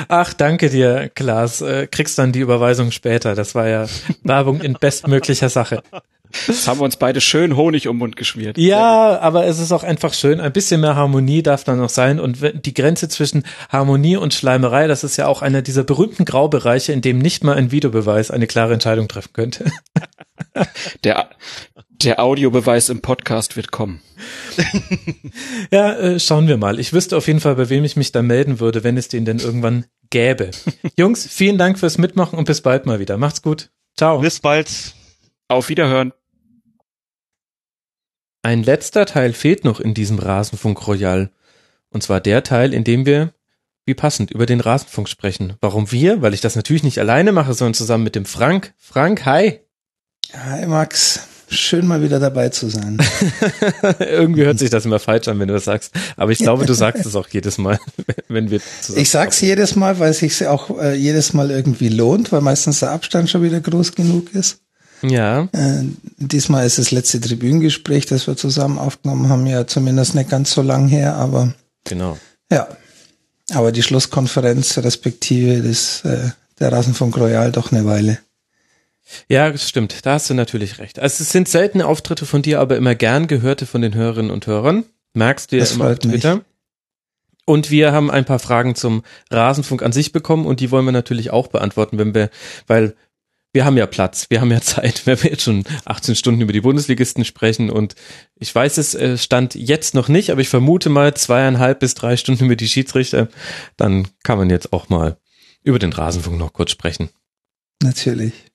[0.08, 1.60] Ach, danke dir, Klaas.
[1.60, 3.34] Äh, kriegst dann die Überweisung später.
[3.34, 3.86] Das war ja
[4.24, 5.82] Werbung in bestmöglicher Sache.
[6.48, 8.56] Jetzt haben wir uns beide schön Honig um den Mund geschmiert.
[8.58, 10.40] Ja, aber es ist auch einfach schön.
[10.40, 12.18] Ein bisschen mehr Harmonie darf da noch sein.
[12.18, 16.92] Und die Grenze zwischen Harmonie und Schleimerei, das ist ja auch einer dieser berühmten Graubereiche,
[16.92, 19.66] in dem nicht mal ein Videobeweis eine klare Entscheidung treffen könnte.
[21.04, 21.28] Der,
[22.04, 24.00] Der Audiobeweis im Podcast wird kommen.
[25.70, 26.78] Ja, äh, schauen wir mal.
[26.78, 29.24] Ich wüsste auf jeden Fall, bei wem ich mich da melden würde, wenn es den
[29.24, 30.50] denn irgendwann gäbe.
[30.98, 33.16] Jungs, vielen Dank fürs Mitmachen und bis bald mal wieder.
[33.16, 33.70] Macht's gut.
[33.96, 34.20] Ciao.
[34.20, 34.68] Bis bald.
[35.48, 36.12] Auf Wiederhören.
[38.42, 41.30] Ein letzter Teil fehlt noch in diesem Rasenfunk Royal.
[41.88, 43.32] Und zwar der Teil, in dem wir,
[43.86, 45.54] wie passend, über den Rasenfunk sprechen.
[45.60, 46.20] Warum wir?
[46.20, 48.74] Weil ich das natürlich nicht alleine mache, sondern zusammen mit dem Frank.
[48.76, 49.60] Frank, hi.
[50.32, 52.98] Hi Max, schön mal wieder dabei zu sein.
[53.98, 55.92] Irgendwie hört sich das immer falsch an, wenn du das sagst.
[56.16, 57.78] Aber ich glaube, du sagst es auch jedes Mal,
[58.28, 59.02] wenn wir zusammen.
[59.02, 62.80] Ich sag's jedes Mal, weil es sich auch äh, jedes Mal irgendwie lohnt, weil meistens
[62.80, 64.58] der Abstand schon wieder groß genug ist.
[65.02, 65.84] Ja, Äh,
[66.16, 70.62] diesmal ist das letzte Tribünengespräch, das wir zusammen aufgenommen haben, ja zumindest nicht ganz so
[70.62, 71.52] lang her, aber
[71.84, 72.18] genau.
[72.50, 72.68] ja.
[73.52, 76.30] Aber die Schlusskonferenz respektive des, äh,
[76.60, 78.18] der Rasenfunk Royal doch eine Weile.
[79.28, 80.06] Ja, das stimmt.
[80.06, 80.98] Da hast du natürlich recht.
[80.98, 84.46] Also es sind seltene Auftritte von dir, aber immer gern gehörte von den Hörerinnen und
[84.46, 84.84] Hörern.
[85.14, 86.22] Merkst du ja Das immer auf freut mich.
[86.22, 86.44] Twitter.
[87.44, 90.92] Und wir haben ein paar Fragen zum Rasenfunk an sich bekommen und die wollen wir
[90.92, 92.30] natürlich auch beantworten, wenn wir,
[92.66, 92.94] weil
[93.52, 96.52] wir haben ja Platz, wir haben ja Zeit, wenn wir jetzt schon 18 Stunden über
[96.52, 97.96] die Bundesligisten sprechen und
[98.36, 102.16] ich weiß es äh, stand jetzt noch nicht, aber ich vermute mal zweieinhalb bis drei
[102.16, 103.28] Stunden über die Schiedsrichter,
[103.76, 105.18] dann kann man jetzt auch mal
[105.64, 107.10] über den Rasenfunk noch kurz sprechen.
[107.82, 108.51] Natürlich.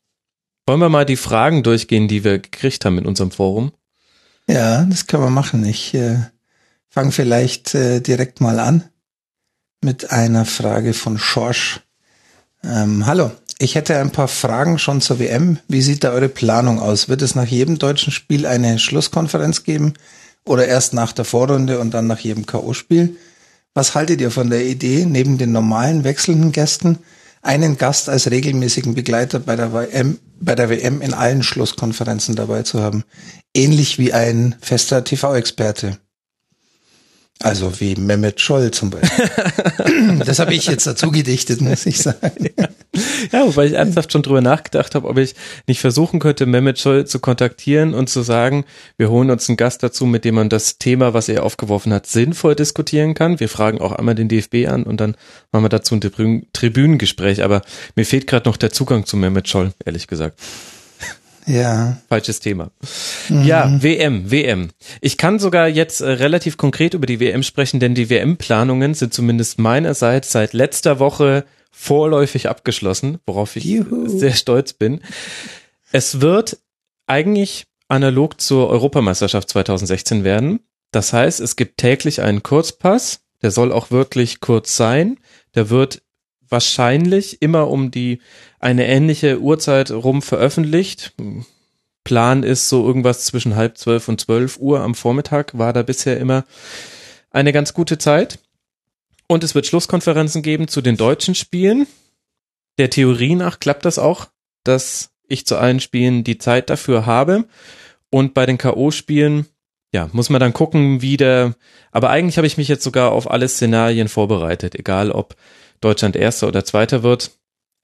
[0.67, 3.71] Wollen wir mal die Fragen durchgehen, die wir gekriegt haben in unserem Forum?
[4.49, 5.65] Ja, das können wir machen.
[5.65, 6.17] Ich äh,
[6.89, 8.83] fange vielleicht äh, direkt mal an
[9.81, 11.79] mit einer Frage von Schorsch.
[12.65, 15.57] Ähm, hallo, ich hätte ein paar Fragen schon zur WM.
[15.69, 17.07] Wie sieht da eure Planung aus?
[17.07, 19.93] Wird es nach jedem deutschen Spiel eine Schlusskonferenz geben
[20.43, 23.15] oder erst nach der Vorrunde und dann nach jedem K.O.-Spiel?
[23.73, 26.97] Was haltet ihr von der Idee, neben den normalen wechselnden Gästen
[27.41, 32.63] einen Gast als regelmäßigen Begleiter bei der WM, bei der WM in allen Schlusskonferenzen dabei
[32.63, 33.03] zu haben?
[33.53, 35.97] Ähnlich wie ein fester TV-Experte.
[37.43, 39.29] Also wie Mehmet Scholl zum Beispiel.
[40.25, 42.49] das habe ich jetzt dazu gedichtet, muss ich sagen.
[43.31, 45.35] Ja, wobei ich ernsthaft schon drüber nachgedacht habe, ob ich
[45.67, 48.65] nicht versuchen könnte, Mehmet Scholl zu kontaktieren und zu sagen,
[48.97, 52.07] wir holen uns einen Gast dazu, mit dem man das Thema, was er aufgeworfen hat,
[52.07, 53.39] sinnvoll diskutieren kann.
[53.39, 55.15] Wir fragen auch einmal den DFB an und dann
[55.51, 57.43] machen wir dazu ein Tribün Tribünengespräch.
[57.43, 57.61] Aber
[57.95, 60.39] mir fehlt gerade noch der Zugang zu Mehmet Scholl, ehrlich gesagt.
[61.47, 62.71] Ja, Falsches Thema.
[63.29, 64.69] Ja, WM, WM.
[64.99, 69.13] Ich kann sogar jetzt äh, relativ konkret über die WM sprechen, denn die WM-Planungen sind
[69.13, 74.07] zumindest meinerseits seit letzter Woche vorläufig abgeschlossen, worauf ich Juhu.
[74.09, 74.99] sehr stolz bin.
[75.91, 76.57] Es wird
[77.05, 80.59] eigentlich analog zur Europameisterschaft 2016 werden.
[80.91, 85.17] Das heißt, es gibt täglich einen Kurzpass, der soll auch wirklich kurz sein.
[85.55, 86.01] Der wird
[86.49, 88.19] wahrscheinlich immer um die
[88.59, 91.13] eine ähnliche Uhrzeit rum veröffentlicht.
[92.03, 96.17] Plan ist so irgendwas zwischen halb zwölf und zwölf Uhr am Vormittag, war da bisher
[96.19, 96.45] immer
[97.31, 98.39] eine ganz gute Zeit.
[99.27, 101.85] Und es wird Schlusskonferenzen geben zu den deutschen Spielen.
[102.77, 104.27] Der Theorie nach klappt das auch,
[104.63, 107.45] dass ich zu allen Spielen die Zeit dafür habe.
[108.09, 109.45] Und bei den K.O.-Spielen,
[109.93, 111.55] ja, muss man dann gucken, wie der,
[111.91, 115.35] aber eigentlich habe ich mich jetzt sogar auf alle Szenarien vorbereitet, egal ob
[115.81, 117.31] Deutschland Erster oder Zweiter wird.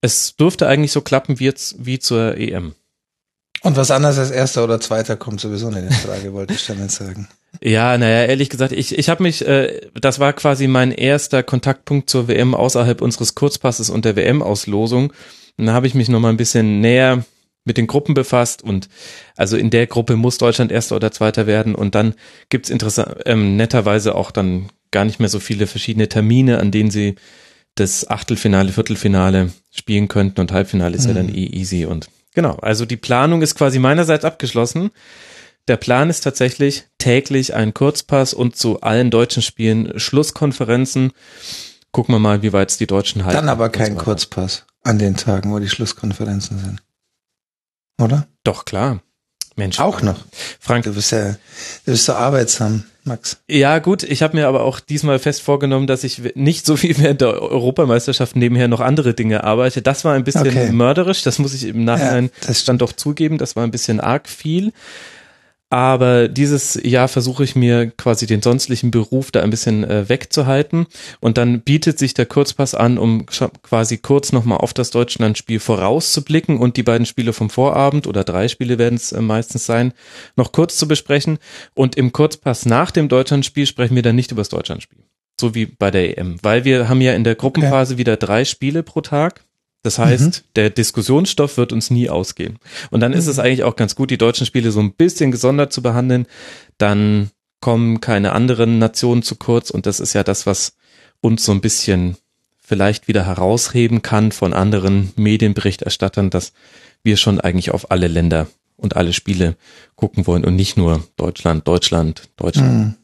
[0.01, 2.75] Es dürfte eigentlich so klappen wie jetzt, wie zur EM.
[3.61, 6.91] und was anderes als erster oder zweiter kommt sowieso nicht in Frage, wollte ich damit
[6.91, 7.27] sagen.
[7.61, 12.09] Ja, naja, ehrlich gesagt, ich, ich habe mich, äh, das war quasi mein erster Kontaktpunkt
[12.09, 15.13] zur WM außerhalb unseres Kurzpasses und der WM-Auslosung.
[15.57, 17.23] Und da habe ich mich nochmal ein bisschen näher
[17.63, 18.89] mit den Gruppen befasst und
[19.37, 22.15] also in der Gruppe muss Deutschland Erster oder Zweiter werden und dann
[22.49, 26.91] gibt's interessant, ähm, netterweise auch dann gar nicht mehr so viele verschiedene Termine, an denen
[26.91, 27.15] sie
[27.75, 32.85] das Achtelfinale, Viertelfinale spielen könnten und Halbfinale ist ja dann eh easy und genau, also
[32.85, 34.91] die Planung ist quasi meinerseits abgeschlossen.
[35.67, 41.13] Der Plan ist tatsächlich täglich ein Kurzpass und zu allen deutschen Spielen Schlusskonferenzen.
[41.91, 43.37] Gucken wir mal, wie weit es die Deutschen halten.
[43.37, 43.97] Dann aber kein.
[43.97, 46.83] Kurzpass an den Tagen, wo die Schlusskonferenzen sind.
[47.99, 48.27] Oder?
[48.43, 49.01] Doch, klar.
[49.55, 49.79] Mensch.
[49.79, 50.19] Auch noch.
[50.59, 51.31] Frank, Du bist ja,
[51.85, 53.37] du bist so arbeitsam, Max.
[53.47, 56.97] Ja, gut, ich habe mir aber auch diesmal fest vorgenommen, dass ich nicht so wie
[56.97, 59.81] während der Europameisterschaft nebenher noch andere Dinge arbeite.
[59.81, 60.71] Das war ein bisschen Okay.
[60.71, 63.99] mörderisch, das muss ich im Nachhinein Ja, das dann doch zugeben, das war ein bisschen
[63.99, 64.73] arg viel.
[65.73, 70.85] Aber dieses Jahr versuche ich mir quasi den sonstlichen Beruf da ein bisschen äh, wegzuhalten.
[71.19, 76.59] Und dann bietet sich der Kurzpass an, um quasi kurz nochmal auf das Deutschlandspiel vorauszublicken
[76.59, 79.93] und die beiden Spiele vom Vorabend oder drei Spiele werden es äh, meistens sein,
[80.35, 81.39] noch kurz zu besprechen.
[81.73, 84.99] Und im Kurzpass nach dem Deutschlandspiel sprechen wir dann nicht über das Deutschlandspiel.
[85.41, 86.37] So wie bei der EM.
[86.43, 89.43] Weil wir haben ja in der Gruppenphase wieder drei Spiele pro Tag.
[89.83, 90.45] Das heißt, mhm.
[90.55, 92.57] der Diskussionsstoff wird uns nie ausgehen.
[92.89, 93.43] Und dann ist es mhm.
[93.43, 96.25] eigentlich auch ganz gut, die deutschen Spiele so ein bisschen gesondert zu behandeln.
[96.77, 97.29] Dann
[97.59, 99.69] kommen keine anderen Nationen zu kurz.
[99.69, 100.75] Und das ist ja das, was
[101.19, 102.17] uns so ein bisschen
[102.61, 106.53] vielleicht wieder herausheben kann von anderen Medienberichterstattern, dass
[107.03, 108.47] wir schon eigentlich auf alle Länder
[108.77, 109.57] und alle Spiele
[109.95, 112.73] gucken wollen und nicht nur Deutschland, Deutschland, Deutschland.
[112.73, 112.95] Mhm.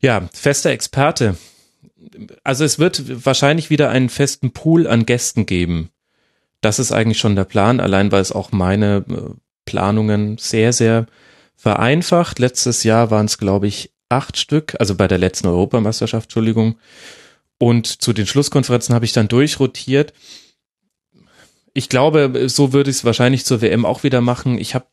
[0.00, 1.36] Ja, fester Experte
[2.42, 5.90] also es wird wahrscheinlich wieder einen festen Pool an Gästen geben.
[6.60, 9.34] Das ist eigentlich schon der Plan, allein weil es auch meine äh,
[9.64, 11.06] Planungen sehr, sehr
[11.56, 12.38] vereinfacht.
[12.38, 16.76] Letztes Jahr waren es, glaube ich, acht Stück, also bei der letzten Europameisterschaft, Entschuldigung.
[17.58, 20.12] Und zu den Schlusskonferenzen habe ich dann durchrotiert.
[21.72, 24.58] Ich glaube, so würde ich es wahrscheinlich zur WM auch wieder machen.
[24.58, 24.86] Ich habe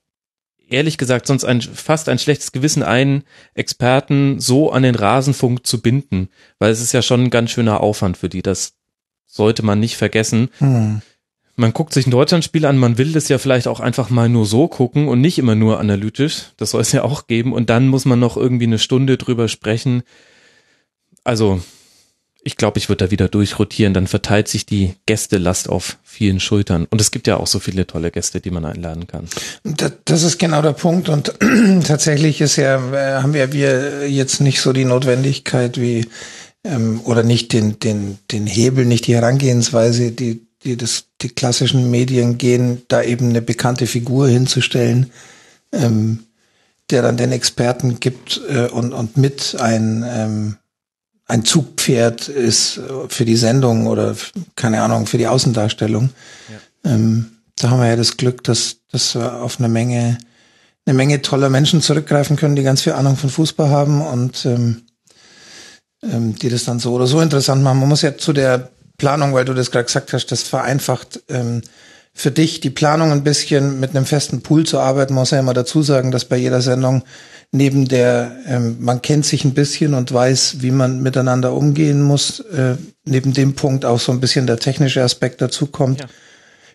[0.71, 3.23] ehrlich gesagt sonst ein, fast ein schlechtes Gewissen, einen
[3.53, 6.29] Experten so an den Rasenfunk zu binden,
[6.59, 8.41] weil es ist ja schon ein ganz schöner Aufwand für die.
[8.41, 8.73] Das
[9.25, 10.49] sollte man nicht vergessen.
[10.57, 11.01] Hm.
[11.55, 14.45] Man guckt sich ein Deutschlandspiel an, man will das ja vielleicht auch einfach mal nur
[14.45, 16.47] so gucken und nicht immer nur analytisch.
[16.57, 17.53] Das soll es ja auch geben.
[17.53, 20.03] Und dann muss man noch irgendwie eine Stunde drüber sprechen.
[21.23, 21.61] Also,
[22.43, 23.93] ich glaube, ich würde da wieder durchrotieren.
[23.93, 26.87] Dann verteilt sich die Gästelast auf vielen Schultern.
[26.89, 29.27] Und es gibt ja auch so viele tolle Gäste, die man einladen kann.
[30.05, 31.09] Das ist genau der Punkt.
[31.09, 31.33] Und
[31.87, 36.07] tatsächlich ist ja, äh, haben wir, wir jetzt nicht so die Notwendigkeit wie,
[36.63, 41.91] ähm, oder nicht den, den, den Hebel, nicht die Herangehensweise, die, die das, die klassischen
[41.91, 45.11] Medien gehen, da eben eine bekannte Figur hinzustellen,
[45.71, 46.25] ähm,
[46.89, 50.57] der dann den Experten gibt äh, und, und mit ein, ähm,
[51.31, 54.15] ein Zugpferd ist für die Sendung oder
[54.57, 56.09] keine Ahnung, für die Außendarstellung.
[56.83, 56.91] Ja.
[56.91, 60.17] Ähm, da haben wir ja das Glück, dass, dass wir auf eine Menge,
[60.85, 64.81] eine Menge toller Menschen zurückgreifen können, die ganz viel Ahnung von Fußball haben und ähm,
[66.03, 67.79] ähm, die das dann so oder so interessant machen.
[67.79, 71.61] Man muss ja zu der Planung, weil du das gerade gesagt hast, das vereinfacht ähm,
[72.13, 75.53] für dich die Planung ein bisschen mit einem festen Pool zu arbeiten, muss ja immer
[75.53, 77.03] dazu sagen, dass bei jeder Sendung
[77.51, 82.39] neben der, ähm, man kennt sich ein bisschen und weiß, wie man miteinander umgehen muss,
[82.39, 86.01] äh, neben dem Punkt auch so ein bisschen der technische Aspekt dazu kommt.
[86.01, 86.07] Ja.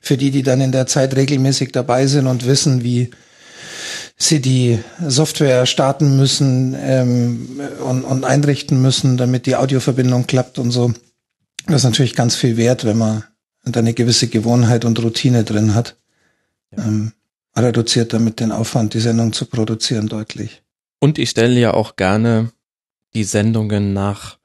[0.03, 3.11] Für die, die dann in der Zeit regelmäßig dabei sind und wissen, wie
[4.19, 10.71] sie die Software starten müssen ähm, und, und einrichten müssen, damit die Audioverbindung klappt und
[10.71, 10.93] so.
[11.67, 13.25] Das ist natürlich ganz viel wert, wenn man
[13.65, 15.97] da eine gewisse Gewohnheit und Routine drin hat.
[16.77, 16.85] Ja.
[16.85, 17.13] Ähm,
[17.57, 20.63] reduziert damit den Aufwand, die Sendung zu produzieren, deutlich.
[21.07, 22.51] Und ich stelle ja auch gerne
[23.15, 24.39] die Sendungen nach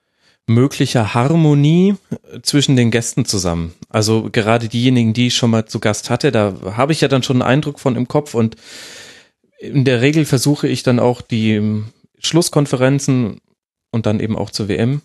[0.45, 1.95] möglicher Harmonie
[2.43, 3.73] zwischen den Gästen zusammen.
[3.89, 7.23] Also gerade diejenigen, die ich schon mal zu Gast hatte, da habe ich ja dann
[7.23, 8.57] schon einen Eindruck von im Kopf und
[9.57, 11.81] in der Regel versuche ich dann auch die
[12.19, 13.41] Schlusskonferenzen
[13.89, 15.01] und dann eben auch zur WM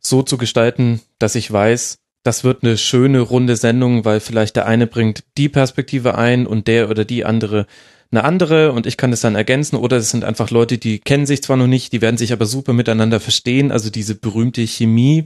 [0.00, 4.66] so zu gestalten, dass ich weiß, das wird eine schöne runde Sendung, weil vielleicht der
[4.66, 7.66] eine bringt die Perspektive ein und der oder die andere
[8.10, 11.26] eine andere und ich kann es dann ergänzen oder es sind einfach Leute, die kennen
[11.26, 15.24] sich zwar noch nicht, die werden sich aber super miteinander verstehen, also diese berühmte Chemie,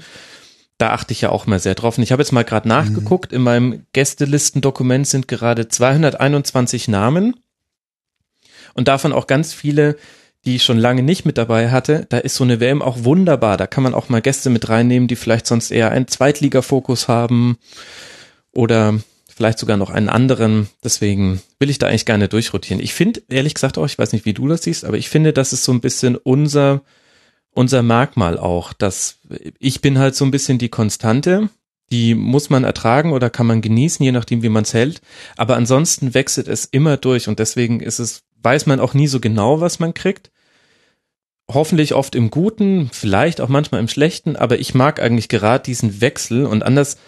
[0.79, 1.99] da achte ich ja auch mal sehr drauf.
[1.99, 3.37] Und ich habe jetzt mal gerade nachgeguckt, mhm.
[3.37, 7.35] in meinem Gästelistendokument sind gerade 221 Namen
[8.75, 9.97] und davon auch ganz viele,
[10.45, 12.07] die ich schon lange nicht mit dabei hatte.
[12.09, 15.09] Da ist so eine WM auch wunderbar, da kann man auch mal Gäste mit reinnehmen,
[15.09, 17.59] die vielleicht sonst eher einen Zweitliga-Fokus haben
[18.53, 19.01] oder
[19.39, 20.69] vielleicht sogar noch einen anderen.
[20.83, 22.83] Deswegen will ich da eigentlich gerne durchrotieren.
[22.83, 25.33] Ich finde, ehrlich gesagt auch, ich weiß nicht, wie du das siehst, aber ich finde,
[25.33, 26.83] das ist so ein bisschen unser,
[27.53, 29.19] unser Merkmal auch, dass
[29.61, 31.51] ich bin halt so ein bisschen die Konstante.
[31.93, 35.01] Die muss man ertragen oder kann man genießen, je nachdem, wie man es hält.
[35.37, 39.21] Aber ansonsten wechselt es immer durch und deswegen ist es, weiß man auch nie so
[39.21, 40.33] genau, was man kriegt
[41.51, 46.01] hoffentlich oft im Guten, vielleicht auch manchmal im Schlechten, aber ich mag eigentlich gerade diesen
[46.01, 46.99] Wechsel und anders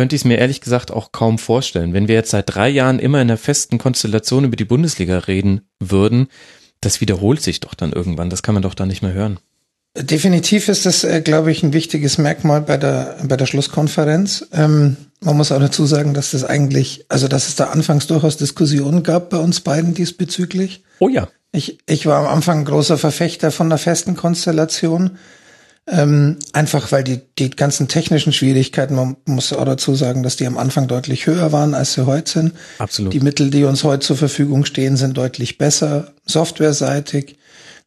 [0.00, 1.92] könnte ich es mir ehrlich gesagt auch kaum vorstellen.
[1.92, 5.60] Wenn wir jetzt seit drei Jahren immer in einer festen Konstellation über die Bundesliga reden
[5.78, 6.28] würden,
[6.80, 8.30] das wiederholt sich doch dann irgendwann.
[8.30, 9.38] Das kann man doch dann nicht mehr hören.
[9.94, 14.48] Definitiv ist das, äh, glaube ich, ein wichtiges Merkmal bei der, bei der Schlusskonferenz.
[14.54, 18.38] Ähm, man muss auch dazu sagen, dass das eigentlich, also dass es da anfangs durchaus
[18.38, 20.82] Diskussionen gab bei uns beiden diesbezüglich.
[21.00, 21.28] Oh ja.
[21.52, 25.18] Ich, ich war am Anfang großer Verfechter von der festen Konstellation.
[25.86, 30.46] Ähm, einfach weil die, die ganzen technischen Schwierigkeiten, man muss auch dazu sagen, dass die
[30.46, 32.52] am Anfang deutlich höher waren, als sie heute sind.
[32.78, 33.12] Absolut.
[33.12, 37.38] Die Mittel, die uns heute zur Verfügung stehen, sind deutlich besser, softwareseitig.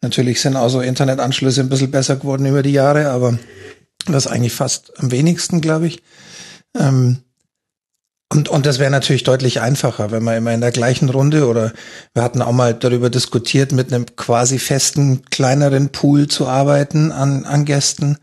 [0.01, 3.37] Natürlich sind also Internetanschlüsse ein bisschen besser geworden über die Jahre, aber
[4.05, 6.03] das eigentlich fast am wenigsten, glaube ich.
[6.77, 7.19] Ähm,
[8.33, 11.71] und, und das wäre natürlich deutlich einfacher, wenn man immer in der gleichen Runde oder
[12.15, 17.45] wir hatten auch mal darüber diskutiert, mit einem quasi festen, kleineren Pool zu arbeiten an,
[17.45, 18.17] an Gästen,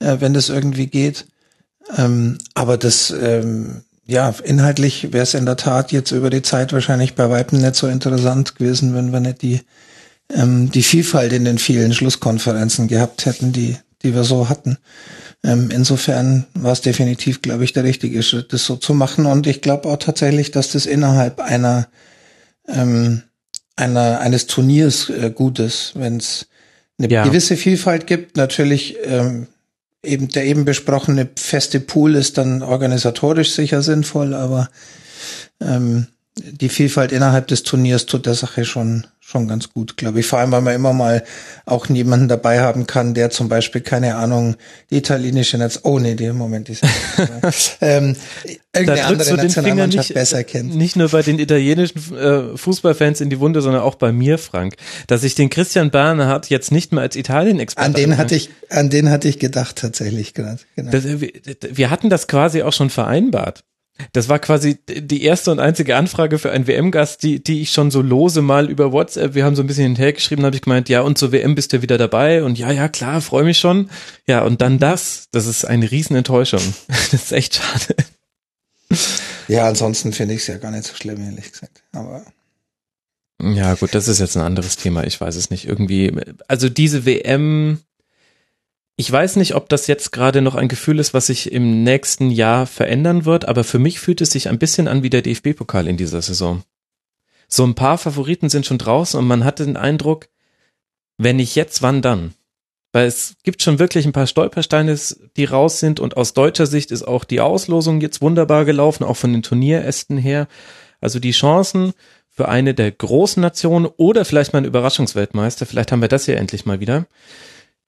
[0.00, 1.26] äh, wenn das irgendwie geht.
[1.96, 6.72] Ähm, aber das, ähm, ja, inhaltlich wäre es in der Tat jetzt über die Zeit
[6.72, 9.60] wahrscheinlich bei Weitem nicht so interessant gewesen, wenn wir nicht die,
[10.34, 14.78] ähm, die Vielfalt in den vielen Schlusskonferenzen gehabt hätten, die, die wir so hatten.
[15.44, 19.26] Ähm, insofern war es definitiv, glaube ich, der richtige Schritt, das so zu machen.
[19.26, 21.86] Und ich glaube auch tatsächlich, dass das innerhalb einer,
[22.66, 23.22] ähm,
[23.76, 26.46] einer eines Turniers äh, gut ist, wenn es
[26.98, 27.24] eine Ja.
[27.24, 28.38] gewisse Vielfalt gibt.
[28.38, 29.48] Natürlich ähm,
[30.02, 34.70] eben der eben besprochene feste Pool ist dann organisatorisch sicher sinnvoll, aber
[35.60, 36.06] ähm,
[36.36, 40.26] die Vielfalt innerhalb des Turniers tut der Sache schon schon ganz gut, glaube ich.
[40.26, 41.24] Vor allem, weil man immer mal
[41.64, 44.56] auch jemanden dabei haben kann, der zum Beispiel, keine Ahnung,
[44.90, 46.82] die italienische Netz, oh nee, die Moment ist
[47.80, 48.16] ähm,
[48.74, 50.76] irgendeine andere den Nationalmannschaft nicht, besser kennt.
[50.76, 54.76] nicht nur bei den italienischen äh, Fußballfans in die Wunde, sondern auch bei mir, Frank.
[55.06, 58.90] Dass ich den Christian Bernhard jetzt nicht mehr als Italien-Experte An den hatte ich, an
[58.90, 60.60] den hatte ich gedacht tatsächlich gerade.
[60.76, 60.90] Genau.
[60.90, 61.30] Das, wir,
[61.70, 63.64] wir hatten das quasi auch schon vereinbart.
[64.12, 67.90] Das war quasi die erste und einzige Anfrage für einen WM-Gast, die, die ich schon
[67.90, 70.88] so lose mal über WhatsApp, wir haben so ein bisschen hinterher geschrieben, habe ich gemeint,
[70.88, 73.90] ja, und zur WM bist du wieder dabei und ja, ja, klar, freue mich schon.
[74.26, 76.62] Ja, und dann das, das ist eine Riesenenttäuschung.
[76.88, 77.94] Das ist echt schade.
[79.46, 81.84] Ja, ansonsten finde ich es ja gar nicht so schlimm, ehrlich gesagt.
[81.92, 82.24] Aber
[83.40, 85.66] Ja, gut, das ist jetzt ein anderes Thema, ich weiß es nicht.
[85.66, 86.12] Irgendwie,
[86.48, 87.80] also diese WM,
[88.96, 92.30] ich weiß nicht, ob das jetzt gerade noch ein Gefühl ist, was sich im nächsten
[92.30, 95.88] Jahr verändern wird, aber für mich fühlt es sich ein bisschen an wie der DFB-Pokal
[95.88, 96.62] in dieser Saison.
[97.48, 100.28] So ein paar Favoriten sind schon draußen und man hat den Eindruck,
[101.18, 102.34] wenn nicht jetzt, wann dann?
[102.92, 104.96] Weil es gibt schon wirklich ein paar Stolpersteine,
[105.36, 109.16] die raus sind und aus deutscher Sicht ist auch die Auslosung jetzt wunderbar gelaufen, auch
[109.16, 110.46] von den Turnierästen her.
[111.00, 111.92] Also die Chancen
[112.30, 116.36] für eine der großen Nationen oder vielleicht mal ein Überraschungsweltmeister, vielleicht haben wir das ja
[116.36, 117.06] endlich mal wieder,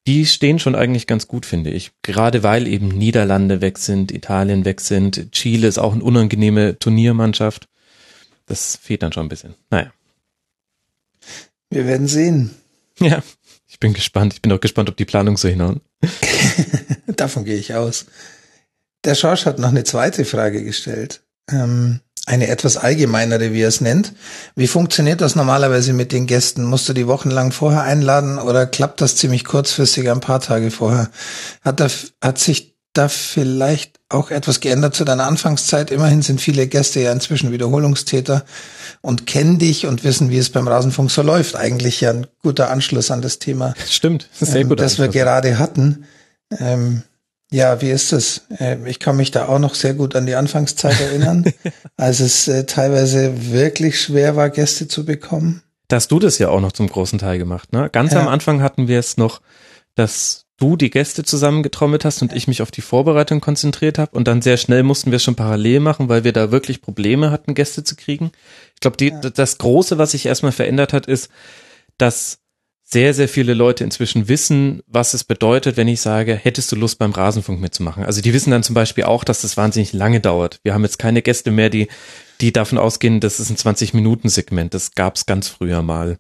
[0.07, 1.93] die stehen schon eigentlich ganz gut, finde ich.
[2.03, 7.69] Gerade weil eben Niederlande weg sind, Italien weg sind, Chile ist auch eine unangenehme Turniermannschaft.
[8.47, 9.55] Das fehlt dann schon ein bisschen.
[9.71, 9.93] Naja.
[11.71, 12.55] wir werden sehen.
[13.01, 13.23] Ja,
[13.67, 14.35] ich bin gespannt.
[14.35, 15.81] Ich bin auch gespannt, ob die Planung so hinhauen.
[17.09, 18.07] Davon gehe ich aus.
[19.05, 21.23] Der Schorsch hat noch eine zweite Frage gestellt.
[21.51, 24.13] Ähm, eine etwas allgemeinere, wie er es nennt.
[24.57, 26.65] Wie funktioniert das normalerweise mit den Gästen?
[26.65, 31.09] Musst du die wochenlang vorher einladen oder klappt das ziemlich kurzfristig ein paar Tage vorher?
[31.63, 31.87] Hat, da,
[32.21, 35.93] hat sich da vielleicht auch etwas geändert zu deiner Anfangszeit?
[35.93, 38.45] Immerhin sind viele Gäste ja inzwischen Wiederholungstäter
[39.03, 41.55] und kennen dich und wissen, wie es beim Rasenfunk so läuft.
[41.55, 45.09] Eigentlich ja ein guter Anschluss an das Thema, Stimmt, das ist sehr ähm, das wir
[45.09, 46.07] gerade hatten.
[46.59, 47.03] Ähm,
[47.53, 48.43] ja, wie ist es?
[48.59, 51.45] Ähm, ich kann mich da auch noch sehr gut an die Anfangszeit erinnern,
[51.97, 55.63] als es äh, teilweise wirklich schwer war, Gäste zu bekommen.
[55.89, 57.89] Da hast du das ja auch noch zum großen Teil gemacht, ne?
[57.91, 58.21] Ganz Ja.
[58.21, 59.41] am Anfang hatten wir es noch,
[59.95, 64.27] dass du die Gäste zusammengetrommelt hast und ich mich auf die Vorbereitung konzentriert habe und
[64.27, 67.55] dann sehr schnell mussten wir es schon parallel machen, weil wir da wirklich Probleme hatten,
[67.55, 68.33] Gäste zu kriegen.
[68.75, 71.31] Ich glaube, die, das Große, was sich erstmal verändert hat, ist,
[71.99, 72.39] dass
[72.89, 77.01] sehr, sehr viele Leute inzwischen wissen, was es bedeutet, wenn ich sage, hättest du Lust
[77.01, 78.05] beim Rasenfunk mitzumachen?
[78.05, 80.61] Also die wissen dann zum Beispiel auch, dass das wahnsinnig lange dauert.
[80.63, 81.89] Wir haben jetzt keine Gäste mehr, die,
[82.41, 84.73] die davon ausgehen, das ist ein 20-Minuten-Segment.
[84.73, 86.19] Das gab es ganz früher mal.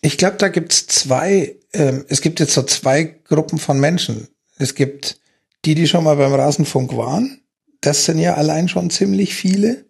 [0.00, 4.28] Ich glaube, da gibt's zwei, ähm, es gibt jetzt so zwei Gruppen von Menschen.
[4.58, 5.18] Es gibt
[5.64, 7.40] die, die schon mal beim Rasenfunk waren.
[7.80, 9.86] Das sind ja allein schon ziemlich viele.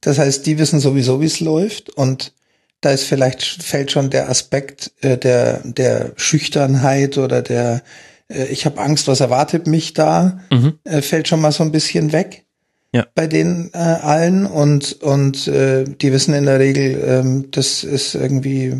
[0.00, 1.90] Das heißt, die wissen sowieso, wie es läuft.
[1.90, 2.32] Und
[2.80, 7.82] da ist vielleicht, fällt schon der Aspekt äh, der, der Schüchternheit oder der,
[8.28, 10.78] äh, ich habe Angst, was erwartet mich da, Mhm.
[10.84, 12.44] äh, fällt schon mal so ein bisschen weg
[12.92, 13.06] Ja.
[13.14, 18.14] bei den äh, allen und und äh, die wissen in der Regel, ähm, das ist
[18.14, 18.74] irgendwie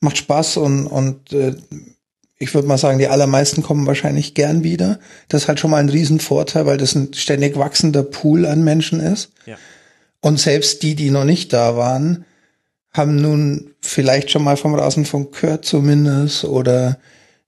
[0.00, 1.54] macht Spaß und und äh,
[2.40, 5.00] ich würde mal sagen, die allermeisten kommen wahrscheinlich gern wieder.
[5.28, 9.00] Das ist halt schon mal ein Riesenvorteil, weil das ein ständig wachsender Pool an Menschen
[9.00, 9.30] ist.
[9.44, 9.56] Ja.
[10.20, 12.24] Und selbst die, die noch nicht da waren,
[12.92, 16.98] haben nun vielleicht schon mal vom Rasenfunk gehört zumindest oder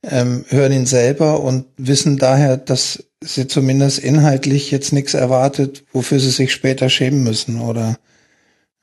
[0.02, 6.20] ähm, hören ihn selber und wissen daher, dass sie zumindest inhaltlich jetzt nichts erwartet, wofür
[6.20, 7.98] sie sich später schämen müssen oder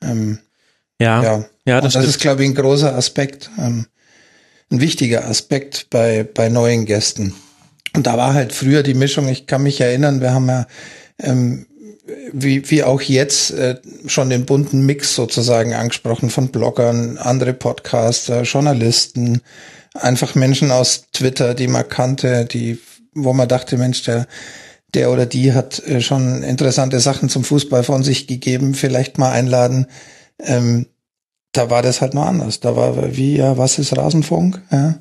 [0.02, 0.38] ähm,
[1.00, 1.44] Ja, ja.
[1.64, 3.86] ja, das das ist, glaube ich, ein großer Aspekt, ähm,
[4.70, 7.34] ein wichtiger Aspekt bei, bei neuen Gästen.
[7.96, 10.66] Und da war halt früher die Mischung, ich kann mich erinnern, wir haben ja
[11.20, 11.66] ähm,
[12.32, 18.42] wie, wie auch jetzt äh, schon den bunten Mix sozusagen angesprochen von Bloggern, andere Podcaster,
[18.42, 19.42] Journalisten,
[19.94, 22.78] einfach Menschen aus Twitter, die man kannte, die,
[23.14, 24.26] wo man dachte, Mensch, der,
[24.94, 29.32] der oder die hat äh, schon interessante Sachen zum Fußball von sich gegeben, vielleicht mal
[29.32, 29.86] einladen.
[30.38, 30.86] Ähm,
[31.52, 32.60] da war das halt noch anders.
[32.60, 34.62] Da war wie, ja, was ist Rasenfunk?
[34.70, 34.98] Ja.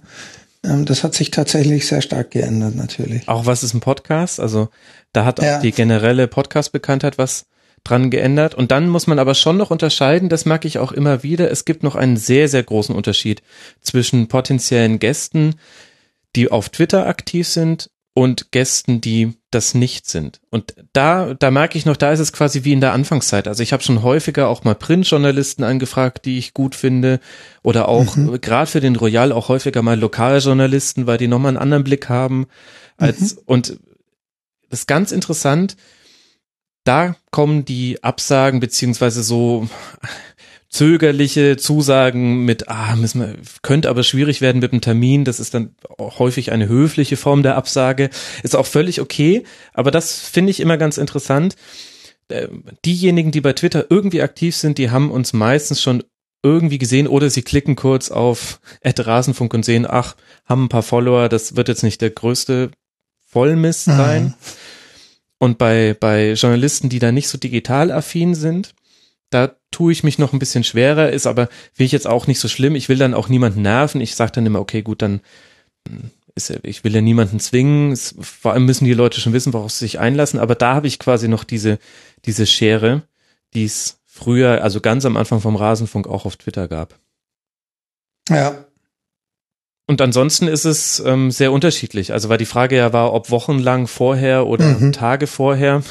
[0.68, 3.28] Ähm, das hat sich tatsächlich sehr stark geändert, natürlich.
[3.28, 4.40] Auch was ist ein Podcast?
[4.40, 4.70] Also
[5.14, 5.60] da hat auch Ja.
[5.60, 7.46] die generelle Podcast-Bekanntheit was
[7.84, 8.54] dran geändert.
[8.56, 11.64] Und dann muss man aber schon noch unterscheiden, das mag ich auch immer wieder, es
[11.64, 13.42] gibt noch einen sehr, sehr großen Unterschied
[13.82, 15.56] zwischen potenziellen Gästen,
[16.36, 20.42] die auf Twitter aktiv sind und Gästen, die das nicht sind.
[20.50, 23.48] Und da, da merke ich noch, da ist es quasi wie in der Anfangszeit.
[23.48, 27.20] Also ich habe schon häufiger auch mal Printjournalisten angefragt, die ich gut finde,
[27.62, 31.84] oder auch gerade für den Royal auch häufiger mal Lokaljournalisten, weil die nochmal einen anderen
[31.84, 32.48] Blick haben.
[32.98, 33.80] Als, Und
[34.72, 35.78] das ist ganz interessant,
[36.86, 39.70] da kommen die Absagen beziehungsweise so
[40.78, 45.26] zögerliche Zusagen mit, ah, müssen wir, könnte aber schwierig werden mit dem Termin.
[45.26, 48.12] Das ist dann auch häufig eine höfliche Form der Absage.
[48.44, 51.56] Ist auch völlig okay, aber das finde ich immer ganz interessant.
[52.30, 52.48] Äh,
[52.86, 56.04] Diejenigen, die bei Twitter irgendwie aktiv sind, die haben uns meistens schon
[56.44, 60.16] irgendwie gesehen oder sie klicken kurz auf Rasenfunk und sehen, ach,
[60.46, 62.70] haben ein paar Follower, das wird jetzt nicht der größte
[63.26, 64.36] Vollmist sein.
[65.40, 68.76] Und bei, bei Journalisten, die da nicht so digital affin sind,
[69.30, 72.40] da tue ich mich noch ein bisschen schwerer, ist aber, will ich jetzt auch nicht
[72.40, 72.76] so schlimm.
[72.76, 74.02] Ich will dann auch niemanden nerven.
[74.02, 75.22] Ich sage dann immer, okay, gut, dann
[75.88, 77.92] hm, ist ja, ich will ja niemanden zwingen.
[77.92, 80.40] Es, vor allem müssen die Leute schon wissen, worauf sie sich einlassen.
[80.40, 81.80] Aber da habe ich quasi noch diese,
[82.26, 83.04] diese Schere,
[83.54, 86.98] die es früher, also ganz am Anfang vom Rasenfunk auch auf Twitter gab.
[88.30, 88.66] Ja.
[89.88, 92.12] Und ansonsten ist es ähm, sehr unterschiedlich.
[92.14, 94.92] Also weil die Frage ja war, ob wochenlang vorher oder Mhm.
[94.92, 95.82] Tage vorher.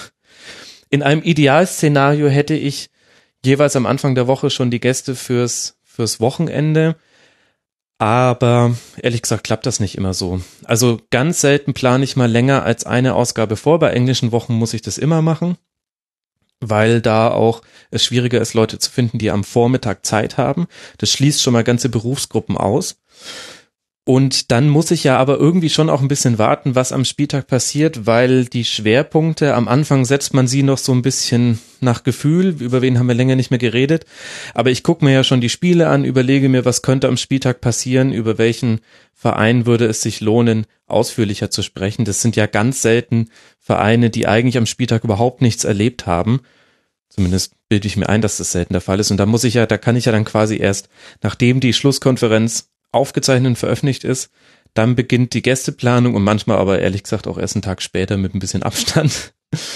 [0.91, 2.91] In einem Idealszenario hätte ich
[3.45, 6.97] jeweils am Anfang der Woche schon die Gäste fürs, fürs Wochenende.
[7.99, 10.41] Aber ehrlich gesagt klappt das nicht immer so.
[10.65, 13.79] Also ganz selten plane ich mal länger als eine Ausgabe vor.
[13.79, 15.57] Bei englischen Wochen muss ich das immer machen,
[16.61, 20.67] weil da auch es schwieriger ist, Leute zu finden, die am Vormittag Zeit haben.
[20.99, 23.01] Das schließt schon mal ganze Berufsgruppen aus.
[24.09, 27.49] Und dann muss ich ja aber irgendwie schon auch ein bisschen warten, was am Spieltag
[27.49, 32.55] passiert, weil die Schwerpunkte am Anfang setzt man sie noch so ein bisschen nach Gefühl.
[32.63, 34.07] Über wen haben wir länger nicht mehr geredet?
[34.55, 37.61] Aber ich gucke mir ja schon die Spiele an, überlege mir, was könnte am Spieltag
[37.61, 38.79] passieren, über welchen
[39.13, 42.05] Verein würde es sich lohnen, ausführlicher zu sprechen.
[42.05, 46.43] Das sind ja ganz selten Vereine, die eigentlich am Spieltag überhaupt nichts erlebt haben.
[47.09, 49.11] Zumindest bilde ich mir ein, dass das selten der Fall ist.
[49.11, 50.89] Und da muss ich ja, da kann ich ja dann quasi erst,
[51.23, 54.31] nachdem die Schlusskonferenz aufgezeichnet und veröffentlicht ist,
[54.77, 58.35] dann beginnt die Gästeplanung und manchmal aber ehrlich gesagt auch erst einen Tag später mit
[58.35, 59.33] ein bisschen Abstand.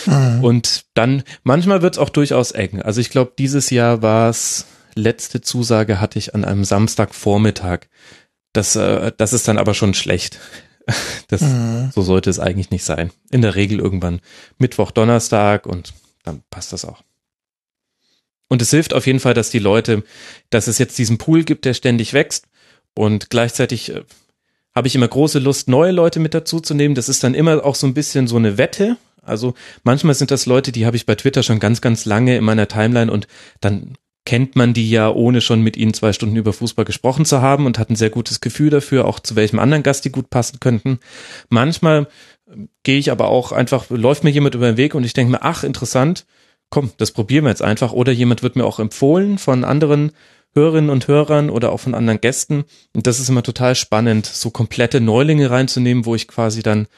[0.07, 0.45] Mhm.
[0.45, 2.83] Und dann, manchmal wird es auch durchaus eng.
[2.83, 7.89] Also ich glaube, dieses Jahr war es, letzte Zusage hatte ich an einem Samstagvormittag.
[8.53, 10.39] Das, äh, das ist dann aber schon schlecht.
[11.29, 11.93] Das, Mhm.
[11.95, 13.13] So sollte es eigentlich nicht sein.
[13.31, 14.21] In der Regel irgendwann
[14.59, 17.05] Mittwoch, Donnerstag und dann passt das auch.
[18.49, 20.03] Und es hilft auf jeden Fall, dass die Leute,
[20.49, 22.49] dass es jetzt diesen Pool gibt, der ständig wächst
[22.95, 24.03] und gleichzeitig äh,
[24.75, 26.95] habe ich immer große Lust, neue Leute mit dazu zu nehmen.
[26.95, 28.97] Das ist dann immer auch so ein bisschen so eine Wette.
[29.23, 32.45] Also manchmal sind das Leute, die habe ich bei Twitter schon ganz, ganz lange in
[32.45, 33.27] meiner Timeline und
[33.61, 33.95] dann
[34.25, 37.67] kennt man die ja, ohne schon mit ihnen zwei Stunden über Fußball gesprochen zu haben
[37.67, 40.61] und hat ein sehr gutes Gefühl dafür, auch zu welchem anderen Gast die gut passen
[40.61, 41.01] könnten.
[41.49, 42.07] Manchmal
[42.47, 45.33] äh, gehe ich aber auch einfach, läuft mir jemand über den Weg und ich denke
[45.33, 46.27] mir, ach, interessant,
[46.69, 47.93] komm, das probieren wir jetzt einfach.
[47.93, 50.13] Oder jemand wird mir auch empfohlen von anderen
[50.55, 52.65] Hörerinnen und Hörern oder auch von anderen Gästen.
[52.95, 56.89] Und das ist immer total spannend, so komplette Neulinge reinzunehmen, wo ich quasi dann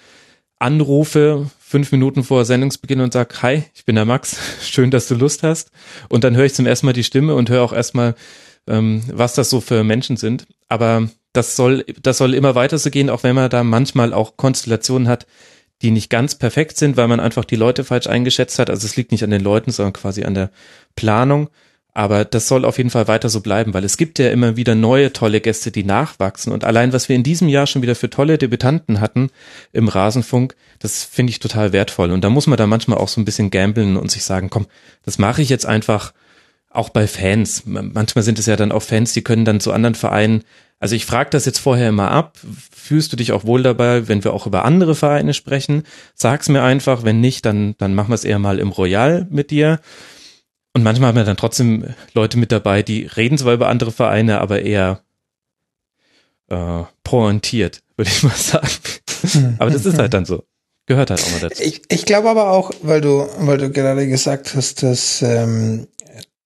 [0.58, 5.14] anrufe, fünf Minuten vor Sendungsbeginn und sag, hi, ich bin der Max, schön, dass du
[5.14, 5.70] Lust hast.
[6.08, 8.14] Und dann höre ich zum ersten Mal die Stimme und höre auch erstmal,
[8.68, 10.46] ähm, was das so für Menschen sind.
[10.68, 14.36] Aber das soll, das soll immer weiter so gehen, auch wenn man da manchmal auch
[14.36, 15.26] Konstellationen hat,
[15.82, 18.70] die nicht ganz perfekt sind, weil man einfach die Leute falsch eingeschätzt hat.
[18.70, 20.50] Also es liegt nicht an den Leuten, sondern quasi an der
[20.94, 21.48] Planung.
[21.94, 24.74] Aber das soll auf jeden Fall weiter so bleiben, weil es gibt ja immer wieder
[24.74, 26.50] neue tolle Gäste, die nachwachsen.
[26.50, 29.28] Und allein, was wir in diesem Jahr schon wieder für tolle Debütanten hatten
[29.72, 32.10] im Rasenfunk, das finde ich total wertvoll.
[32.10, 34.66] Und da muss man da manchmal auch so ein bisschen gambeln und sich sagen, komm,
[35.04, 36.14] das mache ich jetzt einfach
[36.70, 37.64] auch bei Fans.
[37.66, 40.44] Manchmal sind es ja dann auch Fans, die können dann zu anderen Vereinen.
[40.80, 42.38] Also ich frage das jetzt vorher immer ab.
[42.74, 45.84] Fühlst du dich auch wohl dabei, wenn wir auch über andere Vereine sprechen?
[46.14, 47.04] Sag's mir einfach.
[47.04, 49.78] Wenn nicht, dann, dann machen wir es eher mal im Royal mit dir.
[50.74, 54.40] Und manchmal haben wir dann trotzdem Leute mit dabei, die reden zwar über andere Vereine,
[54.40, 55.02] aber eher
[56.48, 58.68] äh, pointiert, würde ich mal sagen.
[59.58, 60.44] aber das ist halt dann so.
[60.86, 61.62] Gehört halt auch mal dazu.
[61.62, 65.86] Ich, ich glaube aber auch, weil du, weil du gerade gesagt hast, dass, ähm,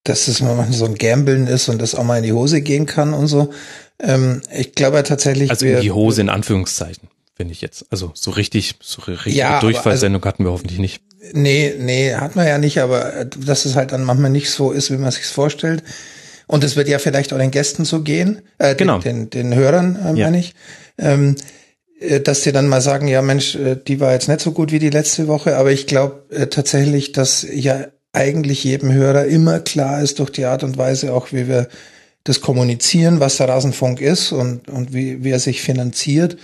[0.05, 2.85] dass es manchmal so ein Gambeln ist und das auch mal in die Hose gehen
[2.85, 3.51] kann und so.
[3.99, 5.51] Ähm, ich glaube tatsächlich.
[5.51, 7.87] Also in die Hose in Anführungszeichen, finde ich jetzt.
[7.91, 11.01] Also so richtig, so richtige Ja, aber Durchfallsendung hatten wir hoffentlich nicht.
[11.33, 14.73] Nee, nee, hat man ja nicht, aber äh, dass es halt dann manchmal nicht so
[14.73, 15.83] ist, wie man sich's vorstellt.
[16.49, 18.99] und es wird ja vielleicht auch den Gästen so gehen, äh, Genau.
[18.99, 20.27] den, den, den Hörern, äh, Ja.
[20.27, 20.55] meine ich,
[20.99, 21.35] ähm,
[22.01, 24.71] äh, dass sie dann mal sagen, ja Mensch, äh, die war jetzt nicht so gut
[24.71, 29.59] wie die letzte Woche, aber ich glaube äh, tatsächlich, dass ja eigentlich jedem Hörer immer
[29.61, 31.69] klar ist durch die Art und Weise auch, wie wir
[32.25, 36.37] das kommunizieren, was der Rasenfunk ist und, und wie, wie er sich finanziert,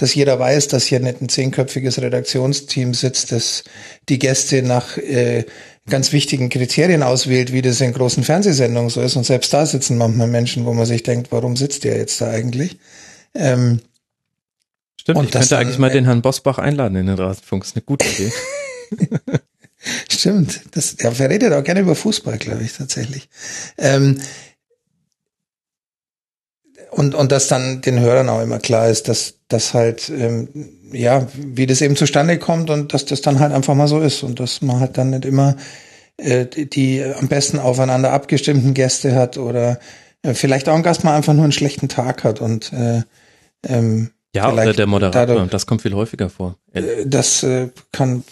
[0.00, 3.64] dass jeder weiß, dass hier nicht ein zehnköpfiges Redaktionsteam sitzt, das
[4.08, 5.44] die Gäste nach äh,
[5.88, 9.16] ganz wichtigen Kriterien auswählt, wie das in großen Fernsehsendungen so ist.
[9.16, 12.30] Und selbst da sitzen manchmal Menschen, wo man sich denkt, warum sitzt der jetzt da
[12.30, 12.78] eigentlich?
[13.34, 13.80] Ähm,
[15.00, 17.64] Stimmt, Und ich könnte dann- eigentlich mal den Herrn Bosbach einladen in den Rasenfunk.
[17.64, 18.32] ist eine gute Idee.
[20.10, 23.28] Stimmt, das, der verredet auch gerne über Fußball, glaube ich, tatsächlich.
[23.78, 24.20] Ähm,
[26.90, 30.48] und, und dass dann den Hörern auch immer klar ist, dass das halt, ähm,
[30.92, 34.22] ja, wie das eben zustande kommt und dass das dann halt einfach mal so ist
[34.22, 35.56] und dass man halt dann nicht immer
[36.16, 39.78] äh, die, die am besten aufeinander abgestimmten Gäste hat oder
[40.22, 43.02] äh, vielleicht auch ein Gast mal einfach nur einen schlechten Tag hat und äh,
[43.66, 45.26] ähm, Ja, oder der Moderator.
[45.26, 46.56] dadurch- das kommt viel häufiger vor.
[46.72, 48.24] äh, das äh, kann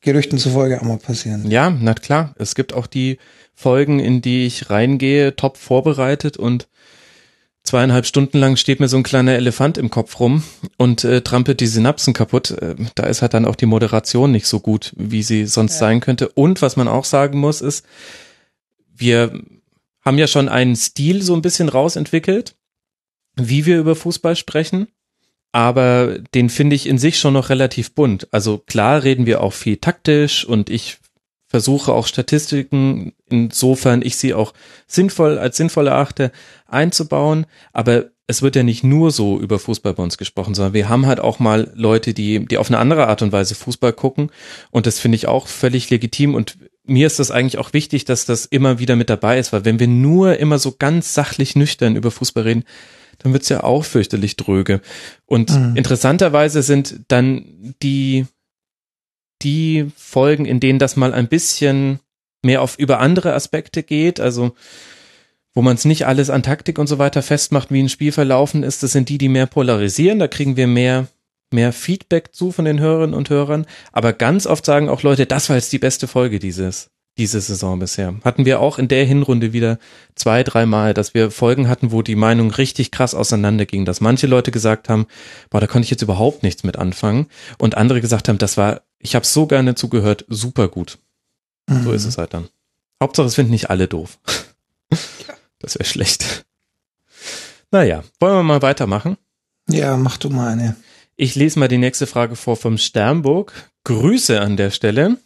[0.00, 1.50] Gerüchten zufolge auch mal passieren.
[1.50, 2.34] Ja, na klar.
[2.38, 3.16] Es gibt auch die
[3.54, 6.68] Folgen, in die ich reingehe, top vorbereitet und
[7.64, 10.44] zweieinhalb Stunden lang steht mir so ein kleiner Elefant im Kopf rum
[10.76, 12.50] und äh, trampelt die Synapsen kaputt.
[12.50, 16.00] Äh, da ist halt dann auch die Moderation nicht so gut, wie sie sonst sein
[16.00, 16.28] könnte.
[16.28, 17.84] Und was man auch sagen muss, ist,
[18.94, 19.32] wir
[20.04, 22.54] haben ja schon einen Stil so ein bisschen rausentwickelt,
[23.36, 24.88] wie wir über Fußball sprechen.
[25.50, 28.28] Aber den finde ich in sich schon noch relativ bunt.
[28.32, 30.98] Also klar reden wir auch viel taktisch und ich
[31.54, 34.54] versuche auch Statistiken, insofern ich sie auch
[34.88, 36.32] sinnvoll, als sinnvoll erachte,
[36.66, 37.46] einzubauen.
[37.72, 41.06] Aber es wird ja nicht nur so über Fußball bei uns gesprochen, sondern wir haben
[41.06, 44.32] halt auch mal Leute, die, die auf eine andere Art und Weise Fußball gucken.
[44.72, 46.34] Und das finde ich auch völlig legitim.
[46.34, 49.64] Und mir ist das eigentlich auch wichtig, dass das immer wieder mit dabei ist, weil
[49.64, 52.64] wenn wir nur immer so ganz sachlich nüchtern über Fußball reden,
[53.18, 54.80] dann wird's ja auch fürchterlich dröge.
[55.24, 55.76] Und Mhm.
[55.76, 58.26] interessanterweise sind dann die,
[59.44, 62.00] die Folgen, in denen das mal ein bisschen
[62.42, 64.52] mehr auf über andere Aspekte geht, also
[65.54, 68.62] wo man es nicht alles an Taktik und so weiter festmacht, wie ein Spiel verlaufen
[68.62, 71.06] ist, das sind die, die mehr polarisieren, da kriegen wir mehr
[71.52, 75.48] mehr Feedback zu von den Hörerinnen und Hörern, aber ganz oft sagen auch Leute, das
[75.48, 78.14] war jetzt die beste Folge dieses diese Saison bisher.
[78.24, 79.78] Hatten wir auch in der Hinrunde wieder
[80.16, 84.50] zwei, dreimal, dass wir Folgen hatten, wo die Meinung richtig krass auseinanderging, dass manche Leute
[84.50, 85.06] gesagt haben,
[85.50, 87.26] boah, da konnte ich jetzt überhaupt nichts mit anfangen.
[87.58, 90.98] Und andere gesagt haben, das war, ich habe so gerne zugehört, super gut.
[91.68, 92.48] So ist es halt dann.
[93.02, 94.18] Hauptsache, es finden nicht alle doof.
[95.60, 96.44] Das wäre schlecht.
[97.70, 99.16] Naja, wollen wir mal weitermachen?
[99.66, 100.76] Ja, mach du mal eine.
[101.16, 103.70] Ich lese mal die nächste Frage vor vom Sternburg.
[103.84, 105.16] Grüße an der Stelle.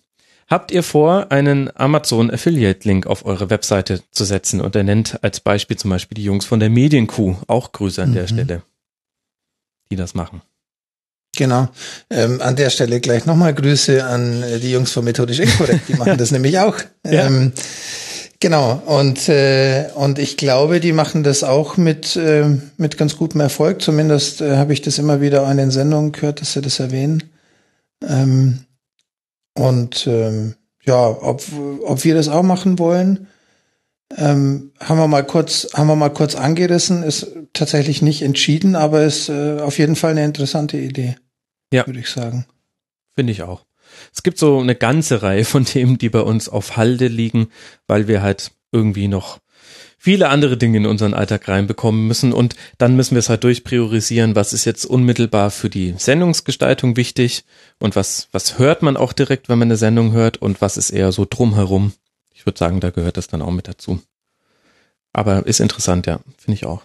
[0.47, 4.61] Habt ihr vor, einen Amazon Affiliate Link auf eure Webseite zu setzen?
[4.61, 7.35] Und er nennt als Beispiel zum Beispiel die Jungs von der Medienkuh.
[7.49, 8.29] Auch Grüße an der Mhm.
[8.29, 8.63] Stelle,
[9.91, 10.41] die das machen.
[11.39, 11.69] Genau.
[12.11, 15.89] Ähm, an der Stelle gleich nochmal Grüße an äh, die Jungs von Methodisch Inkorrekt.
[15.89, 16.77] Die machen das nämlich auch.
[17.07, 17.27] Ja.
[17.27, 17.53] Ähm,
[18.41, 18.83] genau.
[18.87, 22.45] Und, äh, und ich glaube, die machen das auch mit, äh,
[22.77, 23.83] mit ganz gutem Erfolg.
[23.83, 27.23] Zumindest äh, habe ich das immer wieder in den Sendungen gehört, dass sie das erwähnen.
[28.05, 28.65] Ähm,
[29.55, 31.45] und ähm, ja, ob,
[31.85, 33.29] ob wir das auch machen wollen,
[34.17, 39.05] ähm, haben wir mal kurz, haben wir mal kurz angerissen, ist tatsächlich nicht entschieden, aber
[39.05, 41.15] ist äh, auf jeden Fall eine interessante Idee.
[41.73, 41.87] Ja.
[41.87, 42.47] Würde ich sagen.
[43.15, 43.65] Finde ich auch.
[44.15, 47.49] Es gibt so eine ganze Reihe von Themen, die bei uns auf Halde liegen,
[47.87, 49.39] weil wir halt irgendwie noch
[49.99, 54.37] viele andere Dinge in unseren Alltag reinbekommen müssen und dann müssen wir es halt durchpriorisieren,
[54.37, 57.45] was ist jetzt unmittelbar für die Sendungsgestaltung wichtig
[57.81, 60.91] und was, was hört man auch direkt, wenn man eine Sendung hört und was ist
[60.91, 61.93] eher so drumherum.
[62.33, 64.01] Ich würde sagen, da gehört das dann auch mit dazu.
[65.13, 66.83] Aber ist interessant, ja, finde ich auch.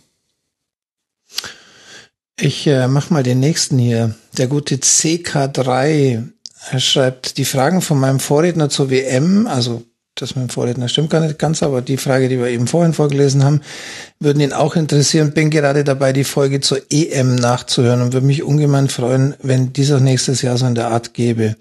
[2.39, 4.15] Ich äh, mach mal den nächsten hier.
[4.37, 6.33] Der gute CK3
[6.69, 9.83] er schreibt die Fragen von meinem Vorredner zur WM, also
[10.15, 12.93] das mit dem Vorredner stimmt gar nicht ganz, aber die Frage, die wir eben vorhin
[12.93, 13.61] vorgelesen haben,
[14.19, 15.33] würden ihn auch interessieren.
[15.33, 19.91] Bin gerade dabei, die Folge zur EM nachzuhören und würde mich ungemein freuen, wenn dies
[19.91, 21.55] auch nächstes Jahr so in der Art gäbe.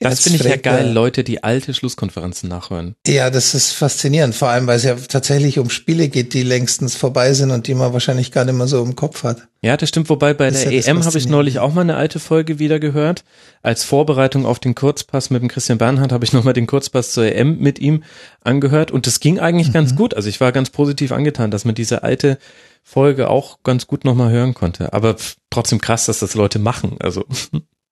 [0.00, 2.94] Das finde ich ja geil, Leute, die alte Schlusskonferenzen nachhören.
[3.06, 6.94] Ja, das ist faszinierend, vor allem, weil es ja tatsächlich um Spiele geht, die längstens
[6.96, 9.46] vorbei sind und die man wahrscheinlich gar nicht mehr so im Kopf hat.
[9.62, 10.10] Ja, das stimmt.
[10.10, 12.80] Wobei bei Das der ja EM habe ich neulich auch mal eine alte Folge wieder
[12.80, 13.24] gehört.
[13.62, 17.24] Als Vorbereitung auf den Kurzpass mit dem Christian Bernhard habe ich nochmal den Kurzpass zur
[17.24, 18.02] EM mit ihm
[18.42, 19.72] angehört und das ging eigentlich Mhm.
[19.72, 20.12] ganz gut.
[20.14, 22.38] Also ich war ganz positiv angetan, dass man diese alte
[22.82, 24.92] Folge auch ganz gut nochmal hören konnte.
[24.92, 25.16] Aber
[25.50, 26.96] trotzdem krass, dass das Leute machen.
[27.00, 27.24] Also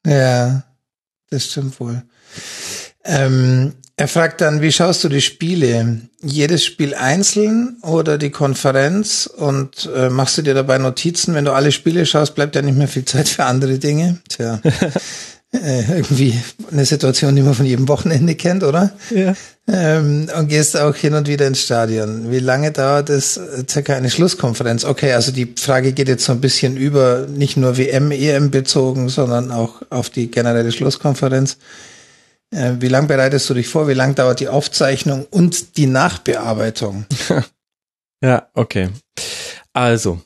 [0.06, 0.64] Ja,
[1.32, 2.02] das stimmt wohl.
[3.04, 6.00] Ähm, er fragt dann, wie schaust du die Spiele?
[6.22, 9.26] Jedes Spiel einzeln oder die Konferenz?
[9.26, 11.34] Und äh, machst du dir dabei Notizen?
[11.34, 14.20] Wenn du alle Spiele schaust, bleibt ja nicht mehr viel Zeit für andere Dinge.
[14.28, 14.60] Tja,
[15.52, 16.38] äh, irgendwie
[16.70, 18.92] eine Situation, die man von jedem Wochenende kennt, oder?
[19.10, 19.34] Ja.
[19.68, 22.30] Ähm, und gehst auch hin und wieder ins Stadion.
[22.30, 24.84] Wie lange dauert es äh, circa eine Schlusskonferenz?
[24.84, 29.08] Okay, also die Frage geht jetzt so ein bisschen über, nicht nur WM, EM bezogen,
[29.08, 31.58] sondern auch auf die generelle Schlusskonferenz.
[32.50, 33.88] Äh, wie lang bereitest du dich vor?
[33.88, 37.06] Wie lang dauert die Aufzeichnung und die Nachbearbeitung?
[38.24, 38.88] Ja, okay.
[39.72, 40.20] Also,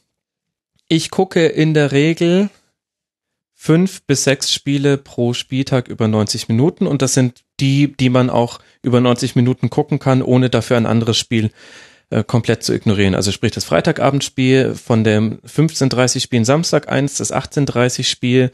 [0.87, 2.51] ich gucke in der Regel
[3.59, 8.29] fünf bis sechs Spiele pro Spieltag über 90 Minuten und das sind die, die man
[8.29, 11.51] auch über 90 Minuten gucken kann, ohne dafür ein anderes Spiel
[12.11, 13.15] äh, komplett zu ignorieren.
[13.15, 18.53] Also sprich das Freitagabendspiel von dem 15.30 Spiel Samstag eins, das 18.30 Spiel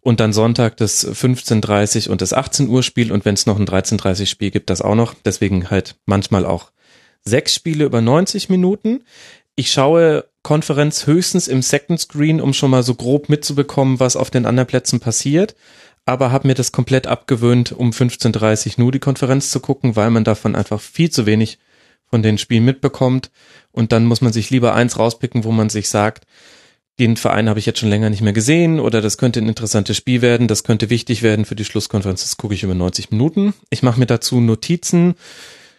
[0.00, 3.66] und dann Sonntag das 15.30 und das 18 Uhr Spiel und wenn es noch ein
[3.66, 5.14] 13.30 Spiel gibt, das auch noch.
[5.24, 6.72] Deswegen halt manchmal auch
[7.24, 9.04] sechs Spiele über 90 Minuten.
[9.54, 14.30] Ich schaue Konferenz höchstens im Second Screen, um schon mal so grob mitzubekommen, was auf
[14.30, 15.54] den anderen Plätzen passiert.
[16.04, 20.24] Aber habe mir das komplett abgewöhnt, um 15.30 nur die Konferenz zu gucken, weil man
[20.24, 21.58] davon einfach viel zu wenig
[22.10, 23.30] von den Spielen mitbekommt.
[23.70, 26.26] Und dann muss man sich lieber eins rauspicken, wo man sich sagt,
[26.98, 29.96] den Verein habe ich jetzt schon länger nicht mehr gesehen oder das könnte ein interessantes
[29.96, 33.54] Spiel werden, das könnte wichtig werden für die Schlusskonferenz, das gucke ich über 90 Minuten.
[33.70, 35.14] Ich mache mir dazu Notizen,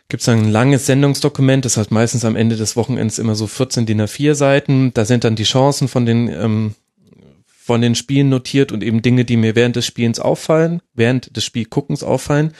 [0.09, 3.85] gibt es ein langes Sendungsdokument, das hat meistens am Ende des Wochenends immer so 14
[3.85, 6.75] DIN A4 Seiten, da sind dann die Chancen von den ähm,
[7.63, 11.45] von den Spielen notiert und eben Dinge, die mir während des Spielens auffallen, während des
[11.45, 12.51] Spielguckens auffallen.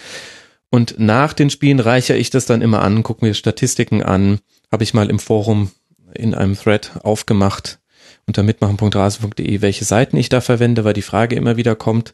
[0.69, 4.39] Und nach den Spielen reiche ich das dann immer an, gucke mir Statistiken an,
[4.71, 5.71] habe ich mal im Forum
[6.15, 7.79] in einem Thread aufgemacht,
[8.27, 12.13] unter mitmachen.rasen.de, welche Seiten ich da verwende, weil die Frage immer wieder kommt.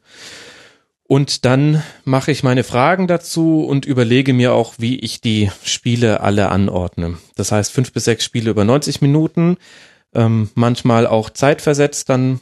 [1.11, 6.19] Und dann mache ich meine Fragen dazu und überlege mir auch, wie ich die Spiele
[6.19, 7.17] alle anordne.
[7.35, 9.57] Das heißt, fünf bis sechs Spiele über 90 Minuten,
[10.13, 12.41] ähm, manchmal auch zeitversetzt, dann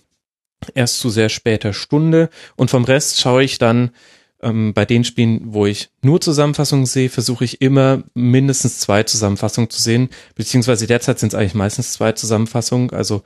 [0.76, 2.30] erst zu sehr später Stunde.
[2.58, 3.92] Und vom Rest schaue ich dann
[4.42, 9.70] ähm, bei den Spielen, wo ich nur Zusammenfassungen sehe, versuche ich immer mindestens zwei Zusammenfassungen
[9.70, 13.24] zu sehen, beziehungsweise derzeit sind es eigentlich meistens zwei Zusammenfassungen, also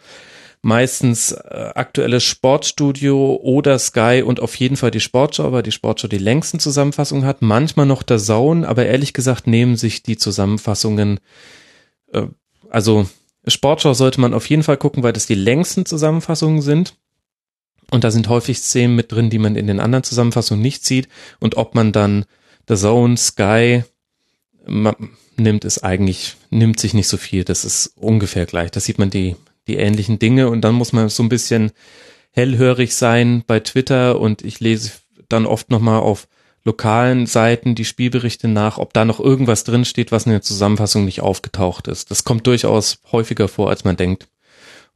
[0.62, 6.08] meistens äh, aktuelles Sportstudio oder Sky und auf jeden Fall die Sportschau, weil die Sportschau
[6.08, 11.20] die längsten Zusammenfassungen hat, manchmal noch der Zone, aber ehrlich gesagt nehmen sich die Zusammenfassungen,
[12.14, 12.28] äh,
[12.70, 13.08] also
[13.48, 16.96] Sportschau sollte man auf jeden Fall gucken, weil das die längsten Zusammenfassungen sind.
[17.90, 21.10] Und da sind häufig Szenen mit drin, die man in den anderen Zusammenfassungen nicht sieht.
[21.40, 22.26] Und ob man dann
[22.70, 23.84] The Zone, Sky
[25.36, 27.44] nimmt, ist eigentlich, nimmt sich nicht so viel.
[27.44, 28.72] Das ist ungefähr gleich.
[28.72, 29.36] Da sieht man die,
[29.68, 30.50] die ähnlichen Dinge.
[30.50, 31.72] Und dann muss man so ein bisschen
[32.32, 34.20] hellhörig sein bei Twitter.
[34.20, 34.92] Und ich lese
[35.30, 36.28] dann oft nochmal auf
[36.64, 41.22] lokalen Seiten die Spielberichte nach, ob da noch irgendwas drinsteht, was in der Zusammenfassung nicht
[41.22, 42.12] aufgetaucht ist.
[42.12, 44.28] Das kommt durchaus häufiger vor, als man denkt.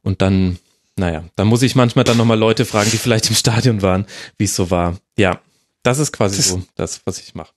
[0.02, 0.58] Und dann
[0.98, 4.06] naja, da muss ich manchmal dann nochmal Leute fragen, die vielleicht im Stadion waren,
[4.38, 4.96] wie es so war.
[5.18, 5.40] Ja,
[5.82, 7.52] das ist quasi das, so das, was ich mache.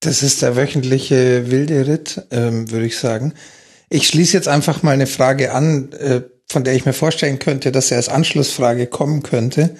[0.00, 3.32] Das ist der wöchentliche wilde Ritt, ähm, würde ich sagen.
[3.88, 7.72] Ich schließe jetzt einfach mal eine Frage an, äh, von der ich mir vorstellen könnte,
[7.72, 9.76] dass er als Anschlussfrage kommen könnte.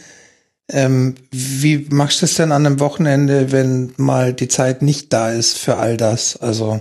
[0.68, 5.31] Ähm, wie machst du es denn an einem Wochenende, wenn mal die Zeit nicht da
[5.31, 6.36] ist für all das?
[6.36, 6.81] Also,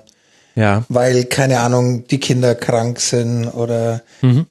[0.56, 0.86] ja.
[0.90, 4.48] weil, keine Ahnung, die Kinder krank sind oder mhm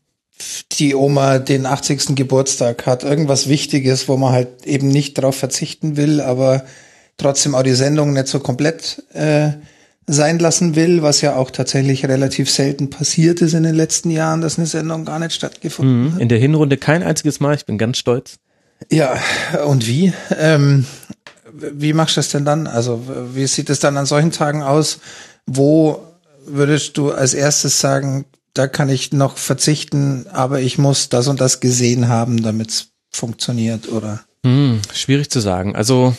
[0.73, 2.17] die Oma den 80.
[2.17, 6.65] Geburtstag hat, irgendwas Wichtiges, wo man halt eben nicht darauf verzichten will, aber
[7.17, 9.51] trotzdem auch die Sendung nicht so komplett äh,
[10.07, 14.41] sein lassen will, was ja auch tatsächlich relativ selten passiert ist in den letzten Jahren,
[14.41, 16.15] dass eine Sendung gar nicht stattgefunden mhm.
[16.15, 16.21] hat.
[16.21, 18.39] In der Hinrunde kein einziges Mal, ich bin ganz stolz.
[18.91, 19.19] Ja,
[19.67, 20.13] und wie?
[20.39, 20.87] Ähm,
[21.53, 22.67] wie machst du das denn dann?
[22.67, 23.03] Also,
[23.35, 25.01] wie sieht es dann an solchen Tagen aus?
[25.47, 26.03] Wo
[26.47, 31.41] würdest du als erstes sagen, da kann ich noch verzichten, aber ich muss das und
[31.41, 34.21] das gesehen haben, damit es funktioniert, oder?
[34.45, 35.77] Hm, schwierig zu sagen.
[35.77, 36.17] Also,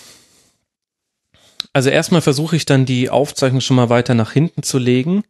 [1.73, 5.23] also erstmal versuche ich dann die Aufzeichnung schon mal weiter nach hinten zu legen,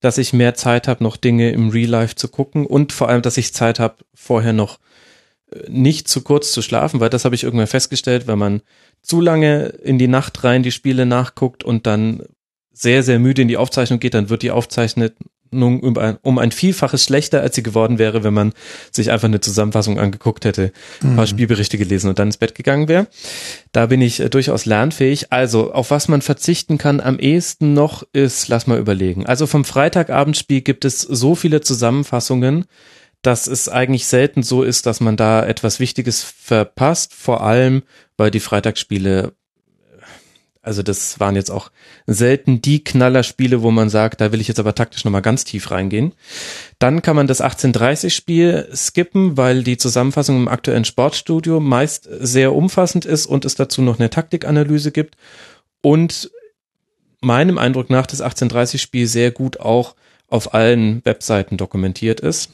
[0.00, 3.22] dass ich mehr Zeit habe, noch Dinge im Real Life zu gucken und vor allem,
[3.22, 4.78] dass ich Zeit habe, vorher noch
[5.50, 8.62] äh, nicht zu kurz zu schlafen, weil das habe ich irgendwann festgestellt, wenn man
[9.02, 12.22] zu lange in die Nacht rein die Spiele nachguckt und dann
[12.78, 15.10] sehr, sehr müde in die Aufzeichnung geht, dann wird die Aufzeichnung
[15.50, 18.52] um ein Vielfaches schlechter, als sie geworden wäre, wenn man
[18.92, 21.30] sich einfach eine Zusammenfassung angeguckt hätte, ein paar mhm.
[21.30, 23.06] Spielberichte gelesen und dann ins Bett gegangen wäre.
[23.72, 25.32] Da bin ich äh, durchaus lernfähig.
[25.32, 29.24] Also, auf was man verzichten kann am ehesten noch ist, lass mal überlegen.
[29.24, 32.66] Also vom Freitagabendspiel gibt es so viele Zusammenfassungen,
[33.22, 37.82] dass es eigentlich selten so ist, dass man da etwas Wichtiges verpasst, vor allem
[38.18, 39.32] weil die Freitagsspiele
[40.68, 41.70] Also das waren jetzt auch
[42.06, 45.70] selten die Knallerspiele, wo man sagt, da will ich jetzt aber taktisch nochmal ganz tief
[45.70, 46.12] reingehen.
[46.78, 53.06] Dann kann man das 1830-Spiel skippen, weil die Zusammenfassung im aktuellen Sportstudio meist sehr umfassend
[53.06, 55.16] ist und es dazu noch eine Taktikanalyse gibt
[55.80, 56.30] und
[57.22, 59.94] meinem Eindruck nach das 1830-Spiel sehr gut auch
[60.26, 62.50] auf allen Webseiten dokumentiert ist.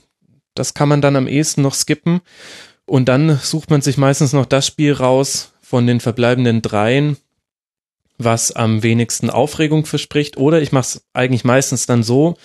[0.55, 2.20] Das kann man dann am ehesten noch skippen
[2.86, 7.17] und dann sucht man sich meistens noch das Spiel raus von den verbleibenden dreien,
[8.18, 10.36] was am wenigsten Aufregung verspricht.
[10.36, 12.36] Oder ich mache es eigentlich meistens dann so,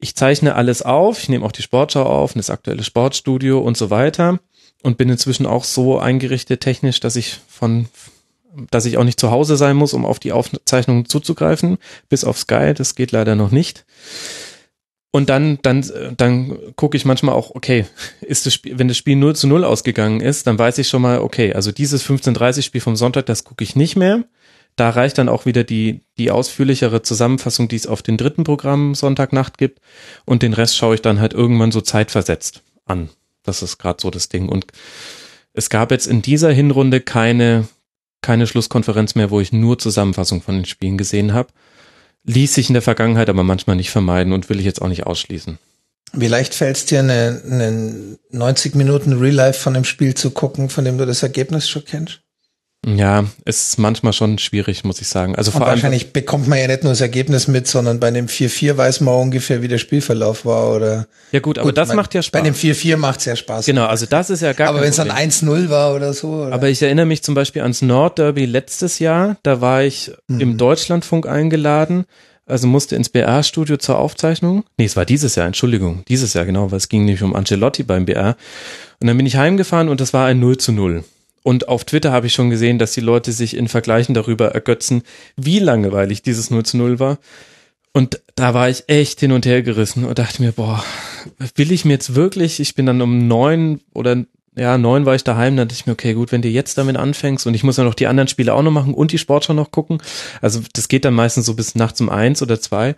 [0.00, 3.90] ich zeichne alles auf, ich nehme auch die Sportschau auf, das aktuelle Sportstudio und so
[3.90, 4.40] weiter
[4.82, 7.86] und bin inzwischen auch so eingerichtet technisch, dass ich von
[8.70, 11.78] dass ich auch nicht zu Hause sein muss, um auf die Aufzeichnung zuzugreifen,
[12.10, 13.86] bis auf Sky, das geht leider noch nicht.
[15.10, 15.84] Und dann, dann,
[16.16, 17.86] dann gucke ich manchmal auch, okay,
[18.22, 21.02] ist das Spiel, wenn das Spiel 0 zu 0 ausgegangen ist, dann weiß ich schon
[21.02, 24.24] mal, okay, also dieses 15:30 Spiel vom Sonntag, das gucke ich nicht mehr.
[24.76, 28.94] Da reicht dann auch wieder die, die ausführlichere Zusammenfassung, die es auf den dritten Programm
[28.94, 29.80] Sonntagnacht gibt.
[30.24, 33.10] Und den Rest schaue ich dann halt irgendwann so zeitversetzt an.
[33.42, 34.48] Das ist gerade so das Ding.
[34.48, 34.66] Und
[35.52, 37.68] es gab jetzt in dieser Hinrunde keine,
[38.22, 41.50] keine Schlusskonferenz mehr, wo ich nur Zusammenfassung von den Spielen gesehen habe.
[42.24, 45.06] Ließ sich in der Vergangenheit aber manchmal nicht vermeiden und will ich jetzt auch nicht
[45.06, 45.58] ausschließen.
[46.14, 50.30] Wie leicht fällt es dir, eine, eine 90 Minuten Real Life von dem Spiel zu
[50.30, 52.21] gucken, von dem du das Ergebnis schon kennst?
[52.84, 55.36] Ja, ist manchmal schon schwierig, muss ich sagen.
[55.36, 58.26] Also vor allem wahrscheinlich bekommt man ja nicht nur das Ergebnis mit, sondern bei dem
[58.26, 61.06] 4-4 weiß man ungefähr, wie der Spielverlauf war, oder?
[61.30, 62.32] Ja gut, aber das mein- macht ja Spaß.
[62.32, 63.66] Bei dem 4-4 macht's ja Spaß.
[63.66, 65.28] genau, also das ist ja gar Aber wenn es dann Problem.
[65.30, 66.52] 1-0 war oder so, oder?
[66.52, 69.36] Aber ich erinnere mich zum Beispiel ans Nordderby letztes Jahr.
[69.44, 70.40] Da war ich Mhm.
[70.40, 72.04] im Deutschlandfunk eingeladen,
[72.46, 74.64] also musste ins BR-Studio zur Aufzeichnung.
[74.76, 77.84] Nee, es war dieses Jahr, Entschuldigung, dieses Jahr genau, weil es ging nämlich um Ancelotti
[77.84, 78.36] beim BR.
[79.00, 81.04] Und dann bin ich heimgefahren und das war ein 0 zu 0.
[81.42, 85.02] Und auf Twitter habe ich schon gesehen, dass die Leute sich in Vergleichen darüber ergötzen,
[85.36, 87.18] wie langweilig dieses 0 zu 0 war.
[87.92, 90.82] Und da war ich echt hin und her gerissen und dachte mir, boah,
[91.56, 95.24] will ich mir jetzt wirklich, ich bin dann um neun oder ja, neun war ich
[95.24, 97.78] daheim, dann dachte ich mir, okay, gut, wenn du jetzt damit anfängst und ich muss
[97.78, 99.98] ja noch die anderen Spiele auch noch machen und die Sportschau noch gucken.
[100.40, 102.94] Also das geht dann meistens so bis nachts um eins oder zwei.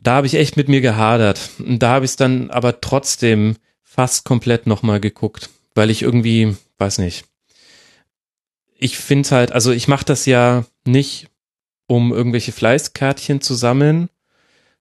[0.00, 1.50] Da habe ich echt mit mir gehadert.
[1.58, 6.56] Und da habe ich es dann aber trotzdem fast komplett nochmal geguckt, weil ich irgendwie,
[6.78, 7.24] weiß nicht,
[8.82, 11.28] ich finde halt, also ich mache das ja nicht,
[11.86, 14.08] um irgendwelche Fleißkärtchen zu sammeln,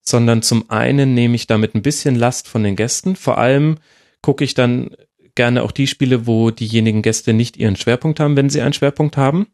[0.02, 3.16] sondern zum einen nehme ich damit ein bisschen Last von den Gästen.
[3.16, 3.78] Vor allem
[4.22, 4.96] gucke ich dann
[5.36, 9.18] gerne auch die Spiele, wo diejenigen Gäste nicht ihren Schwerpunkt haben, wenn sie einen Schwerpunkt
[9.18, 9.48] haben.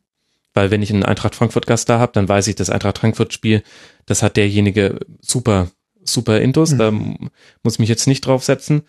[0.53, 3.33] Weil wenn ich einen Eintracht Frankfurt Gast da habe, dann weiß ich, das Eintracht Frankfurt
[3.33, 3.63] Spiel,
[4.05, 5.69] das hat derjenige super,
[6.03, 7.29] super Intus, da m-
[7.63, 8.83] muss ich mich jetzt nicht draufsetzen.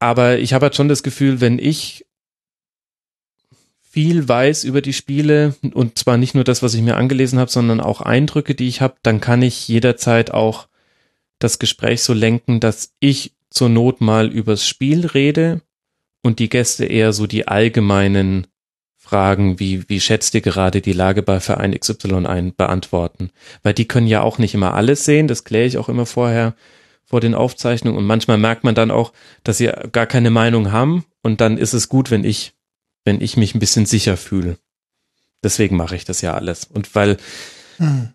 [0.00, 2.04] Aber ich habe halt schon das Gefühl, wenn ich
[3.94, 7.48] viel weiß über die Spiele und zwar nicht nur das, was ich mir angelesen habe,
[7.48, 10.66] sondern auch Eindrücke, die ich habe, dann kann ich jederzeit auch
[11.38, 15.60] das Gespräch so lenken, dass ich zur Not mal übers Spiel rede
[16.24, 18.48] und die Gäste eher so die allgemeinen
[18.96, 23.30] Fragen wie, wie schätzt ihr gerade die Lage bei Verein XY ein, beantworten.
[23.62, 26.56] Weil die können ja auch nicht immer alles sehen, das kläre ich auch immer vorher
[27.04, 29.12] vor den Aufzeichnungen und manchmal merkt man dann auch,
[29.44, 32.53] dass sie gar keine Meinung haben und dann ist es gut, wenn ich,
[33.04, 34.58] wenn ich mich ein bisschen sicher fühle.
[35.42, 36.64] Deswegen mache ich das ja alles.
[36.64, 37.18] Und weil,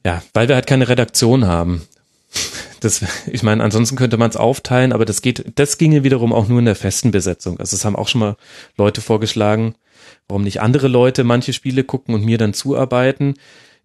[0.03, 1.87] ja, weil wir halt keine Redaktion haben.
[2.81, 6.47] Das, ich meine, ansonsten könnte man es aufteilen, aber das geht, das ginge wiederum auch
[6.47, 7.59] nur in der festen Besetzung.
[7.59, 8.37] Also es haben auch schon mal
[8.77, 9.75] Leute vorgeschlagen,
[10.29, 13.33] warum nicht andere Leute manche Spiele gucken und mir dann zuarbeiten.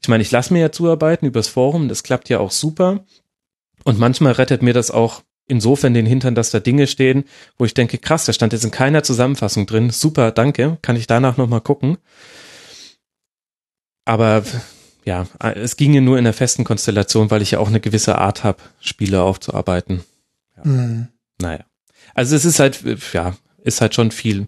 [0.01, 3.05] Ich meine, ich lasse mir ja zuarbeiten übers Forum, das klappt ja auch super.
[3.83, 7.25] Und manchmal rettet mir das auch insofern den Hintern, dass da Dinge stehen,
[7.59, 9.91] wo ich denke, krass, da stand jetzt in keiner Zusammenfassung drin.
[9.91, 10.79] Super, danke.
[10.83, 11.99] Kann ich danach nochmal gucken.
[14.05, 14.45] Aber
[15.05, 18.45] ja, es ginge nur in der festen Konstellation, weil ich ja auch eine gewisse Art
[18.45, 20.03] habe, Spiele aufzuarbeiten.
[20.63, 21.09] Hm.
[21.41, 21.65] Naja.
[22.15, 22.81] Also es ist halt,
[23.13, 24.47] ja, ist halt schon viel.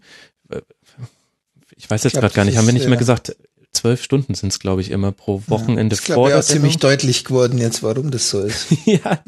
[1.77, 3.37] Ich weiß jetzt gerade gar nicht, haben wir ist, nicht mehr äh, gesagt,
[3.77, 6.45] zwölf Stunden sind es, glaube ich, immer pro Wochenende Das ist, vor ich, der auch
[6.45, 8.67] ziemlich deutlich geworden jetzt, warum das so ist.
[8.85, 9.21] ja,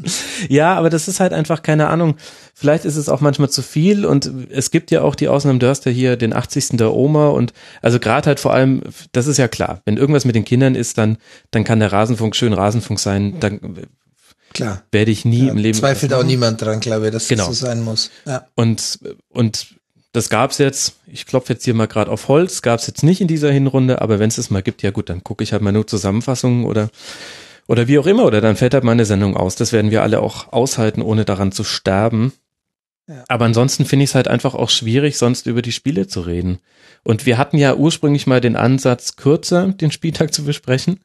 [0.48, 2.16] ja, aber das ist halt einfach keine Ahnung.
[2.54, 5.60] Vielleicht ist es auch manchmal zu viel und es gibt ja auch die Ausnahmen.
[5.60, 6.70] Du hast ja hier den 80.
[6.78, 7.52] der Oma und
[7.82, 9.80] also gerade halt vor allem, das ist ja klar.
[9.84, 11.18] Wenn irgendwas mit den Kindern ist, dann
[11.52, 13.38] dann kann der Rasenfunk schön Rasenfunk sein.
[13.38, 13.60] Dann
[14.54, 14.82] Klar.
[14.90, 17.46] werde ich nie Ja, im Leben Zweifelt auch niemand dran, glaube ich, dass Genau.
[17.48, 18.10] das so sein muss.
[18.26, 18.46] Ja.
[18.54, 19.77] Und, und
[20.18, 23.28] das gab's jetzt, ich klopfe jetzt hier mal gerade auf Holz, gab's jetzt nicht in
[23.28, 25.70] dieser Hinrunde, aber wenn es es mal gibt, ja gut, dann gucke ich halt mal
[25.70, 26.90] nur Zusammenfassungen oder,
[27.68, 29.54] oder wie auch immer, oder dann fällt halt meine Sendung aus.
[29.54, 32.32] Das werden wir alle auch aushalten, ohne daran zu sterben.
[33.06, 33.22] Ja.
[33.28, 36.58] Aber ansonsten finde ich es halt einfach auch schwierig, sonst über die Spiele zu reden.
[37.04, 40.98] Und wir hatten ja ursprünglich mal den Ansatz, kürzer den Spieltag zu besprechen.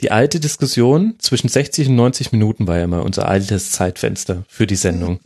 [0.00, 4.66] Die alte Diskussion zwischen 60 und 90 Minuten war ja mal unser altes Zeitfenster für
[4.66, 5.18] die Sendung.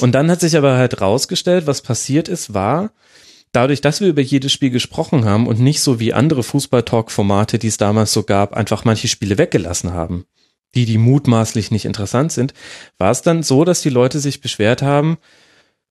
[0.00, 2.92] Und dann hat sich aber halt rausgestellt, was passiert ist, war,
[3.52, 7.66] dadurch, dass wir über jedes Spiel gesprochen haben und nicht so wie andere Fußball-Talk-Formate, die
[7.66, 10.24] es damals so gab, einfach manche Spiele weggelassen haben,
[10.74, 12.54] die, die mutmaßlich nicht interessant sind,
[12.96, 15.18] war es dann so, dass die Leute sich beschwert haben,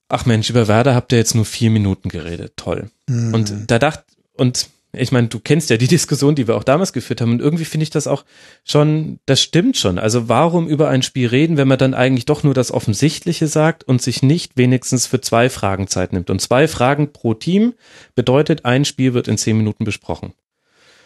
[0.07, 2.89] ach Mensch, über Werder habt ihr jetzt nur vier Minuten geredet, toll.
[3.07, 3.33] Mhm.
[3.33, 6.93] Und da dachte, und ich meine, du kennst ja die Diskussion, die wir auch damals
[6.93, 7.31] geführt haben.
[7.31, 8.25] Und irgendwie finde ich das auch
[8.63, 9.99] schon, das stimmt schon.
[9.99, 13.83] Also warum über ein Spiel reden, wenn man dann eigentlich doch nur das Offensichtliche sagt
[13.83, 16.29] und sich nicht wenigstens für zwei Fragen Zeit nimmt?
[16.29, 17.73] Und zwei Fragen pro Team
[18.15, 20.33] bedeutet, ein Spiel wird in zehn Minuten besprochen.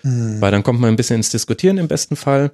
[0.02, 0.40] Hm.
[0.42, 2.52] Weil dann kommt man ein bisschen ins Diskutieren im besten Fall.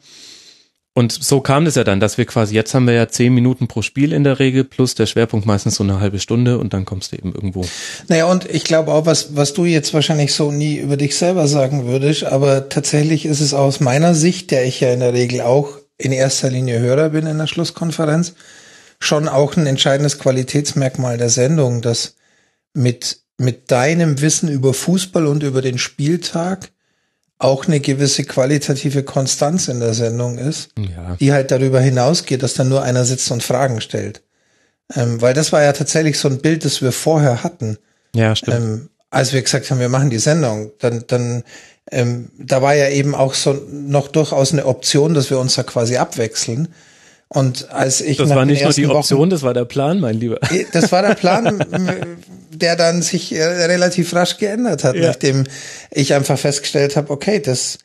[0.99, 3.69] Und so kam es ja dann, dass wir quasi, jetzt haben wir ja zehn Minuten
[3.69, 6.83] pro Spiel in der Regel, plus der Schwerpunkt meistens so eine halbe Stunde und dann
[6.83, 7.63] kommst du eben irgendwo.
[8.09, 11.47] Naja, und ich glaube auch, was, was du jetzt wahrscheinlich so nie über dich selber
[11.47, 15.39] sagen würdest, aber tatsächlich ist es aus meiner Sicht, der ich ja in der Regel
[15.39, 18.33] auch in erster Linie Hörer bin in der Schlusskonferenz,
[18.99, 22.15] schon auch ein entscheidendes Qualitätsmerkmal der Sendung, dass
[22.73, 26.71] mit, mit deinem Wissen über Fußball und über den Spieltag
[27.39, 31.15] auch eine gewisse qualitative Konstanz in der Sendung ist, ja.
[31.19, 34.21] die halt darüber hinausgeht, dass dann nur einer sitzt und Fragen stellt.
[34.93, 37.77] Ähm, weil das war ja tatsächlich so ein Bild, das wir vorher hatten.
[38.13, 38.57] Ja, stimmt.
[38.57, 41.43] Ähm, als wir gesagt haben, wir machen die Sendung, dann, dann
[41.91, 45.63] ähm, da war ja eben auch so noch durchaus eine Option, dass wir uns da
[45.63, 46.67] quasi abwechseln.
[47.31, 50.19] Und als ich das war nicht nur die Option, Wochen, das war der Plan, mein
[50.19, 50.39] Lieber.
[50.73, 51.63] Das war der Plan,
[52.51, 55.07] der dann sich äh, relativ rasch geändert hat, ja.
[55.07, 55.45] nachdem
[55.91, 57.77] ich einfach festgestellt habe, okay, das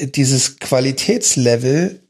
[0.00, 2.00] dieses Qualitätslevel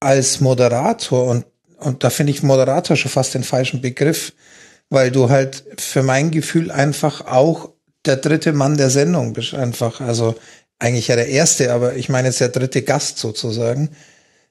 [0.00, 1.44] als Moderator und
[1.78, 4.32] und da finde ich Moderator schon fast den falschen Begriff,
[4.88, 7.70] weil du halt für mein Gefühl einfach auch
[8.06, 10.36] der dritte Mann der Sendung bist einfach, also
[10.78, 13.90] eigentlich ja der erste, aber ich meine jetzt der dritte Gast sozusagen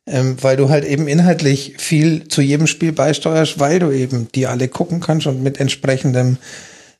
[0.08, 4.48] ähm, weil du halt eben inhaltlich viel zu jedem Spiel beisteuerst, weil du eben die
[4.48, 6.38] alle gucken kannst und mit entsprechendem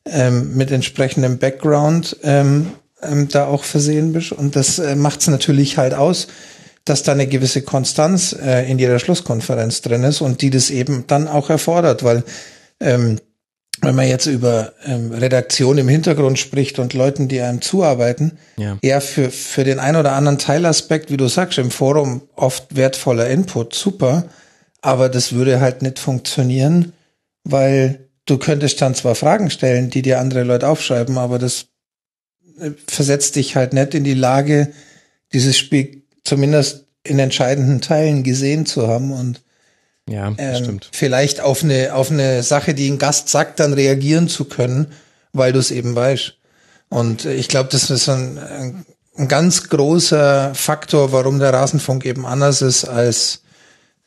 [0.06, 4.32] ähm, mit entsprechendem Background ähm, ähm, da auch versehen bist.
[4.32, 6.28] Und das äh, macht es natürlich halt aus,
[6.84, 11.04] dass da eine gewisse Konstanz äh, in jeder Schlusskonferenz drin ist und die das eben
[11.08, 12.22] dann auch erfordert, weil
[12.78, 13.18] ähm,
[13.82, 18.78] wenn man jetzt über ähm, Redaktion im Hintergrund spricht und Leuten, die einem zuarbeiten, ja.
[18.82, 23.28] eher für, für den ein oder anderen Teilaspekt, wie du sagst, im Forum oft wertvoller
[23.28, 24.24] Input, super,
[24.80, 26.92] aber das würde halt nicht funktionieren,
[27.44, 31.66] weil du könntest dann zwar Fragen stellen, die dir andere Leute aufschreiben, aber das
[32.58, 34.72] äh, versetzt dich halt nicht in die Lage,
[35.32, 39.42] dieses Spiel zumindest in entscheidenden Teilen gesehen zu haben und
[40.08, 40.88] ja, ähm, stimmt.
[40.92, 44.92] Vielleicht auf eine, auf eine Sache, die ein Gast sagt, dann reagieren zu können,
[45.32, 46.34] weil du es eben weißt.
[46.88, 48.38] Und ich glaube, das ist ein,
[49.16, 53.42] ein, ganz großer Faktor, warum der Rasenfunk eben anders ist als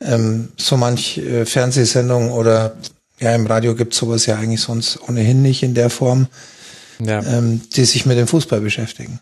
[0.00, 2.76] ähm, so manch äh, Fernsehsendung oder
[3.18, 6.28] ja, im Radio gibt's sowas ja eigentlich sonst ohnehin nicht in der Form,
[7.00, 7.22] ja.
[7.22, 9.20] ähm, die sich mit dem Fußball beschäftigen.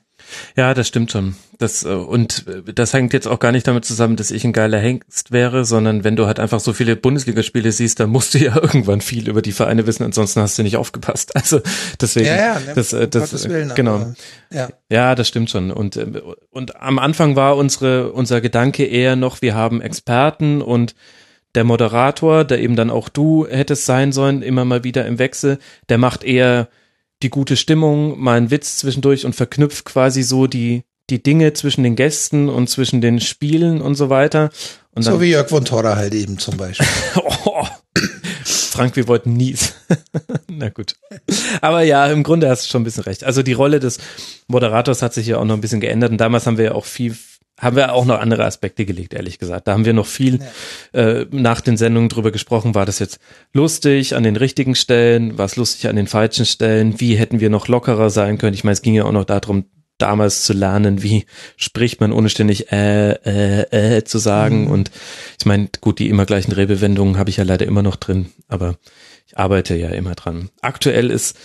[0.57, 1.35] Ja, das stimmt schon.
[1.59, 4.53] Das, äh, und äh, das hängt jetzt auch gar nicht damit zusammen, dass ich ein
[4.53, 8.39] geiler Hengst wäre, sondern wenn du halt einfach so viele Bundesligaspiele siehst, dann musst du
[8.45, 11.35] ja irgendwann viel über die Vereine wissen, ansonsten hast du nicht aufgepasst.
[11.37, 11.61] Also
[12.01, 13.95] deswegen, ja, ja, ne, das, äh, das, das Willen, genau.
[13.97, 14.15] Aber,
[14.53, 14.69] ja.
[14.89, 15.71] ja, das stimmt schon.
[15.71, 15.99] Und,
[16.51, 20.95] und am Anfang war unsere, unser Gedanke eher noch, wir haben Experten und
[21.55, 25.59] der Moderator, der eben dann auch du hättest sein sollen, immer mal wieder im Wechsel,
[25.89, 26.69] der macht eher
[27.23, 31.83] die gute Stimmung, mal einen Witz zwischendurch und verknüpft quasi so die, die Dinge zwischen
[31.83, 34.51] den Gästen und zwischen den Spielen und so weiter.
[34.95, 36.87] Und so wie Jörg von Torra halt eben zum Beispiel.
[37.45, 37.67] oh,
[38.45, 39.57] Frank, wir wollten nie.
[40.49, 40.97] Na gut.
[41.61, 43.25] Aber ja, im Grunde hast du schon ein bisschen recht.
[43.25, 43.99] Also die Rolle des
[44.47, 46.85] Moderators hat sich ja auch noch ein bisschen geändert und damals haben wir ja auch
[46.85, 47.17] viel
[47.59, 49.67] haben wir auch noch andere Aspekte gelegt, ehrlich gesagt.
[49.67, 50.41] Da haben wir noch viel
[50.93, 51.01] ja.
[51.01, 52.75] äh, nach den Sendungen drüber gesprochen.
[52.75, 53.19] War das jetzt
[53.53, 55.37] lustig an den richtigen Stellen?
[55.39, 57.01] War es lustig an den falschen Stellen?
[57.01, 58.55] Wie hätten wir noch lockerer sein können?
[58.55, 59.65] Ich meine, es ging ja auch noch darum,
[59.99, 64.63] damals zu lernen, wie spricht man ohne ständig äh, äh, äh zu sagen.
[64.63, 64.71] Mhm.
[64.71, 64.91] Und
[65.39, 68.77] ich meine, gut, die immer gleichen Redewendungen habe ich ja leider immer noch drin, aber
[69.27, 70.51] ich arbeite ja immer dran.
[70.63, 71.37] Aktuell ist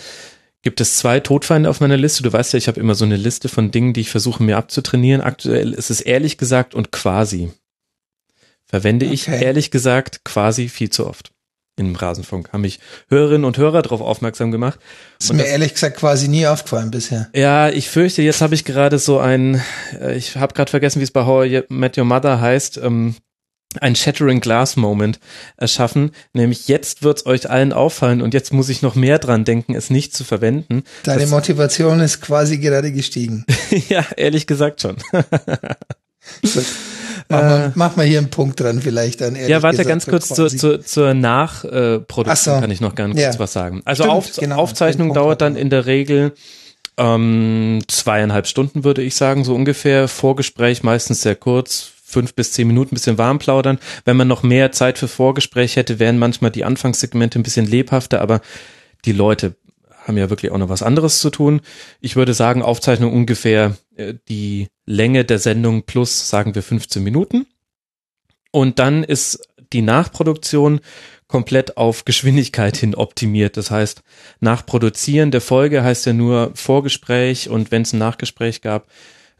[0.64, 2.22] gibt es zwei Todfeinde auf meiner Liste.
[2.22, 4.56] Du weißt ja, ich habe immer so eine Liste von Dingen, die ich versuche mir
[4.56, 5.20] abzutrainieren.
[5.20, 7.52] Aktuell ist es ehrlich gesagt und quasi.
[8.66, 9.14] Verwende okay.
[9.14, 11.30] ich ehrlich gesagt quasi viel zu oft
[11.76, 12.52] im Rasenfunk.
[12.52, 14.78] Haben mich Hörerinnen und Hörer darauf aufmerksam gemacht.
[15.20, 17.28] Ist und mir das, ehrlich gesagt quasi nie aufgefallen bisher.
[17.34, 19.60] Ja, ich fürchte, jetzt habe ich gerade so ein,
[20.00, 22.78] äh, ich habe gerade vergessen, wie es bei How I Met Your Mother heißt.
[22.78, 23.16] Ähm,
[23.80, 25.18] ein Shattering Glass Moment
[25.56, 29.74] erschaffen, nämlich jetzt wird's euch allen auffallen und jetzt muss ich noch mehr dran denken,
[29.74, 30.82] es nicht zu verwenden.
[31.02, 33.44] Deine Das- Motivation ist quasi gerade gestiegen.
[33.88, 34.96] ja, ehrlich gesagt schon.
[37.28, 39.34] Mach, mal, mach mal hier einen Punkt dran vielleicht dann.
[39.34, 39.52] ehrlich Äh.
[39.52, 42.60] Ja, warte gesagt, ganz kurz zur, zur, zur Nachproduktion Ach so.
[42.60, 43.28] kann ich noch ganz Ja.
[43.28, 43.80] kurz was sagen.
[43.84, 46.32] Also Stimmt, Auf, genau, Aufzeichnung dauert dann in der Regel
[46.98, 50.06] ähm, zweieinhalb Stunden, würde ich sagen, so ungefähr.
[50.06, 53.78] Vorgespräch meistens sehr kurz, fünf bis zehn Minuten, bisschen warm plaudern.
[54.04, 58.20] Wenn man noch mehr Zeit für Vorgespräch hätte, wären manchmal die Anfangssegmente ein bisschen lebhafter,
[58.22, 58.40] aber
[59.04, 59.56] die Leute
[60.04, 61.60] haben ja wirklich auch noch was anderes zu tun.
[62.00, 67.46] Ich würde sagen, Aufzeichnung ungefähr äh, die Länge der Sendung plus, sagen wir, 15 Minuten.
[68.50, 70.80] Und dann ist die Nachproduktion
[71.26, 73.56] komplett auf Geschwindigkeit hin optimiert.
[73.56, 74.02] Das heißt,
[74.40, 78.86] Nachproduzieren der Folge heißt ja nur Vorgespräch und wenn es ein Nachgespräch gab,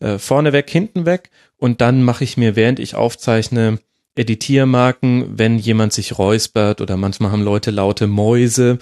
[0.00, 1.30] äh, vorneweg, hinten weg.
[1.56, 3.78] Und dann mache ich mir, während ich aufzeichne,
[4.16, 8.78] Editiermarken, wenn jemand sich räuspert oder manchmal haben Leute laute Mäuse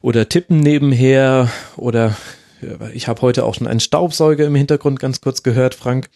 [0.00, 2.16] oder tippen nebenher oder
[2.60, 6.08] ja, ich habe heute auch schon einen Staubsauger im Hintergrund ganz kurz gehört, Frank.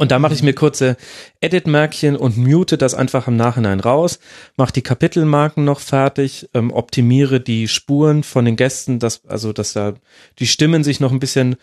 [0.00, 0.96] Und da mache ich mir kurze
[1.40, 4.20] Edit-Märkchen und mute das einfach im Nachhinein raus,
[4.56, 9.72] mache die Kapitelmarken noch fertig, ähm, optimiere die Spuren von den Gästen, dass, also dass
[9.72, 9.94] da
[10.38, 11.56] die Stimmen sich noch ein bisschen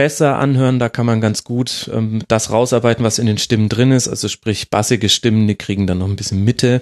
[0.00, 3.92] besser anhören, da kann man ganz gut ähm, das rausarbeiten, was in den Stimmen drin
[3.92, 6.80] ist, also sprich bassige Stimmen, die kriegen dann noch ein bisschen Mitte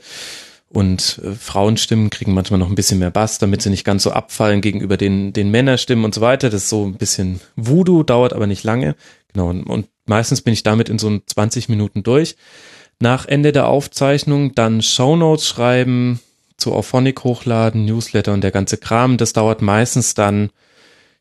[0.69, 4.13] und äh, Frauenstimmen kriegen manchmal noch ein bisschen mehr Bass, damit sie nicht ganz so
[4.13, 6.49] abfallen gegenüber den, den Männerstimmen und so weiter.
[6.49, 8.95] Das ist so ein bisschen Voodoo, dauert aber nicht lange.
[9.33, 12.37] Genau, und, und meistens bin ich damit in so 20 Minuten durch.
[13.01, 16.21] Nach Ende der Aufzeichnung dann Shownotes schreiben,
[16.57, 19.17] zu Auphonic hochladen, Newsletter und der ganze Kram.
[19.17, 20.51] Das dauert meistens dann,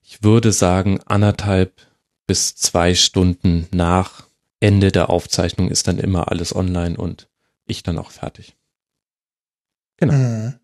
[0.03, 1.86] ich würde sagen, anderthalb
[2.27, 4.27] bis zwei Stunden nach
[4.59, 7.27] Ende der Aufzeichnung ist dann immer alles online und
[7.65, 8.55] ich dann auch fertig.
[10.01, 10.55] Mhm.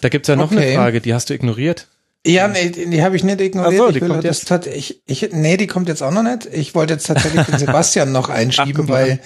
[0.00, 0.74] Da gibt's ja noch eine Okay.
[0.74, 1.88] Frage, die hast du ignoriert.
[2.26, 3.78] Ja, nee, die, habe ich nicht ignoriert.
[3.78, 4.48] So, die ich will kommt jetzt.
[4.48, 6.46] tat- ich, ich, nee, die kommt jetzt auch noch nicht.
[6.52, 9.20] Ich wollte jetzt tatsächlich den Sebastian noch einschieben, weil,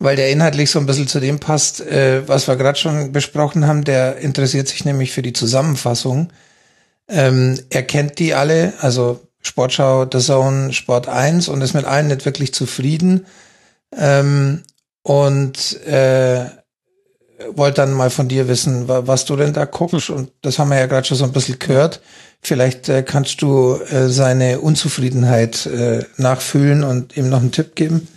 [0.00, 3.66] weil der inhaltlich so ein bisschen zu dem passt, äh, was wir gerade schon besprochen
[3.68, 3.84] haben.
[3.84, 6.32] Der interessiert sich nämlich für die Zusammenfassung.
[7.10, 12.06] Ähm, er kennt die alle, also Sportschau, The Zone, Sport 1 und ist mit allen
[12.08, 13.26] nicht wirklich zufrieden.
[13.96, 14.62] Ähm,
[15.02, 16.44] und äh,
[17.52, 20.10] wollte dann mal von dir wissen, wa- was du denn da guckst.
[20.10, 22.00] Und das haben wir ja gerade schon so ein bisschen gehört.
[22.42, 28.08] Vielleicht äh, kannst du äh, seine Unzufriedenheit äh, nachfühlen und ihm noch einen Tipp geben.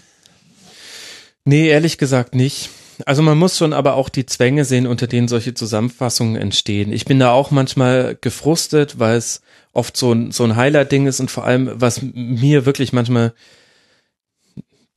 [1.45, 2.69] Nee, ehrlich gesagt nicht.
[3.05, 6.91] Also man muss schon aber auch die Zwänge sehen, unter denen solche Zusammenfassungen entstehen.
[6.91, 9.41] Ich bin da auch manchmal gefrustet, weil es
[9.73, 13.33] oft so ein, so ein Highlight-Ding ist und vor allem, was mir wirklich manchmal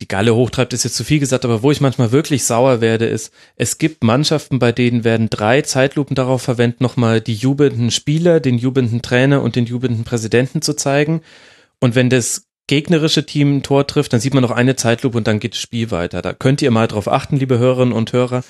[0.01, 3.07] die Galle hochtreibt, ist jetzt zu viel gesagt, aber wo ich manchmal wirklich sauer werde,
[3.07, 8.39] ist, es gibt Mannschaften, bei denen werden drei Zeitlupen darauf verwendet, nochmal die jubelnden Spieler,
[8.39, 11.21] den jubelnden Trainer und den jubelnden Präsidenten zu zeigen.
[11.79, 15.27] Und wenn das gegnerische Team ein Tor trifft, dann sieht man noch eine Zeitlupe und
[15.27, 16.21] dann geht das Spiel weiter.
[16.21, 18.43] Da könnt ihr mal drauf achten, liebe Hörerinnen und Hörer.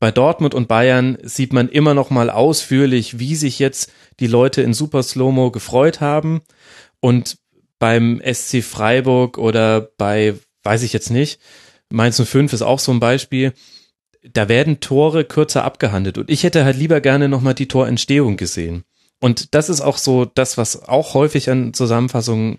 [0.00, 4.62] Bei Dortmund und Bayern sieht man immer noch mal ausführlich, wie sich jetzt die Leute
[4.62, 6.40] in Super Slow-Mo gefreut haben.
[7.00, 7.38] Und
[7.78, 11.38] beim SC Freiburg oder bei, weiß ich jetzt nicht,
[11.90, 13.52] Mainz 05 ist auch so ein Beispiel.
[14.22, 16.18] Da werden Tore kürzer abgehandelt.
[16.18, 18.84] Und ich hätte halt lieber gerne nochmal die Torentstehung gesehen.
[19.20, 22.58] Und das ist auch so das, was auch häufig an Zusammenfassungen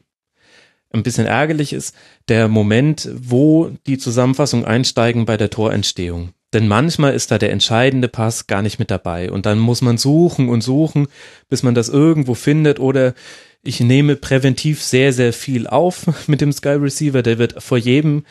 [0.92, 1.96] ein bisschen ärgerlich ist,
[2.28, 6.30] der Moment, wo die Zusammenfassung einsteigen bei der Torentstehung.
[6.54, 9.98] Denn manchmal ist da der entscheidende Pass gar nicht mit dabei und dann muss man
[9.98, 11.08] suchen und suchen,
[11.48, 13.14] bis man das irgendwo findet oder
[13.62, 17.22] ich nehme präventiv sehr, sehr viel auf mit dem Sky Receiver.
[17.22, 18.26] Der wird vor jedem,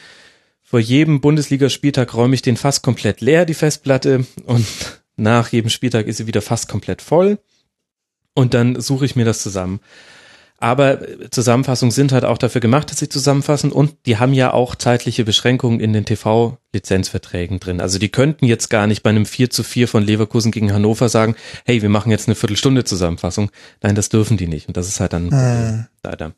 [0.62, 4.66] vor jedem Bundesligaspieltag räume ich den fast komplett leer, die Festplatte und
[5.16, 7.38] nach jedem Spieltag ist sie wieder fast komplett voll
[8.34, 9.80] und dann suche ich mir das zusammen.
[10.60, 10.98] Aber
[11.30, 15.24] Zusammenfassungen sind halt auch dafür gemacht, dass sie zusammenfassen und die haben ja auch zeitliche
[15.24, 17.80] Beschränkungen in den TV-Lizenzverträgen drin.
[17.80, 21.08] Also die könnten jetzt gar nicht bei einem 4 zu 4 von Leverkusen gegen Hannover
[21.08, 23.52] sagen, hey, wir machen jetzt eine Viertelstunde Zusammenfassung.
[23.82, 24.66] Nein, das dürfen die nicht.
[24.66, 25.86] Und das ist halt dann Hm.
[26.02, 26.32] leider.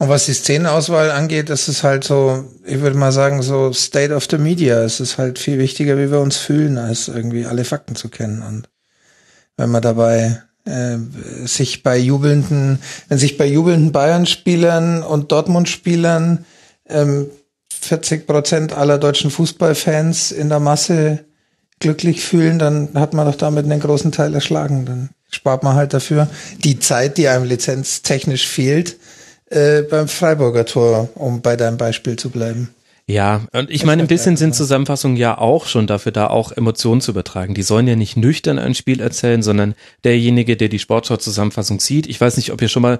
[0.00, 4.14] Und was die Szenenauswahl angeht, das ist halt so, ich würde mal sagen, so State
[4.14, 4.82] of the Media.
[4.82, 8.42] Es ist halt viel wichtiger, wie wir uns fühlen, als irgendwie alle Fakten zu kennen.
[8.42, 8.68] Und
[9.56, 10.47] wenn man dabei äh,
[11.44, 16.44] sich bei jubelnden, wenn sich bei jubelnden Bayern-Spielern und Dortmund-Spielern
[16.88, 17.26] ähm,
[17.80, 21.24] 40 Prozent aller deutschen Fußballfans in der Masse
[21.80, 24.84] glücklich fühlen, dann hat man doch damit einen großen Teil erschlagen.
[24.84, 26.28] Dann spart man halt dafür
[26.64, 28.96] die Zeit, die einem lizenztechnisch fehlt,
[29.50, 32.74] äh, beim Freiburger Tor, um bei deinem Beispiel zu bleiben.
[33.10, 37.00] Ja, und ich meine, ein bisschen sind Zusammenfassungen ja auch schon dafür da, auch Emotionen
[37.00, 37.54] zu übertragen.
[37.54, 42.06] Die sollen ja nicht nüchtern ein Spiel erzählen, sondern derjenige, der die Sportschau-Zusammenfassung sieht.
[42.06, 42.98] Ich weiß nicht, ob ihr schon mal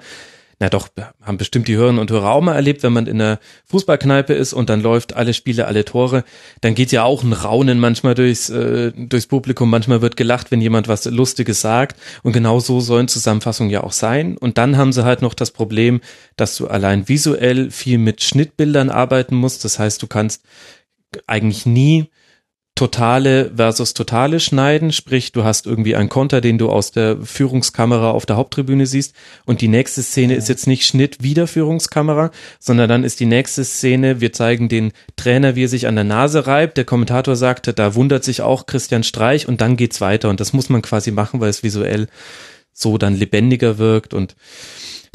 [0.61, 0.89] na doch,
[1.23, 4.53] haben bestimmt die Hörerinnen und Hörer auch mal erlebt, wenn man in einer Fußballkneipe ist
[4.53, 6.25] und dann läuft alle Spiele, alle Tore,
[6.63, 10.61] dann geht ja auch ein Raunen manchmal durchs, äh, durchs Publikum, manchmal wird gelacht, wenn
[10.61, 11.97] jemand was Lustiges sagt.
[12.25, 14.37] Und genau so sollen Zusammenfassungen ja auch sein.
[14.37, 16.01] Und dann haben sie halt noch das Problem,
[16.37, 20.43] dass du allein visuell viel mit Schnittbildern arbeiten musst, das heißt, du kannst
[21.27, 22.11] eigentlich nie
[22.79, 28.13] totale versus totale schneiden, sprich du hast irgendwie einen Konter, den du aus der Führungskamera
[28.13, 29.17] auf der Haupttribüne siehst.
[29.45, 33.65] Und die nächste Szene ist jetzt nicht Schnitt wieder Führungskamera, sondern dann ist die nächste
[33.65, 37.75] Szene, wir zeigen den Trainer, wie er sich an der Nase reibt, der Kommentator sagte,
[37.75, 40.31] da wundert sich auch Christian Streich und dann geht's weiter.
[40.31, 42.07] Und das muss man quasi machen, weil es visuell
[42.73, 44.15] so dann lebendiger wirkt.
[44.15, 44.37] Und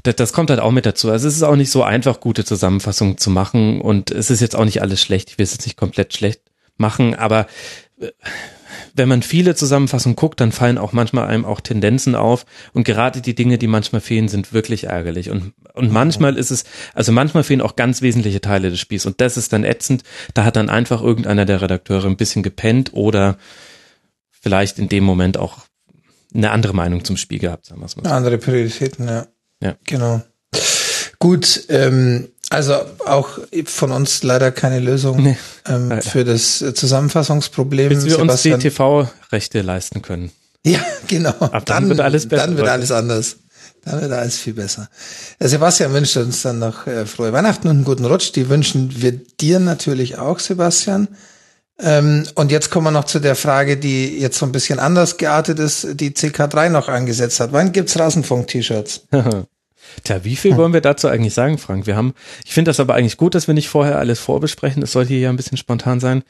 [0.04, 1.10] das, das kommt halt auch mit dazu.
[1.10, 3.80] Also es ist auch nicht so einfach, gute Zusammenfassungen zu machen.
[3.80, 5.30] Und es ist jetzt auch nicht alles schlecht.
[5.30, 6.42] Ich will es jetzt nicht komplett schlecht
[6.78, 7.48] machen, aber
[8.00, 8.12] äh,
[8.96, 13.22] wenn man viele Zusammenfassungen guckt, dann fallen auch manchmal einem auch Tendenzen auf und gerade
[13.22, 17.44] die Dinge, die manchmal fehlen, sind wirklich ärgerlich und und manchmal ist es, also manchmal
[17.44, 20.04] fehlen auch ganz wesentliche Teile des Spiels und das ist dann ätzend.
[20.36, 23.38] Da hat dann einfach irgendeiner der Redakteure ein bisschen gepennt oder
[24.30, 25.62] vielleicht in dem Moment auch
[26.34, 28.04] eine andere Meinung zum Spiel gehabt, sagen wir es mal.
[28.04, 28.12] So.
[28.12, 29.28] Andere Prioritäten, ja.
[29.62, 29.76] Ja.
[29.86, 30.22] Genau.
[31.20, 32.76] Gut, ähm, also
[33.06, 36.02] auch von uns leider keine Lösung Nee, ähm, leider.
[36.02, 37.90] für das Bis Zusammenfassungsproblem.
[37.90, 40.32] wir uns die Sebastian- TV-Rechte leisten können.
[40.66, 41.32] Ja, genau.
[41.40, 43.36] Ab dann wird alles besser, Dann wird alles anders.
[43.86, 44.88] Dann wird alles viel besser.
[45.42, 48.32] Der Sebastian wünscht uns dann noch äh, frohe Weihnachten und einen guten Rutsch.
[48.34, 51.10] Die wünschen wir dir natürlich auch, Sebastian.
[51.80, 55.18] Ähm, und jetzt kommen wir noch zu der Frage, die jetzt so ein bisschen anders
[55.18, 57.52] geartet ist, die CK3 noch angesetzt hat.
[57.52, 59.02] Wann gibt's Rasenfunk-T-Shirts?
[60.04, 61.88] Tja, wie viel wollen wir dazu eigentlich sagen, Frank?
[61.88, 62.14] Wir haben,
[62.46, 64.82] ich finde das aber eigentlich gut, dass wir nicht vorher alles vorbesprechen.
[64.84, 66.24] Es sollte hier ja ein bisschen spontan sein.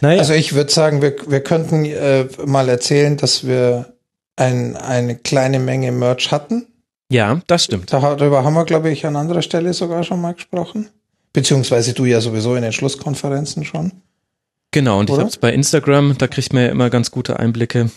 [0.00, 3.94] Naja, Also ich würde sagen, wir, wir könnten äh, mal erzählen, dass wir
[4.36, 6.66] ein, eine kleine Menge Merch hatten.
[7.10, 7.92] ja, das stimmt.
[7.92, 10.88] Darüber haben wir, glaube ich, an anderer Stelle sogar schon mal gesprochen.
[11.32, 13.92] Beziehungsweise du ja sowieso in den Schlusskonferenzen schon.
[14.72, 15.22] Genau, und ich Oder?
[15.22, 17.90] habe es bei Instagram, da kriegt man ja immer ganz gute Einblicke.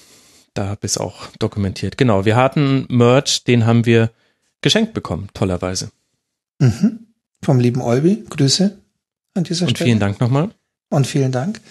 [0.54, 1.98] Da habe ich es auch dokumentiert.
[1.98, 4.12] Genau, wir hatten Merch, den haben wir
[4.62, 5.90] geschenkt bekommen, tollerweise.
[6.60, 7.08] Mhm.
[7.44, 8.26] Vom lieben Olbi.
[8.30, 8.78] Grüße
[9.36, 9.88] an dieser Und Stelle.
[9.88, 10.50] vielen Dank nochmal.
[10.92, 11.62] Und vielen Dank.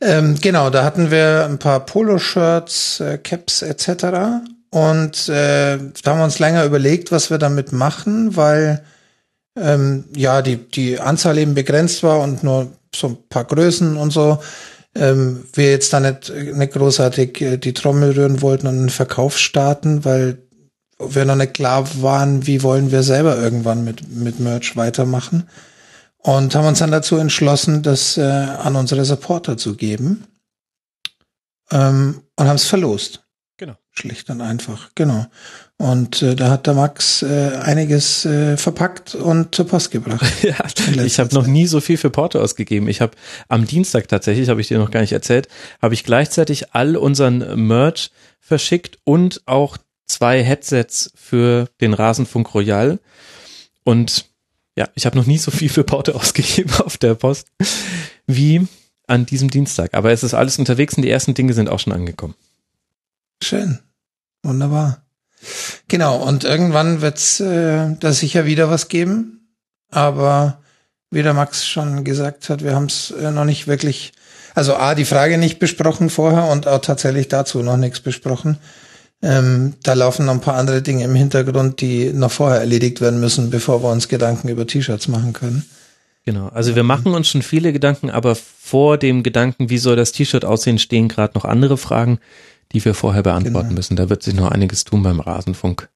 [0.00, 4.42] Ähm, genau, da hatten wir ein paar Poloshirts, äh, Caps etc.
[4.70, 8.82] Und äh, da haben wir uns länger überlegt, was wir damit machen, weil
[9.56, 14.10] ähm, ja die die Anzahl eben begrenzt war und nur so ein paar Größen und
[14.12, 14.40] so.
[14.96, 19.38] Ähm, wir jetzt da nicht, nicht großartig äh, die Trommel rühren wollten und einen Verkauf
[19.38, 20.38] starten, weil
[21.10, 25.48] wir noch nicht klar waren, wie wollen wir selber irgendwann mit mit Merch weitermachen
[26.24, 30.24] und haben uns dann dazu entschlossen, das äh, an unsere Supporter zu geben
[31.70, 33.20] ähm, und haben es verlost.
[33.56, 33.74] Genau.
[33.90, 35.26] Schlicht und einfach, genau.
[35.76, 40.24] Und äh, da hat der Max äh, einiges äh, verpackt und zur Post gebracht.
[40.42, 42.88] Ja, ich habe noch nie so viel für Porto ausgegeben.
[42.88, 43.12] Ich habe
[43.48, 45.48] am Dienstag tatsächlich, habe ich dir noch gar nicht erzählt,
[45.80, 48.10] habe ich gleichzeitig all unseren Merch
[48.40, 49.76] verschickt und auch
[50.06, 53.00] zwei Headsets für den Rasenfunk Royal.
[53.84, 54.26] Und
[54.76, 57.48] ja, ich habe noch nie so viel für Porto ausgegeben auf der Post
[58.26, 58.66] wie
[59.06, 59.94] an diesem Dienstag.
[59.94, 62.34] Aber es ist alles unterwegs und die ersten Dinge sind auch schon angekommen.
[63.42, 63.80] Schön.
[64.42, 65.02] Wunderbar.
[65.88, 69.48] Genau, und irgendwann wird's äh, da sicher wieder was geben.
[69.90, 70.58] Aber
[71.10, 74.12] wie der Max schon gesagt hat, wir haben es äh, noch nicht wirklich,
[74.54, 78.58] also A, die Frage nicht besprochen vorher und auch tatsächlich dazu noch nichts besprochen.
[79.26, 83.20] Ähm, da laufen noch ein paar andere Dinge im Hintergrund, die noch vorher erledigt werden
[83.20, 85.64] müssen, bevor wir uns Gedanken über T-Shirts machen können.
[86.26, 86.48] Genau.
[86.48, 90.44] Also wir machen uns schon viele Gedanken, aber vor dem Gedanken, wie soll das T-Shirt
[90.44, 92.18] aussehen, stehen gerade noch andere Fragen,
[92.72, 93.78] die wir vorher beantworten Genau.
[93.78, 93.96] müssen.
[93.96, 95.88] Da wird sich noch einiges tun beim Rasenfunk.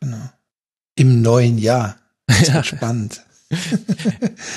[0.00, 0.30] Genau.
[0.96, 1.96] Im neuen Jahr.
[2.28, 2.62] Das Ja.
[2.62, 3.22] spannend.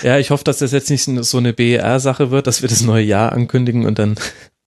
[0.03, 3.03] Ja, ich hoffe, dass das jetzt nicht so eine BER-Sache wird, dass wir das neue
[3.03, 4.15] Jahr ankündigen und dann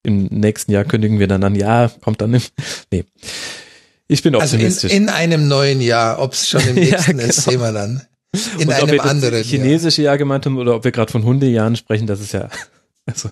[0.07, 2.43] im nächsten Jahr kündigen wir dann an, ja, kommt dann im,
[2.93, 3.05] nee.
[4.09, 4.93] Ich bin Also in, optimistisch.
[4.93, 7.51] in einem neuen Jahr, ob es schon im Ja, nächsten ist, genau.
[7.51, 8.03] sehen wir dann.
[8.59, 11.11] In und ob einem wir das anderen chinesische Jahr gemeint haben oder ob wir gerade
[11.11, 12.49] von Hundejahren sprechen, das ist ja,
[13.07, 13.31] also,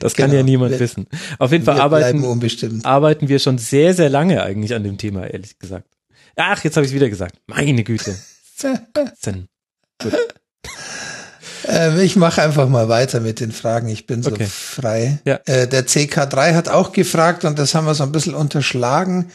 [0.00, 0.38] das kann Genau.
[0.40, 1.06] ja niemand Wir- wissen.
[1.38, 1.64] Auf jeden.
[1.64, 2.22] Fall arbeiten,
[2.84, 5.88] arbeiten wir schon sehr, sehr lange eigentlich an dem Thema, ehrlich gesagt.
[6.36, 7.36] Ach, jetzt habe ich wieder gesagt.
[7.46, 8.14] Meine Güte.
[8.56, 9.48] Zehn.
[11.68, 13.88] Äh, ich mache einfach mal weiter mit den Fragen.
[13.88, 14.46] Ich bin so Okay.
[14.46, 15.18] frei.
[15.24, 15.38] Ja.
[15.46, 19.30] Äh, der CK3 hat auch gefragt und das haben wir so ein bisschen unterschlagen.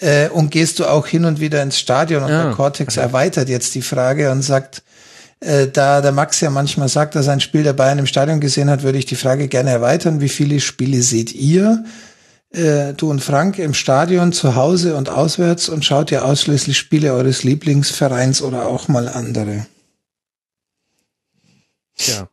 [0.00, 2.22] Äh, und gehst du auch hin und wieder ins Stadion?
[2.22, 2.44] Und Ja.
[2.44, 4.82] der Cortex erweitert jetzt die Frage und sagt,
[5.44, 8.38] Äh, da der Max ja manchmal sagt, dass er ein Spiel der Bayern im Stadion
[8.40, 10.20] gesehen hat, würde ich die Frage gerne erweitern.
[10.20, 11.82] Wie viele Spiele seht ihr,
[12.54, 17.12] äh, du und Frank, im Stadion, zu Hause und auswärts und schaut ihr ausschließlich Spiele
[17.12, 19.66] eures Lieblingsvereins oder auch mal andere?
[22.08, 22.28] Ja.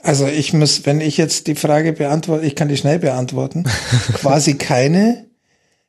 [0.00, 3.64] Also ich muss, wenn ich jetzt die Frage beantworte, ich kann die schnell beantworten.
[4.14, 5.24] Quasi keine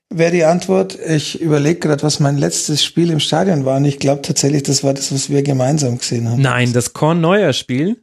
[0.09, 0.97] wäre die Antwort.
[1.07, 4.83] Ich überlege gerade, was mein letztes Spiel im Stadion war und ich glaube tatsächlich, das
[4.83, 6.41] war das, was wir gemeinsam gesehen haben.
[6.41, 7.97] Nein, das Korn-Neuer-Spiel?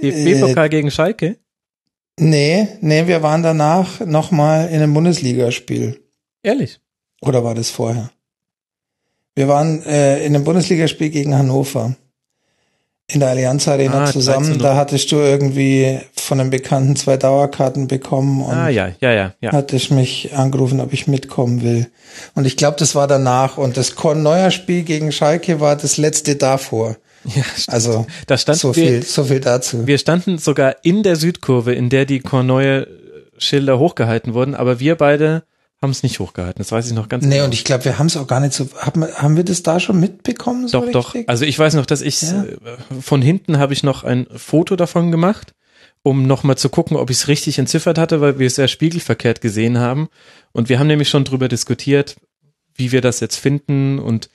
[0.00, 1.36] DFB-Pokal Äh, gegen Schalke?
[2.18, 6.00] Nee, nee, wir waren danach nochmal in einem Bundesligaspiel.
[6.42, 6.80] Ehrlich?
[7.20, 8.10] Oder war das vorher?
[9.34, 11.96] Wir waren äh, in einem Bundesligaspiel gegen Hannover.
[13.12, 14.54] In der Allianz Arena Ah, zusammen.
[14.54, 14.58] 13-0.
[14.62, 19.34] Da hattest du irgendwie von einem Bekannten zwei Dauerkarten bekommen und Ah, ja, ja, ja,
[19.40, 19.52] ja.
[19.52, 21.88] hatte ich mich angerufen, ob ich mitkommen will.
[22.34, 23.58] Und ich glaube, das war danach.
[23.58, 26.96] Und das Korn-Neuer-Spiel gegen Schalke war das letzte davor.
[27.24, 29.86] ja Also da stand so wir, viel, so viel dazu.
[29.86, 35.42] wir standen sogar in der Südkurve, in der die Korn-Neuer-Schilder hochgehalten wurden, aber wir beide
[35.82, 36.58] haben es nicht hochgehalten.
[36.58, 37.44] Das weiß ich noch ganz Nee, genau.
[37.46, 38.68] und ich glaube, wir haben es auch gar nicht so.
[38.78, 40.68] Haben, wir- haben wir das da schon mitbekommen?
[40.68, 41.14] So Doch, doch.
[41.14, 41.28] richtig?
[41.28, 42.44] Also ich weiß noch, dass ich Ja.
[42.44, 45.54] äh, von hinten habe ich noch ein Foto davon gemacht,
[46.04, 49.40] um nochmal zu gucken, ob ich es richtig entziffert hatte, weil wir es sehr spiegelverkehrt
[49.40, 50.08] gesehen haben.
[50.52, 52.16] Und wir haben nämlich schon drüber diskutiert,
[52.74, 54.30] wie wir das jetzt finden und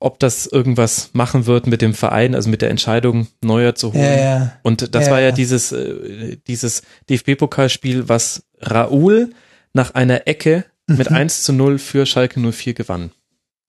[0.00, 4.04] ob das irgendwas machen wird mit dem Verein, also mit der Entscheidung, Neuer zu holen.
[4.04, 4.52] Ja, ja.
[4.62, 5.32] Und das Ja, war ja ja.
[5.32, 9.30] dieses, äh, dieses DFB-Pokalspiel, was Raoul
[9.72, 11.16] nach einer Ecke mit Mhm.
[11.16, 13.10] 1 zu 0 für Schalke 04 gewann.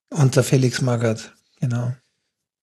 [0.09, 1.93] Unter Felix Magath, genau.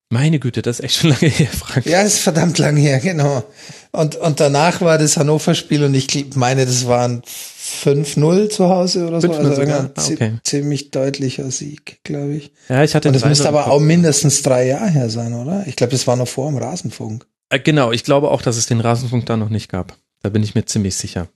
[0.09, 1.85] Meine Güte, das ist echt schon lange her, Frank.
[1.87, 3.45] Ja, ist verdammt lang her, genau.
[3.93, 9.21] Und, und danach war das Hannover-Spiel und ich meine, das waren 5-0 zu Hause oder
[9.21, 9.29] so.
[9.29, 10.39] 5-0 Also irgendein Ah, okay.
[10.45, 12.53] ziemlich deutlicher Sieg, glaube ich.
[12.69, 15.65] Ja, ich hatte Und das müsste aber auch mindestens drei Jahre her sein, oder?
[15.67, 17.27] Ich glaube, das war noch vor dem Rasenfunk.
[17.51, 19.97] Äh, Genau, ich glaube auch, dass es den Rasenfunk da noch nicht gab.
[20.23, 21.29] Da bin ich mir ziemlich sicher.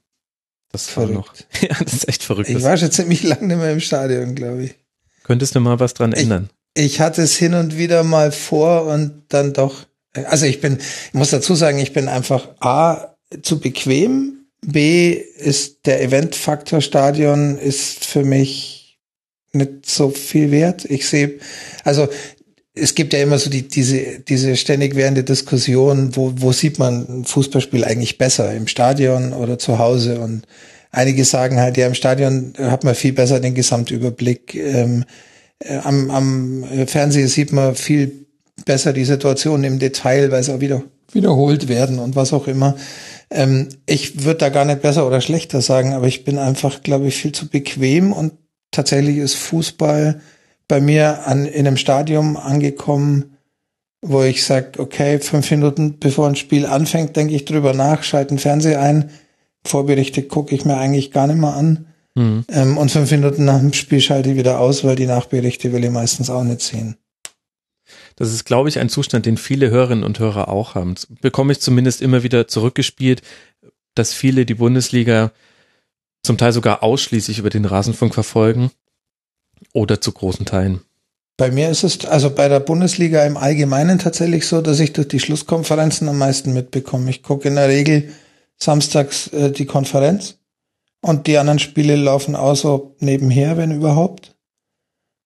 [0.71, 1.27] Das war noch.
[1.33, 1.47] Verrückt.
[1.61, 2.49] Ja, das ist echt verrückt.
[2.49, 4.75] Ich war schon ziemlich lange nicht mehr im Stadion, glaube ich.
[5.23, 6.49] könntest du mal was dran Ich- ändern.
[6.73, 9.85] Ich hatte es hin und wieder mal vor und dann doch.
[10.13, 14.45] Also ich bin, ich muss dazu sagen, ich bin einfach A zu bequem.
[14.65, 18.99] B ist der Eventfaktor Stadion ist für mich
[19.51, 20.85] nicht so viel wert.
[20.85, 21.39] Ich sehe,
[21.83, 22.07] also
[22.73, 27.05] es gibt ja immer so die, diese, diese ständig währende Diskussion, wo, wo sieht man
[27.07, 30.19] ein Fußballspiel eigentlich besser, im Stadion oder zu Hause?
[30.21, 30.43] Und
[30.91, 34.55] einige sagen halt, ja, im Stadion hat man viel besser den Gesamtüberblick.
[34.55, 35.03] Ähm,
[35.59, 38.25] äh, am, am Fernseher sieht man viel
[38.65, 42.75] besser die Situation im Detail, weil es auch wieder wiederholt werden und was auch immer.
[43.29, 47.07] Ähm, ich würde da gar nicht besser oder schlechter sagen, aber ich bin einfach, glaube
[47.07, 48.33] ich, viel zu bequem und
[48.71, 50.21] tatsächlich ist Fußball
[50.71, 53.35] bei mir an, in einem Stadium angekommen,
[54.01, 58.29] wo ich sage, okay, fünf Minuten bevor ein Spiel anfängt, denke ich drüber nach, schalte
[58.29, 59.09] den Fernseher ein,
[59.65, 61.87] Vorberichte gucke ich mir eigentlich gar nicht mehr an.
[62.17, 62.45] Hm.
[62.47, 65.83] Ähm, und fünf Minuten nach dem Spiel schalte ich wieder aus, weil die Nachberichte will
[65.83, 66.95] ich meistens auch nicht sehen.
[68.15, 70.95] Das ist, glaube ich, ein Zustand, den viele Hörerinnen und Hörer auch haben.
[70.95, 73.23] Das bekomme ich zumindest immer wieder zurückgespielt,
[73.93, 75.31] dass viele die Bundesliga
[76.23, 78.71] zum Teil sogar ausschließlich über den Rasenfunk verfolgen
[79.73, 80.81] oder zu großen Teilen.
[81.37, 85.07] Bei mir ist es also bei der Bundesliga im Allgemeinen tatsächlich so, dass ich durch
[85.07, 87.09] die Schlusskonferenzen am meisten mitbekomme.
[87.09, 88.11] Ich gucke in der Regel
[88.59, 90.35] samstags äh, die Konferenz
[91.01, 94.35] und die anderen Spiele laufen auch so nebenher, wenn überhaupt.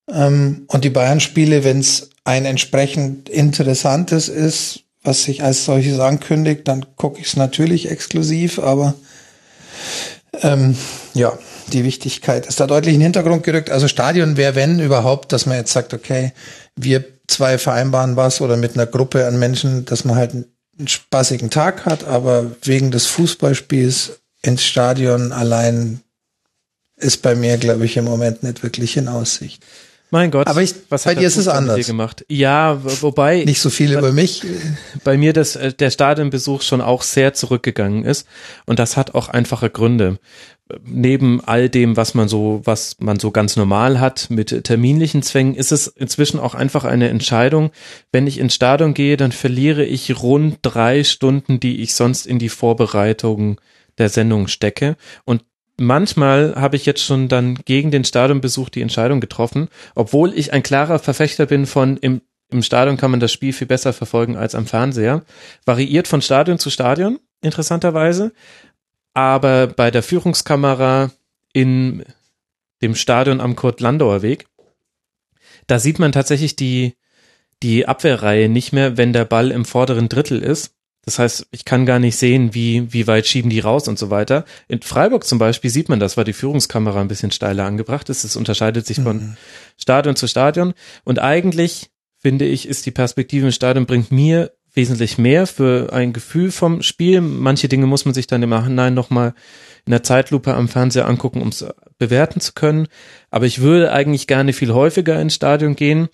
[0.09, 6.67] Ähm, und die Bayern-Spiele, wenn es ein entsprechend interessantes ist, was sich als solches ankündigt,
[6.67, 8.95] dann gucke ich es natürlich exklusiv, aber
[10.41, 10.77] ähm,
[11.13, 11.37] ja,
[11.73, 13.69] die Wichtigkeit ist da deutlich in den Hintergrund gerückt.
[13.69, 16.33] Also Stadion wäre, wenn überhaupt, dass man jetzt sagt, okay,
[16.75, 21.49] wir zwei vereinbaren was oder mit einer Gruppe an Menschen, dass man halt einen spaßigen
[21.49, 26.01] Tag hat, aber wegen des Fußballspiels ins Stadion allein
[26.97, 29.63] ist bei mir, glaube ich, im Moment nicht wirklich in Aussicht.
[30.11, 31.85] Mein Gott, Aber ich- was bei hat dir ist es anders.
[31.87, 32.23] gemacht?
[32.29, 34.43] Ja, wo- wobei Nicht so viel über mich.
[35.03, 38.27] bei mir das, äh, der Stadionbesuch schon auch sehr zurückgegangen ist.
[38.65, 40.19] Und das hat auch einfache Gründe.
[40.83, 45.53] Neben all dem, was man so, was man so ganz normal hat mit terminlichen Zwängen,
[45.55, 47.71] ist es inzwischen auch einfach eine Entscheidung.
[48.11, 52.39] Wenn ich ins Stadion gehe, dann verliere ich rund drei Stunden, die ich sonst in
[52.39, 53.59] die Vorbereitung
[53.99, 54.97] der Sendung stecke.
[55.23, 55.43] Und
[55.77, 60.63] manchmal habe ich jetzt schon dann gegen den Stadionbesuch die Entscheidung getroffen, obwohl ich ein
[60.63, 64.55] klarer Verfechter bin von im, im Stadion kann man das Spiel viel besser verfolgen als
[64.55, 65.23] am Fernseher.
[65.65, 68.31] Variiert von Stadion zu Stadion, interessanterweise.
[69.13, 71.11] Aber bei der Führungskamera
[71.53, 72.03] in
[72.81, 74.45] dem Stadion am Kurt-Landauer Weg,
[75.67, 76.95] da sieht man tatsächlich die,
[77.63, 80.74] die Abwehrreihe nicht mehr, wenn der Ball im vorderen Drittel ist.
[81.05, 84.09] Das heißt, ich kann gar nicht sehen, wie, wie weit schieben die raus und so
[84.09, 84.43] weiter.
[84.67, 88.23] In Freiburg zum Beispiel sieht man das, weil die Führungskamera ein bisschen steiler angebracht ist.
[88.23, 89.37] Es unterscheidet sich von Mhm.
[89.77, 90.73] Stadion zu Stadion.
[91.03, 96.11] Und eigentlich, finde ich, ist die Perspektive im Stadion bringt mir wesentlich mehr für ein
[96.11, 97.21] Gefühl vom Spiel.
[97.21, 99.33] Manche Dinge muss man sich dann im Nachhinein nochmal
[99.85, 101.65] in der Zeitlupe am Fernseher angucken, um es
[101.97, 102.87] bewerten zu können.
[103.29, 106.09] Aber ich würde eigentlich gerne viel häufiger ins Stadion gehen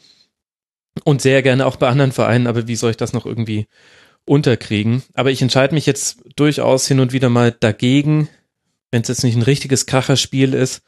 [1.06, 2.46] und sehr gerne auch bei anderen Vereinen.
[2.46, 3.68] Aber wie soll ich das noch irgendwie
[4.26, 5.04] unterkriegen?
[5.14, 8.30] Aber ich entscheide mich jetzt durchaus hin und wieder mal dagegen,
[8.92, 10.82] wenn es jetzt nicht ein richtiges Kracherspiel ist,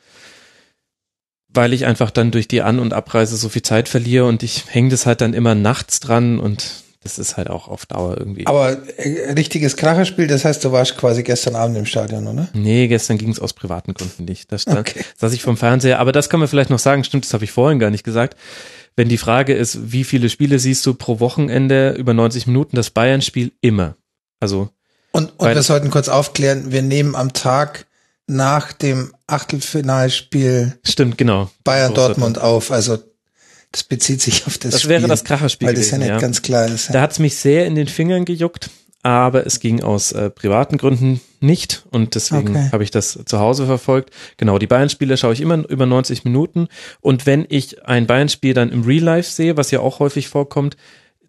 [1.48, 4.64] weil ich einfach dann durch die An- und Abreise so viel Zeit verliere und ich
[4.70, 8.48] hänge das halt dann immer nachts dran und das ist halt auch auf Dauer irgendwie.
[8.48, 12.48] Aber äh, richtiges Kracherspiel, das heißt, du warst quasi gestern Abend im Stadion, oder?
[12.54, 14.50] Nee, gestern ging es aus privaten Gründen nicht.
[14.52, 15.04] Da stand, Okay.
[15.18, 16.00] saß ich vom Fernseher.
[16.00, 17.04] Aber das kann man vielleicht noch sagen.
[17.04, 18.38] Stimmt, das habe ich vorhin gar nicht gesagt.
[18.96, 22.92] Wenn die Frage ist, wie viele Spiele siehst du pro Wochenende über 90 Minuten, das
[22.92, 23.96] Bayern-Spiel immer.
[24.40, 24.70] Also,
[25.12, 27.88] Und, und wir sollten kurz aufklären, wir nehmen am Tag
[28.28, 31.50] nach dem Achtelfinalspiel stimmt, genau.
[31.64, 32.72] Bayern Dortmund auf.
[32.72, 32.98] Also
[33.72, 34.92] das bezieht sich auf das, Das Spiel.
[34.92, 36.20] wäre das Kracherspiel Weil das ja gewesen, nicht ja.
[36.20, 36.94] ganz klar ist.
[36.94, 38.70] Da hat's mich sehr in den Fingern gejuckt,
[39.04, 42.70] aber es ging aus äh, privaten Gründen nicht und deswegen Okay.
[42.72, 44.12] habe ich das zu Hause verfolgt.
[44.38, 46.68] Genau, die Bayern-Spiele schaue ich immer über 90 Minuten
[47.02, 50.78] und wenn ich ein Bayern-Spiel dann im Real Life sehe, was ja auch häufig vorkommt,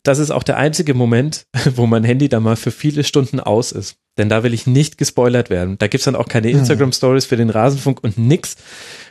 [0.05, 3.73] das ist auch der einzige Moment, wo mein Handy dann mal für viele Stunden aus
[3.73, 3.97] ist.
[4.17, 5.77] Denn da will ich nicht gespoilert werden.
[5.79, 8.55] Da gibt's dann auch keine Instagram-Stories für den Rasenfunk und nix,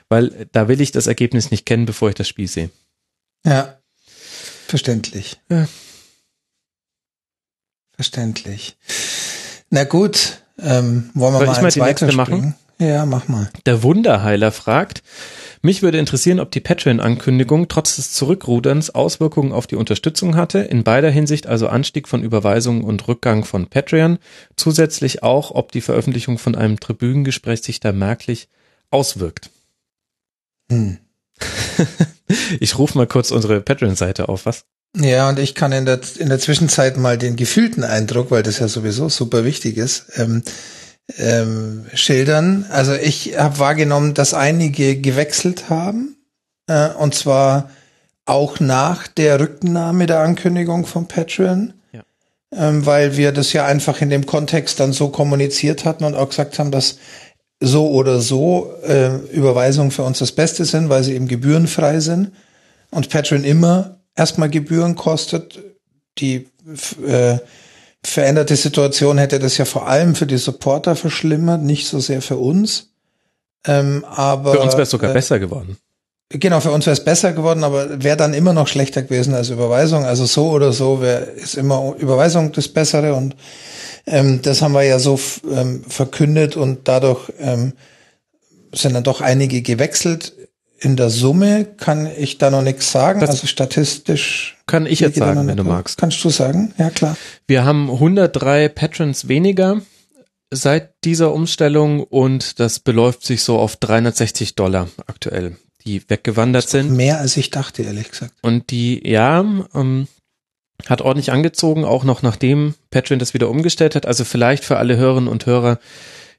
[0.08, 2.70] weil da will ich das Ergebnis nicht kennen, bevor ich das Spiel sehe.
[3.46, 3.80] Ja.
[4.68, 5.42] Verständlich.
[5.50, 5.68] Ja.
[7.96, 8.78] Verständlich.
[9.70, 12.56] Na gut, ähm, wollen wir Soll mal ich mal die nächste weiterspringen?
[12.80, 13.50] Ja, mach mal.
[13.66, 15.04] Der Wunderheiler fragt,
[15.62, 20.84] mich würde interessieren, ob die Patreon-Ankündigung trotz des Zurückruderns Auswirkungen auf die Unterstützung hatte, in
[20.84, 24.18] beider Hinsicht also Anstieg von Überweisungen und Rückgang von Patreon,
[24.58, 28.50] zusätzlich auch, ob die Veröffentlichung von einem Tribünengespräch sich da merklich
[28.90, 29.50] auswirkt.
[30.70, 30.98] Hm.
[32.60, 34.66] Ich rufe mal kurz unsere Patreon-Seite auf, was?
[34.96, 38.60] Ja, und ich kann in der, in der Zwischenzeit mal den gefühlten Eindruck, weil das
[38.60, 40.44] ja sowieso super wichtig ist, ähm,
[41.18, 42.66] ähm, schildern.
[42.70, 46.16] Also ich habe wahrgenommen, dass einige gewechselt haben,
[46.68, 47.72] äh, und zwar
[48.26, 52.04] auch nach der Rücknahme der Ankündigung von Patreon, Ja.
[52.56, 56.30] ähm, weil wir das ja einfach in dem Kontext dann so kommuniziert hatten und auch
[56.30, 57.00] gesagt haben, dass
[57.60, 62.32] so oder so äh, Überweisungen für uns das Beste sind, weil sie eben gebührenfrei sind
[62.92, 65.60] und Patreon immer erstmal Gebühren kostet.
[66.20, 66.48] Die
[67.06, 67.38] äh,
[68.04, 72.38] veränderte Situation hätte das ja vor allem für die Supporter verschlimmert, nicht so sehr für
[72.38, 72.92] uns.
[73.66, 75.78] Ähm, aber Für uns wäre es sogar äh, besser geworden.
[76.30, 79.50] Genau, für uns wäre es besser geworden, aber wäre dann immer noch schlechter gewesen als
[79.50, 80.06] Überweisung.
[80.06, 83.36] Also so oder so wäre ist immer Überweisung das Bessere und
[84.08, 85.20] ähm, das haben wir ja so
[85.50, 87.74] ähm, verkündet und dadurch ähm,
[88.74, 90.34] sind dann doch einige gewechselt.
[90.84, 93.22] In der Summe kann ich da noch nichts sagen.
[93.22, 94.58] Das also statistisch.
[94.68, 95.98] Kann ich jetzt sagen, wenn du magst.
[95.98, 96.74] Kannst du sagen?
[96.78, 97.16] Ja, klar.
[97.48, 99.82] Wir haben 103 Patrons weniger
[100.52, 105.56] seit dieser Umstellung und das beläuft sich so auf 360 Dollar aktuell,
[105.86, 106.92] die weggewandert sind.
[106.92, 108.34] Mehr als ich dachte, ehrlich gesagt.
[108.42, 109.40] Und die, ja,
[109.74, 110.08] ähm,
[110.86, 114.06] hat ordentlich angezogen, auch noch nachdem Patreon das wieder umgestellt hat.
[114.06, 115.80] Also vielleicht für alle Hörerinnen und Hörer,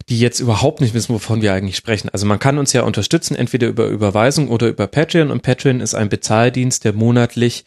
[0.08, 2.08] die jetzt überhaupt nicht wissen, wovon wir eigentlich sprechen.
[2.10, 5.30] Also man kann uns ja unterstützen, entweder über Überweisung oder über Patreon.
[5.30, 7.64] Und Patreon ist ein Bezahldienst, der monatlich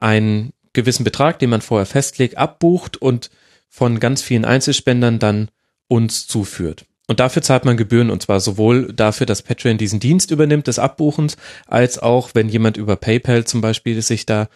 [0.00, 3.30] einen gewissen Betrag, den man vorher festlegt, abbucht und
[3.68, 5.50] von ganz vielen Einzelspendern dann
[5.88, 6.86] uns zuführt.
[7.08, 10.78] Und dafür zahlt man Gebühren und zwar sowohl dafür, dass Patreon diesen Dienst übernimmt des
[10.78, 14.48] Abbuchens, als auch, wenn jemand über PayPal zum Beispiel sich da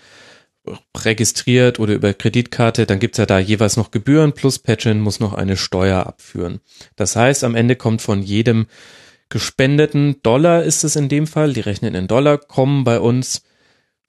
[0.97, 5.33] registriert oder über Kreditkarte, dann gibt's ja da jeweils noch Gebühren plus Patreon muss noch
[5.33, 6.61] eine Steuer abführen.
[6.97, 8.67] Das heißt, am Ende kommt von jedem
[9.31, 13.43] gespendeten Dollar ist es in dem Fall, die rechnen in Dollar, kommen bei uns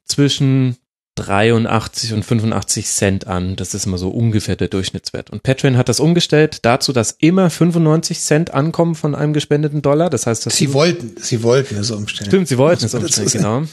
[0.06, 0.78] zwischen
[1.16, 3.56] 83 und 85 Cent an.
[3.56, 5.30] Das ist immer so ungefähr der Durchschnittswert.
[5.30, 10.10] Und Patreon hat das umgestellt dazu, dass immer 95 Cent ankommen von einem gespendeten Dollar.
[10.10, 12.30] Das heißt, Sie wollten, sie wollten es umstellen.
[12.30, 13.64] Stimmt, sie wollten es umstellen, genau.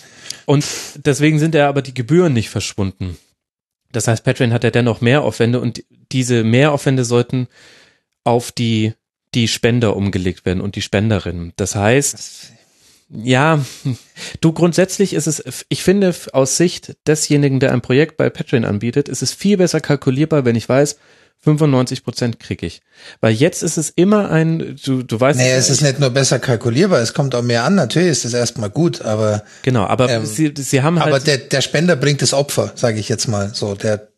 [0.48, 0.64] Und
[1.04, 3.18] deswegen sind ja aber die Gebühren nicht verschwunden.
[3.92, 7.48] Das heißt, Patreon hat ja dennoch Mehraufwände und diese Mehraufwände sollten
[8.24, 8.94] auf die,
[9.34, 11.52] die Spender umgelegt werden und die Spenderinnen.
[11.56, 12.52] Das heißt,
[13.10, 13.62] ja,
[14.40, 19.10] du grundsätzlich ist es, ich finde, aus Sicht desjenigen, der ein Projekt bei Patreon anbietet,
[19.10, 20.98] ist es viel besser kalkulierbar, wenn ich weiß,
[21.40, 22.80] 95 Prozent kriege ich.
[23.20, 25.38] Weil jetzt ist es immer ein, du, du weißt.
[25.38, 27.76] Naja, es ist nicht nur besser kalkulierbar, es kommt auch mehr an.
[27.76, 29.44] Natürlich ist es erstmal gut, aber.
[29.62, 31.08] Genau, aber ähm, sie, sie haben halt.
[31.08, 33.74] Aber der, der Spender bringt das Opfer, sage ich jetzt mal so.
[33.74, 34.08] Der,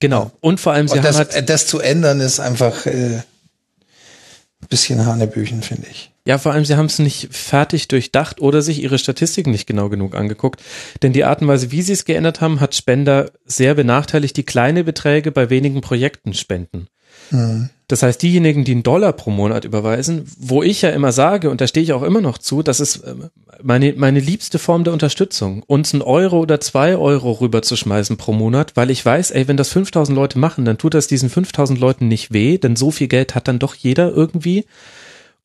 [0.00, 0.30] genau.
[0.40, 1.48] Und vor allem, sie haben das, halt.
[1.48, 6.10] das zu ändern ist einfach äh, ein bisschen Hanebüchen, finde ich.
[6.26, 9.88] Ja, vor allem, sie haben es nicht fertig durchdacht oder sich ihre Statistiken nicht genau
[9.88, 10.60] genug angeguckt.
[11.02, 14.42] Denn die Art und Weise, wie sie es geändert haben, hat Spender sehr benachteiligt, die
[14.42, 16.88] kleine Beträge bei wenigen Projekten spenden.
[17.30, 17.70] Hm.
[17.88, 21.60] Das heißt, diejenigen, die einen Dollar pro Monat überweisen, wo ich ja immer sage, und
[21.60, 23.30] da stehe ich auch immer noch zu, das ist ähm,
[23.62, 28.72] meine, meine liebste Form der Unterstützung, uns einen Euro oder zwei Euro rüberzuschmeißen pro Monat,
[28.74, 32.08] weil ich weiß, ey, wenn das 5000 Leute machen, dann tut das diesen 5000 Leuten
[32.08, 34.66] nicht weh, denn so viel Geld hat dann doch jeder irgendwie.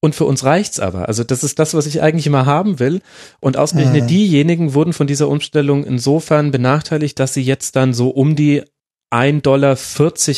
[0.03, 1.07] Und für uns reicht's aber.
[1.07, 3.01] Also das ist das, was ich eigentlich immer haben will.
[3.39, 4.07] Und ausgerechnet Mhm.
[4.07, 8.63] diejenigen wurden von dieser Umstellung insofern benachteiligt, dass sie jetzt dann so um die
[9.11, 9.77] 1,40 Dollar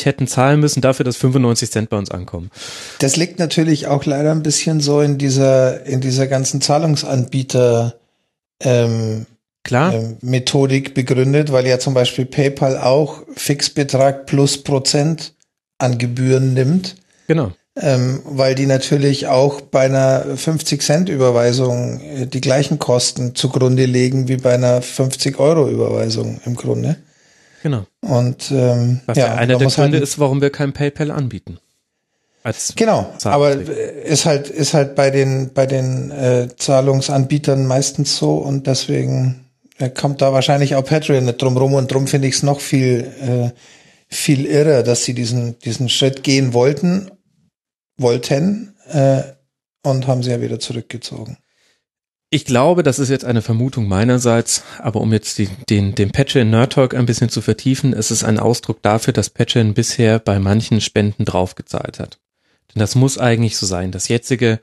[0.04, 2.50] hätten zahlen müssen dafür, dass 95 Cent bei uns ankommen.
[2.98, 7.94] Das liegt natürlich auch leider ein bisschen so in dieser, in dieser ganzen Zahlungsanbieter
[8.60, 9.26] ähm,
[9.62, 15.32] Klar, ähm, Methodik begründet, weil ja zum Beispiel PayPal auch Fixbetrag plus Prozent
[15.78, 17.52] an Gebühren nimmt, genau.
[17.76, 23.84] Ähm, weil die natürlich auch bei einer 50 Cent Überweisung äh, die gleichen Kosten zugrunde
[23.84, 26.96] legen wie bei einer 50 Euro Überweisung im Grunde.
[27.62, 27.86] Genau.
[28.00, 31.10] Und ähm, Was ja, ja, einer der muss halt Gründe ist, warum wir kein PayPal
[31.10, 31.58] anbieten.
[32.76, 38.36] Genau, aber äh, ist halt ist halt bei den bei den äh, Zahlungsanbietern meistens so
[38.36, 39.46] und deswegen
[39.78, 42.60] äh, kommt da wahrscheinlich auch Patreon nicht drum rum und drum finde ich es noch
[42.60, 43.50] viel äh,
[44.14, 47.10] viel irrer, dass sie diesen diesen Schritt gehen wollten
[47.96, 49.22] wollten äh,
[49.82, 51.38] und haben sie ja wieder zurückgezogen.
[52.30, 56.50] Ich glaube, das ist jetzt eine Vermutung meinerseits, aber um jetzt die, den, den Patreon
[56.50, 60.40] Nerd Talk ein bisschen zu vertiefen, ist es ein Ausdruck dafür, dass Patreon bisher bei
[60.40, 62.18] manchen Spenden draufgezahlt hat.
[62.74, 63.92] Denn das muss eigentlich so sein.
[63.92, 64.58] Das jetzige,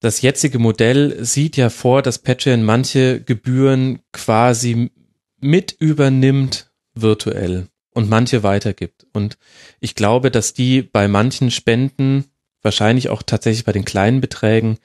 [0.00, 4.90] das jetzige Modell sieht ja vor, dass Patreon manche Gebühren quasi
[5.38, 9.06] mit übernimmt virtuell und manche weitergibt.
[9.14, 9.38] Und
[9.80, 12.26] ich glaube, dass die bei manchen Spenden,
[12.60, 14.76] wahrscheinlich auch tatsächlich bei den kleinen Beträgen,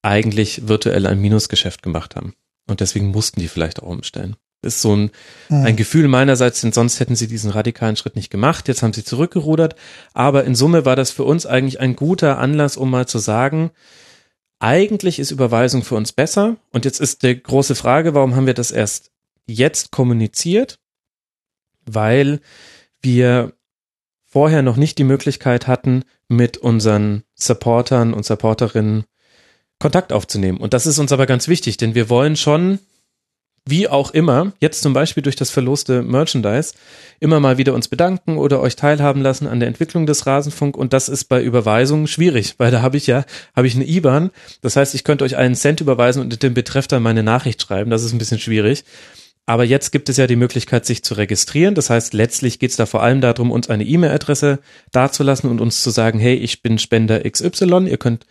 [0.00, 2.34] eigentlich virtuell ein Minusgeschäft gemacht haben.
[2.68, 4.36] Und deswegen mussten die vielleicht auch umstellen.
[4.62, 5.10] Das ist so ein,
[5.48, 8.68] ein Gefühl meinerseits, denn sonst hätten sie diesen radikalen Schritt nicht gemacht.
[8.68, 9.74] Jetzt haben sie zurückgerudert.
[10.14, 13.72] Aber in Summe war das für uns eigentlich ein guter Anlass, um mal zu sagen,
[14.60, 16.56] eigentlich ist Überweisung für uns besser.
[16.70, 19.10] Und jetzt ist die große Frage, warum haben wir das erst
[19.46, 20.78] jetzt kommuniziert?
[21.86, 22.40] Weil
[23.00, 23.52] wir
[24.24, 29.04] vorher noch nicht die Möglichkeit hatten, mit unseren Supportern und Supporterinnen
[29.78, 30.58] Kontakt aufzunehmen.
[30.58, 32.78] Und das ist uns aber ganz wichtig, denn wir wollen schon,
[33.68, 36.72] wie auch immer, jetzt zum Beispiel durch das verloste Merchandise,
[37.20, 40.76] immer mal wieder uns bedanken oder euch teilhaben lassen an der Entwicklung des Rasenfunk.
[40.76, 43.24] Und das ist bei Überweisungen schwierig, weil da habe ich ja,
[43.54, 44.30] habe ich eine IBAN.
[44.62, 47.90] Das heißt, ich könnte euch einen Cent überweisen und den Betreff dann meine Nachricht schreiben.
[47.90, 48.84] Das ist ein bisschen schwierig.
[49.46, 51.76] Aber jetzt gibt es ja die Möglichkeit, sich zu registrieren.
[51.76, 54.58] Das heißt, letztlich geht es da vor allem darum, uns eine E-Mail-Adresse
[54.90, 57.86] dazulassen und uns zu sagen, hey, ich bin Spender XY.
[57.88, 58.26] Ihr könnt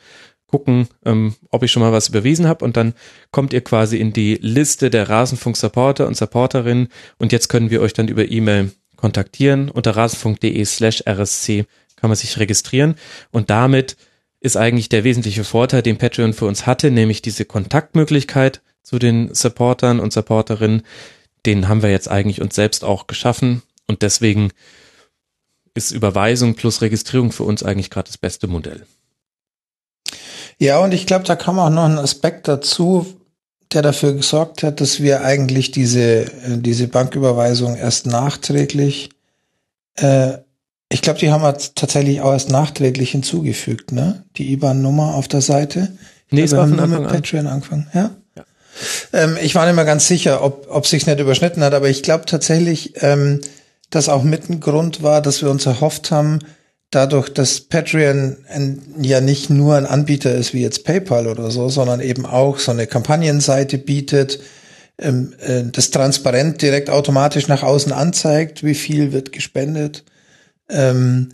[0.47, 2.93] gucken, ähm, ob ich schon mal was überwiesen habe und dann
[3.31, 7.93] kommt ihr quasi in die Liste der Rasenfunk-Supporter und Supporterinnen und jetzt können wir euch
[7.93, 9.69] dann über E-Mail kontaktieren.
[9.69, 12.95] Unter rasenfunk.de slash rsc kann man sich registrieren
[13.31, 13.97] und damit
[14.39, 19.33] ist eigentlich der wesentliche Vorteil, den Patreon für uns hatte, nämlich diese Kontaktmöglichkeit zu den
[19.33, 20.83] Supportern und Supporterinnen,
[21.45, 24.51] den haben wir jetzt eigentlich uns selbst auch geschaffen und deswegen
[25.73, 28.85] ist Überweisung plus Registrierung für uns eigentlich gerade das beste Modell.
[30.59, 33.07] Ja, und ich glaube, da kam auch noch ein Aspekt dazu,
[33.73, 39.09] der dafür gesorgt hat, dass wir eigentlich diese, äh, diese Banküberweisung erst nachträglich,
[39.95, 40.37] äh,
[40.89, 44.23] ich glaube, die haben wir tatsächlich auch erst nachträglich hinzugefügt, ne?
[44.37, 45.97] Die IBAN-Nummer auf der Seite.
[46.29, 47.15] Nee, es war von Anfang mit an.
[47.15, 48.11] Patreon angefangen, ja?
[49.13, 52.03] Ähm, ich war nicht mehr ganz sicher, ob, ob sich's nicht überschnitten hat, aber ich
[52.03, 53.41] glaube tatsächlich, ähm,
[53.89, 56.39] dass auch mit ein Grund war, dass wir uns erhofft haben,
[56.91, 61.69] dadurch, dass Patreon ein, ja nicht nur ein Anbieter ist wie jetzt PayPal oder so,
[61.69, 64.39] sondern eben auch so eine Kampagnenseite bietet,
[64.97, 70.03] ähm, äh, das transparent direkt automatisch nach außen anzeigt, wie viel wird gespendet,
[70.69, 71.29] ähm,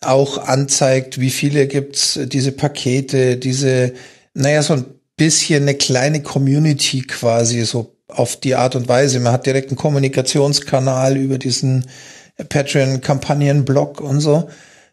[0.00, 3.92] auch anzeigt, wie viele gibt's, äh, diese Pakete, diese,
[4.32, 4.84] naja, so ein
[5.16, 9.20] bisschen eine kleine Community quasi so auf die Art und Weise.
[9.20, 11.86] Man hat direkt einen Kommunikationskanal über diesen
[12.48, 14.48] Patreon-Kampagnen-Blog und so.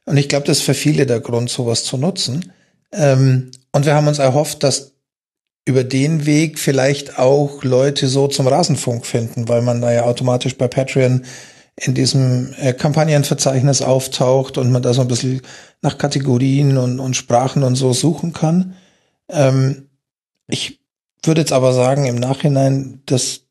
[0.05, 2.51] Und ich glaube, das ist für viele der Grund, sowas zu nutzen.
[2.91, 4.93] Ähm, und wir haben uns erhofft, dass
[5.65, 10.57] über den Weg vielleicht auch Leute so zum Rasenfunk finden, weil man da ja automatisch
[10.57, 11.23] bei Patreon
[11.75, 15.41] in diesem äh, Kampagnenverzeichnis auftaucht und man da so ein bisschen
[15.81, 18.75] nach Kategorien und, und Sprachen und so suchen kann.
[19.29, 19.87] Ähm,
[20.51, 20.79] ich
[21.23, 23.41] würde jetzt aber sagen, im Nachhinein, das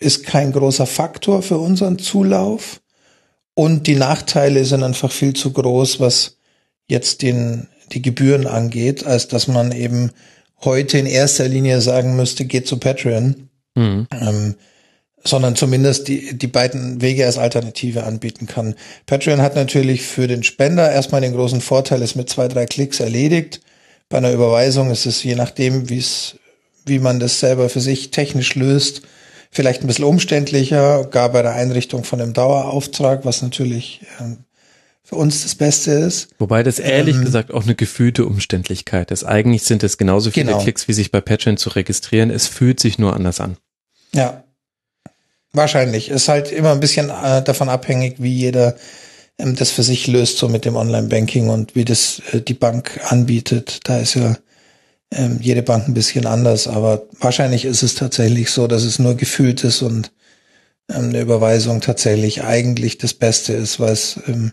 [0.00, 2.80] ist kein großer Faktor für unseren Zulauf.
[3.54, 6.36] Und die Nachteile sind einfach viel zu groß, was
[6.86, 10.12] jetzt den, die Gebühren angeht, als dass man eben
[10.64, 13.48] heute in erster Linie sagen müsste, geht zu Patreon.
[13.74, 14.06] Mhm.
[14.12, 14.54] Ähm,
[15.24, 18.74] sondern zumindest die, die beiden Wege als Alternative anbieten kann.
[19.06, 23.00] Patreon hat natürlich für den Spender erstmal den großen Vorteil, ist mit zwei, drei Klicks
[23.00, 23.60] erledigt.
[24.08, 26.36] Bei einer Überweisung ist es je nachdem, wie es,
[26.88, 29.02] wie man das selber für sich technisch löst,
[29.50, 34.38] vielleicht ein bisschen umständlicher, gar bei der Einrichtung von einem Dauerauftrag, was natürlich ähm,
[35.08, 36.28] für uns das Beste ist.
[36.38, 39.24] Wobei das ehrlich ähm, gesagt auch eine gefühlte Umständlichkeit ist.
[39.24, 40.62] Eigentlich sind es genauso viele genau.
[40.62, 42.30] Klicks, wie sich bei Patreon zu registrieren.
[42.30, 43.56] Es fühlt sich nur anders an.
[44.14, 44.44] Ja,
[45.52, 46.10] wahrscheinlich.
[46.10, 48.76] Ist halt immer ein bisschen äh, davon abhängig, wie jeder
[49.38, 53.00] ähm, das für sich löst, so mit dem Online-Banking und wie das äh, die Bank
[53.04, 53.80] anbietet.
[53.84, 54.36] Da ist ja
[55.10, 59.16] ähm, jede Bank ein bisschen anders, aber wahrscheinlich ist es tatsächlich so, dass es nur
[59.16, 60.12] gefühlt ist und
[60.90, 64.52] ähm, eine Überweisung tatsächlich eigentlich das Beste ist, weil es ähm,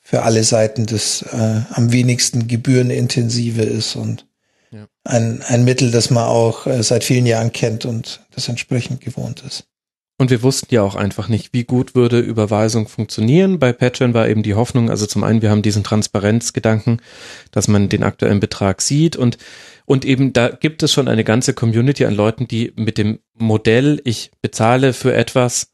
[0.00, 4.26] für alle Seiten das äh, am wenigsten gebührenintensive ist und
[4.70, 4.86] ja.
[5.04, 9.42] ein, ein Mittel, das man auch äh, seit vielen Jahren kennt und das entsprechend gewohnt
[9.46, 9.64] ist.
[10.20, 13.60] Und wir wussten ja auch einfach nicht, wie gut würde Überweisung funktionieren.
[13.60, 17.00] Bei Patreon war eben die Hoffnung, also zum einen, wir haben diesen Transparenzgedanken,
[17.52, 19.38] dass man den aktuellen Betrag sieht und,
[19.84, 24.00] und eben da gibt es schon eine ganze Community an Leuten, die mit dem Modell,
[24.02, 25.70] ich bezahle für etwas,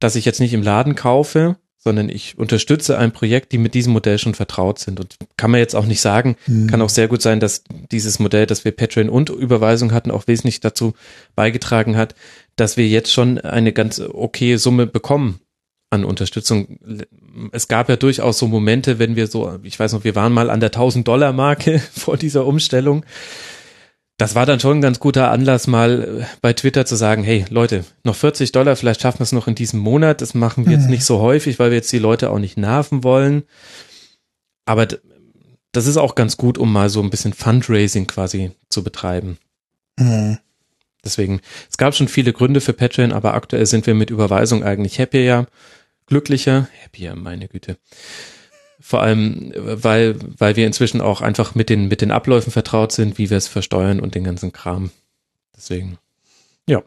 [0.00, 3.92] das ich jetzt nicht im Laden kaufe, sondern ich unterstütze ein Projekt, die mit diesem
[3.92, 4.98] Modell schon vertraut sind.
[4.98, 6.66] Und kann man jetzt auch nicht sagen, mhm.
[6.66, 10.26] kann auch sehr gut sein, dass dieses Modell, das wir Patreon und Überweisung hatten, auch
[10.26, 10.94] wesentlich dazu
[11.36, 12.14] beigetragen hat,
[12.56, 15.40] dass wir jetzt schon eine ganz okay Summe bekommen
[15.90, 16.78] an Unterstützung.
[17.52, 20.50] Es gab ja durchaus so Momente, wenn wir so, ich weiß noch, wir waren mal
[20.50, 23.04] an der 1000 Dollar Marke vor dieser Umstellung.
[24.18, 27.84] Das war dann schon ein ganz guter Anlass, mal bei Twitter zu sagen, hey Leute,
[28.02, 30.20] noch 40 Dollar, vielleicht schaffen wir es noch in diesem Monat.
[30.20, 30.82] Das machen wir mhm.
[30.82, 33.44] jetzt nicht so häufig, weil wir jetzt die Leute auch nicht nerven wollen.
[34.66, 34.88] Aber
[35.70, 39.38] das ist auch ganz gut, um mal so ein bisschen Fundraising quasi zu betreiben.
[39.96, 40.38] Mhm.
[41.04, 41.40] Deswegen,
[41.70, 45.46] es gab schon viele Gründe für Patreon, aber aktuell sind wir mit Überweisung eigentlich happier,
[46.06, 47.78] glücklicher, happier, meine Güte.
[48.80, 53.18] Vor allem, weil, weil wir inzwischen auch einfach mit den, mit den Abläufen vertraut sind,
[53.18, 54.90] wie wir es versteuern und den ganzen Kram.
[55.56, 55.98] Deswegen,
[56.66, 56.82] ja.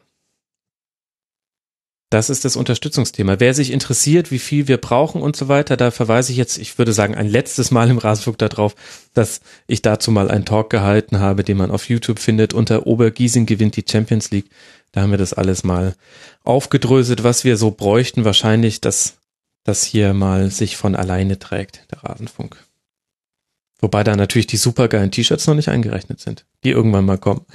[2.10, 3.40] Das ist das Unterstützungsthema.
[3.40, 6.78] Wer sich interessiert, wie viel wir brauchen und so weiter, da verweise ich jetzt, ich
[6.78, 8.76] würde sagen, ein letztes Mal im Rasenflug darauf,
[9.14, 13.46] dass ich dazu mal einen Talk gehalten habe, den man auf YouTube findet unter Obergiesing
[13.46, 14.50] gewinnt die Champions League.
[14.92, 15.96] Da haben wir das alles mal
[16.44, 18.26] aufgedröselt, was wir so bräuchten.
[18.26, 19.21] Wahrscheinlich, dass
[19.64, 22.58] das hier mal sich von alleine trägt, der Rasenfunk.
[23.80, 27.46] Wobei da natürlich die supergeilen T-Shirts noch nicht eingerechnet sind, die irgendwann mal kommen.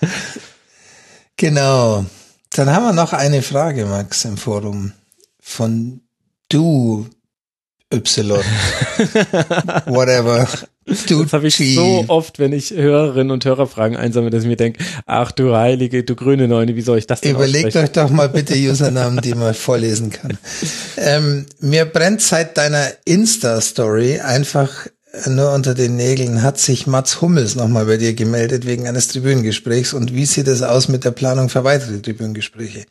[1.36, 2.06] genau.
[2.50, 4.92] Dann haben wir noch eine Frage, Max, im Forum
[5.40, 6.00] von
[6.48, 7.08] du
[7.92, 8.30] Y.
[9.86, 10.48] Whatever.
[11.08, 14.48] Du das habe ich so oft, wenn ich Hörerinnen und Hörer fragen einsammle, dass ich
[14.48, 17.92] mir denke, ach du heilige, du grüne Neune, wie soll ich das denn Überlegt euch
[17.92, 20.38] doch mal bitte Usernamen, die man vorlesen kann.
[20.96, 24.70] Ähm, mir brennt seit deiner Insta-Story einfach
[25.26, 29.92] nur unter den Nägeln hat sich Mats Hummels nochmal bei dir gemeldet wegen eines Tribünengesprächs
[29.92, 32.84] und wie sieht es aus mit der Planung für weitere Tribünengespräche?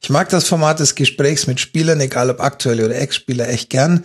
[0.00, 4.04] Ich mag das Format des Gesprächs mit Spielern, egal ob aktuelle oder Ex-Spieler, echt gern.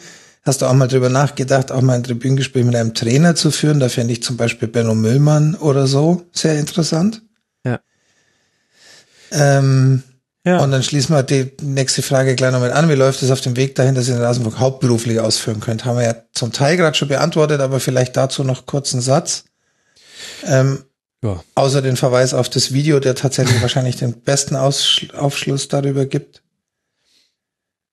[0.50, 3.80] Hast du auch mal drüber nachgedacht, auch mal ein Tribünengespräch mit einem Trainer zu führen?
[3.80, 7.22] Da fände ich zum Beispiel Benno Müllmann oder so sehr interessant.
[7.64, 7.80] Ja.
[9.30, 10.02] Ähm,
[10.44, 10.58] ja.
[10.64, 12.90] Und dann schließen wir die nächste Frage gleich noch mit an.
[12.90, 15.86] Wie läuft es auf dem Weg dahin, dass ihr den Rasenfunk hauptberuflich ausführen könnt?
[15.86, 19.46] Haben wir ja zum Teil gerade schon beantwortet, aber vielleicht dazu noch kurz einen Satz.
[20.48, 20.84] Ähm,
[21.24, 21.44] ja.
[21.54, 26.42] Außer den Verweis auf das Video, der tatsächlich wahrscheinlich den besten Ausschl Aufschluss darüber gibt.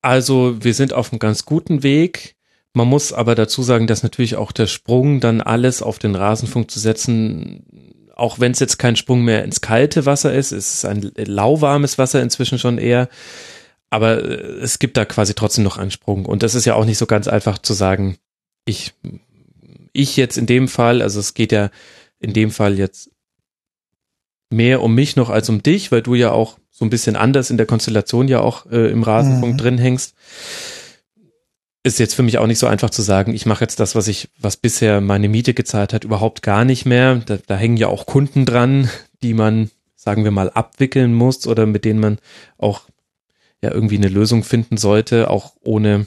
[0.01, 2.36] Also wir sind auf einem ganz guten Weg.
[2.77, 6.71] Man muss aber dazu sagen, dass natürlich auch der Sprung, dann alles auf den Rasenfunk
[6.71, 7.65] zu setzen,
[8.15, 11.97] auch wenn es jetzt kein Sprung mehr ins kalte Wasser ist, es ist ein lauwarmes
[11.97, 13.09] Wasser inzwischen schon eher,
[13.89, 16.85] aber äh, es gibt da quasi trotzdem noch einen Sprung und das ist ja auch
[16.85, 18.19] nicht so ganz einfach zu sagen,
[18.67, 18.93] ich,
[19.95, 21.71] ich jetzt in dem Fall, also es geht ja
[22.21, 23.11] in dem Fall jetzt
[24.51, 27.49] mehr um mich noch als um dich, weil du ja auch so ein bisschen anders
[27.49, 29.59] in der Konstellation ja auch äh, im Rasenfunk mhm.
[29.59, 30.15] drin hängst
[31.87, 34.09] ist jetzt für mich auch nicht so einfach zu sagen, ich mache jetzt das, was
[34.09, 37.23] ich, was bisher meine Miete gezahlt hat, überhaupt gar nicht mehr.
[37.25, 38.91] Da, da hängen ja auch Kunden dran,
[39.23, 42.19] die man, sagen wir mal, abwickeln muss oder mit denen man
[42.59, 42.83] auch
[43.63, 46.07] ja irgendwie eine Lösung finden sollte, auch ohne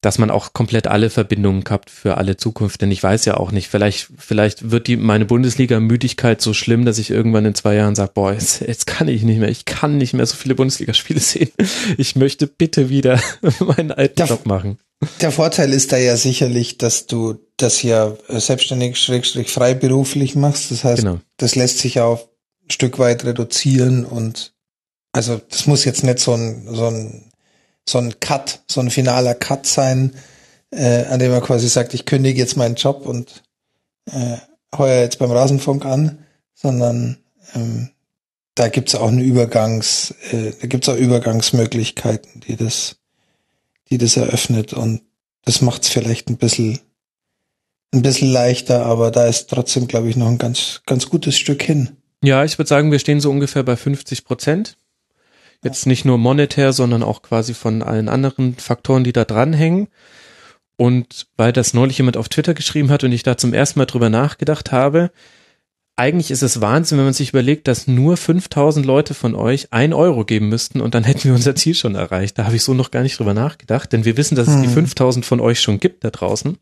[0.00, 2.80] dass man auch komplett alle Verbindungen gehabt für alle Zukunft.
[2.80, 6.98] Denn ich weiß ja auch nicht, vielleicht, vielleicht wird die, meine Bundesliga-Müdigkeit so schlimm, dass
[6.98, 9.98] ich irgendwann in zwei Jahren sage, boah, jetzt, jetzt kann ich nicht mehr, ich kann
[9.98, 11.50] nicht mehr so viele Bundesligaspiele sehen.
[11.98, 13.20] Ich möchte bitte wieder
[13.60, 14.78] meinen alten der, Job machen.
[15.20, 20.70] Der Vorteil ist da ja sicherlich, dass du das ja selbstständig, schrägstrich freiberuflich machst.
[20.70, 21.20] Das heißt, genau.
[21.36, 22.26] das lässt sich ja auch
[22.64, 24.54] ein Stück weit reduzieren und
[25.12, 27.29] also das muss jetzt nicht so ein, so ein
[27.90, 30.14] so ein Cut, so ein finaler Cut sein,
[30.70, 33.42] äh, an dem er quasi sagt, ich kündige jetzt meinen Job und
[34.10, 34.36] äh,
[34.76, 37.18] heuer jetzt beim Rasenfunk an, sondern
[37.54, 37.90] ähm,
[38.54, 42.96] da gibt's auch eine Übergangs, äh, da gibt's auch Übergangsmöglichkeiten, die das,
[43.90, 45.02] die das eröffnet und
[45.44, 46.78] das macht's vielleicht ein bisschen,
[47.92, 51.62] ein bisschen leichter, aber da ist trotzdem, glaube ich, noch ein ganz, ganz gutes Stück
[51.62, 51.96] hin.
[52.22, 54.76] Ja, ich würde sagen, wir stehen so ungefähr bei 50 Prozent.
[55.62, 59.88] Jetzt nicht nur monetär, sondern auch quasi von allen anderen Faktoren, die da dranhängen.
[60.76, 63.86] Und weil das neulich jemand auf Twitter geschrieben hat und ich da zum ersten Mal
[63.86, 65.10] drüber nachgedacht habe,
[66.00, 69.92] eigentlich ist es Wahnsinn, wenn man sich überlegt, dass nur 5000 Leute von euch ein
[69.92, 72.38] Euro geben müssten und dann hätten wir unser Ziel schon erreicht.
[72.38, 74.68] Da habe ich so noch gar nicht drüber nachgedacht, denn wir wissen, dass es die
[74.68, 75.28] 5000 hm.
[75.28, 76.56] von euch schon gibt da draußen.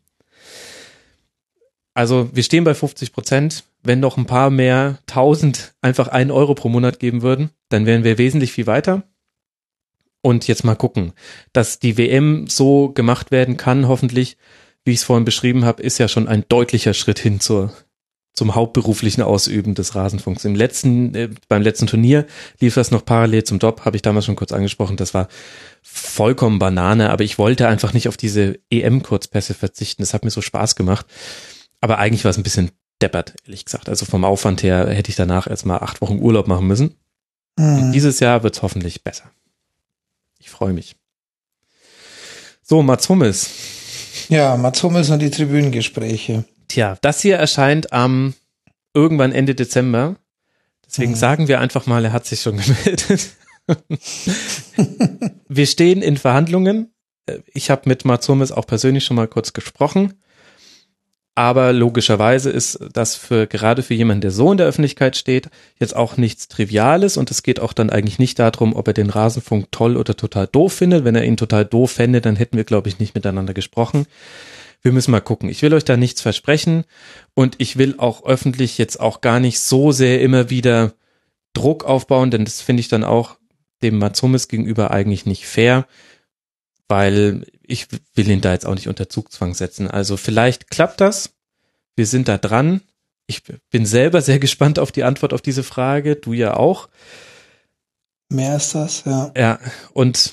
[1.98, 3.64] Also wir stehen bei 50 Prozent.
[3.82, 8.04] Wenn noch ein paar mehr tausend einfach einen Euro pro Monat geben würden, dann wären
[8.04, 9.02] wir wesentlich viel weiter.
[10.22, 11.12] Und jetzt mal gucken,
[11.52, 14.36] dass die WM so gemacht werden kann, hoffentlich,
[14.84, 17.72] wie ich es vorhin beschrieben habe, ist ja schon ein deutlicher Schritt hin zur,
[18.32, 20.44] zum hauptberuflichen Ausüben des Rasenfunks.
[20.44, 22.26] Im letzten, äh, beim letzten Turnier
[22.60, 24.96] lief das noch parallel zum Job, habe ich damals schon kurz angesprochen.
[24.96, 25.26] Das war
[25.82, 30.02] vollkommen Banane, aber ich wollte einfach nicht auf diese EM-Kurzpässe verzichten.
[30.02, 31.04] Das hat mir so Spaß gemacht.
[31.80, 33.88] Aber eigentlich war es ein bisschen deppert, ehrlich gesagt.
[33.88, 36.96] Also vom Aufwand her hätte ich danach erstmal acht Wochen Urlaub machen müssen.
[37.58, 37.90] Mhm.
[37.90, 39.24] dieses Jahr wird es hoffentlich besser.
[40.38, 40.94] Ich freue mich.
[42.62, 43.50] So, Mats Hummels.
[44.28, 46.44] Ja, Mats Hummels und die Tribünengespräche.
[46.68, 48.34] Tja, das hier erscheint am
[48.94, 50.16] irgendwann Ende Dezember.
[50.86, 51.16] Deswegen mhm.
[51.16, 53.30] sagen wir einfach mal, er hat sich schon gemeldet.
[55.48, 56.92] wir stehen in Verhandlungen.
[57.46, 60.14] Ich habe mit Mats Hummels auch persönlich schon mal kurz gesprochen.
[61.38, 65.94] Aber logischerweise ist das für gerade für jemanden, der so in der Öffentlichkeit steht, jetzt
[65.94, 69.70] auch nichts Triviales und es geht auch dann eigentlich nicht darum, ob er den Rasenfunk
[69.70, 71.04] toll oder total doof findet.
[71.04, 74.06] Wenn er ihn total doof fände, dann hätten wir, glaube ich, nicht miteinander gesprochen.
[74.82, 75.48] Wir müssen mal gucken.
[75.48, 76.82] Ich will euch da nichts versprechen
[77.34, 80.94] und ich will auch öffentlich jetzt auch gar nicht so sehr immer wieder
[81.52, 83.36] Druck aufbauen, denn das finde ich dann auch
[83.80, 85.86] dem Matsumis gegenüber eigentlich nicht fair,
[86.88, 89.88] weil ich will ihn da jetzt auch nicht unter Zugzwang setzen.
[89.88, 91.34] Also vielleicht klappt das.
[91.96, 92.80] Wir sind da dran.
[93.26, 96.16] Ich bin selber sehr gespannt auf die Antwort auf diese Frage.
[96.16, 96.88] Du ja auch.
[98.30, 99.32] Mehr ist das, ja.
[99.36, 99.58] Ja,
[99.92, 100.32] und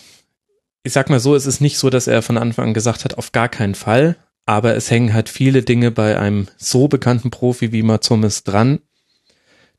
[0.83, 3.17] ich sag mal so, es ist nicht so, dass er von Anfang an gesagt hat,
[3.17, 4.17] auf gar keinen Fall.
[4.45, 8.79] Aber es hängen halt viele Dinge bei einem so bekannten Profi wie Matsumis dran,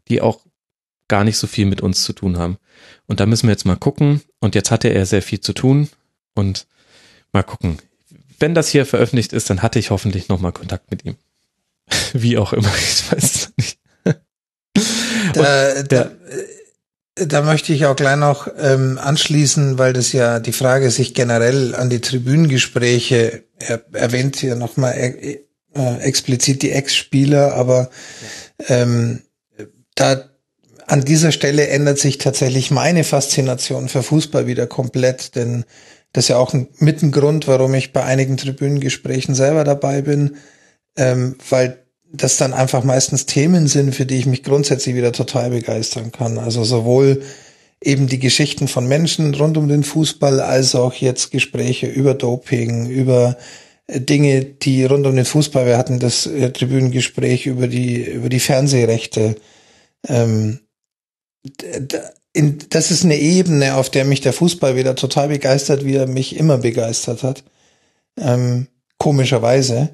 [0.09, 0.41] die auch
[1.09, 2.59] gar nicht so viel mit uns zu tun haben.
[3.07, 4.23] Und da müssen wir jetzt mal gucken.
[4.41, 5.89] Und jetzt hatte er sehr viel zu tun.
[6.35, 6.67] Und
[7.37, 7.77] Mal gucken.
[8.39, 11.17] Wenn das hier veröffentlicht ist, dann hatte ich hoffentlich nochmal Kontakt mit ihm.
[12.15, 13.79] Wie auch immer, ich weiß es nicht.
[15.35, 16.11] Da, da,
[17.17, 21.75] da, möchte ich auch gleich noch ähm, anschließen, weil das ja die Frage sich generell
[21.75, 25.41] an die Tribünengespräche er, erwähnt hier nochmal äh,
[25.75, 27.91] äh, explizit die Ex-Spieler, aber
[28.69, 29.25] ähm,
[29.95, 30.31] da
[30.87, 35.65] an dieser Stelle ändert sich tatsächlich meine Faszination für Fußball wieder komplett, denn
[36.17, 40.01] das ist ja auch ein, mit ein Grund, warum ich bei einigen Tribünengesprächen selber dabei
[40.01, 40.37] bin,
[40.97, 45.51] ähm, weil das dann einfach meistens Themen sind, für die ich mich grundsätzlich wieder total
[45.51, 46.39] begeistern kann.
[46.39, 47.23] Also sowohl
[47.85, 52.89] eben die Geschichten von Menschen rund um den Fußball, als auch jetzt Gespräche über Doping,
[52.89, 53.37] über
[53.87, 58.31] äh, Dinge, die rund um den Fußball, wir hatten das äh, Tribünengespräch über die, über
[58.31, 59.37] die Fernsehrechte.
[60.09, 60.61] Ähm,
[62.37, 66.07] in, das ist eine Ebene, auf der mich der Fußball wieder total begeistert, wie er
[66.07, 67.43] mich immer begeistert hat.
[68.19, 68.67] Ähm,
[68.99, 69.89] komischerweise.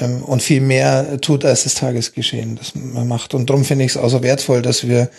[0.00, 3.34] Ähm, und viel mehr tut als das Tagesgeschehen, das man macht.
[3.34, 5.10] Und darum finde ich es auch so wertvoll, dass wir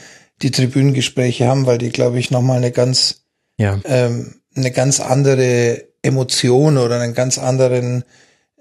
[0.41, 3.21] die Tribünengespräche haben, weil die, glaube ich, nochmal eine ganz,
[3.57, 3.79] ja.
[3.85, 8.03] ähm, eine ganz andere Emotion oder einen ganz anderen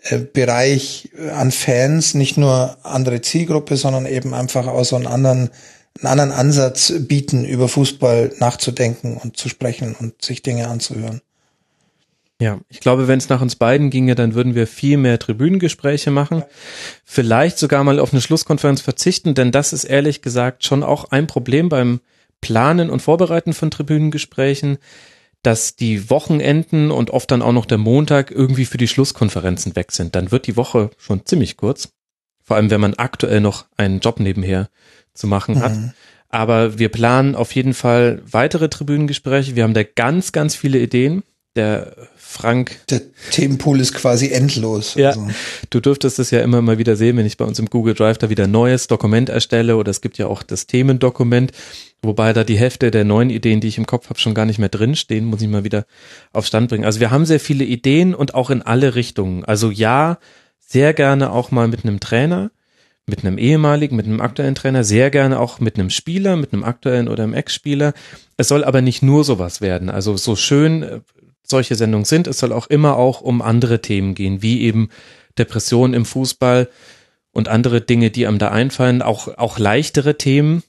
[0.02, 5.50] äh, Bereich an Fans, nicht nur andere Zielgruppe, sondern eben einfach auch so einen anderen
[5.98, 11.20] einen anderen Ansatz bieten, über Fußball nachzudenken und zu sprechen und sich Dinge anzuhören.
[12.38, 16.10] Ja, ich glaube, wenn es nach uns beiden ginge, dann würden wir viel mehr Tribünengespräche
[16.10, 16.44] machen.
[17.04, 21.26] Vielleicht sogar mal auf eine Schlusskonferenz verzichten, denn das ist ehrlich gesagt schon auch ein
[21.26, 22.00] Problem beim
[22.42, 24.78] Planen und Vorbereiten von Tribünengesprächen.
[25.46, 29.92] dass die Wochenenden und oft dann auch noch der Montag irgendwie für die Schlusskonferenzen weg
[29.92, 30.16] sind.
[30.16, 31.90] Dann wird die Woche schon ziemlich kurz.
[32.42, 34.68] Vor allem, wenn man aktuell noch einen Job nebenher
[35.16, 35.74] zu machen hat.
[35.74, 35.92] Mhm.
[36.28, 39.56] Aber wir planen auf jeden Fall weitere Tribünengespräche.
[39.56, 41.22] Wir haben da ganz, ganz viele Ideen.
[41.54, 44.94] Der Frank, Der Themenpool ist quasi endlos.
[44.94, 45.10] Ja.
[45.10, 45.28] Also,
[45.70, 48.18] du dürftest es ja immer mal wieder sehen, wenn ich bei uns im Google Drive
[48.18, 51.52] da wieder ein neues Dokument erstelle oder es gibt ja auch das Themendokument,
[52.02, 54.58] wobei da die Hälfte der neuen Ideen, die ich im Kopf habe, schon gar nicht
[54.58, 55.86] mehr drinstehen, muss ich mal wieder
[56.34, 56.84] auf Stand bringen.
[56.84, 59.44] Also wir haben sehr viele Ideen und auch in alle Richtungen.
[59.44, 60.18] Also ja,
[60.58, 62.50] sehr gerne auch mal mit einem Trainer,
[63.06, 66.64] mit einem ehemaligen, mit einem aktuellen Trainer, sehr gerne auch mit einem Spieler, mit einem
[66.64, 67.94] aktuellen oder einem Ex-Spieler.
[68.36, 69.88] Es soll aber nicht nur sowas werden.
[69.88, 71.00] Also so schön äh,
[71.42, 74.88] solche Sendungen sind, es soll auch immer auch um andere Themen gehen, wie eben
[75.38, 76.68] Depressionen im Fußball
[77.30, 80.64] und andere Dinge, die einem da einfallen, auch, auch leichtere Themen.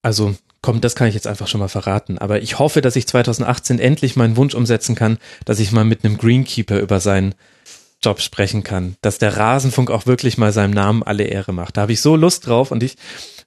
[0.00, 2.16] Also komm, das kann ich jetzt einfach schon mal verraten.
[2.18, 6.04] Aber ich hoffe, dass ich 2018 endlich meinen Wunsch umsetzen kann, dass ich mal mit
[6.04, 7.34] einem Greenkeeper über seinen
[8.02, 11.76] Job sprechen kann, dass der Rasenfunk auch wirklich mal seinem Namen alle Ehre macht.
[11.76, 12.96] Da habe ich so Lust drauf und ich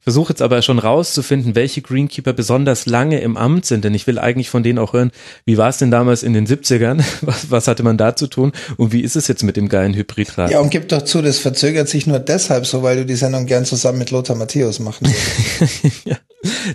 [0.01, 4.17] versuche jetzt aber schon rauszufinden, welche Greenkeeper besonders lange im Amt sind, denn ich will
[4.17, 5.11] eigentlich von denen auch hören,
[5.45, 7.03] wie war es denn damals in den 70ern?
[7.21, 8.53] Was, was hatte man da zu tun?
[8.77, 10.51] Und wie ist es jetzt mit dem geilen Hybridrad?
[10.51, 13.45] ja, und gib doch zu, das verzögert sich nur deshalb so, weil du die Sendung
[13.45, 15.07] gern zusammen mit Lothar Matthäus machen
[15.59, 16.05] würdest.
[16.05, 16.17] ja,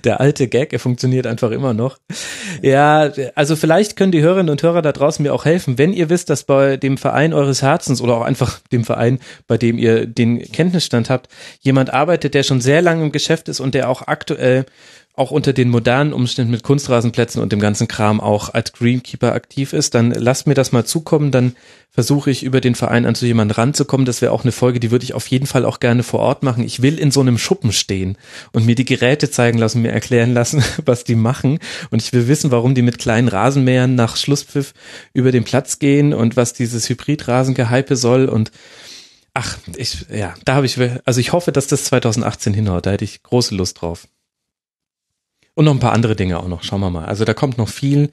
[0.05, 1.99] der alte Gag, er funktioniert einfach immer noch.
[2.63, 6.11] Ja, also vielleicht können die Hörerinnen und Hörer da draußen mir auch helfen, wenn ihr
[6.11, 10.07] wisst, dass bei dem Verein eures Herzens oder auch einfach dem Verein, bei dem ihr
[10.07, 11.29] den Kenntnisstand habt,
[11.61, 14.67] jemand arbeitet, der schon sehr lange im Geschäft ist und der auch aktuell
[15.17, 19.73] auch unter den modernen Umständen mit Kunstrasenplätzen und dem ganzen Kram auch als Greenkeeper aktiv
[19.73, 21.55] ist, dann lasst mir das mal zukommen, dann
[21.91, 24.07] versuche ich über den Verein an zu jemandem ranzukommen.
[24.07, 26.43] Das wäre auch eine Folge, die würde ich auf jeden Fall auch gerne vor Ort
[26.43, 26.65] machen.
[26.65, 28.19] Ich will in so einem Schuppen stehen
[28.53, 31.61] und mir die Geräte zeigen lassen, mir erklären lassen, was die machen.
[31.91, 34.75] Und ich will wissen, warum die mit kleinen Rasenmähern nach Schlusspfiff
[35.13, 38.51] über den Platz gehen und was dieses Hybridrasengehype soll und
[39.37, 42.87] Ach, ich, ja, da habe ich, also ich hoffe, dass das 2018 hinhaut.
[42.87, 44.07] Da hätte ich große Lust drauf.
[45.55, 46.63] Und noch ein paar andere Dinge auch noch.
[46.65, 47.05] Schauen wir mal.
[47.07, 48.11] Also da kommt noch viel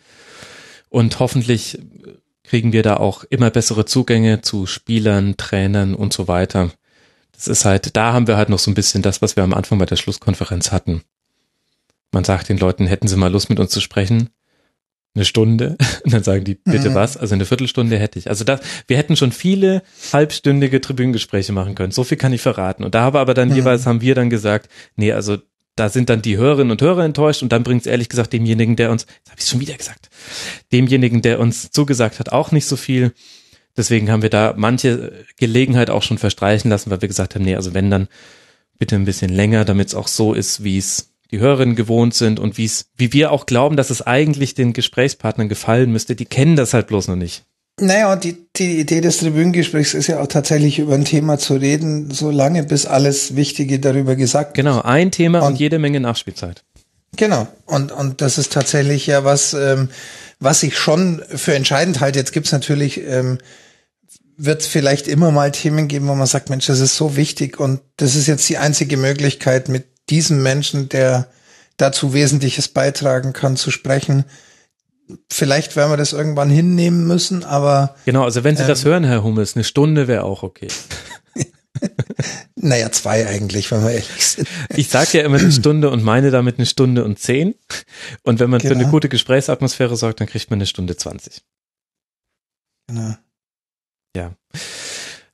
[0.89, 1.79] und hoffentlich
[2.43, 6.71] kriegen wir da auch immer bessere Zugänge zu Spielern, Trainern und so weiter.
[7.31, 9.53] Das ist halt, da haben wir halt noch so ein bisschen das, was wir am
[9.53, 11.01] Anfang bei der Schlusskonferenz hatten.
[12.11, 14.29] Man sagt den Leuten, hätten sie mal Lust mit uns zu sprechen?
[15.15, 15.77] Eine Stunde.
[16.03, 16.93] Und dann sagen die, bitte Mhm.
[16.95, 17.17] was?
[17.17, 18.29] Also eine Viertelstunde hätte ich.
[18.29, 19.81] Also das, wir hätten schon viele
[20.13, 21.91] halbstündige Tribünengespräche machen können.
[21.91, 22.83] So viel kann ich verraten.
[22.83, 23.55] Und da habe aber dann Mhm.
[23.55, 25.37] jeweils haben wir dann gesagt, nee, also
[25.75, 28.75] da sind dann die Hörerinnen und Hörer enttäuscht und dann bringt es ehrlich gesagt demjenigen,
[28.75, 30.09] der uns, jetzt habe ich schon wieder gesagt,
[30.71, 33.13] demjenigen, der uns zugesagt hat, auch nicht so viel.
[33.77, 37.55] Deswegen haben wir da manche Gelegenheit auch schon verstreichen lassen, weil wir gesagt haben, nee,
[37.55, 38.09] also wenn dann
[38.77, 42.39] bitte ein bisschen länger, damit es auch so ist, wie es die Hörerinnen gewohnt sind
[42.39, 46.15] und wie es, wie wir auch glauben, dass es eigentlich den Gesprächspartnern gefallen müsste.
[46.15, 47.45] Die kennen das halt bloß noch nicht.
[47.81, 51.55] Naja, und die, die Idee des Tribünengesprächs ist ja auch tatsächlich über ein Thema zu
[51.55, 55.99] reden, so lange bis alles Wichtige darüber gesagt Genau, ein Thema und, Und- jede Menge
[55.99, 56.63] Nachspielzeit.
[57.17, 57.47] Genau.
[57.65, 59.89] Und, und das ist tatsächlich ja was, ähm,
[60.39, 62.19] was ich schon für entscheidend halte.
[62.19, 63.39] Jetzt gibt's natürlich, ähm,
[64.37, 67.59] wird es vielleicht immer mal Themen geben, wo man sagt, Mensch, das ist so wichtig
[67.59, 71.27] und das ist jetzt die einzige Möglichkeit, mit diesem Menschen, der
[71.77, 74.23] dazu Wesentliches beitragen kann, zu sprechen.
[75.31, 79.23] Vielleicht werden wir das irgendwann hinnehmen müssen, aber Genau, also wenn Sie das hören, Herr
[79.23, 80.67] Hummels, eine Stunde wäre auch okay.
[82.55, 84.47] naja, zwei eigentlich, wenn wir ehrlich sind.
[84.75, 87.55] Ich sage ja immer eine Stunde und meine damit eine Stunde und zehn.
[88.23, 88.91] Und wenn man für eine Genau.
[88.91, 91.41] gute Gesprächsatmosphäre sorgt, dann kriegt man eine Stunde zwanzig.
[92.87, 93.15] Genau.
[94.15, 94.33] Ja.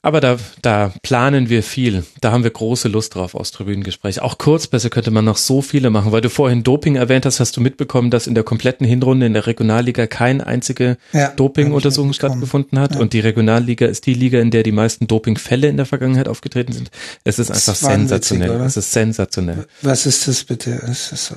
[0.08, 2.06] Aber da, da planen wir viel.
[2.22, 4.22] Da haben wir große Lust drauf aus Tribünengespräch.
[4.22, 7.58] Auch Kurzpässe könnte man noch so viele machen, weil du vorhin Doping erwähnt hast, hast
[7.58, 12.80] du mitbekommen, dass in der kompletten Hinrunde in der Regionalliga keine einzige Ja, Dopinguntersuchung stattgefunden
[12.80, 12.96] hat.
[12.96, 13.02] Ja.
[13.02, 16.72] Und die Regionalliga ist die Liga, in der die meisten Dopingfälle in der Vergangenheit aufgetreten
[16.72, 16.90] sind.
[17.26, 18.52] Es ist einfach sensationell.
[18.52, 18.66] oder?
[18.66, 19.68] Es ist sensationell.
[19.82, 20.72] Was ist das bitte?
[20.90, 21.36] Es ist so,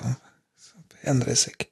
[0.56, 1.70] so hirnrissig.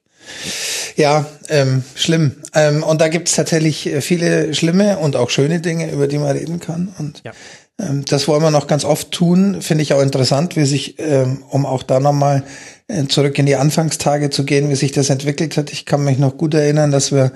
[0.95, 2.35] Ja, ähm, schlimm.
[2.53, 6.31] Ähm, und da gibt's tatsächlich äh, viele schlimme und auch schöne Dinge, über die man
[6.35, 6.93] reden kann.
[6.97, 7.31] Und Ja.
[7.79, 9.61] ähm, das wollen wir noch ganz oft tun.
[9.61, 12.43] Finde ich auch interessant, wie sich, ähm, um auch da nochmal
[12.87, 15.71] äh, zurück in die Anfangstage zu gehen, wie sich das entwickelt hat.
[15.71, 17.31] Ich kann mich noch gut erinnern, dass wir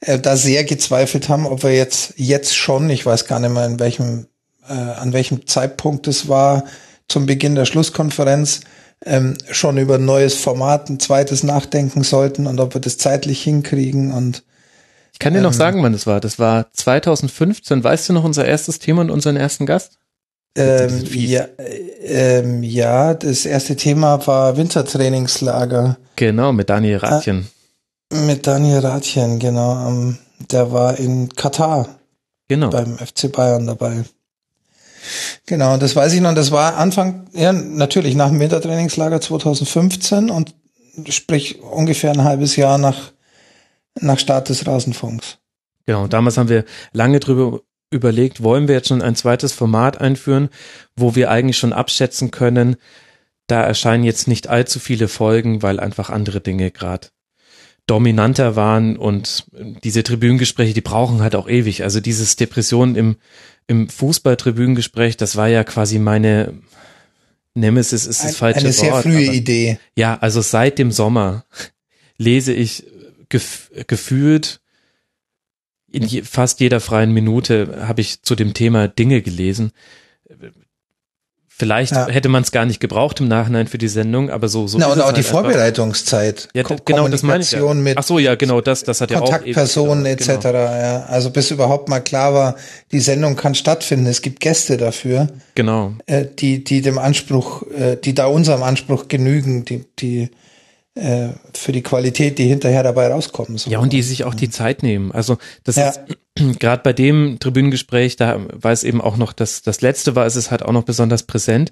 [0.00, 3.66] äh, da sehr gezweifelt haben, ob wir jetzt jetzt schon, ich weiß gar nicht mehr
[3.66, 4.26] in welchem,
[4.68, 6.64] äh, an welchem Zeitpunkt es war,
[7.08, 8.60] zum Beginn der Schlusskonferenz,
[9.04, 13.42] ähm, schon über ein neues Format, ein zweites nachdenken sollten und ob wir das zeitlich
[13.42, 14.42] hinkriegen und
[15.12, 16.20] Ich kann dir noch sagen, wann das war.
[16.20, 17.82] Das war 2015.
[17.84, 19.98] Weißt du noch unser erstes Thema und unseren ersten Gast?
[20.58, 25.98] ähm, ja, äh, ähm, ja, das erste Thema war Wintertrainingslager.
[26.16, 27.46] Genau, mit Daniel Ratchen.
[28.12, 29.88] Mit Daniel Rathjen, genau.
[29.88, 30.18] Ähm,
[30.50, 31.88] der war in Katar
[32.48, 32.70] Genau.
[32.70, 34.04] beim FC Bayern dabei.
[35.46, 36.34] Genau, das weiß ich noch.
[36.34, 40.54] Das war Anfang, ja, natürlich nach dem Wintertrainingslager 2015 und
[41.08, 43.12] sprich ungefähr ein halbes Jahr nach,
[44.00, 45.38] nach Start des Rasenfunks.
[45.86, 47.60] Genau, damals haben wir lange drüber
[47.90, 50.48] überlegt, wollen wir jetzt schon ein zweites Format einführen,
[50.96, 52.76] wo wir eigentlich schon abschätzen können,
[53.46, 57.08] da erscheinen jetzt nicht allzu viele Folgen, weil einfach andere Dinge gerade
[57.86, 59.46] dominanter waren und
[59.84, 61.84] diese Tribünengespräche, die brauchen halt auch ewig.
[61.84, 63.16] Also dieses Depression im,
[63.66, 66.54] im Fußball-Tribünengespräch, das war ja quasi meine
[67.54, 69.02] Nemesis ist das Ein, falsche eine sehr Wort.
[69.04, 69.78] frühe aber- Idee.
[69.96, 71.44] Ja, also seit dem Sommer
[72.18, 72.84] lese ich
[73.28, 74.60] gef gefühlt
[75.90, 79.72] in je, fast jeder freien Minute habe ich zu dem Thema Dinge gelesen.
[81.58, 82.06] Vielleicht Ja.
[82.08, 84.88] hätte man es gar nicht gebraucht im Nachhinein für die Sendung, aber so so Na,
[84.88, 85.30] und auch die halt einfach.
[85.30, 86.48] Vorbereitungszeit.
[86.54, 87.52] Ja, Ko- genau, das meine ich.
[87.52, 87.72] Ja.
[87.72, 90.36] Mit Ach so, ja, genau, das, das hat ja auch Kontaktpersonen ewig etc.
[90.44, 90.54] gedauert.
[90.54, 91.06] Ja.
[91.08, 92.56] Also bis überhaupt mal klar war,
[92.92, 94.06] die Sendung kann stattfinden.
[94.06, 99.08] Es gibt Gäste dafür, Genau, äh, die die dem Anspruch, äh, die da unserem Anspruch
[99.08, 100.30] genügen, die die
[100.96, 103.58] äh, für die Qualität, die hinterher dabei rauskommen.
[103.58, 103.70] So.
[103.70, 105.12] Ja, und die sich auch die Zeit nehmen.
[105.12, 105.90] Also das Ja.
[105.90, 106.00] ist
[106.58, 110.36] gerade bei dem Tribünengespräch, da war es eben auch noch, das, das letzte war, es
[110.36, 111.70] ist halt auch noch besonders präsent.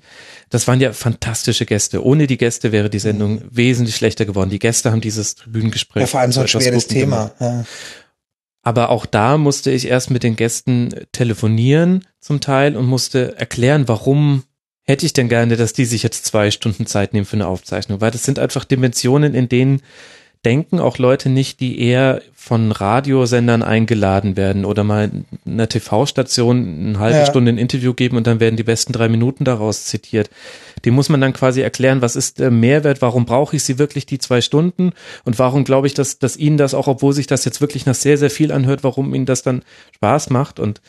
[0.50, 2.04] Das waren ja fantastische Gäste.
[2.04, 4.50] Ohne die Gäste wäre die Sendung wesentlich schlechter geworden.
[4.50, 6.02] Die Gäste haben dieses Tribünengespräch.
[6.02, 7.32] ja, vor allem so ein schweres Thema.
[7.40, 7.64] Ja.
[8.62, 13.88] Aber auch da musste ich erst mit den Gästen telefonieren zum Teil und musste erklären,
[13.88, 14.44] warum
[14.84, 18.00] hätte ich denn gerne, dass die sich jetzt zwei Stunden Zeit nehmen für eine Aufzeichnung,
[18.00, 19.82] weil das sind einfach Dimensionen, in denen
[20.44, 25.10] denken auch Leute nicht, die eher von Radiosendern eingeladen werden oder mal
[25.46, 27.26] einer TV-Station eine halbe Ja.
[27.26, 30.28] Stunde ein Interview geben und dann werden die besten drei Minuten daraus zitiert.
[30.84, 34.04] Dem muss man dann quasi erklären, was ist der Mehrwert, warum brauche ich sie wirklich
[34.04, 34.92] die zwei Stunden
[35.24, 37.94] und warum glaube ich, dass, dass ihnen das auch, obwohl sich das jetzt wirklich nach
[37.94, 39.62] sehr, sehr viel anhört, warum ihnen das dann
[39.94, 40.82] Spaß macht und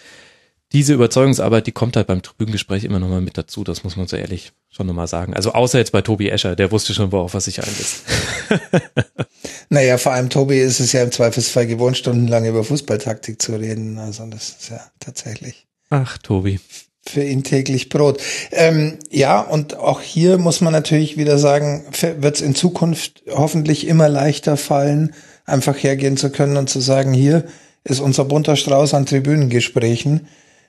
[0.73, 4.17] diese Überzeugungsarbeit, die kommt halt beim Tribünengespräch immer nochmal mit dazu, das muss man so
[4.17, 5.33] ehrlich schon nochmal sagen.
[5.33, 8.03] Also außer jetzt bei Tobi Escher, der wusste schon, worauf er sich einlässt.
[9.69, 13.97] Naja, vor allem Tobi ist es ja im Zweifelsfall gewohnt, stundenlang über Fußballtaktik zu reden.
[13.97, 16.59] Also das ist ja tatsächlich Ach, Tobi.
[17.05, 18.21] für ihn täglich Brot.
[18.51, 21.83] Ähm, ja, und auch hier muss man natürlich wieder sagen,
[22.19, 25.13] wird es in Zukunft hoffentlich immer leichter fallen,
[25.45, 27.45] einfach hergehen zu können und zu sagen, hier
[27.83, 30.27] ist unser bunter Strauß an Tribünengesprächen.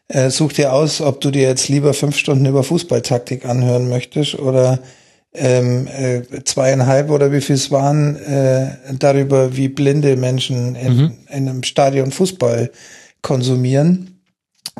[0.08, 4.38] Äh, such dir aus, ob du dir jetzt lieber fünf Stunden über Fußballtaktik anhören möchtest
[4.38, 4.78] oder
[5.34, 11.12] ähm, äh, zweieinhalb oder wie viel es waren, äh, darüber, wie blinde Menschen in, Mhm.
[11.28, 12.70] in einem Stadion Fußball
[13.20, 14.20] konsumieren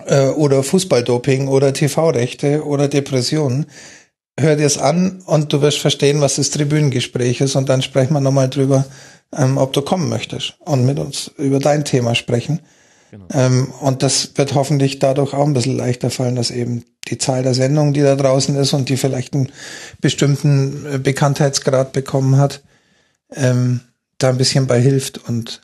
[0.07, 3.67] äh, oder Fußballdoping oder TV-Rechte oder Depressionen.
[4.39, 8.21] Hör dir's an und du wirst verstehen, was das Tribünengespräch ist und dann sprechen wir
[8.21, 8.85] nochmal drüber,
[9.37, 12.61] ähm, ob du kommen möchtest und mit uns über dein Thema sprechen.
[13.33, 17.43] Ähm, und das wird hoffentlich dadurch auch ein bisschen leichter fallen, dass eben die Zahl
[17.43, 19.53] der Sendungen, die da draußen ist und die vielleicht einen
[20.01, 22.63] bestimmten äh, Bekanntheitsgrad bekommen hat,
[23.33, 23.81] ähm,
[24.19, 25.61] da ein bisschen bei hilft und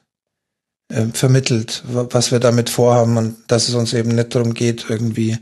[0.90, 4.86] ähm, vermittelt, wa- was wir damit vorhaben und dass es uns eben nicht darum geht,
[4.88, 5.38] irgendwie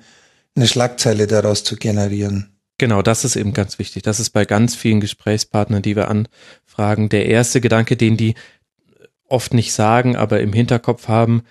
[0.57, 2.57] eine Schlagzeile daraus zu generieren.
[2.79, 4.03] Genau, das ist eben ganz wichtig.
[4.05, 8.35] Das ist bei ganz vielen Gesprächspartnern, die wir anfragen, der erste Gedanke, den die
[9.29, 11.43] oft nicht sagen, aber im Hinterkopf haben,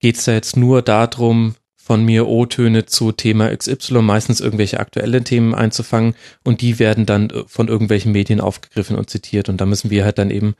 [0.00, 5.24] geht es da jetzt nur darum, von mir O-Töne zu Thema XY, meistens irgendwelche aktuelle
[5.24, 6.14] Themen einzufangen
[6.44, 10.04] und die werden dann äh, von irgendwelchen Medien aufgegriffen und zitiert und da müssen wir
[10.04, 10.54] halt dann eben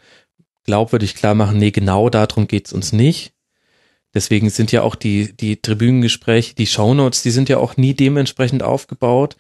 [0.65, 3.33] glaubwürdig klar machen, nee, genau darum geht's uns nicht.
[4.13, 8.63] Deswegen sind ja auch die, die Tribünengespräche, die Shownotes, die sind ja auch nie dementsprechend
[8.63, 9.37] aufgebaut.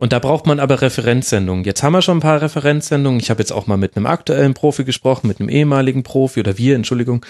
[0.00, 1.62] Und da braucht man aber Referenzsendungen.
[1.62, 3.20] Jetzt haben wir schon ein paar Referenzsendungen.
[3.20, 6.56] Ich habe jetzt auch mal mit einem aktuellen Profi gesprochen, mit einem ehemaligen Profi oder
[6.56, 7.24] wir, Entschuldigung.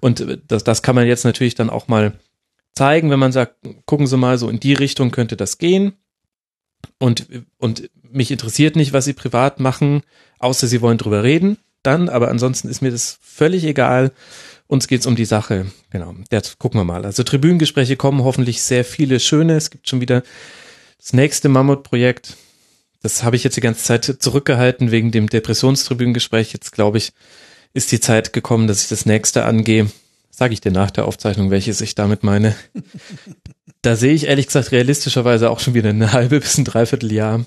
[0.00, 2.14] Und äh, das, das kann man jetzt natürlich dann auch mal
[2.72, 5.92] zeigen, wenn man sagt, gucken Sie mal, so in die Richtung könnte das gehen.
[6.98, 7.26] Und,
[7.58, 10.00] und mich interessiert nicht, was Sie privat machen,
[10.38, 11.58] außer Sie wollen drüber reden.
[11.82, 14.12] Dann, aber ansonsten ist mir das völlig egal.
[14.66, 15.66] Uns geht's um die Sache.
[15.90, 16.14] Genau.
[16.32, 17.04] Jetzt gucken wir mal.
[17.04, 19.56] Also Tribünengespräche kommen hoffentlich sehr viele schöne.
[19.56, 20.22] Es gibt schon wieder
[21.04, 22.38] das nächste Mammutprojekt,
[23.02, 26.54] das habe ich jetzt die ganze Zeit zurückgehalten wegen dem Depressionstribünengespräch.
[26.54, 27.12] Jetzt glaube ich,
[27.74, 29.90] ist die Zeit gekommen, dass ich das nächste angehe.
[30.30, 32.56] Sage ich dir nach der Aufzeichnung, welches ich damit meine.
[33.82, 37.44] da sehe ich ehrlich gesagt realistischerweise auch schon wieder eine halbe bis ein Dreivierteljahr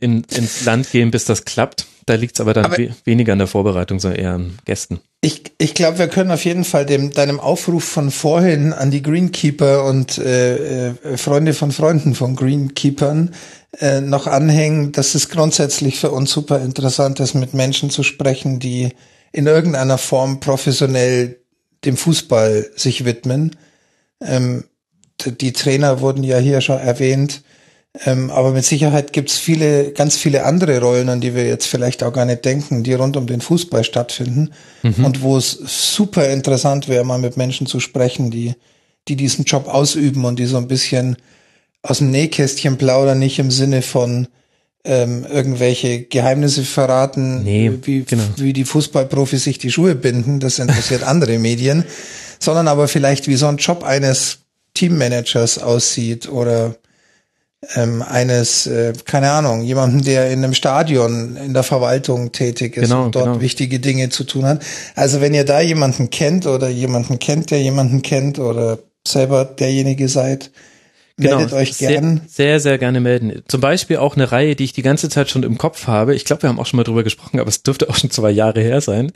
[0.00, 1.86] in, ins Land gehen, bis das klappt.
[2.06, 5.00] Da liegt es aber dann Aber- we weniger an der Vorbereitung, sondern eher an Gästen.
[5.20, 9.02] Ich, ich glaube, wir können auf jeden Fall dem, deinem Aufruf von vorhin an die
[9.02, 13.34] Greenkeeper und äh, äh, Freunde von Freunden von Greenkeepern
[13.80, 18.58] äh, noch anhängen, dass es grundsätzlich für uns super interessant ist, mit Menschen zu sprechen,
[18.60, 18.90] die
[19.32, 21.40] in irgendeiner Form professionell
[21.84, 23.56] dem Fußball sich widmen.
[24.22, 24.64] Ähm,
[25.26, 27.42] die Trainer wurden ja hier schon erwähnt.
[28.04, 32.02] Ähm, aber mit Sicherheit gibt's viele, ganz viele andere Rollen, an die wir jetzt vielleicht
[32.02, 34.50] auch gar nicht denken, die rund um den Fußball stattfinden
[34.82, 35.04] mhm.
[35.04, 38.54] und wo es super interessant wäre, mal mit Menschen zu sprechen, die,
[39.08, 41.16] die diesen Job ausüben und die so ein bisschen
[41.82, 44.28] aus dem Nähkästchen plaudern, nicht im Sinne von
[44.84, 48.22] ähm, irgendwelche Geheimnisse verraten, nee, wie, genau.
[48.36, 51.84] wie die Fußballprofis sich die Schuhe binden, das interessiert andere Medien,
[52.38, 54.40] sondern aber vielleicht wie so ein Job eines
[54.74, 56.76] Teammanagers aussieht oder
[57.74, 62.88] ähm, eines, äh, keine Ahnung, jemanden, der in einem Stadion in der Verwaltung tätig ist
[62.88, 63.40] Genau, und dort genau.
[63.40, 64.64] wichtige Dinge zu tun hat.
[64.94, 70.08] Also wenn ihr da jemanden kennt oder jemanden kennt, der jemanden kennt oder selber derjenige
[70.08, 70.50] seid,
[71.16, 71.92] meldet euch gern.
[71.94, 72.20] Genau.
[72.28, 73.42] Sehr, sehr, sehr gerne melden.
[73.48, 76.14] Zum Beispiel auch eine Reihe, die ich die ganze Zeit schon im Kopf habe.
[76.14, 78.30] Ich glaube, wir haben auch schon mal drüber gesprochen, aber es dürfte auch schon zwei
[78.30, 79.10] Jahre her sein.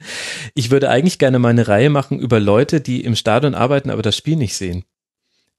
[0.54, 4.02] Ich würde eigentlich gerne mal eine Reihe machen über Leute, die im Stadion arbeiten, aber
[4.02, 4.84] das Spiel nicht sehen.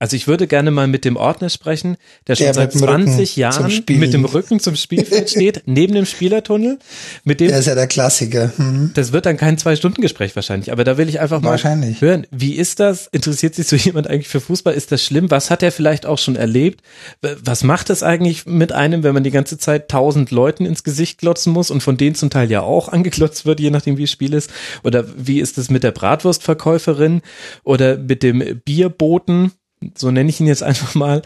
[0.04, 1.96] Also ich würde gerne mal mit dem Ordner sprechen,
[2.28, 5.30] der schon Der seit mit dem Rücken 20 zum Jahren mit dem Rücken zum Spielfeld
[5.30, 6.78] steht, neben dem Spielertunnel.
[7.24, 8.52] Mit dem, Der ist ja der Klassiker.
[8.58, 8.92] Hm.
[8.96, 12.82] das wird dann kein Zwei-Stunden-Gespräch wahrscheinlich, aber da will ich einfach mal hören, wie ist
[12.82, 13.08] das?
[13.14, 14.74] Interessiert sich so jemand eigentlich für Fußball?
[14.74, 15.32] Ist das schlimm?
[15.32, 16.82] Was hat er vielleicht auch schon erlebt?
[17.22, 21.20] Was macht es eigentlich mit einem, wenn man die ganze Zeit tausend Leuten ins Gesicht
[21.20, 24.12] glotzen muss und von denen zum Teil ja auch angeglotzt wird, je nachdem wie das
[24.12, 24.52] Spiel ist?
[24.84, 27.22] Oder wie ist es mit der Bratwurstverkäuferin
[27.64, 29.54] oder mit dem Bierboten?
[29.98, 31.22] So nenne ich ihn jetzt einfach mal.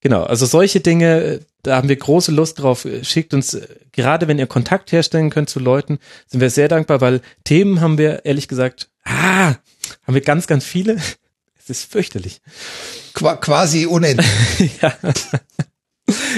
[0.00, 2.86] Genau, also solche Dinge, da haben wir große Lust drauf.
[3.02, 3.58] Schickt uns,
[3.92, 7.98] gerade wenn ihr Kontakt herstellen könnt zu Leuten, sind wir sehr dankbar, weil Themen haben
[7.98, 9.54] wir ehrlich gesagt, ah,
[10.04, 10.96] haben wir ganz, ganz viele.
[11.58, 12.40] Es ist fürchterlich.
[13.14, 14.28] Qua quasi unendlich.
[14.80, 14.94] ja.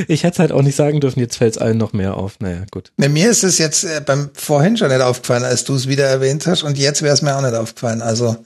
[0.06, 2.40] Ich hätte es halt auch nicht sagen dürfen, jetzt fällt es allen noch mehr auf.
[2.40, 2.92] Naja, gut.
[2.96, 6.46] Mir ist es jetzt äh, beim vorhin schon nicht aufgefallen, als du es wieder erwähnt
[6.46, 8.00] hast und jetzt wäre es mir auch nicht aufgefallen.
[8.00, 8.36] Also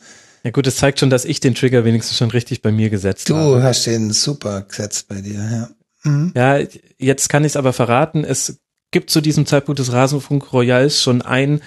[0.45, 3.29] Ja gut, es zeigt schon, dass ich den Trigger wenigstens schon richtig bei mir gesetzt
[3.29, 3.63] du habe.
[3.63, 5.69] hast den super gesetzt bei dir, ja.
[6.05, 6.33] Mhm.
[6.35, 6.59] Ja,
[6.99, 8.25] jetzt kann ich es aber verraten.
[8.25, 8.59] Es
[8.91, 11.61] gibt zu diesem Zeitpunkt des Rasenfunk Royals schon ein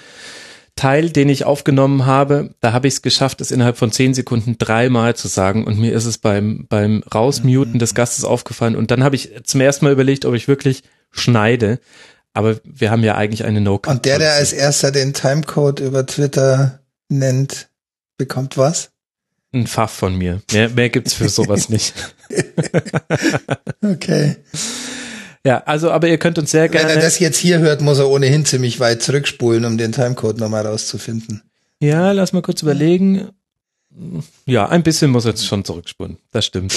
[0.76, 2.54] Teil, den ich aufgenommen habe.
[2.60, 5.64] Da habe ich es geschafft, es innerhalb von zehn Sekunden dreimal zu sagen.
[5.64, 8.76] Und mir ist es beim, beim Rausmuten des Gastes aufgefallen.
[8.76, 11.80] Und dann habe ich zum ersten Mal überlegt, ob ich wirklich schneide.
[12.34, 16.04] Aber wir haben ja eigentlich eine no Und der, der als erster den Timecode über
[16.04, 17.70] Twitter nennt,
[18.16, 18.90] bekommt was?
[19.52, 20.42] Ein Pfaff von mir.
[20.52, 21.94] Mehr, mehr gibt's für sowas nicht.
[23.82, 24.36] Okay.
[25.44, 27.00] Ja, also, aber ihr könnt uns sehr Wenn er gerne.
[27.00, 31.42] das jetzt hier hört, muss er ohnehin ziemlich weit zurückspulen, um den Timecode nochmal rauszufinden.
[31.80, 33.28] Ja, lass mal kurz überlegen.
[34.44, 36.18] Ja, ein bisschen muss jetzt schon zurückspulen.
[36.32, 36.76] Das stimmt.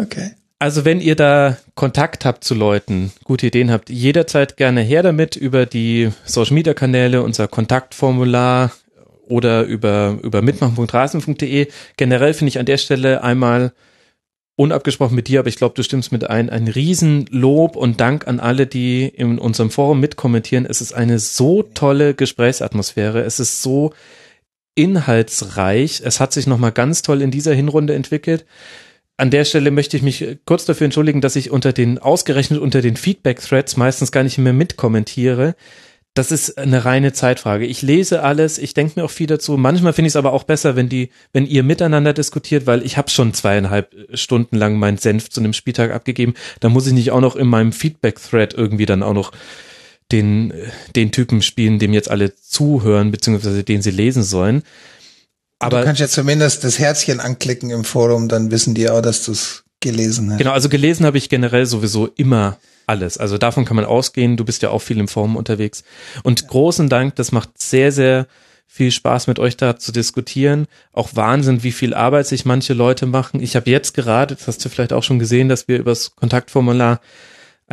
[0.00, 0.30] Okay.
[0.58, 5.36] Also wenn ihr da Kontakt habt zu Leuten, gute Ideen habt, jederzeit gerne her damit
[5.36, 8.72] über die Social Media Kanäle, unser Kontaktformular
[9.28, 11.68] oder über, über mitmachen.rasen.de.
[11.96, 13.72] Generell finde ich an der Stelle einmal
[14.56, 18.38] unabgesprochen mit dir, aber ich glaube, du stimmst mit ein, ein Riesenlob und Dank an
[18.38, 20.66] alle, die in unserem Forum mitkommentieren.
[20.66, 23.22] Es ist eine so tolle Gesprächsatmosphäre.
[23.22, 23.92] Es ist so
[24.76, 26.02] inhaltsreich.
[26.04, 28.44] Es hat sich nochmal ganz toll in dieser Hinrunde entwickelt.
[29.16, 32.82] An der Stelle möchte ich mich kurz dafür entschuldigen, dass ich unter den, ausgerechnet unter
[32.82, 35.54] den Feedback-Threads meistens gar nicht mehr mitkommentiere.
[36.14, 37.66] Das ist eine reine Zeitfrage.
[37.66, 39.56] Ich lese alles, ich denke mir auch viel dazu.
[39.56, 42.96] Manchmal finde ich es aber auch besser, wenn die, wenn ihr miteinander diskutiert, weil ich
[42.96, 46.34] habe schon zweieinhalb Stunden lang meinen Senf zu einem Spieltag abgegeben.
[46.60, 49.32] Da muss ich nicht auch noch in meinem Feedback-Thread irgendwie dann auch noch
[50.12, 50.52] den,
[50.94, 54.62] den Typen spielen, dem jetzt alle zuhören, beziehungsweise den sie lesen sollen.
[55.58, 59.02] Aber Aber du kannst ja zumindest das Herzchen anklicken im Forum, dann wissen die auch,
[59.02, 60.38] dass du es gelesen hast.
[60.38, 63.16] Genau, also gelesen habe ich generell sowieso immer alles.
[63.18, 64.36] Also davon kann man ausgehen.
[64.36, 65.84] Du bist ja auch viel im Forum unterwegs.
[66.24, 68.26] Und großen Dank, das macht sehr, sehr
[68.66, 70.66] viel Spaß mit euch da zu diskutieren.
[70.92, 73.40] Auch Wahnsinn, wie viel Arbeit sich manche Leute machen.
[73.40, 77.00] Ich habe jetzt gerade, das hast du vielleicht auch schon gesehen, dass wir übers Kontaktformular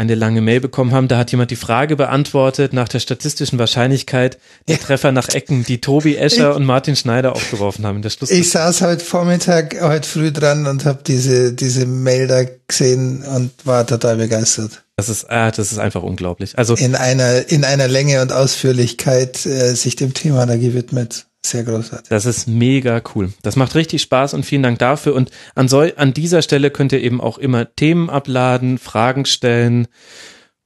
[0.01, 1.07] eine lange Mail bekommen haben.
[1.07, 5.80] Da hat jemand die Frage beantwortet nach der statistischen Wahrscheinlichkeit der Treffer nach Ecken, die
[5.80, 8.31] Tobi Escher und Martin Schneider aufgeworfen haben in der Schluss.
[8.31, 13.51] Ich saß heute Vormittag, heute früh dran und habe diese, diese Mail da gesehen und
[13.63, 14.83] war total begeistert.
[14.97, 16.57] Das ist, ah, das ist einfach unglaublich.
[16.57, 21.27] Also In einer, in einer Länge und Ausführlichkeit äh, sich dem Thema da gewidmet.
[21.43, 22.09] Sehr großartig.
[22.09, 23.33] Das ist mega cool.
[23.41, 25.15] Das macht richtig Spaß und vielen Dank dafür.
[25.15, 29.87] Und an, so, an dieser Stelle könnt ihr eben auch immer Themen abladen, Fragen stellen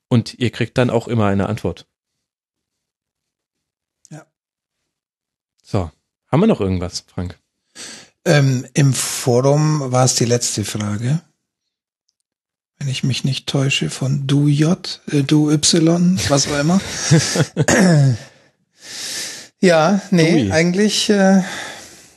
[0.10, 1.88] und ihr kriegt dann auch immer eine Antwort.
[4.10, 4.26] Ja.
[5.64, 5.92] So,
[6.28, 7.40] haben wir noch irgendwas, Frank?
[8.26, 11.22] Ähm, Im Forum war es die letzte Frage.
[12.78, 16.82] Wenn ich mich nicht täusche, von du J, äh, du Y, was auch immer.
[19.66, 20.52] Ja, nee, Ui.
[20.52, 21.42] eigentlich äh,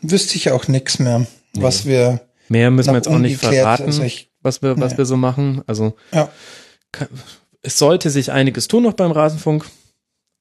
[0.02, 2.20] wüsste ich auch nichts mehr, was wir.
[2.48, 4.98] Mehr müssen wir jetzt auch nicht verraten, also ich- was wir, was Nee.
[4.98, 5.62] wir so machen.
[5.66, 6.28] Also Ja.
[6.92, 7.08] ka-
[7.62, 9.64] es sollte sich einiges tun noch beim Rasenfunk.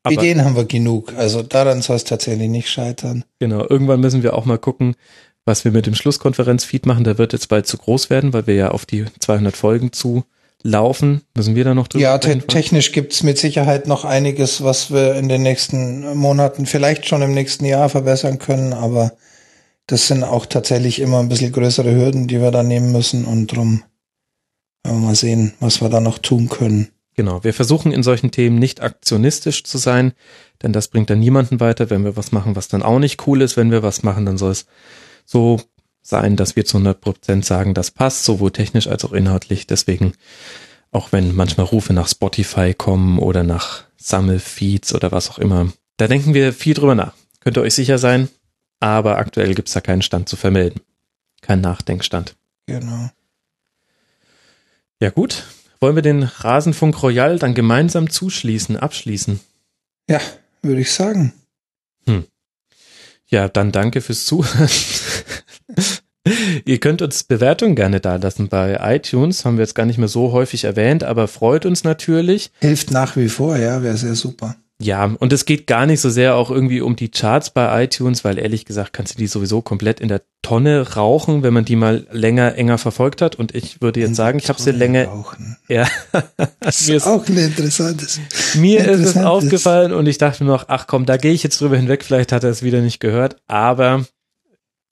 [0.08, 1.14] Ideen haben wir genug.
[1.18, 3.26] Also daran soll es tatsächlich nicht scheitern.
[3.40, 4.96] genau, irgendwann müssen wir auch mal gucken,
[5.46, 7.04] was wir mit dem Schlusskonferenz-Feed machen.
[7.04, 10.24] Der wird jetzt bald zu groß werden, weil wir ja auf die 200 Folgen zu
[10.64, 11.22] laufen.
[11.36, 15.16] Müssen wir da noch drüber Ja, te technisch gibt's mit Sicherheit noch einiges, was wir
[15.16, 19.14] in den nächsten Monaten, vielleicht schon im nächsten Jahr verbessern können, aber
[19.88, 23.48] das sind auch tatsächlich immer ein bisschen größere Hürden, die wir da nehmen müssen und
[23.48, 23.84] drum
[24.84, 26.90] werden wir mal sehen, was wir da noch tun können.
[27.16, 30.14] Genau, wir versuchen in solchen Themen nicht aktionistisch zu sein,
[30.62, 33.42] denn das bringt dann niemanden weiter, wenn wir was machen, was dann auch nicht cool
[33.42, 33.58] ist.
[33.58, 34.68] Wenn wir was machen, dann soll es
[35.26, 35.60] so
[36.08, 39.68] sein, dass wir zu 100 Prozent sagen, das passt, sowohl technisch als auch inhaltlich.
[39.68, 40.14] Deswegen,
[40.92, 46.08] auch wenn manchmal Rufe nach Spotify kommen oder nach Sammelfeeds oder was auch immer, da
[46.08, 47.14] denken wir viel drüber nach.
[47.42, 48.30] Könnt ihr euch sicher sein,
[48.80, 50.82] aber aktuell gibt's da keinen Stand zu vermelden.
[51.42, 52.36] Kein Nachdenkstand.
[52.68, 53.10] Genau.
[55.00, 55.44] Ja gut,
[55.80, 59.40] wollen wir den Rasenfunk Royal dann gemeinsam zuschließen, abschließen?
[60.10, 60.22] Ja,
[60.62, 61.34] würde ich sagen.
[63.30, 64.70] Ja, dann danke fürs Zuhören.
[66.66, 70.10] Ihr könnt uns Bewertungen gerne da lassen bei iTunes, haben wir jetzt gar nicht mehr
[70.10, 72.52] so häufig erwähnt, aber freut uns natürlich.
[72.60, 74.56] Hilft nach wie vor, ja, wäre sehr super.
[74.80, 78.24] Ja, und es geht gar nicht so sehr auch irgendwie um die Charts bei iTunes,
[78.24, 81.76] weil ehrlich gesagt kannst du die sowieso komplett in der Tonne rauchen, wenn man die
[81.76, 83.36] mal länger, enger verfolgt hat.
[83.38, 85.58] Und ich würde jetzt sagen, ich habe sie länger, Rauchen.
[85.68, 85.88] ja,
[86.60, 88.20] Das mir ist ist, auch ein interessantes.
[88.56, 91.42] mir ist es interessantes- aufgefallen und ich dachte mir noch, ach komm, da gehe ich
[91.42, 94.06] jetzt drüber hinweg, vielleicht hat er es wieder nicht gehört, aber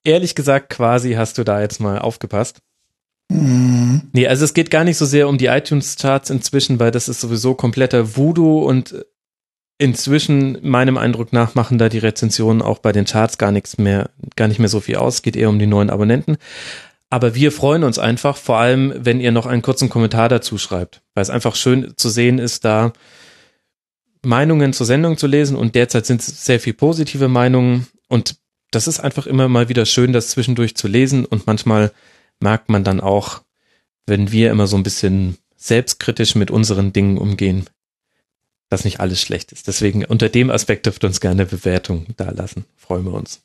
[0.06, 2.60] ehrlich gesagt, quasi hast du da jetzt mal aufgepasst.
[3.28, 4.02] Mhm.
[4.12, 7.20] Nee, also es geht gar nicht so sehr um die iTunes-Charts inzwischen, weil das ist
[7.20, 9.04] sowieso kompletter Voodoo und
[9.78, 14.10] inzwischen, meinem Eindruck nach, machen da die Rezensionen auch bei den Charts gar nichts mehr,
[14.36, 15.16] gar nicht mehr so viel aus.
[15.16, 16.36] Es geht eher um die neuen Abonnenten.
[17.10, 21.02] Aber wir freuen uns einfach, vor allem, wenn ihr noch einen kurzen Kommentar dazu schreibt,
[21.14, 22.92] weil es einfach schön zu sehen ist, da
[24.24, 28.36] Meinungen zur Sendung zu lesen und derzeit sind es sehr viel positive Meinungen und
[28.70, 31.92] das ist einfach immer mal wieder schön, das zwischendurch zu lesen und manchmal
[32.40, 33.42] merkt man dann auch,
[34.06, 37.66] wenn wir immer so ein bisschen selbstkritisch mit unseren Dingen umgehen,
[38.68, 39.68] dass nicht alles schlecht ist.
[39.68, 42.64] Deswegen unter dem Aspekt dürft ihr uns gerne Bewertung da lassen.
[42.76, 43.40] Freuen wir uns.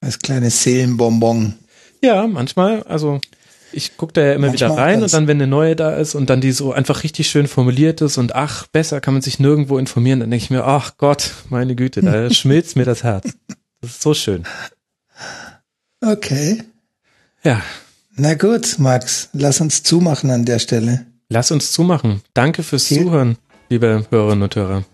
[0.00, 1.54] Als kleines Seelenbonbon.
[2.02, 3.20] Ja, manchmal, also
[3.72, 6.14] ich gucke da ja immer Manchmal wieder rein und dann, wenn eine neue da ist
[6.14, 9.38] und dann die so einfach richtig schön formuliert ist und ach, besser kann man sich
[9.38, 13.34] nirgendwo informieren, dann denke ich mir, ach Gott, meine Güte, da schmilzt mir das Herz.
[13.82, 14.44] Das ist so schön.
[16.00, 16.62] Okay.
[17.44, 17.60] Ja,
[18.16, 21.06] Na gut, Max, lass uns zumachen an der Stelle.
[21.28, 22.22] lass uns zumachen.
[22.34, 23.38] Danke fürs Vielen- Zuhören,
[23.68, 24.84] liebe Hörerinnen und Hörer.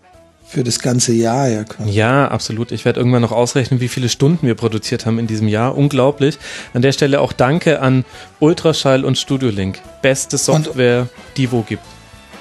[0.47, 1.91] Für das ganze Jahr ja quasi.
[1.91, 2.71] Ja, absolut.
[2.71, 5.77] Ich werde irgendwann noch ausrechnen, wie viele Stunden wir produziert haben in diesem Jahr.
[5.77, 6.39] Unglaublich.
[6.73, 8.03] An der Stelle auch danke an
[8.39, 9.79] Ultraschall und Studiolink.
[10.01, 11.83] Beste Software, die wo gibt.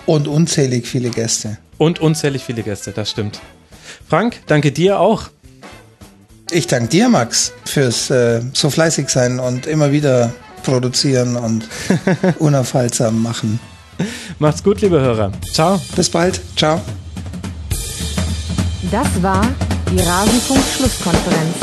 [0.06, 1.58] Und unzählig viele Gäste.
[1.76, 3.40] Und unzählig viele Gäste, das stimmt.
[4.08, 5.28] Frank, danke dir auch.
[6.50, 11.68] Ich danke dir, Max, fürs äh, so fleißig sein und immer wieder produzieren und
[12.38, 13.60] unaufhaltsam machen.
[14.38, 15.32] Macht's gut, liebe Hörer.
[15.52, 15.80] Ciao.
[15.94, 16.40] Bis bald.
[16.56, 16.80] Ciao.
[18.90, 19.46] Das war
[19.90, 21.56] die Rasenfunk-Schlusskonferenz.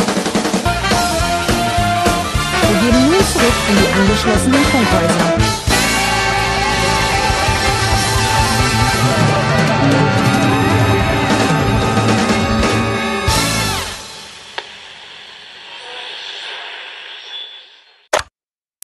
[2.68, 5.65] Wir gehen nun zurück in die angeschlossenen Funkhäuser.